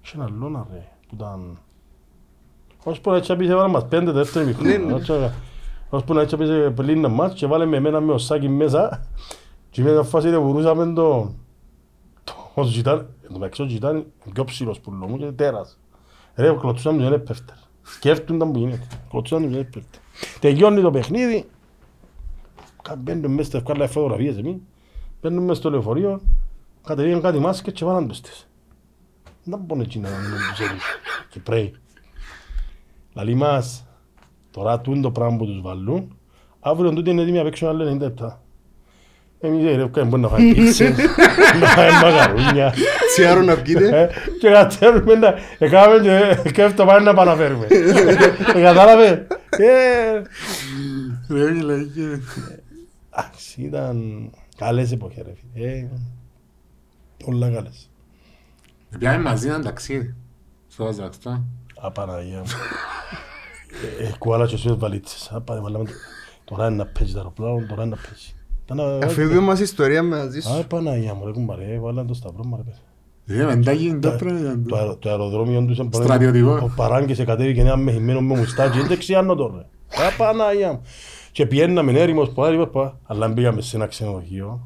Είχε 0.05 0.17
ένα 0.17 0.25
άλλο 0.25 0.49
να 0.49 0.67
ρε, 0.73 0.89
που 1.09 1.15
ήταν... 1.15 1.59
Ως 2.85 3.01
που 3.01 3.11
να 3.11 3.17
έτσι 3.17 3.33
απίσε 3.33 3.53
έβαλε 3.53 3.69
μας 3.73 3.89
πέντε 3.89 4.05
το 4.05 4.13
δεύτερο 4.13 4.45
Ναι, 4.45 4.51
ημίχρονο. 4.51 4.87
ναι. 4.91 4.95
Έτσι, 5.01 5.13
Ως 5.91 6.05
που 6.05 6.15
να 6.15 6.21
έτσι 6.21 6.35
απίσε 6.35 6.73
πριν 6.77 6.89
ένα 6.99 7.09
μάτς 7.09 7.35
και 7.35 7.47
βάλε 7.47 7.65
με 7.67 7.77
εμένα 7.77 8.01
με 8.01 8.13
ο 8.13 8.19
Σάκη 8.19 8.49
μέσα. 8.49 9.07
Και 9.71 9.83
με 9.83 9.91
μια 9.93 10.03
φάση 10.03 10.29
δεν 10.31 10.41
μπορούσαμε 10.43 10.93
τον... 10.93 11.35
τον 12.55 12.65
Ζιτάν. 12.65 12.99
Εν 13.23 13.29
τω 13.33 13.39
μεταξύ 13.39 13.63
ο 13.63 13.67
Ζιτάν 13.69 13.97
είναι 13.97 14.07
πιο 14.33 14.45
ψηλός 14.45 14.81
που 14.81 14.93
λέω 14.93 15.09
μου 15.09 15.17
και 15.19 15.33
τέρας. 15.33 15.79
Ρε, 16.35 16.55
κλωτσούσαν 16.57 16.95
τους 16.95 17.05
δεν 17.05 17.13
έπεφτερ. 17.13 17.57
Σκέφτονταν 17.83 18.53
που 18.53 18.59
γίνεται. 18.59 18.87
Κλωτσούσαν 19.11 19.43
τους 19.45 19.53
δεν 19.53 19.61
έπεφτερ. 19.61 20.01
Τελειώνει 20.41 20.81
το 20.81 20.91
παιχνίδι. 20.91 21.45
Κα- 22.83 22.97
Μπαίνουν 22.97 23.31
μέσα 23.33 23.49
στα 23.49 23.59
ευκάλα 23.59 23.89
φωτογραφίες 23.89 24.37
εμείς. 24.37 24.57
Μπαίνουν 25.25 25.45
μέσα 25.45 25.61
στο 25.61 25.71
λεωφορείο. 25.71 26.21
Κατεβήκαν 26.87 27.21
κάτι 27.21 27.39
μάσκες 27.39 27.73
και 27.73 27.85
βάλαν 27.85 28.09
τους 28.09 28.21
τις. 28.21 28.49
Δεν 29.45 29.59
μπορεί 29.59 29.81
έτσι 29.81 29.99
να 29.99 30.09
είναι 30.09 30.19
τους 30.51 30.61
έδους. 30.61 30.85
Κυπρέοι. 31.31 31.75
Λαλή 33.15 33.35
μας, 33.35 33.87
τώρα 34.51 34.81
τούν 34.81 35.03
το 35.03 35.11
πράγμα 35.11 35.37
που 35.37 35.47
τους 35.47 35.61
βάλουν, 35.61 36.19
αύριο 36.61 36.91
τούτοι 36.93 37.11
είναι 37.11 37.23
έτοιμοι 37.23 37.37
να 37.37 37.43
παίξουν 37.45 37.69
άλλο 37.69 37.93
90 37.93 37.99
λεπτά. 37.99 38.43
Εμείς 39.41 39.63
οι 39.65 39.77
ρεύκα 39.77 40.05
μπορεί 40.05 40.23
να 40.23 40.29
φάει 40.29 40.55
πίτσες, 40.55 40.97
να 41.61 41.67
φάει 41.67 41.91
μαγαρούνια. 42.03 42.75
Τσιάρο 43.13 43.43
να 43.43 43.55
βγείτε. 43.55 44.01
Ε, 44.01 44.09
Και 44.39 44.51
κατέρουμε 44.51 45.15
να 45.15 45.35
έκαμε 45.59 46.01
και 46.03 46.49
σκέφτο 46.49 46.85
πάνε 46.85 47.05
να 47.05 47.11
επαναφέρουμε. 47.11 47.67
Ε, 48.55 48.61
Κατάλαβε; 48.63 49.27
Ε, 49.51 50.23
Ρε 51.35 51.53
γελαγέ. 51.53 52.21
Εντάξει, 53.11 53.63
ήταν 53.63 54.31
καλές 54.57 54.93
εποχές 54.93 55.25
ρε 55.27 55.33
φίλε. 55.35 55.67
Ε, 55.71 55.89
Πολλά 57.25 57.51
καλές. 57.51 57.91
Πιάμε 58.99 59.23
μαζί 59.23 59.49
ένα 59.49 59.63
ταξίδι. 59.63 60.15
Στο 60.69 60.85
Καζακστάν. 60.85 61.45
Απαναγία 61.81 62.39
μου. 62.39 62.45
Ε, 64.01 64.11
Κουάλα 64.19 64.47
και 64.47 64.57
σου 64.57 64.79
βαλίτσες. 64.79 65.31
Απάνε, 65.33 65.61
βάλαμε 65.61 65.85
το- 65.85 65.91
Τώρα 66.45 66.67
είναι 66.67 66.77
να 66.77 66.87
παίζει 66.87 67.13
το 67.13 67.19
αεροπλάνο, 67.19 67.67
τώρα 67.69 67.83
είναι 67.83 67.95
να 67.97 68.01
παίζει. 68.09 68.35
Ήταν 68.65 68.77
να- 68.77 69.07
Αφήγουμε 69.07 69.41
μας 69.41 69.61
ιστορία 69.61 70.03
μαζί 70.03 70.39
Α, 70.39 70.43
σου. 70.43 70.67
Παναγία 70.69 71.15
μου, 71.15 71.25
ρε 71.27 71.33
κουμπάρε, 71.33 71.79
βάλαν 71.79 72.07
το 72.07 72.15
σταυρό 72.15 72.45
μου 72.45 72.57
ρε 72.57 72.63
παιδί. 72.63 73.41
Ε, 73.41 73.45
μεντάκι 73.45 73.99
το 74.03 74.11
πρέπει 74.11 74.59
Το 74.69 74.77
αερο- 74.77 74.99
Το 74.99 75.09
αεροδρόμιο 75.11 75.65
τους 75.65 75.75
ήταν 75.75 75.89
πολύ- 75.89 76.05
Στρατιωτικό. 76.05 76.53
Ο 76.63 76.73
Παράγκης 76.77 77.25
κατέβηκε 77.25 77.61
ένα 77.61 77.77
μεχημένο 77.77 78.21
με 78.21 78.37
μουστάκι, 78.37 78.81
δεν 78.81 78.99
ξέρω 78.99 79.35
τώρα. 79.35 79.59
Α, 79.89 80.17
Παναγία 80.17 80.73
μου. 80.73 80.83
Και 81.35 81.47
πιέναμε 81.47 81.93
έρημος 81.93 82.31
που 82.31 82.45
άρη, 82.45 82.57
παπα, 82.57 82.99
αλλά 83.05 83.29
μπήκαμε 83.29 83.61
σε 83.61 83.77
ένα 83.77 83.87
ξενοδοχείο. 83.87 84.61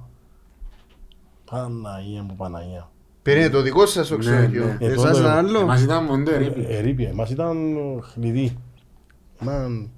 Παναγία 1.51 2.23
μου, 2.23 2.35
Παναγία. 2.37 2.91
Περίμενε 3.23 3.51
το 3.51 3.63
δικό 3.63 3.87
σας 3.87 4.09
το 4.09 4.15
Ναι, 4.15 4.21
ξενοδοχείο. 4.21 4.65
ναι. 4.65 4.77
Ε, 4.81 4.87
Εσάς 4.93 5.03
τότε- 5.03 5.19
ήταν 5.19 5.31
άλλο; 5.47 5.59
Εμάς 5.61 5.83
ήταν 5.83 6.05
μοντό 6.05 6.31
Ε, 6.31 6.35
ερήπη. 6.35 6.67
Ερήπια, 6.69 7.15
μας 7.15 7.31
ήταν 7.31 7.77
χλειδί. 8.03 8.57
Μαν. 9.41 9.91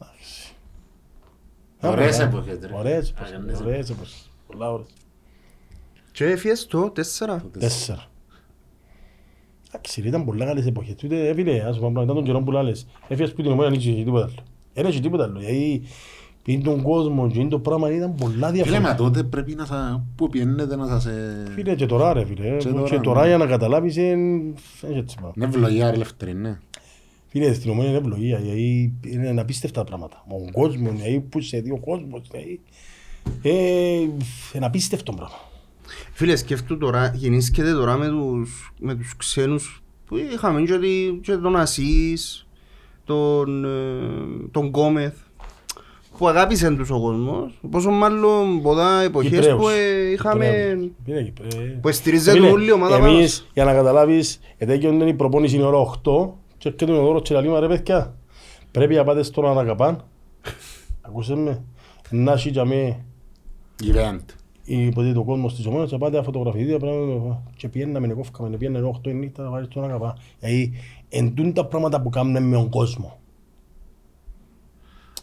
εντάξει. 0.00 0.52
Ωραίες 1.80 2.14
Ωραία. 2.16 2.26
εποχές, 2.28 2.58
ρε. 2.62 2.74
Ωραίες 2.76 3.10
εποχές, 3.10 3.32
Αγωνίες. 3.32 3.60
ωραίες 3.60 3.90
εποχές. 3.90 4.30
Πολλά 4.46 4.72
ώρες. 4.72 4.86
Και 6.12 6.24
έφυγες 6.24 6.66
το 6.66 6.90
τέσσερα; 6.90 7.44
Τέσσερα. 7.58 8.06
Εντάξει, 9.68 10.00
ρε, 10.00 10.08
ήταν 10.08 10.24
πολλά 10.24 10.44
καλές 10.44 10.66
εποχές. 10.66 10.94
Τούτε, 10.94 11.28
ε, 11.28 11.34
φίλε, 11.34 11.60
ας 11.68 11.78
πούμε, 11.78 12.02
ήταν 12.02 12.14
τον 12.14 12.24
καιρό 12.24 12.40
που 12.42 12.50
λάλες. 12.50 12.86
Έφυγες 13.08 13.32
που 13.34 13.42
την 13.42 13.50
ομόνια, 13.50 13.70
δεν 13.70 13.78
είχε 13.78 14.04
τίποτα 14.04 14.24
άλλο. 14.24 14.34
Δεν 14.74 14.86
είχε 14.86 15.00
τίποτα 15.00 15.24
άλλο. 15.24 15.38
Γιατί 15.40 15.82
πριν 16.42 16.62
τον 16.62 16.82
κόσμο 16.82 17.30
και 17.30 17.44
το 17.46 17.58
πράγμα 17.58 17.90
ήταν 17.94 18.14
πολλά 18.14 18.30
Φίλε, 18.32 18.40
μα 18.46 18.50
διαφορετικά. 18.50 18.94
τότε 18.94 19.22
πρέπει 19.22 19.54
να 19.54 19.64
σας... 19.66 20.00
Πού 20.16 20.28
πιένετε 20.28 20.76
να 20.76 20.86
σας... 20.86 21.06
ε, 21.06 21.46
Φίλε, 21.54 21.74
και 21.74 21.86
τώρα 21.86 22.12
ρε 22.12 22.24
φίλε, 22.24 22.56
Και 22.56 22.68
και 22.68 22.72
τώρα, 22.74 23.00
τώρα 23.00 23.20
ναι. 23.20 23.26
για 23.28 23.36
να 23.36 23.46
καταλάβεις 23.46 23.96
είναι 23.96 24.10
είναι 24.10 24.54
έτσι 24.98 25.16
πράγμα. 25.16 25.32
Είναι 25.36 25.44
ευλογία 25.44 25.86
ρε 25.90 25.94
ελεύθερη, 25.94 26.34
ναι. 26.34 26.58
Φίλε, 27.28 27.52
στην 27.54 27.70
ομόνια 27.70 27.88
είναι 27.90 27.98
ευλογία, 27.98 28.38
γιατί 28.38 28.94
είναι 29.06 29.40
απίστευτα 29.40 29.84
πράγματα. 29.84 30.24
Με 30.28 30.38
τον 30.38 30.50
κόσμος, 30.52 30.92
γιατί 31.00 31.20
που 31.20 31.40
σε 31.40 31.60
δει 31.60 31.70
ο 31.70 31.78
κόσμος, 31.78 32.22
γιατί... 32.30 32.60
Ε, 33.42 34.00
είναι 34.54 34.66
απίστευτο 34.66 35.12
πράγμα. 35.12 35.34
Φίλε, 36.12 36.36
σκέφτου 36.36 36.78
τώρα, 36.78 37.12
γεννήσκεται 37.14 37.72
τώρα 37.72 37.96
με 37.96 38.08
τους, 38.08 38.72
με 38.80 38.94
τους 38.94 39.16
ξένους 39.16 39.82
που 40.06 40.16
είχαμε 40.16 40.62
και, 40.62 40.78
τη- 40.78 41.18
και 41.22 41.36
τον 41.36 41.56
Ασίς, 41.56 42.46
τον, 43.10 43.64
ε, 43.64 43.68
τον 44.50 44.66
Γκόμεθ, 44.66 45.14
που 46.18 46.28
αγάπησαν 46.28 46.76
τους 46.76 46.90
ο 46.90 47.00
κόσμος, 47.00 47.58
πόσο 47.70 47.90
μάλλον 47.90 48.62
πολλά 48.62 49.02
εποχές 49.02 49.30
Κυπρέους. 49.30 49.60
που 49.60 49.68
ε, 49.68 50.10
είχαμε, 50.12 50.44
Κυπρέους. 50.46 50.90
Φίλε, 51.04 51.22
Κυπρέ- 51.22 51.80
που 51.80 51.92
στηρίζεται 51.92 52.30
Φίλε, 52.38 52.50
όλη 52.50 52.66
η 52.66 52.72
ομάδα 52.72 52.98
μας. 52.98 53.08
Εμείς, 53.10 53.46
για 53.54 53.64
να 53.64 53.72
καταλάβεις, 53.74 54.40
ετέγιονταν 54.56 55.08
η 55.08 55.14
προπόνηση 55.14 55.56
η 55.56 55.62
ώρα 55.62 55.78
8 55.78 56.34
και 56.58 56.68
έρχεται 56.68 56.92
ο 56.92 57.02
δώρος 57.04 57.22
και 57.22 57.34
λέει, 57.40 57.50
«Μα 57.50 57.60
ρε 57.60 57.66
παιδιά, 57.68 58.14
πρέπει 58.70 58.94
να 58.94 59.04
πάτε 59.04 59.22
στον 59.22 59.46
Ανακαπάν. 59.46 60.04
Ακούσες 61.06 61.36
με; 61.36 61.62
Να 62.10 62.32
έχει 62.32 62.48
για 62.48 62.64
με 62.64 63.04
Event. 63.82 64.24
υποτίθεται 64.64 65.18
ο 65.18 65.24
κόσμος 65.24 65.54
της 65.54 65.66
ομόνας, 65.66 65.90
να 65.90 65.98
πάτε 65.98 66.16
να 66.16 66.22
φωτογραφηθείτε 66.22 66.76
πράγματα 66.78 67.42
και 67.56 67.68
πιέναμε, 67.68 68.08
κόφκαμε, 68.08 68.56
πιέναμε 68.56 68.90
8 69.04 69.10
η 69.10 69.14
νύχτα 69.14 69.42
να 69.42 69.50
πάτε 69.50 69.64
στον 69.64 69.84
Ανακαπάν. 69.84 70.14
Δηλαδή, 70.40 70.72
εν 71.12 71.34
τούν 71.34 71.52
τα 71.52 71.66
πράγματα 71.66 72.00
που 72.02 72.10
κάνουμε 72.10 72.40
με 72.40 72.56
τον 72.56 72.68
κόσμο. 72.68 73.14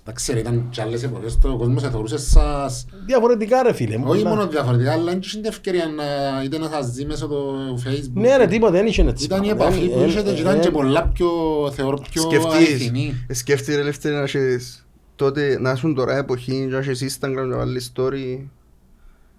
Εντάξει 0.03 0.33
ρε, 0.33 0.39
ήταν 0.39 0.67
και 0.69 0.81
άλλες 0.81 1.03
εποχές, 1.03 1.37
το 1.37 1.57
κόσμος 1.57 1.81
σε 1.81 1.89
θεωρούσε 1.89 2.17
σας... 2.17 2.85
Διαφορετικά 3.05 3.63
ρε 3.63 3.73
φίλε. 3.73 3.95
Όχι 3.95 4.03
πολλά. 4.03 4.29
μόνο 4.29 4.47
διαφορετικά, 4.47 4.91
αλλά 4.91 5.03
δεν 5.03 5.19
είχε 5.19 5.37
την 5.37 5.45
ευκαιρία 5.45 5.85
να 5.87 6.03
είτε 6.43 6.57
να 6.57 6.69
σας 6.69 6.91
δει 6.91 7.05
μέσω 7.05 7.27
του 7.27 7.79
Facebook. 7.85 8.11
Ναι 8.13 8.37
ρε, 8.37 8.47
τίποτα, 8.47 8.71
δεν 8.71 8.85
είχε 8.85 9.01
έτσι. 9.01 9.25
Ήταν 9.25 9.43
η 9.43 9.47
πράγματα. 9.47 9.65
επαφή 9.75 9.87
που 9.89 9.99
Ε, 9.99 10.05
είχατε 10.05 10.29
ε, 10.29 10.33
και 10.33 10.41
ήταν 10.41 10.57
ε, 10.57 10.59
και 10.59 10.71
πολλά 10.71 11.07
πιο, 11.07 11.29
θεωρώ, 11.73 12.01
πιο 12.11 12.21
Σκεφτείς, 12.21 12.53
αληθινή. 12.55 13.13
ε, 13.27 13.33
σκέφτηκε 13.33 13.75
ρε 13.75 13.81
ελεύθερη 13.81 14.15
να 14.15 14.21
έχεις 14.21 14.87
τότε 15.15 15.59
να 15.59 15.71
ήσουν 15.71 15.95
τώρα 15.95 16.17
εποχή 16.17 16.53
να 16.53 16.77
έχεις 16.77 17.17
Instagram 17.19 17.45
να 17.47 17.57
βάλεις 17.57 17.91
story 17.95 18.45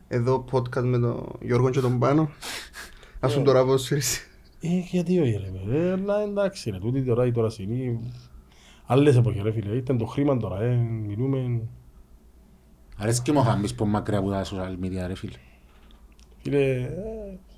εδώ 0.09 0.45
podcast 0.53 0.83
με 0.83 0.99
τον 0.99 1.27
Γιώργο 1.41 1.71
και 1.71 1.81
τον 1.81 1.99
Πάνο 1.99 2.31
να 3.21 3.29
ήσουν 3.29 3.45
τώρα 3.45 3.65
πώς 3.65 3.91
Ε, 4.61 4.69
γιατί 4.91 5.21
όχι 5.21 5.31
ρε 5.45 5.51
παιδί, 5.59 5.89
αλλά 5.89 6.23
εντάξει 6.23 6.71
ρε, 6.71 6.79
τούτη 6.79 7.03
τώρα 7.03 7.27
η 7.27 7.33
τώρα 7.33 7.49
στιγμή, 7.51 8.01
άλλες 8.87 9.17
εποχές 9.17 9.43
ρε 9.43 9.53
φίλε, 9.53 9.77
ήταν 9.77 9.99
το 9.99 10.05
χρήμα 10.05 10.37
τώρα, 10.37 10.63
ε, 10.63 10.75
μιλούμε, 11.07 11.61
Αρέσκει 12.97 13.33
μου 13.33 13.41
χάμπης 13.43 13.75
που 13.75 13.87
μακριά 13.87 14.19
από 14.19 14.31
τα 14.31 14.45
social 14.45 14.85
media 14.85 15.05
ρε 15.07 15.15
φίλε. 15.15 15.33
φίλε, 16.43 16.59
ε, 16.59 16.89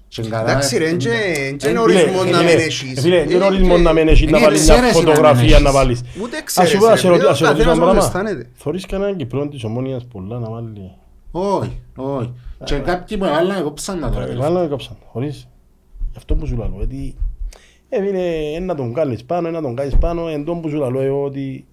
Και 0.09 0.23
καλά, 0.23 0.51
Εντάξει 0.51 0.79
ρε, 0.79 0.89
ε, 0.89 0.97
δεν 0.97 1.59
ε, 1.63 1.69
είναι 1.69 1.79
ορισμός 1.79 2.21
φίλε, 2.21 2.31
να 2.31 2.39
φίλε, 2.39 2.51
μην 2.51 2.59
έχεις. 2.61 3.01
Φίλε, 3.01 3.25
δεν 3.25 3.31
είναι 3.37 3.45
ορισμός 3.45 3.81
να 3.81 3.93
μην 3.93 4.09
έχεις, 4.09 4.31
να 4.31 4.37
Είναι 4.39 4.47
βάλεις 4.47 4.65
μια 4.65 4.75
εξαίρεση 4.75 4.95
να 4.99 5.01
μην 5.05 5.15
φωτογραφία 5.15 5.45
έχεις. 5.51 5.61
να 5.63 5.73
βάλεις. 5.73 6.01
Ούτε 6.23 6.37
Ας 6.37 6.43
ξέρεις 6.45 6.71
σου 6.71 6.79
πω, 6.79 6.87
ας 6.87 7.01
σε 7.01 7.07
ρε, 7.07 7.13
ρωτήσω- 7.13 7.31
ας 7.31 7.37
σε 7.39 7.45
ο 7.45 7.47
ρωτήσω 7.47 7.67
καθένας 7.69 7.89
ένα 7.91 7.93
όπως 8.01 8.11
πράγμα. 8.11 8.29
αισθάνεται. 8.29 8.51
Θωρείς 8.55 8.87
κανέναν 8.87 9.17
Κυπρό 9.17 9.49
της 9.49 9.65
Ομόνιας 9.65 10.05
πολλά 10.07 10.39
να 10.39 10.51
βάλει. 10.51 10.91
Όχι, 11.31 11.81
όχι. 11.97 12.33
Και 12.65 12.77
κάποιοι 12.79 13.19
που 13.19 13.25
έβαλαν 13.25 13.63
κόψαν 13.63 14.01
τα 14.01 14.11
τώρα. 14.11 14.27
ρε. 14.27 14.35
Βάλαμε 14.35 14.67
κόψαν, 14.69 14.97
χωρίς. 15.07 15.49
Γι' 16.11 16.17
αυτό 16.17 16.35
που 16.35 16.47
σου 16.47 16.57
λέω, 16.57 16.75
γιατί 16.77 17.15
ε, 17.89 18.01
φίλε, 18.01 18.55
ένα 18.55 18.75
τον 18.75 18.95
κάνεις 18.95 19.25
πάνω, 19.25 19.49
ένα 19.49 19.61
τον 19.61 19.77
κάνεις 19.77 19.97
πάνω, 19.97 20.29
εν 20.29 20.45
τόν 20.45 20.61
που 20.61 20.69
σου 20.69 20.77
λέω 20.77 21.01
εγώ 21.01 21.25
ότι 21.25 21.65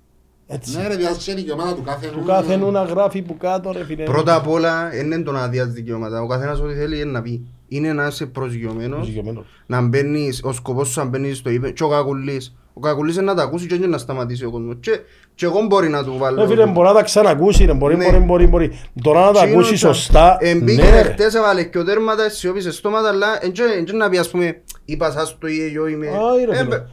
έτσι. 0.47 0.77
Ναι 0.77 0.87
ρε, 0.87 0.95
διάσχε 0.95 1.33
δικαιώματα 1.33 1.75
του 1.75 1.83
κάθε 1.83 2.07
Του 2.07 2.23
κάθε 2.23 2.55
νου 2.55 2.71
να 2.71 2.83
γράφει 2.83 3.21
που 3.21 3.37
κάτω 3.37 3.71
ρε 3.71 3.83
φίλε. 3.83 4.03
Πρώτα 4.03 4.35
απ' 4.35 4.47
όλα 4.47 4.95
είναι 4.95 5.21
το 5.21 5.31
να 5.31 5.43
αδειάς 5.43 5.67
δικαιώματα. 5.67 6.21
Ο 6.21 6.27
καθένας 6.27 6.59
ό,τι 6.59 6.73
θέλει 6.73 6.99
είναι 6.99 7.11
να 7.11 7.21
πει. 7.21 7.45
Είναι 7.67 7.93
να 7.93 8.07
είσαι 8.07 8.25
προσγειωμένος, 8.25 8.97
Προσγειωμένος. 8.99 9.45
να 9.65 9.81
μπαίνεις, 9.81 10.41
ο 10.43 10.51
σκοπός 10.53 10.87
σου 10.89 10.99
να 10.99 11.05
μπαίνεις 11.05 11.37
στο 11.37 11.49
είπε 11.49 11.71
και 11.71 11.83
ο 11.83 11.89
κακουλής. 11.89 12.55
Ο 12.73 12.79
κακουλής 12.79 13.15
είναι 13.15 13.23
να 13.25 13.33
τα 13.35 13.43
ακούσει 13.43 13.67
και 13.67 13.73
όχι 13.73 13.87
να 13.87 13.97
σταματήσει 13.97 14.45
ο 14.45 14.51
κόσμος. 14.51 14.75
Και, 14.79 14.99
και 15.35 15.45
εγώ 15.45 15.61
μπορεί 15.65 15.89
να 15.89 16.03
του 16.03 16.17
βάλω. 16.17 16.41
Ε, 16.43 16.47
φίλε, 16.47 16.65
μπορεί 16.65 16.87
να 16.87 16.93
τα 16.93 17.03
ξανακούσει, 17.03 17.65
ρε, 17.65 17.73
μπορεί, 17.73 17.95
Ναι. 17.97 18.05
μπορεί, 18.05 18.17
μπορεί, 18.23 18.47
μπορεί. 18.47 18.79
Τώρα 19.01 19.25
να 19.25 19.31
τα 19.31 19.41
Τσίνο 19.43 19.59
ακούσει 19.59 19.73
τσα- 19.73 19.93
σωστά, 19.93 20.37
Εμπήκε 20.39 20.81
ναι, 20.83 20.89
ρε. 21.01 21.11
χτες, 21.11 21.33
έβαλε 21.33 21.63
και 21.63 21.77
ο 21.77 21.83
τέρματας, 21.83 22.37
σιώπησε 22.37 22.71
στόματα, 22.71 23.07
αλλά 23.09 23.27
εν 23.45 23.51
και- 23.51 23.73
εν 23.77 23.85
και 23.85 23.91
να 23.93 24.09
πει 24.09 24.17
ας 24.17 24.29
πούμε, 24.29 24.61
είπα 24.85 25.11
σας 25.11 25.37
το 25.39 25.47
ή 25.47 25.73
εγώ 25.75 25.87
είμαι. 25.87 26.07
Όχι, 26.07 26.45
ρε, 26.45 26.51
Ε, 26.51 26.55
φίλε. 26.55 26.67
μπε- 26.69 26.85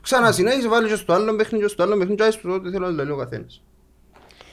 Ξανασυνέχισε, 0.00 0.68
βάλει 0.68 0.88
και 0.88 0.94
στο 0.94 1.12
άλλο 1.12 1.34
παιχνίδι 1.36 1.64
και 1.64 1.70
στο 1.70 1.82
άλλο 1.82 1.96
παιχνίδι 1.96 2.14
και 2.14 2.22
άσε 2.24 2.38
το 2.42 2.52
ό,τι 2.52 2.70
θέλω 2.70 2.90
να 2.90 3.02
λέει 3.02 3.12
ο 3.12 3.16
καθένας. 3.16 3.62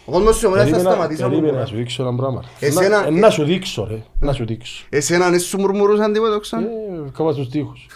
Ο 0.09 0.11
κόσμος 0.11 0.33
της 0.33 0.43
ομονίας 0.43 0.65
θα 0.65 0.71
Περίμενα- 0.71 0.95
σταματήσει 0.95 1.21
από 1.21 1.29
περίμενα 1.29 1.53
τώρα. 1.53 1.63
να 1.65 1.69
σου 1.71 1.75
δείξω 1.77 2.03
ένα 2.03 2.15
πράγμα. 2.15 2.43
Εσένα- 2.59 3.01
Να- 3.01 3.07
ε, 3.07 3.09
Να 3.09 3.29
σου 3.29 3.43
δείξω, 3.43 3.87
ρε. 3.89 4.03
Να 4.19 4.33
σου 4.33 4.45
δείξω. 4.45 4.85
Εσένα 4.89 5.29
δεν 5.29 5.39
σου 5.39 5.59
μουρμουρούσαν 5.59 6.13
τίποτα 6.13 6.39
ξανά. 6.39 6.65
Ε, 6.65 7.09
Κάμα 7.17 7.31
στους 7.31 7.49
τοίχους. 7.49 7.87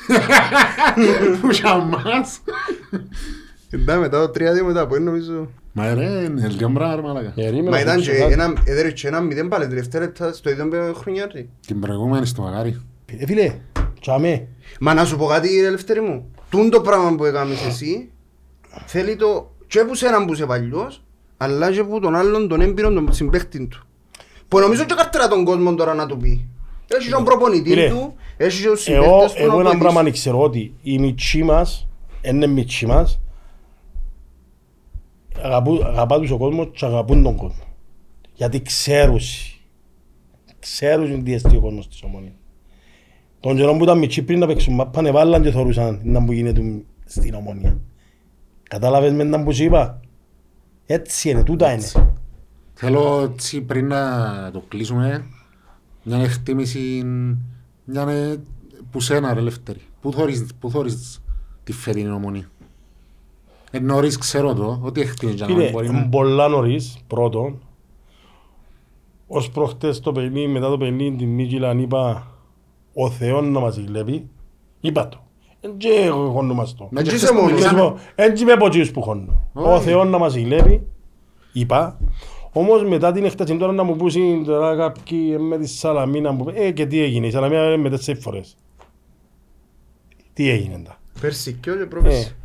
Που 1.42 1.52
σαμάς. 1.54 2.40
Εντάξει 3.70 4.00
μετά 4.02 4.20
το 4.26 4.30
3-2 4.32 4.64
μετά 4.66 4.88
που 4.88 4.96
είναι 4.96 5.04
νομίζω. 5.04 5.48
Μα 5.74 5.94
ρε, 5.94 6.04
είναι 6.06 6.48
λίγο 6.48 6.70
πράγμα 6.70 6.96
ρε 6.96 7.02
μαλάκα. 7.02 7.32
Περίμενα 7.36 7.64
Μα 7.70 7.76
να 7.76 7.80
ήταν 7.80 7.96
δείξω 7.96 8.12
και 8.12 8.18
κάτι. 8.18 8.34
ένα, 8.34 8.54
έδερε 8.66 8.92
και 8.92 9.08
ένα 9.08 9.20
μηδέν 9.22 9.48
πάλι 9.48 9.68
τελευταία 9.68 10.02
λεπτά 10.02 10.34
στο 10.34 10.50
ίδιο 10.50 10.94
χρονιά 10.98 11.30
ρε. 11.34 11.46
Την 11.68 11.80
προηγούμενη 11.80 12.26
στο 12.26 12.42
μαγάρι. 12.42 12.82
Ε, 13.18 13.26
Φίλε, 13.26 13.56
τσάμε. 14.02 14.48
Μα 14.80 14.94
να 14.94 15.06
σου 15.06 15.18
πω 15.18 15.26
κάτι 15.26 15.60
ρε 15.62 15.68
ελεύθερη 15.68 16.02
μου. 16.02 16.32
Τούν 16.50 16.70
το 16.70 16.82
πράγμα 16.82 17.16
που 17.16 17.26
έκαμες 17.26 17.66
εσύ 17.66 18.12
θέλει 18.86 19.16
το 19.16 19.52
και 19.68 19.84
που 19.84 19.96
σέναν 19.96 20.26
που 20.26 20.34
είσαι 20.34 20.46
παλιός 20.46 21.04
αλλά 21.44 21.72
και 21.72 21.84
που 21.84 22.00
τον 22.00 22.16
άλλον 22.16 22.48
τον 22.48 22.62
έμπειρο 22.62 22.94
τον 22.94 23.14
συμπαίχτη 23.14 23.68
του. 23.68 23.86
Που 24.48 24.60
νομίζω 24.60 24.86
και 24.86 24.94
καρτέρα 24.94 25.28
τον 25.28 25.44
κόσμο 25.44 25.76
τώρα 25.76 25.94
να 25.94 26.06
του 26.06 26.18
πει. 26.18 26.50
Έχει 26.88 27.10
τον 27.10 27.24
προπονητή 27.24 27.70
Φίλε, 27.70 27.90
του, 27.90 28.16
έχει 28.38 28.64
τους 28.64 28.88
Εγώ, 28.88 29.04
συμπαίχτες 29.04 29.34
του 29.34 29.42
εγώ 29.42 29.48
να 29.48 29.54
ένα 29.54 29.64
βοηθήσουν. 29.64 29.80
πράγμα 29.80 30.12
ξέρω 30.12 30.42
ότι 30.42 30.74
οι 30.82 31.00
μητσοί 31.00 31.44
μας, 31.44 31.88
είναι 32.22 32.48
μητσοί 32.48 32.86
μας, 32.86 33.20
αγαπούν, 35.42 35.84
αγαπά 35.84 36.20
τους 36.20 36.32
ο 36.32 36.38
κόσμος 36.38 36.70
και 36.74 36.86
αγαπούν 36.86 37.24
τον 37.24 37.36
κόσμο. 37.36 37.64
Γιατί 38.34 38.62
ξέρουν, 38.62 39.20
ξέρουν 40.60 41.24
τι 41.24 41.34
εστί 41.34 41.56
ο 41.56 41.60
κόσμος 41.60 41.88
της 41.88 42.04
ομόνιας. 42.04 42.34
Τον 43.40 43.56
καιρό 43.56 43.78
που 43.78 43.84
ήταν 43.84 43.98
μητσοί 43.98 44.24
πριν 44.24 44.40
να 44.40 44.48
παίξουν 44.48 44.74
μάπα, 44.74 45.12
βάλαν 45.12 45.44
και 45.44 45.52
θωρούσαν 45.52 46.02
να 46.04 46.24
που 46.24 46.32
γίνεται 46.32 46.62
στην 47.06 47.34
ομόνια. 47.34 47.78
Κατάλαβες 48.70 49.12
με 49.12 49.24
να 49.24 49.44
που 49.44 49.54
σου 49.54 49.64
είπα; 49.64 50.00
Έτσι 50.92 51.30
είναι, 51.30 51.44
τούτα 51.44 51.74
είναι. 51.74 51.88
Θέλω 52.74 53.30
έτσι 53.32 53.62
πριν 53.62 53.88
να 53.88 54.52
το 54.52 54.64
κλείσουμε 54.68 55.26
Μια 56.04 56.18
εκτίμηση, 56.18 57.04
μια 57.86 58.10
ε, 58.10 58.42
που 58.92 59.00
σένα 59.00 59.34
ρε 59.34 59.40
Λευτέρη. 59.40 59.82
Πού 60.02 60.12
θωρείς, 60.12 60.46
πού 60.60 60.70
θωρείς 60.70 61.22
τη 61.64 61.72
φετινή 61.72 62.10
ομονία. 62.10 62.50
Ε, 63.72 63.80
νωρίς 63.80 64.18
ξέρω 64.18 64.54
το, 64.54 64.80
ότι 64.82 65.02
εκτίμηση 65.02 65.38
για 65.38 65.48
να 65.48 65.54
Φίλε, 65.54 65.72
μπορεί 65.72 65.88
είναι 65.88 66.00
να... 66.00 66.08
πολλά 66.08 66.48
νωρίς, 66.48 66.98
πρώτον. 67.08 67.60
Ως 69.28 69.50
προχτές 69.50 70.00
το 70.00 70.12
παιχνίδι, 70.12 70.48
μετά 70.48 70.70
το 70.70 70.78
παιχνίδι 70.78 71.16
την 71.16 71.30
Μίκυλαν 71.30 71.80
είπα 71.80 72.28
ο 72.94 73.10
Θεός 73.10 73.48
να 73.48 73.60
μας 73.60 73.82
βλέπει. 73.82 74.30
Είπα 74.80 75.10
το. 75.10 75.24
Εν 75.62 75.78
και 75.78 75.90
εγώ 75.90 76.30
χώνουμε 76.32 76.68
το. 76.78 76.88
Ναι, 76.92 77.02
και 77.02 77.08
είσαι 77.08 77.18
χθες 77.18 77.30
που 77.30 77.36
μόνος. 77.36 77.52
μιλήσαμε- 77.52 77.94
Εν 78.16 78.34
και 78.34 78.42
είμαι 78.42 78.52
από 78.52 78.66
εκείνους 78.66 78.92
που 78.92 79.02
χώνω. 79.02 79.50
Ο 79.54 79.74
Όχι. 79.74 79.84
Θεός 79.84 80.08
να 80.10 80.18
μας 80.18 80.38
βλέπει. 80.40 80.88
Είπα. 81.54 82.00
Όμως 82.54 82.84
μετά 82.84 83.12
την 83.12 83.26
έκταση 83.26 83.58
τώρα 83.58 83.72
να 83.72 83.84
μου 83.84 83.96
πούσει 83.96 84.42
τώρα 84.46 84.76
κάποιοι 84.76 85.38
με 85.40 85.58
τη 85.58 85.68
Σαλαμίνα 85.68 86.32
μου 86.32 86.46
Ε, 86.54 86.72
και 86.72 86.86
τι 86.86 87.02
έγινε. 87.02 87.28
Η 87.28 87.32
Σαλαμίνα 87.32 87.66
είναι 87.66 87.78
με 87.78 87.90
τέσσερις 87.90 88.24
φορές. 88.24 88.56
Τι 90.34 90.50
έγινε 90.50 90.82
τα. 90.86 91.00
Πέρσι 91.22 91.54
και 91.54 91.72
όχι 91.72 91.82
Ε, 91.82 91.86
πρόπερσι. 91.86 92.36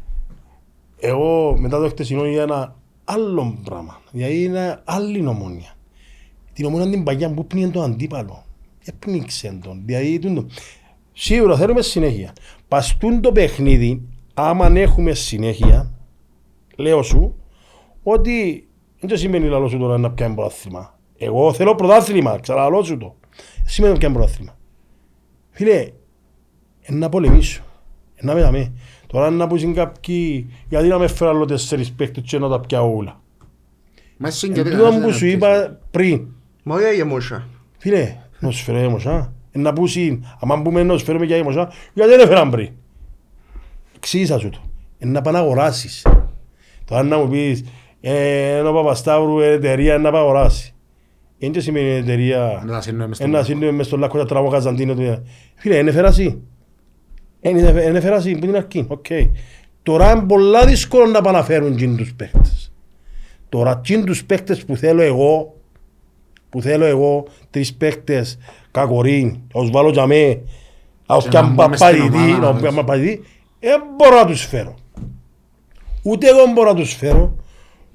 εγώ 0.98 1.56
μετά 1.58 1.80
το 1.80 1.88
χτεσινό 1.88 2.26
είδα 2.26 2.42
ένα 2.42 2.74
άλλο 3.04 3.58
πράγμα. 3.64 4.00
Δηλαδή 4.12 4.42
είναι 4.42 4.80
άλλη 4.84 5.20
νομόνια. 5.20 5.74
Την 6.52 6.64
ομόνια 6.64 6.90
την 6.90 7.02
παγιά 7.02 7.30
που 7.34 7.46
πνίγει 7.46 7.68
τον 7.70 7.82
αντίπαλο. 7.82 8.44
Έπνιξε 8.84 9.58
τον. 9.62 9.82
Δηλαδή 9.84 10.18
τούτο. 10.18 10.46
Σίγουρα 11.12 11.56
θέλουμε 11.56 11.82
συνέχεια. 11.82 12.32
Παστούν 12.68 13.20
το 13.20 13.32
παιχνίδι, 13.32 14.02
άμα 14.34 14.78
έχουμε 14.78 15.12
συνέχεια, 15.12 15.92
λέω 16.76 17.02
σου, 17.02 17.34
ότι 18.02 18.68
δεν 19.00 19.08
το 19.10 19.16
σημαίνει 19.16 19.48
λαλό 19.48 19.68
σου 19.68 19.78
τώρα 19.78 19.98
να 19.98 20.10
πιάνει 20.10 20.34
πρωτάθλημα. 20.34 20.98
Εγώ 21.18 21.52
θέλω 21.52 21.74
πρωτάθλημα, 21.74 22.38
ξαναλώ 22.40 22.82
σου 22.82 22.96
το. 22.98 23.14
Δεν 23.56 23.64
σημαίνει 23.66 23.92
να 23.92 23.98
πιάνει 23.98 24.14
πρωτάθλημα. 24.14 24.56
Φίλε, 25.50 25.88
να 26.88 27.08
πολεμήσω. 27.08 27.62
Να 28.20 28.34
με 28.34 28.40
δαμε. 28.40 28.72
Τώρα 29.06 29.30
να 29.30 29.46
πούσουν 29.46 29.74
κάποιοι, 29.74 30.50
γιατί 30.68 30.88
να 30.88 30.98
με 30.98 31.06
φέρω 31.06 31.30
άλλο 31.30 31.44
τέσσερις 31.44 31.92
παίκτες 31.92 32.22
και 32.26 32.38
να 32.38 32.48
τα 32.48 32.60
πιάω 32.60 32.96
όλα. 32.96 33.20
Μα 34.16 34.28
εσύ 34.28 34.46
Εν 34.46 34.54
και 34.54 34.62
τούτο 34.62 34.98
που 35.02 35.12
σου 35.12 35.26
είπα 35.26 35.78
πριν, 35.90 36.26
Μα 36.62 36.74
όχι 36.74 36.84
αγεμόσα. 36.84 37.48
φίλε, 37.78 38.16
να 38.38 38.50
σου 38.50 38.64
φέρω 38.64 38.78
έμοσα. 38.78 39.32
Να 39.56 39.72
πούσουν, 39.72 40.24
άμα 40.40 40.56
μπούμε 40.56 40.82
να 40.82 40.98
σου 40.98 41.04
φέρουμε 41.04 41.24
για 41.24 41.36
έμοσα, 41.36 41.72
γιατί 41.94 42.10
δεν 42.10 42.20
έφεραν 42.20 42.50
πριν. 42.50 42.68
Εξήγησα 43.96 44.38
σου 44.38 44.50
το. 44.50 44.58
Ε, 44.98 45.06
να 45.06 45.20
πάνε 45.20 45.38
να 45.38 45.44
αγοράσεις. 45.44 46.06
Τώρα 46.84 47.02
να 47.02 47.18
μου 47.18 47.28
πεις, 47.28 47.64
ε, 48.00 48.56
ένα 48.56 48.72
Παπασταύρου 48.72 49.40
ε, 49.40 49.52
εταιρεία 49.52 49.98
να 49.98 50.02
πάει 50.02 50.12
να 50.12 50.18
αγοράσεις. 50.18 50.74
Είναι 51.38 51.52
και 51.52 51.60
σημαίνει 51.60 51.86
η 51.86 51.96
εταιρεία; 51.96 52.62
Να 52.66 52.80
σύννομε 52.80 53.14
στον 53.14 53.26
ένα 53.26 53.36
λάθο. 53.36 53.50
σύνδεο 53.50 53.72
μες 53.72 53.86
στο 53.86 53.96
λάκκο 53.96 54.18
τα 54.18 54.24
τραβώ 54.24 54.48
Καζαντίνο 54.48 54.94
του. 54.94 55.22
Φίλε, 55.54 55.76
είναι 55.76 55.90
φέραση. 55.90 56.42
Είναι 57.40 58.00
φέραση 58.00 58.32
που 58.32 58.38
την 58.38 58.56
αρκεί. 58.56 58.84
Οκ. 58.88 59.06
Τώρα 59.82 60.10
είναι 60.10 60.22
πολλά 60.26 60.66
δύσκολο 60.66 61.06
να 61.06 61.20
πάνε 61.20 61.38
να 61.38 61.44
φέρουν 61.44 61.76
τζιν 61.76 61.96
τους 61.96 62.14
παίχτες. 62.14 62.72
Τώρα 63.48 63.80
τζιν 63.80 64.04
τους 64.04 64.24
παίχτες 64.24 64.64
που 64.64 64.76
θέλω 64.76 65.02
εγώ, 65.02 65.55
που 66.56 66.62
θέλω 66.62 66.84
εγώ, 66.84 67.24
τρεις 67.50 67.74
παίχτες, 67.74 68.38
κακορίν, 68.70 69.26
να 69.54 69.60
τους 69.60 69.70
βάλω 69.70 69.90
για 69.90 70.06
με, 70.06 70.42
να 71.06 71.14
τους 71.14 71.24
Και 71.24 71.30
πιάνε 71.30 71.48
να 71.48 71.54
μπουν 71.54 71.68
μες 71.70 71.80
στην 71.80 71.98
παπαδιτή, 71.98 72.16
ομάδα, 72.16 72.38
να 72.38 72.46
να 72.46 72.50
τους 72.52 72.60
πιάνε 72.60 72.68
δεις. 72.68 72.74
παπαδιτή, 72.76 73.22
δεν 73.60 73.82
μπορώ 73.96 74.16
να 74.16 74.26
τους 74.26 74.44
φέρω. 74.44 74.74
Ούτε 76.02 76.28
εγώ 76.28 76.52
μπορώ 76.54 76.68
να 76.72 76.76
τους 76.76 76.94
φέρω, 76.94 77.36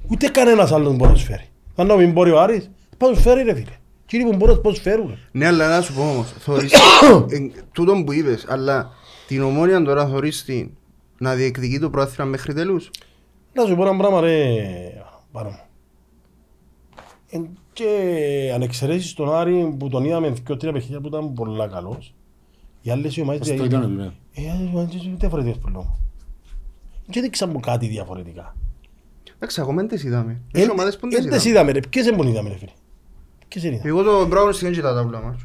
ούτε 0.08 0.28
κανένας 0.28 0.72
άλλος 0.72 0.96
μπορεί 0.96 1.10
να 1.10 1.14
τους 1.16 1.24
φέρει. 1.24 1.50
Αν 1.76 1.88
να 1.88 1.96
μην 1.96 2.12
μπορεί 2.12 2.32
ο 2.32 2.40
Άρης, 2.42 2.70
πώς 2.98 3.10
τους 3.10 3.22
φέρει 3.22 3.44
ρε 3.44 3.54
φίλε. 3.54 3.76
Κύριοι 4.06 4.24
που 4.24 4.36
μπορούν 4.36 4.62
πώς 4.62 4.74
τους 4.74 4.82
φέρουν. 4.82 5.18
Ναι, 5.32 5.46
αλλά 5.48 5.68
να 5.70 5.82
σου 5.82 5.94
πω 5.94 6.02
όμως, 6.02 6.34
θωρείς, 6.40 6.74
εν- 7.36 7.52
τούτον 7.72 8.04
που 8.06 8.12
είπες, 8.14 8.46
αλλά 8.50 8.90
την 9.28 9.42
ομόνια 9.42 9.84
τώρα 9.84 10.08
θωρείς 10.08 10.44
την 10.44 10.70
να 11.18 11.34
διεκδικεί 11.34 11.80
το 11.80 11.90
πρόθυμα 11.90 12.26
μέχρι 12.28 12.54
τέλους; 12.54 12.90
Να 13.54 13.66
σου 13.66 13.76
πω 13.76 13.88
ένα 13.88 13.98
πράγμα 13.98 14.22
ρε 14.22 14.56
πάνω 15.32 15.50
μου. 15.50 15.60
Εν 17.74 17.86
και 17.86 18.52
αν 18.54 18.62
εξαιρέσεις 18.62 19.14
τον 19.14 19.34
Άρη 19.36 19.76
που 19.80 19.90
τον 19.90 20.04
είδαμε 20.06 20.34
και 20.46 20.56
τρία 20.56 20.72
παιχνίδια 20.72 21.00
που 21.02 21.08
ήταν 21.08 21.34
πολλά 21.34 21.68
καλός, 21.68 22.14
οι 22.82 22.90
άλλες 22.92 23.18
οι 23.18 23.22
ομάδες 23.22 23.46
Στο 23.48 23.54
ίδιο 23.54 23.78
επίπεδο. 23.78 24.14
Ε, 24.34 24.42
οι 24.42 24.50
άλλες 24.50 24.68
ομάδες 24.74 25.04
είναι 25.04 25.16
διαφορετικές 25.20 25.58
που 25.58 25.70
λέω. 25.70 26.00
Και 27.10 27.22
δείξαν 27.22 27.50
μου 27.50 27.60
κάτι 27.60 27.88
διαφορετικά. 27.88 28.56
Εντάξει, 29.36 29.62
ακόμα 29.62 29.76
δεν 29.82 29.88
τις 29.88 30.04
είδαμε. 30.04 30.42
Τις 30.52 30.70
ομάδες 30.70 30.98
που 30.98 31.10
δεν 31.10 31.20
Εν 31.20 31.26
τις 31.30 31.36
τις 31.36 31.46
είδαμε. 31.46 31.70
είδαμε 31.70 31.72
ρε, 31.72 31.88
ποιες 31.90 32.06
δεν 32.06 32.28
είδαμε 32.28 32.50
ρε 32.50 32.56
φίλε. 32.58 32.72
Ποιες 33.48 33.64
δεν 33.64 33.74
είδαμε. 33.74 33.90
Εγώ 33.90 34.04
το 34.04 34.28
Μπράουν 34.28 34.54
στην 34.54 34.68
έτσι 34.68 34.82
τα 34.82 34.94
ταύλα 34.94 35.22
μας. 35.22 35.36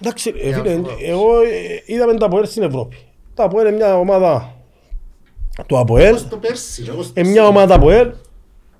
Εντάξει, 0.00 0.32
ε, 0.36 0.48
Για 0.48 0.56
φίλε, 0.56 0.70
να 0.76 0.76
σου 0.76 0.82
πω. 0.82 0.90
εγώ 1.04 1.40
ε, 1.40 1.82
είδαμε 1.86 2.14
τα 2.14 2.26
ΑΠΟΕΛ 2.26 2.46
στην 2.46 2.62
Ευρώπη. 2.62 2.96
Τα 3.34 3.44
ΑΠΟΕΛ 3.44 3.66
είναι 3.66 3.76
μια 3.76 3.98
ομάδα 3.98 4.54
του 5.66 5.78
ΑΠΟΕΛ, 5.78 6.10
Όπως 6.14 6.28
το 6.28 6.36
πέρσι, 6.36 6.90
όπως 6.90 7.06
το 7.12 7.20
είναι 7.20 7.30
μια 7.30 7.46
ομάδα 7.46 7.74
ΑΠΟΕΛ, 7.74 8.12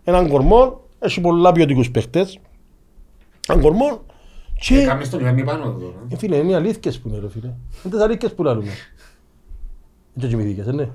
έναν 0.05 0.29
κορμό, 0.29 0.81
έχει 0.99 1.21
πολλά 1.21 1.53
ποιοτικούς 1.53 1.91
παίχτες. 1.91 2.39
Έναν 3.49 3.63
κορμό 3.63 4.01
και... 4.59 4.79
Ε, 4.79 4.85
Κάμνεις 4.85 5.11
τον 5.11 5.21
Ιωάννη 5.21 5.45
πάνω 5.45 5.63
εδώ. 5.65 5.95
ε. 6.11 6.15
Ε, 6.15 6.17
φίλε, 6.17 6.37
είναι 6.37 6.51
οι 6.51 6.55
αλήθειες 6.55 6.99
που 6.99 7.09
είναι 7.09 7.19
ρε 7.19 7.29
φίλε. 7.29 7.47
Είναι 7.85 7.95
τις 7.95 8.01
αλήθειες 8.03 8.35
που 8.35 8.43
λαλούμε. 8.43 8.71
Δεν 10.15 10.29
κοιμηθήκες, 10.29 10.67
ε, 10.67 10.73
ναι. 10.73 10.89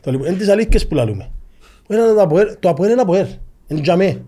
Το 0.00 0.10
λοιπόν, 0.10 0.26
είναι 0.26 0.36
τις 0.36 0.48
αλήθειες 0.48 0.86
που 0.86 0.94
λαλούμε. 0.94 1.30
Είναι 1.88 2.12
το 2.14 2.20
ΑΠΟΕΛ, 2.20 2.56
το 2.60 2.68
ΑΠΟΕΛ 2.68 2.90
είναι 2.90 3.00
ΑΠΟΕΛ. 3.00 3.26
Είναι 3.66 3.80
τζαμέ. 3.80 4.22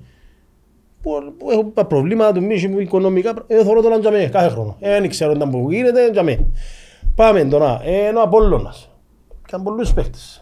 Που 1.02 1.10
που 1.38 1.50
έχουν 1.50 1.72
τα 1.74 1.84
προβλήματα 1.84 2.32
του 2.32 2.42
μίσου 2.44 2.68
μου 2.68 2.78
οικονομικά, 2.78 3.44
ε, 3.46 3.64
θωρώ 3.64 3.82
τώρα 3.82 3.98
τζαμέ 3.98 4.28
κάθε 4.32 4.48
χρόνο. 4.48 4.76
Ε, 4.80 5.00
δεν 5.00 5.08
ξέρω 5.08 5.32
όταν 5.32 5.50
που 5.50 5.70
γίνεται, 5.70 6.10
τζαμέ. 6.10 6.46
Πάμε 7.14 7.44
τώρα, 7.44 7.80
ε, 7.84 8.06
είναι 8.08 8.18
ο 8.18 8.22
Απόλλωνας. 8.22 8.90
Κάνε 9.50 9.64
πολλούς 9.64 9.92
παίχτες. 9.92 10.39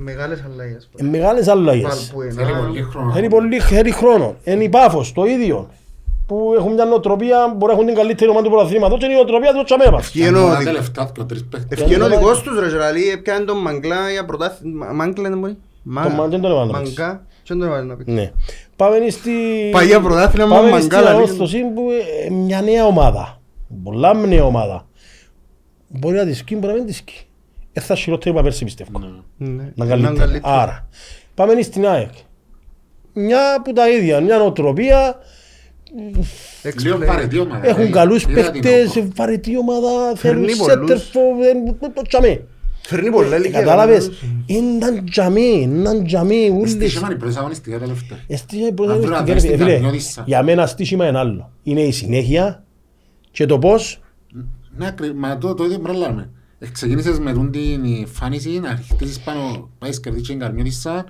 Μεγάλες 0.00 0.44
αλλαγές. 0.52 0.88
Ε, 0.96 1.02
μεγάλες 1.04 1.48
αλλαγές. 1.48 1.82
Βάλ 2.12 2.28
που 2.30 2.34
Θέλει 2.34 2.50
ένα. 2.50 2.58
πολύ 2.66 2.82
χρόνο. 2.82 3.12
Θέλει 3.12 3.28
πολύ 3.28 3.60
θέλει 3.60 3.90
χρόνο. 3.90 4.36
Είναι 4.44 4.64
η 4.64 4.68
Πάφος, 4.68 5.12
το 5.12 5.24
ίδιο. 5.24 5.68
Που 6.26 6.54
έχουν 6.56 6.72
μια 6.72 6.84
νοοτροπία, 6.84 7.54
μπορεί 7.56 7.66
να 7.66 7.72
έχουν 7.72 7.86
την 7.86 7.94
καλύτερη 7.96 8.30
ομάδα 8.30 8.44
του 8.46 8.50
πρωταθλήματος 8.52 8.98
και 8.98 9.04
είναι 9.04 9.14
η 9.14 9.16
νοοτροπία 9.16 9.52
τους 9.52 9.64
τσαμέ 9.64 9.90
μας. 9.90 10.04
Ευκαινώ 10.06 10.38
Ένα 10.38 10.56
δι- 10.56 10.64
τελευταίο 10.66 11.10
και 11.14 11.20
ο 11.20 11.24
τρεις 11.24 11.44
παίχτες. 11.44 11.80
Ευκαινώ 11.80 12.04
ο 12.04 12.08
δικός 12.08 12.42
τους 12.42 12.60
ρε 12.60 12.66
δηλαδή, 12.66 13.10
έπιανε 13.10 13.44
τον 13.44 13.56
Μαγκλά 13.56 14.10
για 14.10 14.24
πρωτάθλημα. 14.24 14.86
Μάγκλα 14.92 15.28
δεν 15.28 15.38
μπορεί. 15.38 15.52
Τον 15.52 16.12
Μα- 16.16 16.26
δεν 16.28 16.40
τον 16.40 16.50
έβαλε 16.50 16.72
να 16.72 16.78
παίξει. 16.78 16.94
Μαγκά. 17.00 17.22
Και 17.42 17.48
δεν 17.48 17.58
τον 17.58 17.66
έβαλε 17.68 17.84
να 17.86 17.96
παίξει. 17.96 18.12
Ναι. 18.12 18.32
Πάμε 18.76 18.96
στη... 19.08 19.30
Παγιά 19.72 20.00
πρωτάθλημα, 20.00 20.48
Πάμε 20.48 20.60
Μαγκάλα, 20.70 20.80
στην 20.80 20.98
λέγεται. 20.98 21.10
Ανόρθωση 21.14 21.58
που 21.74 21.88
ε, 22.26 22.30
μια 22.30 22.60
νέα 22.62 22.84
ομάδα. 22.86 23.40
Πολλά 23.82 24.14
νέα 24.14 24.44
ομάδα. 24.44 24.86
Μπορεί 25.88 26.16
να 26.16 26.24
τη 26.24 26.34
σκεί, 26.34 26.54
μπορεί 26.56 26.66
να 26.72 26.78
μην 26.78 26.86
τη 26.86 26.92
σκεί. 26.92 27.27
Ε, 27.72 27.80
θα 27.80 27.94
χειρότερη 27.94 28.30
από 28.30 28.42
πέρσι 28.44 28.64
πιστεύω. 28.64 28.98
Ναι. 28.98 29.06
Ναι. 29.48 29.62
Να 29.74 29.84
Να 29.84 29.86
καλύτερη. 29.86 30.16
καλύτερο. 30.18 30.42
Άρα, 30.54 30.88
πάμε 31.34 31.62
στην 31.62 31.86
ΑΕΚ. 31.86 32.10
Μια 33.12 33.62
που 33.64 33.72
τα 33.72 33.90
ίδια, 33.90 34.20
μια 34.20 34.36
νοοτροπία, 34.38 35.18
Λίγο 36.82 36.96
Explain. 36.96 37.06
βαρετή 37.06 37.38
ομάδα. 37.38 37.66
έχουν 37.68 37.82
Ε, 37.82 37.88
καλούς 37.90 38.22
είδα 38.22 38.50
την 38.50 38.62
παίκτες, 38.62 38.96
όκο. 38.96 39.08
βαρετή 39.14 39.58
ομάδα, 39.58 39.88
θέλουν 40.16 40.44
Φέρνει 40.44 40.56
πολλούς. 40.56 40.66
σέντερφο, 40.72 41.20
δεν- 41.40 41.92
το 41.94 42.02
τσαμέ. 42.02 42.44
Φέρνει 42.86 43.10
πολλά 43.10 43.34
Ε, 43.34 43.38
ηλικία. 43.38 43.58
Κατάλαβες, 43.60 44.08
βέβαια. 44.46 44.68
ήταν 44.80 45.04
τζαμί, 45.10 45.68
ήταν 45.80 46.04
τζαμί, 46.04 46.48
ούλες. 46.56 46.70
Στήσιμαν 46.70 47.10
οι 47.10 47.16
πρώτες 47.16 47.36
αγωνιστικές 47.36 47.78
τελευταία. 47.78 48.18
Εστίχημα 48.26 48.70
βρω 48.74 48.94
είναι 48.94 49.06
να 49.06 49.16
στην 49.20 49.32
δεις 49.34 49.42
την 49.42 49.56
φίλε, 49.58 49.70
καρμιώτισσα. 49.72 50.22
Για 50.26 50.42
μένα 50.42 50.66
στήσιμα 50.66 51.06
είναι 51.08 51.18
άλλο. 51.18 51.50
Είναι 51.62 51.80
η 51.80 51.92
συνέχεια 51.92 52.64
και 53.30 53.46
το 53.46 53.58
πώς 53.58 54.00
Ναι, 54.76 54.86
ακρι- 54.86 55.14
μα 55.14 55.38
το, 55.38 55.54
το 55.54 55.64
ίδιο 55.64 55.78
πρέπει 55.78 55.98
να 55.98 56.06
λέμε. 56.08 56.30
Ε, 56.58 56.66
Ξεκίνησες 56.72 57.18
με 57.18 57.32
τούν 57.32 57.50
την 57.50 57.84
εμφάνιση, 58.00 58.60
να 58.60 58.80
χτίσεις 58.92 59.20
πάνω, 59.20 59.68
πάει 59.78 59.92
σκερδί 59.92 60.20
και 60.20 60.32
εγκαρμιώτισσα 60.32 61.04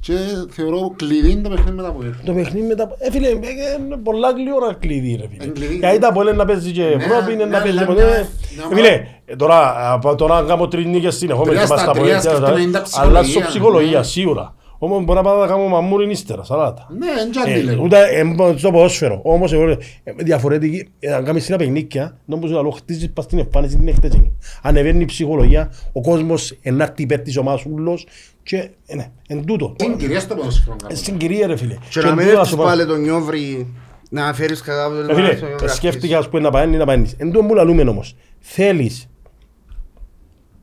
και 0.00 0.12
θεωρώ 0.50 0.92
κλειδί 0.96 1.30
είναι 1.30 1.42
το 1.42 1.48
παιχνίδι 1.48 1.76
μετά 1.76 1.88
από 1.88 2.04
έρθει. 2.04 2.24
το 2.24 2.32
παιχνίδι 2.32 2.66
μετά... 2.66 2.90
Ε, 2.98 3.10
φίλε, 3.10 3.28
ε, 3.28 3.32
είναι 3.78 3.96
πολλά 3.96 4.30
γλυόρα 4.30 4.74
κλειδί 4.74 5.18
ρε 5.20 5.28
φίλε. 5.28 5.44
Είναι 5.44 5.52
κλειδί. 5.52 5.76
Γιατί 5.76 5.98
τα 5.98 6.12
πόλε 6.12 6.32
να 6.32 6.44
παίζει 6.44 6.72
και 6.72 6.82
Ναι, 6.82 6.88
Ευρώπη, 7.04 7.32
είναι 7.32 7.44
ναι, 7.44 7.50
να 7.56 7.62
παίζει 7.62 7.78
ναι, 7.78 7.84
ποτέ. 7.84 8.04
ναι. 8.04 8.10
Ε, 8.16 8.26
Ναι, 8.68 8.74
Φίλε, 8.76 9.06
ε, 9.24 9.36
τώρα, 9.36 9.92
από- 9.92 10.14
τώρα 10.14 10.40
να 10.40 10.46
κάνω 10.48 10.68
τρεις 10.68 10.86
νίκες 10.86 11.16
συνεχόμενες 11.16 11.54
Τρία 11.54 11.66
και 11.66 11.72
μας 11.72 11.80
στα 11.80 11.92
τα 11.92 11.98
τρία 11.98 12.18
πόλε, 12.20 12.20
σκεφτούμε, 12.36 12.60
είναι 12.60 12.70
τα 12.70 12.82
αλλά 12.94 13.22
στο 13.22 13.30
ψυχολογία, 13.32 13.46
ψυχολογία 13.48 13.98
ναι. 13.98 14.04
σίγουρα. 14.04 14.54
Όμως 14.78 15.04
μπορεί 15.04 15.18
να 15.18 15.24
πάμε 15.24 15.40
να 15.40 15.46
κάνουμε 15.46 15.68
μαμούριν 15.68 16.10
ύστερα, 16.10 16.44
σαλάτα. 16.44 16.86
Ναι, 16.98 17.06
δεν 17.14 17.30
και 17.30 17.50
Ε, 17.50 17.52
αντιλέγω. 17.52 17.82
Ούτε 17.84 17.98
ε, 17.98 18.56
στο 18.56 18.70
ποδόσφαιρο. 18.70 19.20
Όμως 19.24 19.52
εγώ, 19.52 19.68
ε, 19.68 19.78
διαφορετική, 20.16 20.88
ε, 20.98 21.12
αν 21.12 21.24
κάνεις 21.24 21.48
ένα 21.48 21.58
παιχνίκια, 21.58 22.18
νομίζω 22.24 22.58
ότι 22.58 22.76
χτίζεις 22.76 23.10
πας 23.10 23.24
στην 23.24 23.38
εμφάνιση 23.38 23.76
την 23.76 23.88
εκτέτσινη. 23.88 24.32
Ανεβαίνει 24.62 25.02
η 25.02 25.04
ψυχολογία, 25.04 25.72
ο 25.92 26.00
κόσμος 26.00 26.58
ενάρτη 26.62 27.02
υπέρ 27.02 27.20
της 27.20 27.36
ομάδας 27.36 27.64
ούλος 27.64 28.06
και 28.42 28.70
ε, 28.86 28.94
ναι, 28.94 29.10
εν 29.28 29.44
τούτο. 29.44 29.74
Την 29.76 29.96
κυρία 29.96 30.20
στο 30.20 30.34
ποδόσφαιρο. 30.34 30.72
Ε, 30.72 30.82
κάπου. 30.82 30.96
Στην 30.96 31.16
κυρία 31.16 31.46
ρε 31.46 31.56
φίλε. 31.56 31.74
Και 31.90 31.98
εν 31.98 32.04
να 32.04 32.14
μην 32.14 32.18
τούτο 32.24 32.32
να 32.32 32.38
έρθεις 32.38 32.48
σου 32.48 32.56
πω- 32.56 32.64
πάλι 32.64 32.86
τον 32.86 33.00
Νιόβρη 33.00 33.74
να 34.10 34.34
φέρεις 34.34 34.60
κατά 34.60 34.96
Ε, 35.02 35.06
το 35.06 35.14
Φίλε, 35.14 35.38
ε, 35.64 35.68
σκέφτηκα 35.68 36.18
ας 36.18 36.28
πούμε 36.28 36.42
να 36.42 36.50
πάει 36.50 36.66
να 36.66 36.84
πάει. 36.86 37.02
Εν 37.16 37.30
τούτο 37.32 37.46
που 37.46 37.54
λαλούμε 37.54 37.82
όμως. 37.82 38.16
Θέλεις 38.38 39.08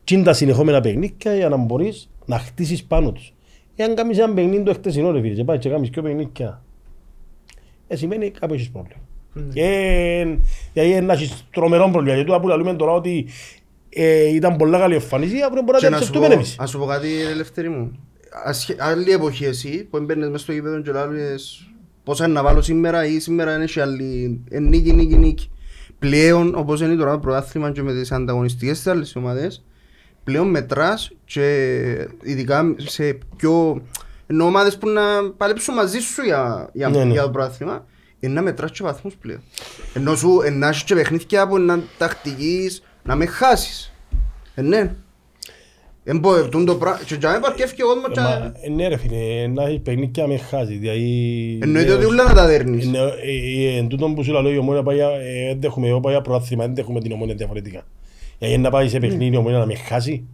τσιν 0.04 0.24
τα 0.24 0.34
συνεχόμενα 0.34 0.82
παιχνίκια 0.82 1.36
για 1.36 1.50
να 1.50 1.56
μπορείς 1.58 2.10
να 2.26 2.40
χτίσεις 2.40 2.84
πάνω 2.84 3.12
τους. 3.12 3.34
Εάν 3.76 3.96
κάνεις 3.96 4.18
ένα 4.18 4.34
παιχνίδι 4.34 4.64
το 4.64 4.74
χτεσινό 4.74 5.12
ρε 5.12 5.22
φίλε 5.22 5.34
και 5.34 5.44
πάει 5.44 5.58
και 5.58 5.70
κάνεις 5.70 5.90
και 5.90 6.02
παιχνίκια. 6.02 6.64
Ε, 7.88 7.96
σημαίνει 7.96 8.30
κάπου 8.32 8.54
έχεις 8.54 8.70
πρόβλημα. 8.72 9.02
Και- 9.54 10.38
Δηλαδή 10.74 11.02
να 11.06 11.14
έχεις 11.14 11.46
τρομερό 11.52 11.84
πρόβλημα. 11.92 12.14
Γιατί 12.16 12.26
τούτα 12.32 12.40
που 12.42 12.48
λέμε 12.48 12.74
τώρα 12.74 12.92
ότι 12.92 13.28
ε, 13.90 14.30
ήταν 14.34 14.56
πολλά 14.56 14.80
καλή 14.80 14.94
εμφάνιση, 14.94 15.42
αύριο 15.46 15.62
μπορεί 15.62 15.78
Και 15.78 15.84
να 15.86 15.90
να 15.92 15.98
τα 15.98 16.04
σου 16.04 16.10
ψευτούμε 16.12 16.28
πω, 16.28 16.34
εμείς. 16.40 16.56
ας 16.60 16.70
σου 16.70 16.80
πω 16.80 16.86
κάτι 16.86 17.08
ελεύθερη 17.32 17.70
μου. 17.70 17.92
Ασχε- 18.46 18.82
Άλλη 18.82 19.12
εποχή 19.12 19.46
εσύ 19.46 19.84
που 19.90 19.98
έμπαιρνες 19.98 20.30
μες 20.30 20.42
στο 20.42 20.52
γήπεδο 20.52 20.82
και 20.82 20.92
λάβεις 20.92 21.70
πόσα 22.04 22.26
είναι 22.26 22.34
να 22.34 22.44
βάλω 22.44 22.62
σήμερα 22.62 23.06
ή 23.06 23.20
σήμερα 23.20 23.56
είναι 23.56 23.66
και 23.66 23.82
άλλη 23.82 24.42
ε, 24.50 24.60
νίκη, 24.60 24.94
νίκη, 24.94 25.16
νίκη. 25.18 25.50
Πλέον 26.00 26.56
όπως 26.56 26.82
είναι 26.82 26.96
τώρα 26.96 27.12
το 27.12 27.20
πρωτάθλημα 27.20 27.72
και 27.72 27.82
με 27.82 27.94
τις 27.94 28.12
ανταγωνιστικές 28.12 28.78
της 28.78 28.88
άλλες 28.88 29.16
ομάδες 29.16 29.66
πλέον 30.26 30.50
μετράς 30.50 31.12
και 31.26 31.48
ειδικά 32.24 32.76
σε 32.78 33.18
πιο 33.38 33.82
ενώ 34.28 34.46
ομάδες 34.46 34.78
που 34.78 34.90
να 34.90 35.02
παλέψουν 35.38 35.74
μαζί 35.74 36.00
σου 36.00 36.22
για, 36.24 36.70
για, 36.74 36.90
Ναι, 36.90 37.04
ναι. 37.04 37.12
για 37.12 37.22
το 37.24 37.30
πρωτάθλημα 37.30 37.86
είναι 38.20 38.34
να 38.34 38.42
μετράς 38.42 38.72
και 38.72 38.84
βαθμούς 38.84 39.16
πλέον. 39.16 39.40
Ενώ 39.94 40.16
σου 40.16 40.42
ε, 40.46 40.50
να 40.50 40.68
έχεις 40.68 40.84
και 40.84 40.96
παιχνίδια 40.96 41.48
που 41.48 41.58
να 41.58 41.80
τακτικής 41.98 42.84
να 43.04 43.16
με 43.16 43.26
χάσεις. 43.26 43.94
Ε, 44.56 44.62
ναι. 44.62 44.96
Εν 46.08 46.20
πω, 46.20 46.48
τούν 46.50 46.66
το 46.66 46.76
πράγμα. 46.76 47.00
Και 47.06 47.16
για 47.16 47.30
μένα 47.30 47.42
παρκεύει 47.42 47.84
ο 47.84 47.86
κόσμος 47.86 48.06
Ε, 48.10 48.12
και- 48.12 48.20
μα, 48.20 48.54
ε, 48.66 48.70
Ναι 48.70 48.88
ρε 48.88 48.98
φίλε, 48.98 49.48
να 49.48 49.64
έχει 49.64 49.80
παιχνίδια 49.80 50.28
με 50.28 50.38
χάσει. 50.38 50.74
Δηλαδή, 50.78 51.60
Εννοείται 51.62 51.90
ναι, 51.90 51.96
ότι 51.96 52.06
ως- 52.06 52.12
ούλα 52.12 52.24
να 52.24 52.34
τα 52.34 52.46
δέρνεις. 52.46 52.88
Ναι, 52.88 52.98
ε, 52.98 53.74
ε, 53.74 53.78
εν 53.78 53.88
τούτον 53.88 54.16
που 54.16 54.24
σου 54.24 54.32
λέω 54.32 54.52
η 54.52 54.58
ομόνια 54.58 54.84
πάει, 54.84 54.96
για- 54.96 55.10
ε, 55.10 55.48
δεν 55.48 55.60
έχουμε, 55.64 55.88
εγώ 55.88 56.00
πάω 56.00 56.12
για 56.12 56.22
πρωτάθλημα, 56.22 56.66
δεν 56.66 56.78
έχουμε 56.78 57.00
την 57.00 57.12
ομόνια 57.12 57.36
διαφορετικά. 57.36 57.86
Γιατί 58.38 58.58
να 58.58 58.70
πάει 58.70 58.90
σε 58.90 59.00
παιχνίδι 59.00 59.36
η 59.36 59.38
ομόνια 59.38 59.58
να 59.58 59.66
με 59.66 59.76
χάσει. 59.76 60.26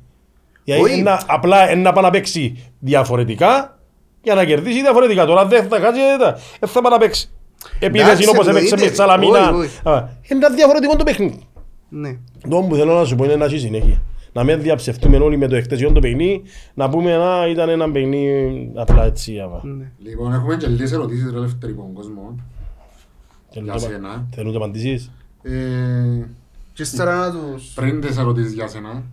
Γιατί 0.64 0.82
Όχι. 0.82 1.00
είναι 1.00 1.18
απλά 1.28 1.72
είναι 1.72 1.82
να 1.82 1.92
πάει 1.92 2.04
να 2.04 2.10
παίξει 2.10 2.72
διαφορετικά 2.80 3.80
για 4.22 4.36
να 4.36 4.46
κερδίσει 4.46 4.82
διαφορετικά. 4.82 5.26
Τώρα 5.26 5.46
δεν 5.46 5.68
θα 5.68 5.80
χάσει, 5.80 6.00
δεν 6.00 6.20
θα- 6.20 6.40
δεν 6.60 6.70
θα 6.70 6.82
πάει 6.82 6.92
να 6.92 6.98
παίξει. 6.98 7.30
Επίθεση 7.80 8.10
Εντάξει, 8.12 8.30
όπως 8.30 8.48
έπαιξε 8.48 8.62
με 8.64 8.70
εννοείται. 8.70 8.90
τη 8.90 8.96
Σαλαμίνα. 8.96 9.50
Όχι, 9.50 9.58
όχι. 9.60 9.80
Α, 9.90 10.10
Είναι 10.32 10.48
διαφορετικό 10.56 10.96
το 10.96 11.04
παιχνίδι. 11.04 11.40
Ναι. 11.90 12.18
Το 12.50 12.66
που 12.70 12.76
θέλω 12.76 12.94
να 12.94 13.06
σου 13.06 13.16
πω 13.16 13.24
είναι 13.24 13.36
να 13.36 13.46
έχει 13.46 13.58
συνέχεια. 13.60 14.02
Να 14.34 14.44
μην 14.44 14.62
διαψευτούμε 14.62 15.18
όλοι 15.18 15.38
με 15.38 15.48
το 15.48 15.56
εχθεσιόν 15.56 15.94
το 15.94 16.00
παιχνίδι, 16.00 16.42
να 16.74 16.90
πούμε 16.90 17.18
να 17.18 17.48
ήταν 17.48 17.70
ένα 17.70 17.92
παιχνίδι 17.92 18.72
απλά 18.76 19.04
έτσι. 19.06 19.40
αβα. 19.40 19.62
ναι. 19.64 19.92
Λοιπόν, 20.04 20.34
έχουμε 20.34 20.56
και 20.56 20.68
λίγες 20.68 20.92
ερωτήσεις 20.92 21.32
ρε 21.32 21.38
ελεύθερη 21.38 21.72
από 21.72 21.82
τον 21.82 21.94
κόσμο. 21.94 22.36
Θέλουν 23.50 23.68
Για 23.70 23.74
το- 23.78 23.80
σένα. 23.80 24.28
Θέλουν 24.36 24.52
να 24.52 24.58
απαντήσεις; 24.58 25.12
Ε, 26.82 26.84
Και 26.84 26.90
ύστερα 26.90 27.16
να 27.16 27.32
τους... 27.32 27.72
πριν 27.76 28.02
τις 28.02 28.18
ερωτήσεις 28.18 28.54
για 28.54 28.68
σένα, 28.68 29.04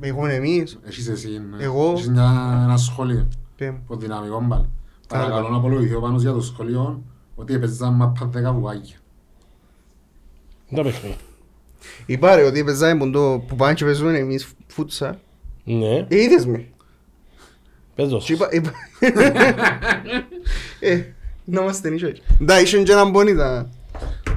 Έχουμε 0.00 0.34
εμείς. 0.34 0.78
έχεις 0.84 1.08
εσύ 1.08 1.28
ναι. 1.56 1.64
Εγώ. 1.64 1.92
έχεις 1.92 2.08
μια, 2.08 2.60
ένα 2.64 2.76
σχόλιο 2.76 3.28
Πέμ. 3.56 3.74
από 3.76 3.96
δυναμικό 3.96 4.40
μπαλ. 4.46 4.62
Παρακαλώ 5.08 5.48
να 5.48 5.56
απολογηθώ 5.56 6.00
πάνω 6.00 6.16
για 6.18 6.32
το 6.32 6.40
σχόλιο 6.40 7.02
ότι 7.34 7.54
έπαιζαν 7.54 7.94
μαπά 7.94 8.26
δέκα 8.26 8.52
βουάγια. 8.52 8.96
Δεν 10.68 10.76
τα 10.78 10.82
παιχνίδι. 10.90 11.16
Είπα 12.06 12.34
ρε 12.34 12.42
ότι 12.42 12.64
παίζαμε 12.64 13.04
που 13.04 13.10
το- 13.10 13.42
που 13.48 13.56
πάνε 13.56 13.74
και 13.74 13.84
παίζουμε 13.84 14.18
εμείς 14.18 14.48
φούτσα. 14.66 15.18
Ναι, 15.64 15.96
Ε, 15.96 16.06
είδες 16.22 16.46
με. 16.46 16.68
παίζω. 17.94 18.18
Και 18.18 18.32
είπα... 18.32 18.48
είπα- 18.52 18.72
Ε, 20.80 21.02
να 21.44 21.60
είμαστε 21.62 21.90
νύχιο 21.90 22.08
έτσι. 22.08 22.22
Ντά, 22.44 22.60
ήσουν 22.60 22.84
και 22.84 22.92
έναν 22.92 23.12
πόνι 23.12 23.34
τα... 23.34 23.68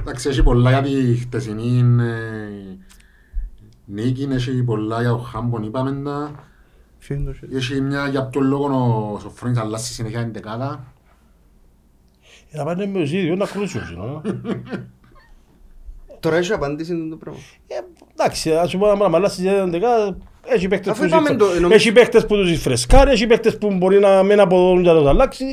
Εντάξει, 0.00 0.28
έχει 0.28 0.42
πολλά 0.42 0.70
για 0.70 0.82
τη 0.82 1.14
χτεσινή 1.16 2.02
ε, 2.02 2.76
νίκη, 3.84 4.28
έχει 4.30 4.62
πολλά 4.62 5.00
για 5.00 5.12
ο 5.12 5.18
Χάμπον, 5.18 5.62
είπαμε 5.62 6.02
τα. 6.04 6.44
Ποιο 6.98 7.14
είναι 7.14 7.24
το 7.24 7.32
χέρι. 7.32 7.56
Έχει 7.56 7.80
μια 7.80 8.08
για 8.08 8.26
ποιο 8.26 8.40
λόγο 8.40 8.64
ο 9.14 9.18
Σοφρόνης 9.18 9.58
αλλάζει 9.58 9.92
συνέχεια 9.92 10.22
την 10.22 10.32
δεκάδα. 10.32 10.84
Ε, 12.50 12.56
Θα 12.56 12.64
πάνε 12.64 12.86
με 12.86 12.98
τους 12.98 13.12
ίδιους 13.12 13.38
να 13.38 13.46
κρούσουν. 13.46 13.80
no? 13.98 14.20
Τώρα 16.20 16.36
έχει 16.36 16.52
απάντηση 16.52 17.08
το 17.10 17.16
πράγμα. 17.16 17.40
Ε, 17.66 17.74
Εντάξει, 18.12 18.52
ας 18.54 18.70
σου 18.70 18.78
πω 18.78 18.86
ένα 18.88 18.96
πράγμα, 18.96 19.16
αλλά 19.16 19.28
στις 19.28 19.44
δεκάδες 19.44 20.14
έχει 20.46 20.68
παίκτες 20.68 20.92
Αφού 20.92 21.00
που 21.00 21.06
είπαμε 21.06 21.28
τους- 21.28 21.38
το- 21.38 21.54
νομίζω- 21.54 21.74
έχει 21.74 21.92
παίκτες 21.92 22.26
που 22.26 22.34
τους 22.36 22.60
φρεσκάρει, 22.62 23.10
έχει 23.10 23.26
παίκτες 23.26 23.58
που 23.58 23.74
μπορεί 23.74 23.98
να 23.98 24.22
μην 24.22 24.40
αποδώνουν 24.40 24.82
και 24.82 24.88
να 24.90 24.98
τους 24.98 25.06
αλλάξει. 25.08 25.44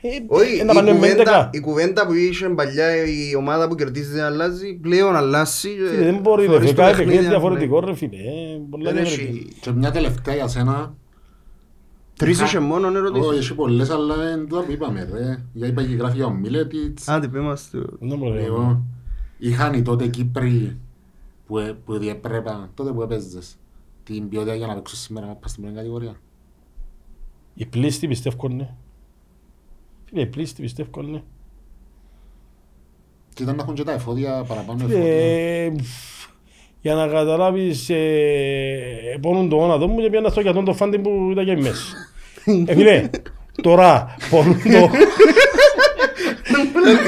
Ε, 0.00 0.08
Όχι, 0.26 0.52
ε, 0.58 0.60
η 0.60 0.64
να 0.64 0.72
πάνε 0.74 0.90
με 0.90 0.96
κουβέντα, 0.96 1.14
έντεκα. 1.20 1.50
η 1.52 1.60
κουβέντα 1.60 2.06
που 2.06 2.12
είχε 2.12 2.48
παλιά 2.48 2.96
η 3.06 3.34
ομάδα 3.36 3.68
που 3.68 3.74
κερδίζει 3.74 4.12
δεν 4.12 4.24
αλλάζει, 4.24 4.74
πλέον 4.74 5.16
αλλάζει. 5.16 5.68
Φίλε, 5.68 6.04
Δεν 6.04 6.18
μπορεί, 6.18 6.42
ρε, 6.46 6.52
Θωρείς 6.52 6.60
φίλε, 6.68 6.72
το 6.72 6.80
κάθε 6.80 6.90
παιχνίδι, 6.90 7.08
παιχνίδι 7.10 7.22
ναι. 7.22 7.28
διαφορετικό, 7.38 7.80
ρε 7.80 7.94
φίλε. 7.94 8.16
ε, 8.16 8.60
πολλά 8.70 8.92
Δεν 8.92 9.02
διαφορετικό. 9.04 9.36
έχει... 9.38 9.48
Και 9.60 9.70
μια 9.70 9.90
τελευταία 9.90 10.34
για 10.34 10.48
σένα. 10.48 10.94
Τρεις 12.18 12.40
είχε 12.40 12.58
μόνο 12.58 12.86
Όχι, 12.88 12.96
ερωτήσεις. 12.96 13.38
έχει 13.38 13.54
πολλές, 13.54 13.90
αλλά 13.90 14.14
δεν 14.16 14.48
το 14.48 14.64
είπαμε 14.68 15.08
ρε. 15.12 15.44
Για 15.52 15.66
είπα 15.66 15.82
και 15.82 15.94
γράφει 15.94 16.16
για 16.16 16.26
ο 16.26 16.30
Μίλετιτς. 16.30 17.08
Άντε, 17.08 17.28
πέ 17.28 17.38
μας 17.38 17.68
το... 17.72 17.78
Δεν 18.00 18.18
μπορεί. 18.18 18.40
Λοιπόν, 18.40 18.84
Είχαν 19.38 19.74
οι 19.74 19.82
τότε 19.82 20.06
Κύπροι 20.06 20.76
που, 21.46 21.58
ε- 21.58 21.76
που 21.84 21.98
διέπρεπαν, 21.98 22.70
τότε 22.74 22.90
που 22.90 23.02
έπαιζες, 23.02 23.56
την 24.06 24.28
ποιότητα 24.28 24.54
για 24.54 24.66
να 24.66 24.74
παίξουν 24.74 24.98
σήμερα 24.98 25.26
να 25.26 25.34
πας 25.34 25.50
στην 25.50 25.62
πρώτη 25.62 25.76
κατηγορία. 25.76 26.20
Οι 27.54 27.66
πλήστοι 27.66 28.08
πιστεύω 28.08 28.48
ναι. 28.48 28.74
Φίλε, 30.04 30.20
οι 30.20 30.26
πλήστοι 30.26 30.62
πιστεύω 30.62 31.02
ναι. 31.02 31.22
Και 33.34 33.42
ήταν 33.42 33.56
να 33.56 33.62
έχουν 33.62 33.74
και 33.74 33.82
τα 33.82 33.92
εφόδια 33.92 34.44
παραπάνω 34.48 34.84
εφόδια. 34.84 35.04
Ε, 35.04 35.72
για 36.80 36.94
να 36.94 37.06
καταλάβεις, 37.06 37.90
ε, 37.90 39.18
πόνουν 39.20 39.48
το 39.48 39.56
γόνατο 39.56 39.88
μου 39.88 40.00
και 40.00 40.10
πιάνα 40.10 40.28
στο 40.28 40.40
γιατόν 40.40 40.64
το 40.64 40.74
φάντι 40.74 40.98
που 40.98 41.28
ήταν 41.30 41.44
και 41.44 41.56
μέσα. 41.56 41.96
Ε, 42.66 42.74
φίλε, 42.74 43.10
τώρα 43.62 44.16
πόνουν 44.30 44.62
το... 44.62 44.90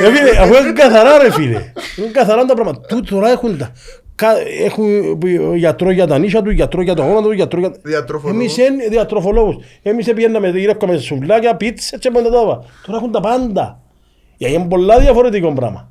Ε, 0.01 0.13
φίλε, 0.13 0.39
αφού 0.39 0.55
είναι 0.55 0.73
καθαρά 0.73 1.19
ρε 1.19 1.33
φίλε. 1.33 1.73
Είναι 1.97 2.11
καθαρά 2.13 2.45
τα 2.45 2.55
πράγματα. 2.55 2.81
Τού 2.81 3.01
τώρα 3.01 3.31
έχουν 3.31 3.59
τα... 3.59 3.73
κα- 4.19 4.37
Έχουν 4.65 4.87
γιατρό 5.55 5.91
για 5.91 6.07
τα 6.07 6.19
νύσια 6.19 6.43
του, 6.43 6.51
γιατρό 6.51 6.83
για 6.83 6.95
το 6.95 7.03
γόνατο 7.03 7.27
του, 7.29 7.33
γιατρό 7.33 7.61
για... 7.61 7.73
Διατροφολόγο. 7.83 8.39
Εμείς 8.41 8.57
είναι 8.59 8.89
διατροφολόγους. 8.89 9.57
Εμείς 9.83 10.13
πήγαιναμε, 10.13 10.49
γύρευκαμε 10.49 10.97
σουβλάκια, 10.97 11.57
πίτσες 11.57 11.99
και 12.01 12.11
πάντα 12.11 12.31
τώρα. 12.31 12.61
Τώρα 12.87 12.99
έχουν 12.99 13.13
τα 13.13 13.21
πάντα. 13.21 13.81
Γιατί 14.37 14.55
είναι 14.55 14.67
πολλά 14.69 14.99
διαφορετικό 14.99 15.53
πράγμα. 15.53 15.89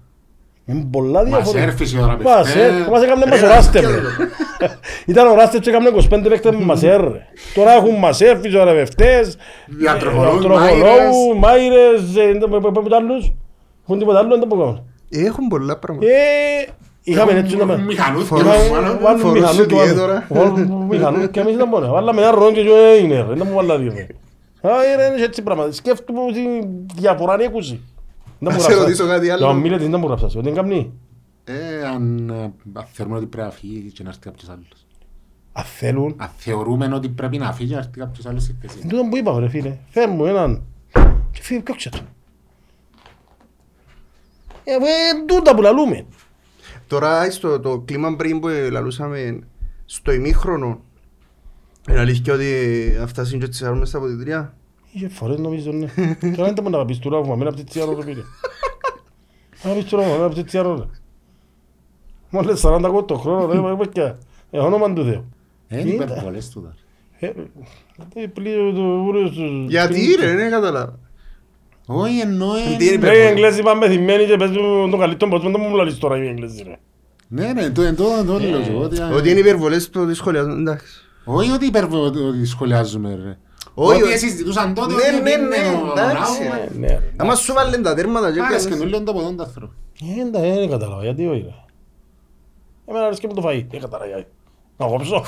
Είναι 0.66 0.88
πολλά 0.92 1.24
διαφορετικό. 1.24 1.58
Μασέρ 1.60 1.76
φυσιογραφιστές. 1.76 2.36
Μασέρ, 2.36 2.90
μας 2.90 3.04
έκαμε 3.04 3.26
μας 3.26 3.42
ο 3.42 3.46
Ρε, 3.46 3.54
Ράστερ. 3.54 3.82
ρε. 3.84 3.90
ρε. 3.90 4.68
Ήταν 5.06 5.28
ο 5.28 5.34
Ράστερ 5.36 5.60
και 5.62 5.70
έκαμε 5.70 5.90
25 5.90 6.30
παίκτες 6.30 6.52
με 6.56 6.64
μασέρ. 6.66 7.02
ρε. 7.02 7.26
Τώρα 7.56 7.72
έχουν 7.72 7.96
μασέρ, 7.96 8.38
φυσιογραφευτές, 8.38 9.38
Διατροφολόγους, 9.68 10.40
διατροφολόγους, 10.42 11.38
μάιρες, 11.40 12.02
ε, 12.18 12.26
δεν 12.32 12.38
πω- 12.38 12.50
πω- 12.50 12.62
πω- 12.62 12.72
τίποτα 12.72 12.96
άλλους. 12.96 13.32
Έχουν 13.84 14.00
τίποτα 14.00 14.20
άλλο, 14.20 14.38
δεν 14.38 14.48
μπορούμε. 14.48 14.84
Έχουν 15.10 15.48
πολλά 15.48 15.78
πράγματα. 15.78 16.08
Ε, 17.10 17.12
Είχαμε 17.12 17.32
έτσι 17.32 17.56
να 17.56 17.64
Έχουν 17.64 17.76
με... 17.80 17.84
Μηχανούς 17.86 18.22
και 18.22 18.28
Φορά- 18.28 18.44
όλους, 18.46 18.66
Είχαμε- 18.66 18.82
μάλλον. 18.82 19.00
βάλουμε 19.02 19.22
φορούσε 19.24 19.42
μηχανού 19.42 19.66
του 19.68 19.76
άλλου. 19.80 19.86
διέδωρα. 19.94 20.28
Βάλουμε 20.30 20.86
μηχανού 20.86 21.30
και 21.30 21.40
εμείς 21.40 21.54
ήταν 21.54 21.68
μόνο. 21.68 21.88
Βάλαμε 21.92 22.22
ένα 22.22 22.32
ρόν 22.32 22.54
και 22.54 22.62
σου 22.62 22.74
έγινε 22.98 23.16
ρε. 23.16 23.34
Δεν 23.34 23.48
μου 23.48 23.54
βάλα 23.54 23.78
δύο. 23.78 23.94
ρε. 23.96 24.08
Α, 24.72 24.78
ρε, 24.98 25.06
είναι 25.16 25.24
έτσι 25.24 25.42
πράγμα. 25.42 25.72
Σκέφτομαι 25.72 26.20
ότι 26.20 26.40
διαφορά 26.96 27.34
είναι 27.34 27.44
έκουση. 27.44 27.82
Δεν 28.40 28.50
Να 28.50 28.54
μου 28.54 28.60
σε 28.60 28.66
γράψα. 28.68 28.84
ρωτήσω 28.84 29.08
κάτι 29.08 29.30
άλλο. 29.30 29.38
Για 29.46 29.48
να 29.48 29.60
μιλείτε, 29.60 29.86
δεν 29.88 30.00
μου 30.00 30.08
γράψα. 30.08 30.26
Ότι 30.26 30.38
είναι 30.38 30.52
καμνή; 30.52 30.94
Ε, 31.44 31.86
αν 31.96 32.30
ε, 32.30 32.42
αν 32.74 32.86
θεωρούμε 32.92 33.18
ότι 33.18 33.26
πρέπει 33.26 33.48
να 33.48 33.54
φύγει 33.54 33.92
και 33.92 34.04
να 34.04 34.10
έρθει 34.10 34.22
κάποιος 34.22 34.50
άλλος. 34.50 34.68
Αν 35.54 35.64
θέλουν. 35.64 36.16
Αν 36.18 36.30
θεωρούμε 36.38 36.90
ότι 36.94 37.10
πρέπει 37.10 37.38
να 37.38 37.54
φύγει 37.54 37.68
και 37.70 37.74
να 37.76 37.80
έρθει 37.82 38.00
κάποιος 38.00 38.26
άλλος 38.26 38.44
στη 38.44 38.56
θέση. 38.62 38.80
Είναι 38.84 38.90
τούτο 38.92 39.08
που 39.10 39.18
είπα 39.18 39.40
ρε 39.40 39.50
φίλε. 39.50 39.78
Φέρ 39.90 40.10
μου 40.10 40.26
έναν. 40.26 40.62
Και 41.32 41.42
φύγει 41.42 41.60
πιόξε 41.60 41.90
το. 41.90 41.98
Ε, 44.64 44.72
ε, 44.74 44.78
τούτα 45.26 45.56
που 45.56 45.62
λαλούμε. 45.62 46.06
Τώρα 46.88 47.32
στο 47.32 47.60
το 47.60 47.80
κλίμα 47.80 48.16
πριν 48.16 48.40
που 48.40 48.48
λαλούσαμε 48.72 49.40
στο 49.86 50.12
ημίχρονο 50.12 50.82
είναι 51.90 52.00
αλήθεια 52.00 52.34
ότι 52.34 52.46
αυτά 53.02 53.26
είναι 53.34 53.38
και 53.38 53.48
τσιάρουν 53.48 53.78
μες 53.78 53.90
στα 53.90 54.00
ποτητρία. 54.00 54.56
Είχε 54.92 55.08
φορές 55.10 55.40
νομίζω 55.40 55.72
ναι. 55.72 55.88
Τώρα 56.36 56.54
δεν 56.54 56.64
μπορεί 56.64 56.76
να 56.76 56.86
πεις 56.86 57.00
του 57.00 57.10
ράβουμε, 57.10 57.36
μένα 57.36 57.50
από 57.50 57.58
τη 57.60 57.64
τσιάρο 57.64 57.96
το 57.96 58.04
πήρε. 58.04 58.22
Να 59.64 59.74
πεις 59.74 59.86
του 59.86 59.96
ράβουμε, 59.96 60.14
μένα 60.14 60.26
από 60.26 60.36
τη 60.36 60.44
τσιάρο 60.44 60.76
ρε. 60.76 60.86
Μόλις 62.30 62.62
40 62.66 62.88
κότο 62.92 63.16
χρόνο, 63.18 63.48
δεν 63.48 63.74
είπα 63.74 63.86
και 63.86 64.14
ε, 64.52 64.60
όνομα 64.60 64.94
του 64.94 65.04
Θεού. 65.04 65.32
Ε, 65.68 65.80
είναι 65.80 65.92
Κοίτα. 65.92 66.04
υπερβολές 66.04 66.50
του 66.50 66.62
τώρα. 66.62 66.76
Ε, 67.20 67.32
ε, 68.22 68.28
πλήρω 68.28 68.72
το 68.74 68.82
ούριο 68.82 69.28
στους... 69.28 69.66
Γιατί 69.68 70.16
ρε, 70.20 70.36
δεν 70.36 70.50
κατάλαβα. 70.52 71.00
Όχι 71.90 72.20
εννοώ... 72.20 72.56
ε, 72.56 72.76
Τι 72.78 72.86
είναι 72.86 72.86
Ρε, 72.86 72.92
οι 72.92 72.94
υπερβολή. 72.94 73.22
Εγγλέζοι 73.22 73.62
πάνε 73.62 73.90
θυμμένοι 73.90 74.26
και 74.26 74.36
παίζουν 74.38 74.90
τον 74.90 75.00
καλύτερο 75.00 75.32
πώς 75.32 75.42
δεν 75.42 75.54
μου 75.60 75.76
λαλείς 75.76 75.98
τώρα 75.98 76.18
οι 76.18 76.28
Εγγλέζοι 76.28 76.64
ρε. 76.64 76.78
Ναι, 77.28 77.54
ναι, 77.54 77.70
το 77.70 77.94
το 77.96 78.24
το 78.26 78.40
λέω 78.40 78.60
εγώ, 78.60 78.82
ότι, 78.82 78.98
ε, 79.00 79.04
Ότι 79.04 79.30
είναι 79.30 79.40
υπερβολές 79.40 79.90
που 79.90 80.06
τη 80.08 80.14
σχολιάζουν, 80.14 80.60
εντάξει. 80.60 80.86
Όχι 81.26 81.52
ότι 81.52 81.66
υπερβο- 81.66 82.06
ότι 82.06 82.46
σχολιάζουμε 82.46 83.16
ρε. 83.26 83.38
Όχι, 83.74 84.02
Ότι 84.04 84.14
ο- 84.14 84.18
συζητούσαν 84.18 84.74
τότε 84.74 84.94
Ναι, 84.94 85.02
ότι 85.16 85.22
ναι, 85.24 85.30
είναι 85.32 85.46
ναι, 85.48 85.56
ο 85.56 85.92
εντάξει, 85.92 86.14
Ράου, 86.44 86.54
ρε. 86.54 86.64
Ε, 86.64 86.78
Ναι 86.80 86.88
ρε. 86.88 87.12
Άμα 87.18 87.36
σου 87.36 87.54
βάλουν 87.54 87.84
τα 87.84 87.94
τέρματα 87.96 88.32
και 88.34 88.40
Άρεσε 88.40 88.58
και 88.58 88.74
έκανες- 88.74 88.84
μου 88.84 88.90
λέω 88.90 89.04
το 89.04 89.14
ποδόν 89.14 89.36
του 89.38 89.44
άνθρωπου. 89.44 89.74
Ε, 90.18 90.22
εντάξει, 90.22 90.60
δεν 90.60 90.70
κατάλαβα, 90.70 91.04
γιατί 91.04 91.28
όχι 91.28 91.42
ρε. 91.42 91.54
Εμένα 92.86 93.06
αρέσκει 93.06 93.28
μου 93.28 93.34
το 93.34 93.42
φαΐ, 93.46 93.66
δεν 93.72 93.80
κατάλαβα. 93.80 94.26
Να 94.78 94.86
κόψω. 94.88 95.24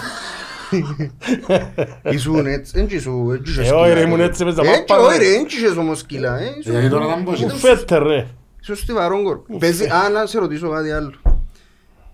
Ήσουν 2.11 2.45
έτσι, 2.45 2.79
έτσι 2.79 2.99
σου, 2.99 3.31
έτσι 3.33 3.51
είχες 3.51 3.69
Ε, 3.69 3.73
όχι, 3.73 3.83
ρε, 3.87 3.89
σκύλα, 3.91 4.05
ήμουν 4.07 4.17
ρε. 4.17 4.23
έτσι, 4.23 4.43
παίζα 4.43 4.61
Έτσι, 4.61 4.79
μάπα, 4.79 4.97
όχι 5.03 5.17
ρε. 5.17 5.23
ρε, 5.29 5.35
έτσι 5.35 5.57
είχες 5.57 5.75
όμως 5.75 5.99
σκύλα, 5.99 6.39
ε. 6.39 6.45
ήσουν- 6.59 6.71
Γιατί 6.71 6.89
τώρα 6.89 7.07
δεν 7.07 7.23
μπορεί. 7.23 7.41
Μου 7.41 7.49
φέτε 7.49 7.97
ρε. 7.97 8.27
Ίσως 8.61 8.79
στιβαρόν 8.79 9.23
κορπ. 9.23 9.45
Παίζει, 9.59 9.85
α, 9.85 10.09
να 10.09 10.25
σε 10.25 10.39
ρωτήσω 10.39 10.69
κάτι 10.69 10.91
άλλο. 10.91 11.11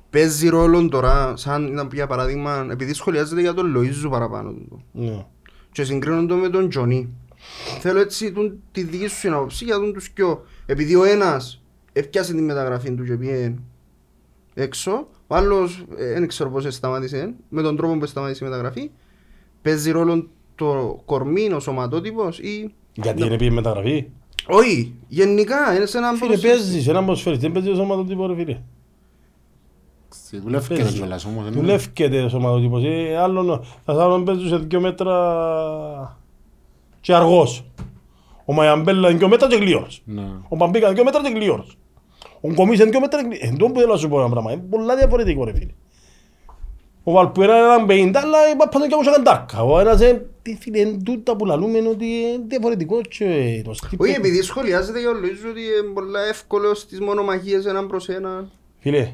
Παίζει 0.09 0.47
ρόλο 0.49 0.89
τώρα, 0.89 1.33
σαν 1.37 1.71
να 1.73 1.87
για 1.93 2.07
παράδειγμα, 2.07 2.67
επειδή 2.71 2.93
σχολιάζεται 2.93 3.41
για 3.41 3.53
τον 3.53 3.73
Λοΐζου 3.77 4.09
παραπάνω 4.09 4.51
του. 4.51 4.83
Ναι. 4.91 5.25
Και 5.71 5.83
συγκρίνονται 5.83 6.33
με 6.33 6.49
τον 6.49 6.69
Τζονί. 6.69 7.09
Θέλω 7.79 7.99
έτσι 7.99 8.31
τον, 8.31 8.59
τη 8.71 8.83
δική 8.83 9.07
σου 9.07 9.15
συνάποψη 9.17 9.65
για 9.65 9.75
τον 9.75 9.93
τους 9.93 10.09
κοιό. 10.09 10.45
Επειδή 10.65 10.95
ο 10.95 11.03
ένας 11.03 11.61
έφτιασε 11.93 12.33
τη 12.33 12.41
μεταγραφή 12.41 12.91
του 12.91 13.03
και 13.03 13.13
πήγε 13.13 13.53
έξω, 14.53 15.07
ο 15.27 15.35
άλλος 15.35 15.83
ε, 15.97 16.13
δεν 16.13 16.27
ξέρω 16.27 16.49
πώς 16.49 16.73
σταμάτησε, 16.73 17.33
με 17.49 17.61
τον 17.61 17.75
τρόπο 17.75 17.97
που 17.97 18.05
σταμάτησε 18.05 18.45
η 18.45 18.47
μεταγραφή, 18.47 18.89
παίζει 19.61 19.91
ρόλο 19.91 20.27
το 20.55 21.01
κορμί, 21.05 21.53
ο 21.53 21.59
σωματότυπος 21.59 22.39
ή... 22.39 22.73
Γιατί 22.93 23.25
είναι 23.25 23.37
πήγε 23.37 23.51
μεταγραφή; 23.51 24.05
Όχι, 24.47 24.93
γενικά, 25.07 25.75
είναι 25.75 25.85
σε 25.85 25.97
έναν 25.97 26.15
Φίλε, 26.15 26.25
ποδοσφαίρι. 26.27 26.53
παίζεις 26.57 26.87
έναν 26.87 27.05
ποδοσφαίριστη, 27.05 27.43
δεν 27.45 27.53
παίζει 27.53 27.69
ο 27.69 27.75
σωματότυπος 27.75 28.27
ρε 28.27 28.35
φίλε. 28.35 28.61
Δουλεύκεται 30.43 30.81
Παίζει. 30.81 30.97
κιόλας 30.97 31.25
όμως. 31.25 31.43
δεν 31.43 31.51
είναι. 31.53 31.61
Δουλεύκεται 31.61 32.21
ο 32.21 32.29
σωματότυπος. 32.29 32.83
Ε, 32.85 33.17
Άλλον, 33.17 33.63
θα 33.85 34.03
άλλον 34.03 34.23
παίζουν 34.25 34.47
σε 34.47 34.57
δύο 34.57 34.79
μέτρα 34.79 36.17
και 37.01 37.13
αργός. 37.15 37.65
Ο 38.45 38.53
Μαϊαμπέλα 38.53 39.09
είναι 39.09 39.17
δύο 39.17 39.27
μέτρα 39.27 39.47
και 39.47 39.55
γλύωρος. 39.55 40.01
Ναι. 40.05 40.27
Ο 40.47 40.57
Παμπίκα 40.57 40.85
είναι 40.85 40.95
δύο 40.95 41.03
μέτρα 41.03 41.21
και 41.21 41.29
γλύωρος. 41.29 41.77
Ο 42.49 42.53
Κομίς 42.53 42.79
είναι 42.79 42.89
δύο 42.89 42.99
μέτρα 42.99 43.21
και 43.21 43.27
γλύωρος. 43.27 43.49
Εν 43.49 43.57
τόν 43.57 43.71
που 43.71 43.79
θέλω 43.79 43.91
να 43.91 43.97
σου 43.97 44.09
πω 44.09 44.19
ένα 44.19 44.29
πράγμα. 44.29 44.51
Είναι 44.51 44.61
πολλά 44.69 44.95
διαφορετικό 44.95 45.43
ρε 45.45 45.53
φίλε. 45.53 45.73
Ο 47.03 47.11
Βαλπουέρα 47.11 47.57
είναι 47.57 47.65
έναν 47.65 47.85
πενήντα, 47.85 48.19
αλλά 48.19 48.37
η 48.53 48.55
Παπαδόν 48.55 48.87
και 48.87 48.93
όμως 48.93 49.07
έκανε 49.07 49.23
τάρκα. 49.23 49.63
Ο 49.63 49.79
ένας 49.79 50.01
είναι, 50.01 50.25
τι 50.41 50.55
φίλε, 50.55 50.79
είναι 50.79 50.97
τούτα 51.03 51.35
που 51.35 51.45
λαλούμε 51.45 51.77
είναι 51.77 51.87
ότι 51.87 52.05
είναι 52.05 52.43
διαφορετικό 52.47 53.01
και 53.01 53.61
το 53.65 53.73
στύπο. 53.73 54.03
Όχι, 54.03 54.13
επειδή 54.13 54.41
σχολιάζεται 54.41 54.99
για 54.99 55.09
ο 55.09 55.13
Λοΐζου 55.13 55.49
ότι 55.49 55.61
είναι 55.61 55.93
πολλά 55.93 56.19
εύκολος 56.29 56.79
στις 56.79 56.99
μονομαχίες 56.99 57.65
έναν 57.65 57.87
προς 57.87 58.09
έναν. 58.09 58.51
Φίλε, 58.79 59.11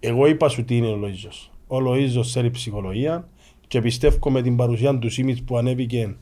εγώ 0.00 0.26
είπα 0.26 0.48
σου 0.48 0.64
τι 0.64 0.76
είναι 0.76 0.86
ο 0.86 0.98
Λοΐζος. 1.02 1.50
Ο 1.66 1.76
Λοΐζος 1.78 2.26
θέλει 2.32 2.50
ψυχολογία 2.50 3.28
και 3.68 3.80
πιστεύω 3.80 4.30
με 4.30 4.42
την 4.42 4.56
παρουσία 4.56 4.98
του 4.98 5.10
Σίμιτς 5.10 5.42
που 5.42 5.58
ανέβηκε 5.58 6.16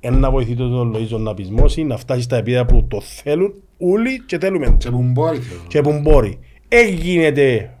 ένα 0.00 0.30
βοηθητή 0.30 0.56
τον 0.56 0.96
Λοΐζο 0.96 1.18
να 1.18 1.34
πεισμώσει, 1.34 1.84
να 1.84 1.96
φτάσει 1.96 2.22
στα 2.22 2.36
επίπεδα 2.36 2.66
που 2.66 2.86
το 2.88 3.00
θέλουν 3.00 3.54
όλοι 3.80 4.22
και 4.26 4.38
θέλουμε. 4.38 4.76
Και 4.78 4.90
που 4.90 5.02
μπορεί 5.02 5.38
θέλω. 5.38 5.60
Και 5.68 5.80
που 5.80 6.00
μπορεί. 6.02 6.38
Έγινεται 6.68 7.74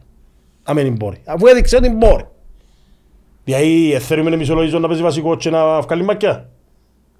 να 0.64 0.74
μην 0.74 0.96
μπορεί. 0.96 1.22
Αφού 1.24 1.46
έδειξε 1.46 1.76
ότι 1.76 1.88
μπορεί. 1.88 2.24
Δηλαδή, 3.44 3.92
ε, 3.92 3.98
θέλουμε 3.98 4.30
εμείς 4.30 4.50
ο 4.50 4.54
Λοΐζος 4.58 4.80
να 4.80 4.88
παίζει 4.88 5.02
βασικό 5.02 5.36
και 5.36 5.50
να 5.50 5.80
βγάλει 5.80 6.02
μακιά. 6.02 6.50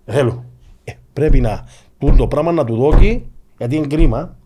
Ε, 0.05 0.13
Θέλω. 0.13 0.45
Ε, 0.85 0.93
πρέπει 1.13 1.41
να 1.41 1.69
τούτο 1.99 2.17
το 2.17 2.29
πράγμα 2.29 2.53
να 2.53 2.65
του 2.65 2.77
δώσει, 2.77 3.27
γιατί 3.59 3.77
είναι 3.77 3.87
κρίμα. 3.87 4.37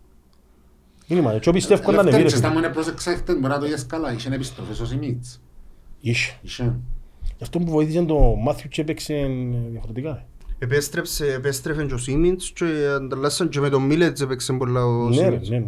Κρίμα. 1.07 1.37
Και 1.37 1.51
πιστεύω 1.51 1.91
να 1.91 1.99
ανεβεί. 1.99 2.17
ρε 2.17 2.23
Λευτέρη, 2.23 2.29
φίλε. 2.29 2.37
στα 2.37 2.49
μου 2.49 2.57
είναι 2.57 2.69
πρόσεξα 2.69 3.23
μπορεί 3.27 3.53
να 3.53 3.59
το 3.59 3.65
είδες 3.65 3.85
καλά. 3.85 4.13
Είχε 4.13 4.33
επιστροφές 4.33 4.79
ο 4.79 4.85
Σιμίτς. 4.85 5.41
Είχε. 5.99 6.33
Είχε. 6.41 6.79
Γι' 7.37 7.43
αυτό 7.43 7.59
που 7.59 7.71
βοήθησε 7.71 8.03
το 8.03 8.19
Μάθιου 8.19 8.69
και 8.69 8.81
έπαιξε 8.81 9.27
διαφορετικά. 9.69 10.25
Επέστρεψε, 10.59 11.33
επέστρεφε 11.33 11.85
και 11.85 11.93
ο 11.93 11.97
Σίμιντς 11.97 12.51
και 12.51 12.65
ανταλλάσσαν 12.95 13.49
και 13.49 13.59
με 13.59 13.69
τον 13.69 13.81
Μίλετς 13.81 14.21
έπαιξε 14.21 14.53
πολλά 14.53 14.85
ο 14.85 15.09
Ναι, 15.09 15.15
ρε, 15.15 15.23
Σίμιντς. 15.25 15.49
ναι. 15.49 15.57
ναι. 15.57 15.65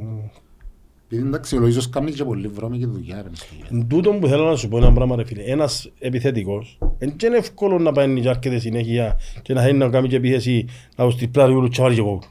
Επειδή 1.11 1.27
εντάξει 1.27 1.57
ο 1.57 1.59
Λοΐζος 1.65 1.89
κάνει 1.89 2.11
και 2.11 2.23
πολύ 2.23 2.47
βρώμικη 2.47 2.85
δουλειά 2.85 3.21
ρε. 3.21 3.29
μες 3.29 3.39
στη 3.39 3.47
δουλειά. 3.51 3.67
Εν 3.71 3.87
τούτο 3.87 4.11
που 4.11 4.27
θέλω 4.27 4.45
να 4.45 4.55
σου 4.55 4.67
πω 4.67 4.77
ένα 4.77 4.93
πράγμα 4.93 5.15
ρε 5.15 5.25
φίλε. 5.25 5.43
Ένας 5.43 5.91
επιθετικός, 5.99 6.77
δεν 6.97 7.15
είναι 7.23 7.37
εύκολο 7.37 7.79
να 7.79 7.91
πάει 7.91 8.19
και 8.21 8.29
έρχεται 8.29 8.59
συνέχεια 8.59 9.19
και 9.41 9.53
να 9.53 9.61
θέλει 9.61 9.77
να 9.77 9.89
κάνει 9.89 10.07
και 10.07 10.15
επίθεση 10.15 10.65
να 10.95 11.05
του 11.05 11.11
στυπλά 11.11 11.47
του 11.47 11.67
και 11.69 11.81
βάλει 11.81 11.95
και 11.95 12.01
κόβουν. 12.01 12.23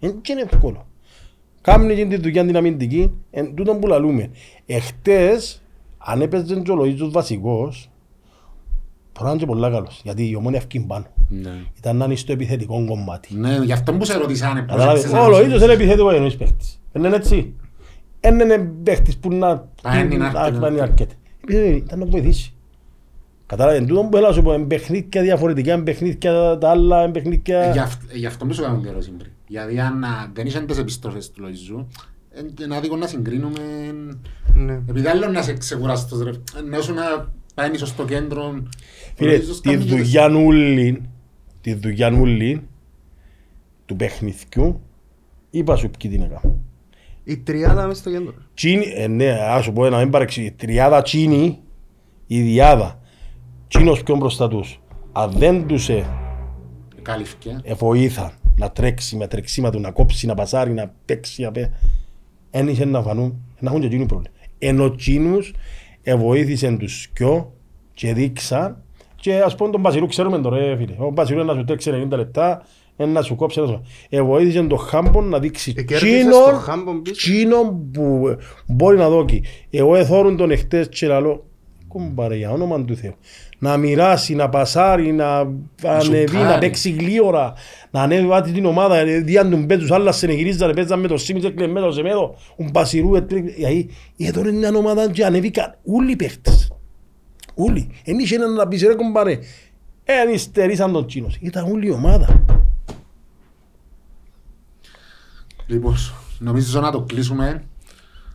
Δεν 0.00 0.20
είναι 0.30 0.40
εύκολο. 0.52 0.86
Κάμνει 1.60 1.94
και 1.94 2.06
τη 2.06 2.16
δουλειά 2.16 2.44
την 2.46 2.56
αμυντική, 2.56 3.10
εν 3.30 3.54
τούτο 3.54 3.74
που 3.74 3.86
λαλούμε. 3.86 4.30
Εχτες, 4.66 5.62
αν 5.98 6.20
έπαιζε 6.20 6.60
και 6.60 6.70
ο 6.70 6.76
Λοΐζος 6.82 7.10
βασικός, 7.10 7.90
μπορεί 9.18 9.24
να 9.24 9.30
είναι 9.30 9.38
και 9.38 9.46
πολλά 9.46 9.70
καλός. 9.70 10.00
Γιατί 10.04 10.28
η 10.28 10.34
ομόνια 10.34 10.58
ευκεί 10.58 10.80
πάνω. 10.80 11.06
Ναι. 11.28 11.50
Ήταν 11.78 11.96
να 11.96 12.04
είναι 12.04 12.14
στο 12.16 12.32
επιθετικό 12.32 12.84
κομμάτι. 12.88 13.34
Ναι, 13.36 13.58
γι' 13.64 13.72
αυτό 13.72 13.92
που 13.94 14.04
σε 14.04 14.18
ρωτήσα 14.18 14.48
αν 14.48 14.54
Κατάλαβες, 14.66 15.02
πρόσεξες 15.02 15.12
ο 15.18 15.22
αν 15.24 15.32
ο 15.32 15.36
Λοΐζος 15.36 15.42
Σιμίτς. 15.44 15.62
είναι 15.62 15.72
επιθετικό 15.72 16.10
εννοείς 16.10 16.36
παίχτης. 16.36 16.80
Δεν 16.92 17.04
είναι 17.04 17.16
έτσι. 17.16 17.54
Δεν 18.20 18.40
είναι 18.40 18.58
παίχτης 18.82 19.16
που 19.16 19.32
να 19.34 19.48
Α, 19.48 19.98
εν 19.98 20.10
είναι 20.10 20.24
αρκετό. 20.34 20.58
να 20.60 20.68
είναι 20.68 20.80
αρκετό. 20.80 21.14
Επειδή 21.48 21.76
Ήταν 21.76 21.98
να 21.98 22.06
βοηθήσει. 22.06 22.52
Κατάλαβες, 23.46 23.80
εν 23.80 23.86
τούτο 23.86 24.04
που 24.10 24.16
έλα 24.16 24.26
να 24.28 24.32
σου 24.34 24.42
πω, 24.42 24.52
είναι 24.54 24.64
παιχνίδια 24.64 25.22
διαφορετικά, 25.22 25.72
είναι 25.74 25.82
παιχνίδια 25.82 26.58
τα 26.58 26.70
άλλα, 26.70 27.02
είναι 27.04 27.04
Ε, 27.04 27.06
Γι' 27.06 27.12
παιχνίδια... 27.12 27.82
αυτ- 27.82 28.14
Γι' 28.14 28.26
αυτό 28.26 28.46
που 28.46 28.54
σου 28.54 28.62
κάνω 28.62 28.78
την 28.78 28.88
ερώτηση 28.88 29.10
πριν. 29.10 29.30
Γιατί 29.46 29.80
αν 29.80 30.04
α, 30.04 30.30
δεν 30.34 30.46
είχαν 30.46 30.66
τις 30.66 30.78
επιστροφές 30.78 31.30
του 31.30 31.42
Λοΐζου, 31.44 31.84
είναι 32.64 32.76
άδικο 32.76 32.96
να 32.96 33.06
συγκρίνουμε... 33.06 33.60
Ναι. 34.54 34.72
Επειδή 34.88 35.06
άλλο 35.06 35.28
να 35.28 35.42
σε 35.42 35.52
ξεκουράστος 35.52 36.22
ρε. 36.22 36.30
Να 36.70 36.80
σου 36.80 36.94
να 36.94 37.02
πάει 37.58 37.70
ίσως 37.74 37.88
στο 37.88 38.04
κέντρο... 38.04 38.42
ο 38.42 38.62
Φίλε, 39.14 39.36
Λοΐζος 39.36 39.60
τη 39.62 39.68
κάνει 39.68 39.84
και 39.84 39.84
τις- 39.84 39.90
δουλειά 39.96 40.30
ούλη, 40.36 41.02
τη 41.60 41.74
δουλειά 41.74 42.12
ούλη 42.20 42.68
του 43.86 43.96
παιχνιδιού, 43.96 44.80
είπα 45.50 45.76
σου 45.76 45.90
ποιοι 45.98 46.10
την 46.10 46.22
έκανα. 46.22 46.54
Η 47.24 47.36
τριάδα 47.36 47.86
μες 47.86 47.98
στο 47.98 48.10
κέντρο. 48.10 48.34
Τσίνη, 48.54 48.84
ε, 48.96 49.06
ναι, 49.06 49.30
ας 49.30 49.64
σου 49.64 49.72
πω 49.72 49.86
ένα, 49.86 49.98
μην 49.98 50.10
παρεξηγεί. 50.10 50.50
Τριάδα 50.50 51.02
Τσίνη, 51.02 51.58
η 52.26 52.40
διάδα, 52.40 53.00
Τσίνος 53.68 54.02
πιο 54.02 54.16
μπροστά 54.16 54.48
τους. 54.48 54.80
Αν 55.12 55.30
δεν 55.30 55.66
τους 55.66 55.88
ε, 55.88 56.06
Καλύφθηκε. 57.02 57.60
βοήθαν 57.76 58.30
να 58.56 58.70
τρέξει 58.70 59.16
με 59.16 59.26
τρεξίμα 59.26 59.70
του, 59.70 59.80
να 59.80 59.90
κόψει, 59.90 60.26
να 60.26 60.34
πασάρει, 60.34 60.72
να 60.72 60.94
παίξει, 61.04 61.42
να 61.42 61.52
πέ... 61.52 61.70
Εν 62.50 62.68
είχε 62.68 62.84
να 62.84 63.02
φανούν, 63.02 63.42
να 63.60 63.68
έχουν 63.68 63.80
και 63.80 63.86
εκείνοι 63.86 64.06
πρόβλημα. 64.06 64.34
Ενώ 64.58 64.94
τσίνους 64.94 65.54
βοήθησαν 66.16 66.78
τους 66.78 67.08
κοιό 67.14 67.52
και 67.94 68.12
δείξαν 68.12 68.82
και 69.16 69.38
ας 69.38 69.54
πούμε 69.54 69.70
τον 69.70 69.82
Πασιλού 69.82 70.06
ξέρουμε 70.06 70.38
τώρα 70.38 70.58
ρε 70.58 70.76
φίλε. 70.76 70.94
Ο 70.98 71.12
Πασιλού 71.12 71.40
είναι 71.40 71.52
να 71.52 71.58
σου 71.58 71.64
τρέξει 71.64 71.90
90 72.10 72.16
λεπτά, 72.16 72.62
είναι 72.96 73.10
να 73.10 73.22
σου 73.22 73.34
κόψει 73.36 73.60
ένα 73.60 73.68
σου. 73.68 73.82
Βοήθησαν 74.24 74.68
τον 74.68 74.78
Χάμπον 74.78 75.28
να 75.28 75.38
δείξει 75.38 75.74
Ε, 75.76 75.82
κέρδισες 75.82 76.18
τσίνον, 76.18 76.44
τον 76.50 76.58
Χάμπον 76.60 77.02
πίσω. 77.02 77.14
τσίνον 77.16 77.90
που 77.92 78.36
μπορεί 78.66 78.96
να 78.96 79.08
δώσει. 79.08 79.42
Εγώ 79.70 79.94
εθώρουν 79.96 80.36
τον 80.36 80.50
εχθές 80.50 80.88
και 80.88 81.06
λαλώ, 81.06 81.46
κουμπάρε 81.88 82.36
για 82.36 82.50
όνομα 82.50 82.84
του 82.84 82.96
Θεού. 82.96 83.14
Να 83.58 83.76
μοιράσει, 83.76 84.34
να 84.34 84.48
πασάρει, 84.48 85.12
να 85.12 85.38
ανεβεί, 85.82 86.36
να 86.36 86.40
σουτάρει. 86.40 86.60
παίξει 86.60 86.90
γλίωρα, 86.90 87.52
να 87.90 88.02
ανέβει 88.02 88.26
βάτη 88.26 88.52
την 88.52 88.64
ομάδα, 88.64 88.96
ε, 88.96 89.18
διάν 89.20 89.50
τον 89.50 89.66
παίζους, 89.66 89.90
άλλα 89.90 90.12
συνεχειρίζανε, 90.12 90.74
παίζαν 90.74 91.00
με 91.00 91.08
το 91.08 91.16
Σίμιτς, 91.16 91.46
έκλαιγε 91.46 91.72
μέτρο 91.72 91.92
σε 91.92 92.02
μέτρο, 92.02 92.36
ο 92.56 92.64
Μπασιρού, 92.70 93.14
έτρεξε, 93.14 93.54
γιατί 93.56 93.90
ε, 94.16 94.30
τώρα 94.30 94.48
είναι 94.48 94.58
μια 94.58 94.78
ομάδα 94.78 95.10
και 95.10 95.24
ανέβηκαν 95.24 95.76
όλοι 95.84 96.12
οι 96.12 96.16
παίχτες. 96.16 96.72
Όλοι. 97.54 97.90
Εν 98.04 98.18
είχε 98.18 98.34
έναν 98.34 98.52
να 98.52 98.68
πεις 98.68 98.82
ρε 98.82 98.94
κομπάρε, 98.94 99.38
εν 100.04 100.32
υστερήσαν 100.34 100.92
τον 100.92 101.06
Τσίνος. 101.06 101.36
Ήταν 101.40 101.70
όλη 101.70 101.86
η 101.86 101.90
ομάδα. 101.90 102.42
Λοιπόν, 105.66 105.94
νομίζω 106.38 106.80
να 106.80 106.90
το 106.90 107.02
κλείσουμε. 107.02 107.62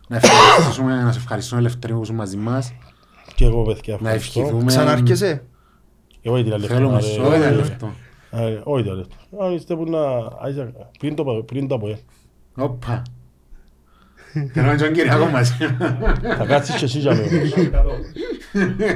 Να 0.07 0.15
ευχαριστήσουμε, 0.15 1.03
να 1.03 1.11
σε 1.11 1.19
ευχαριστούμε 1.19 1.61
Ελευθερίου 1.61 1.95
που 1.95 2.03
είσαι 2.03 2.13
μαζί 2.13 2.37
μας. 2.37 2.73
Και 3.43 3.49
εγώ 3.49 3.61
παιδιά 3.63 3.97
Να 4.01 4.09
ευχαριστώ. 4.09 4.39
ευχηθούμε. 4.39 4.65
Ξανάρχεσαι; 4.65 5.43
Εγώ 6.21 6.37
ήταν 6.37 6.59
λεπτό. 6.59 6.75
Θέλουμε 6.75 6.95
ρε. 6.99 7.05
σ' 7.05 7.17
όλα 7.17 7.51
λεπτό. 7.51 7.93
Ε, 8.31 8.59
Όχι 8.63 8.83
τα 8.87 8.93
λεπτό. 8.93 9.15
Αν 9.41 9.53
είστε 9.53 9.75
που 9.75 9.83
να... 9.89 9.99
άισα- 10.41 10.71
Πριν 10.99 11.15
το 11.15 11.23
πριν 11.23 11.67
το 11.67 11.75
από 11.75 11.87
ε. 11.87 11.97
Όπα. 12.55 13.01
Θέλω 14.53 14.65
να 14.67 14.77
τον 14.77 14.91
Κυριακό 14.93 15.25
μαζί. 15.25 15.53
Θα 16.37 16.45
κάτσεις 16.47 16.75
και 16.75 16.85
εσύ 16.85 16.99
για 16.99 17.11
μένα. 17.15 17.27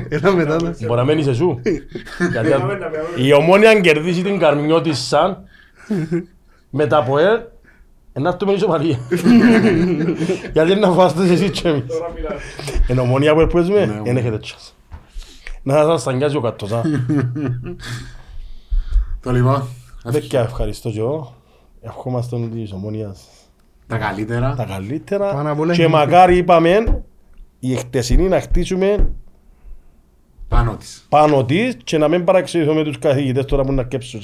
Έλα 0.09 0.31
μετά. 0.31 0.61
να- 0.61 0.69
Μπορεί 0.85 0.95
να 0.99 1.03
μένεις 1.03 1.27
εσού. 1.27 1.59
Γιατί 2.31 2.53
αν- 2.53 2.61
η 3.17 3.33
ομόνια 3.33 3.69
αν 3.69 3.81
κερδίσει 3.81 4.21
την 4.21 4.39
Καρμιό 4.39 4.81
της 4.81 4.97
σαν 4.99 5.43
με 6.69 6.87
τα 6.87 7.03
ΠΟΕΛ 7.03 7.39
να 8.21 8.29
έρθουμε 8.29 8.51
ισοπαλία. 8.51 8.97
Γιατί 10.53 10.75
να 10.75 10.91
φάστε 10.91 11.23
εσύ 11.31 11.49
και 11.49 11.67
εμείς. 11.67 11.83
Εν 12.87 12.99
ομόνια 12.99 13.35
που 13.35 13.47
παίζουμε, 13.47 13.85
Ναι, 13.85 14.01
δεν 14.03 14.17
έχετε 14.17 14.37
τσάς. 14.37 14.75
Να 15.63 15.73
σας 15.83 16.01
σταγκιάζει 16.01 16.35
ο 16.37 16.41
κατός. 16.41 16.71
α. 16.71 16.81
Το 19.21 19.31
λοιπόν, 19.31 19.63
Παιδιά 20.11 20.41
ευχαριστώ 20.41 20.89
και 20.89 20.99
εγώ. 20.99 21.35
Ευχόμαστε 21.81 22.37
της 22.53 22.71
ομόνιας 22.71 23.27
τα 23.87 23.97
καλύτερα. 23.97 24.55
τα 24.55 24.63
καλύτερα 24.65 25.33
Πάνω 25.33 25.51
απ' 25.51 25.59
όλα 25.59 25.73
και 25.73 25.81
είναι- 25.81 25.91
μακάρι 25.91 26.37
είπαμε 26.37 27.03
η 27.59 27.75
χτεσινή 27.75 28.27
να 28.27 28.41
χτίσουμε 28.41 29.09
Πάνω 30.47 30.75
της. 30.75 31.05
πάνω 31.09 31.45
της 31.45 31.77
και 31.83 31.97
να 31.97 32.07
μην 32.07 32.23
παραξηγηθούμε 32.23 32.83
τους 32.83 32.99
καθηγητές 32.99 33.45
τώρα 33.45 33.63
που 33.63 33.73
να 33.73 33.83
κέψουν 33.83 34.21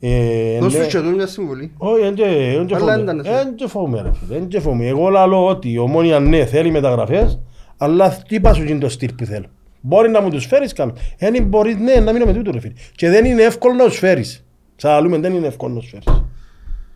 εσύ. 0.00 0.14
Ε, 0.54 0.58
Δώσ' 0.58 0.72
ναι. 0.74 0.78
τους 0.84 0.92
και 0.92 1.00
τους 1.00 1.12
μια 1.14 1.26
συμβουλή. 1.26 1.72
Όχι, 1.76 2.04
εν 2.04 2.14
και- 2.14 2.22
εν 2.58 2.66
και 2.66 2.74
Αλλά 2.74 2.84
φοβούμαι. 2.84 3.02
ήταν 3.02 3.18
εσύ. 3.20 3.30
Εν 3.30 3.54
και 3.54 3.66
φοβούμαι, 3.66 4.02
ρε 4.02 4.10
φίλε, 4.12 4.38
εν 4.38 4.48
και 4.48 4.60
φοβούμαι. 4.60 4.86
Εγώ 4.86 5.08
λαλώ 5.08 5.46
ότι 5.46 5.70
η 5.72 5.78
ομόνια 5.78 6.20
ναι 6.20 6.44
θέλει 6.46 6.70
μεταγραφές, 6.70 7.38
αλλά 7.76 8.16
τι 8.28 8.40
πας 8.40 8.56
σου 8.56 8.62
γίνει 8.64 8.78
το 8.80 8.88
στυλ 8.88 9.12
που 9.14 9.24
θέλω. 9.24 9.46
Μπορεί 9.80 10.08
να 10.10 10.20
μου 10.20 10.30
τους 10.30 10.46
φέρεις 10.46 10.72
κάνω. 10.72 10.92
Εν 11.18 11.44
μπορείς 11.44 11.76
ναι 11.76 11.94
να 11.94 12.12
μείνω 12.12 12.24
με 12.24 12.32
τούτο 12.32 12.50
ρε 12.50 12.60
φίλε. 12.60 12.72
Και 12.96 13.08
δεν 13.08 13.24
είναι 13.24 13.42
εύκολο 13.42 13.74
να 13.74 13.84
τους 13.84 13.98
φέρεις. 13.98 14.44
Ξαναλούμε 14.76 15.18
δεν 15.18 15.34
είναι 15.34 15.46
εύκολο 15.46 15.74
να 15.74 15.80
τους 15.80 15.88
φέρεις. 15.90 16.24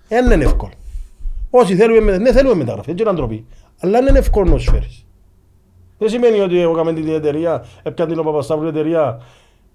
Δεν 0.08 0.30
είναι 0.30 0.44
εύκολο. 0.44 0.72
Όσοι 1.50 1.74
θέλουμε, 1.74 2.00
με- 2.00 2.18
ναι 2.18 2.32
θέλουμε 2.32 2.54
μεταγραφή, 2.54 2.90
έτσι 2.90 3.02
είναι 3.04 3.12
ντροπή. 3.12 3.46
Αλλά 3.80 3.98
είναι 3.98 4.18
εύκολο 4.18 4.50
να 4.50 4.56
τους 4.56 4.68
φέρεις. 4.70 5.06
Δεν 5.98 6.08
σημαίνει 6.08 6.40
ότι 6.40 6.60
εγώ 6.60 6.72
έκαμε 6.72 6.92
την 6.92 7.08
εταιρεία, 7.08 7.64
έπιαν 7.82 8.08
την 8.08 8.18
ο 8.18 8.22
Παπασταύρου 8.22 8.68
εταιρεία. 8.68 9.20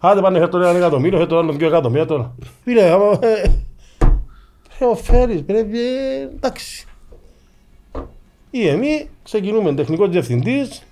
Άντε 0.01 0.21
πάνε 0.21 0.39
φέρ 0.39 0.49
τον 0.49 0.61
ένα 0.61 0.77
εκατομμύριο, 0.77 1.17
φέρ 1.17 1.27
τον 1.27 1.37
άλλο 1.37 1.51
δύο 1.53 1.67
εκατομμύρια 1.67 2.05
τώρα. 2.05 2.35
Φίλε, 2.63 2.89
άμα... 2.91 3.19
ε, 3.21 3.41
ε, 4.79 4.85
ο 4.85 4.95
φέρεις, 4.95 5.43
πρέπει, 5.43 5.79
ε, 5.79 6.21
εντάξει. 6.35 6.85
Ή 8.51 8.67
εμείς 8.67 9.05
ξεκινούμε 9.23 9.73
τεχνικός 9.73 10.09
διευθυντής, 10.09 10.83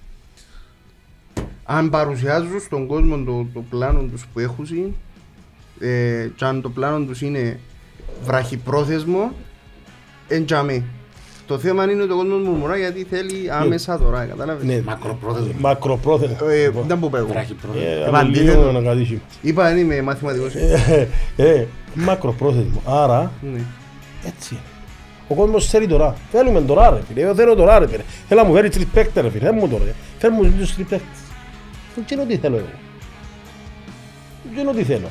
Αν 1.63 1.89
παρουσιάζουν 1.89 2.59
στον 2.59 2.88
κόσμο 2.88 3.23
το, 3.23 3.47
το 3.53 3.63
πλάνο 3.69 4.01
τους 4.01 4.25
που 4.34 4.39
έχουν 4.39 4.95
ε, 5.79 6.29
και 6.35 6.45
αν 6.45 6.61
το 6.61 6.69
πλάνο 6.69 7.05
τους 7.05 7.21
είναι 7.21 7.59
βραχυπρόθεσμο, 8.23 9.31
εντιαμέ. 10.27 10.84
Το 11.47 11.57
θέμα 11.57 11.91
είναι 11.91 12.01
ότι 12.03 12.11
ο 12.11 12.15
κόσμος 12.15 12.41
μουρμουρά 12.47 12.77
γιατί 12.77 13.03
θέλει 13.09 13.51
άμεσα 13.51 13.97
τώρα, 13.99 14.25
κατάλαβες; 14.25 14.63
ναι, 14.65 14.81
Μακροπρόθεσμο. 14.85 15.51
μακροπρόθεσμα. 15.59 16.37
Ε, 16.51 16.71
δεν 16.87 16.99
πω 16.99 17.09
πέγω. 17.11 17.27
Βράχυπρόθεσμο. 17.27 17.87
Ε, 17.87 18.07
Επ' 18.07 18.15
αντίθετο. 18.15 18.51
αντίθετο 18.51 18.71
να 18.71 18.81
κατήσει. 18.81 19.21
Είπα 19.41 19.63
δεν 19.63 19.77
είμαι 19.77 20.01
μαθηματικός. 20.01 20.53
Ε, 20.55 21.07
ε, 21.35 21.65
μακροπρόθεσμο. 21.93 22.81
Άρα, 22.85 23.31
Ναι. 23.53 23.61
έτσι 24.25 24.53
είναι. 24.53 24.61
Ο 25.27 25.35
κόσμος 25.35 25.69
θέλει 25.69 25.87
τώρα. 25.87 26.15
Θέλουμε 26.31 26.61
τώρα 26.61 26.89
ρε 26.89 26.99
φίλε. 27.07 27.21
Εγώ 27.21 27.35
θέλω 27.35 27.55
τώρα 27.55 27.79
ρε 27.79 27.87
φίλε. 27.87 28.03
Θέλω 28.27 28.41
να 28.41 28.47
μου 28.47 28.53
φέρει 28.53 28.69
τρεις 28.69 28.85
παίκτες 28.85 29.23
ρε 29.23 29.29
φίλε. 29.29 29.43
Φέρ 29.43 29.53
μου 29.53 29.67
τώρα. 29.67 29.83
Φέρ 30.17 30.31
μου 30.31 30.41
τους 30.43 30.73
τρεις 30.75 30.87
παίκτες. 30.87 31.19
Δεν 31.95 32.05
ξέρω 32.05 32.23
τι 32.23 32.37
θέλω 32.37 32.55
εγώ. 32.55 32.65
Δεν 34.43 34.53
ξέρω 34.55 34.71
τι 34.71 34.83
θέλω. 34.83 35.07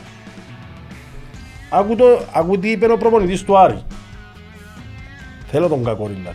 Άκου, 1.70 1.96
το, 1.96 2.20
άκου 2.32 2.58
τι 2.58 2.70
είπε 2.70 2.92
ο 2.92 2.96
προπονητής 2.96 3.42
του 3.42 3.58
Άρη. 3.58 3.82
Θέλω 5.46 5.68
τον 5.68 5.84
Κακορίντα. 5.84 6.30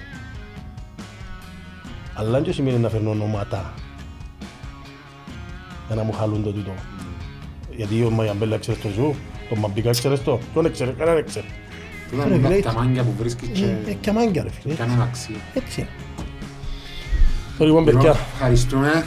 Αλλά 2.13 2.41
δεν 2.41 2.53
σημαίνει 2.53 2.77
να 2.77 2.89
φέρνω 2.89 3.09
ονόματα. 3.09 3.73
Για 5.87 5.95
να 5.95 6.03
μου 6.03 6.11
χαλούν 6.11 6.43
το 6.43 6.51
τούτο. 6.51 6.71
Γιατί 7.75 8.03
ο 8.03 8.09
Μαγιαμπέλα 8.09 8.57
ξέρεις 8.57 8.81
το 8.81 8.87
ζου, 8.95 9.15
τον 9.49 9.57
Μαμπίκα 9.59 9.89
ξέρεις 9.91 10.23
το, 10.23 10.39
τον 10.53 10.71
ξέρει, 10.71 10.91
κανέναν 10.97 11.25
ξέρει. 11.25 11.45
Τούτα 12.11 12.25
Ρε, 12.27 12.33
είναι 12.35 12.47
λέει, 12.49 12.59
τα 12.61 12.73
μάγκια 12.73 13.03
που 13.03 13.13
βρίσκεις 13.19 13.47
Ε, 13.47 13.51
και 13.51 13.91
ε, 13.91 13.93
και 13.93 14.09
αμάγκια 14.09 14.43
ρε 14.43 14.49
φίλε. 14.49 14.73
κάνουν 14.73 15.01
αξία. 15.01 15.35
Έτσι 15.53 15.79
είναι. 15.79 15.89
Το 17.57 17.65
λοιπόν 17.65 17.83
Λοιπόν, 17.85 17.99
παιδιά, 17.99 18.15
Ευχαριστούμε. 18.33 19.05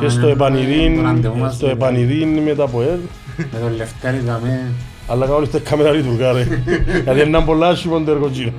και 0.00 0.08
στο 0.08 0.20
Το 0.20 0.28
επανειδήν, 0.28 1.02
ραντεβού 1.02 1.38
μας 1.38 1.54
στο 1.54 1.66
με- 1.66 1.72
επανειδήν 1.72 2.38
με 2.38 2.54
τα 2.54 2.66
ΠΟΕΛ, 2.68 2.98
Με 3.36 3.58
τον 3.60 3.76
Λευτέρη 3.76 4.18
δαμε. 4.18 4.72
αλλά 5.08 5.26
κάνουν 5.26 5.34
όλες 5.34 5.50
τα 5.50 5.58
κάμερα 5.58 5.90
λειτουργά 5.92 6.32
ρε. 6.32 6.46
Γιατί 7.04 7.20
είναι 7.20 7.40
πολλά 7.44 7.68
άσχημο 7.68 8.00
το 8.00 8.10
έργο 8.10 8.28
γύρω. 8.28 8.52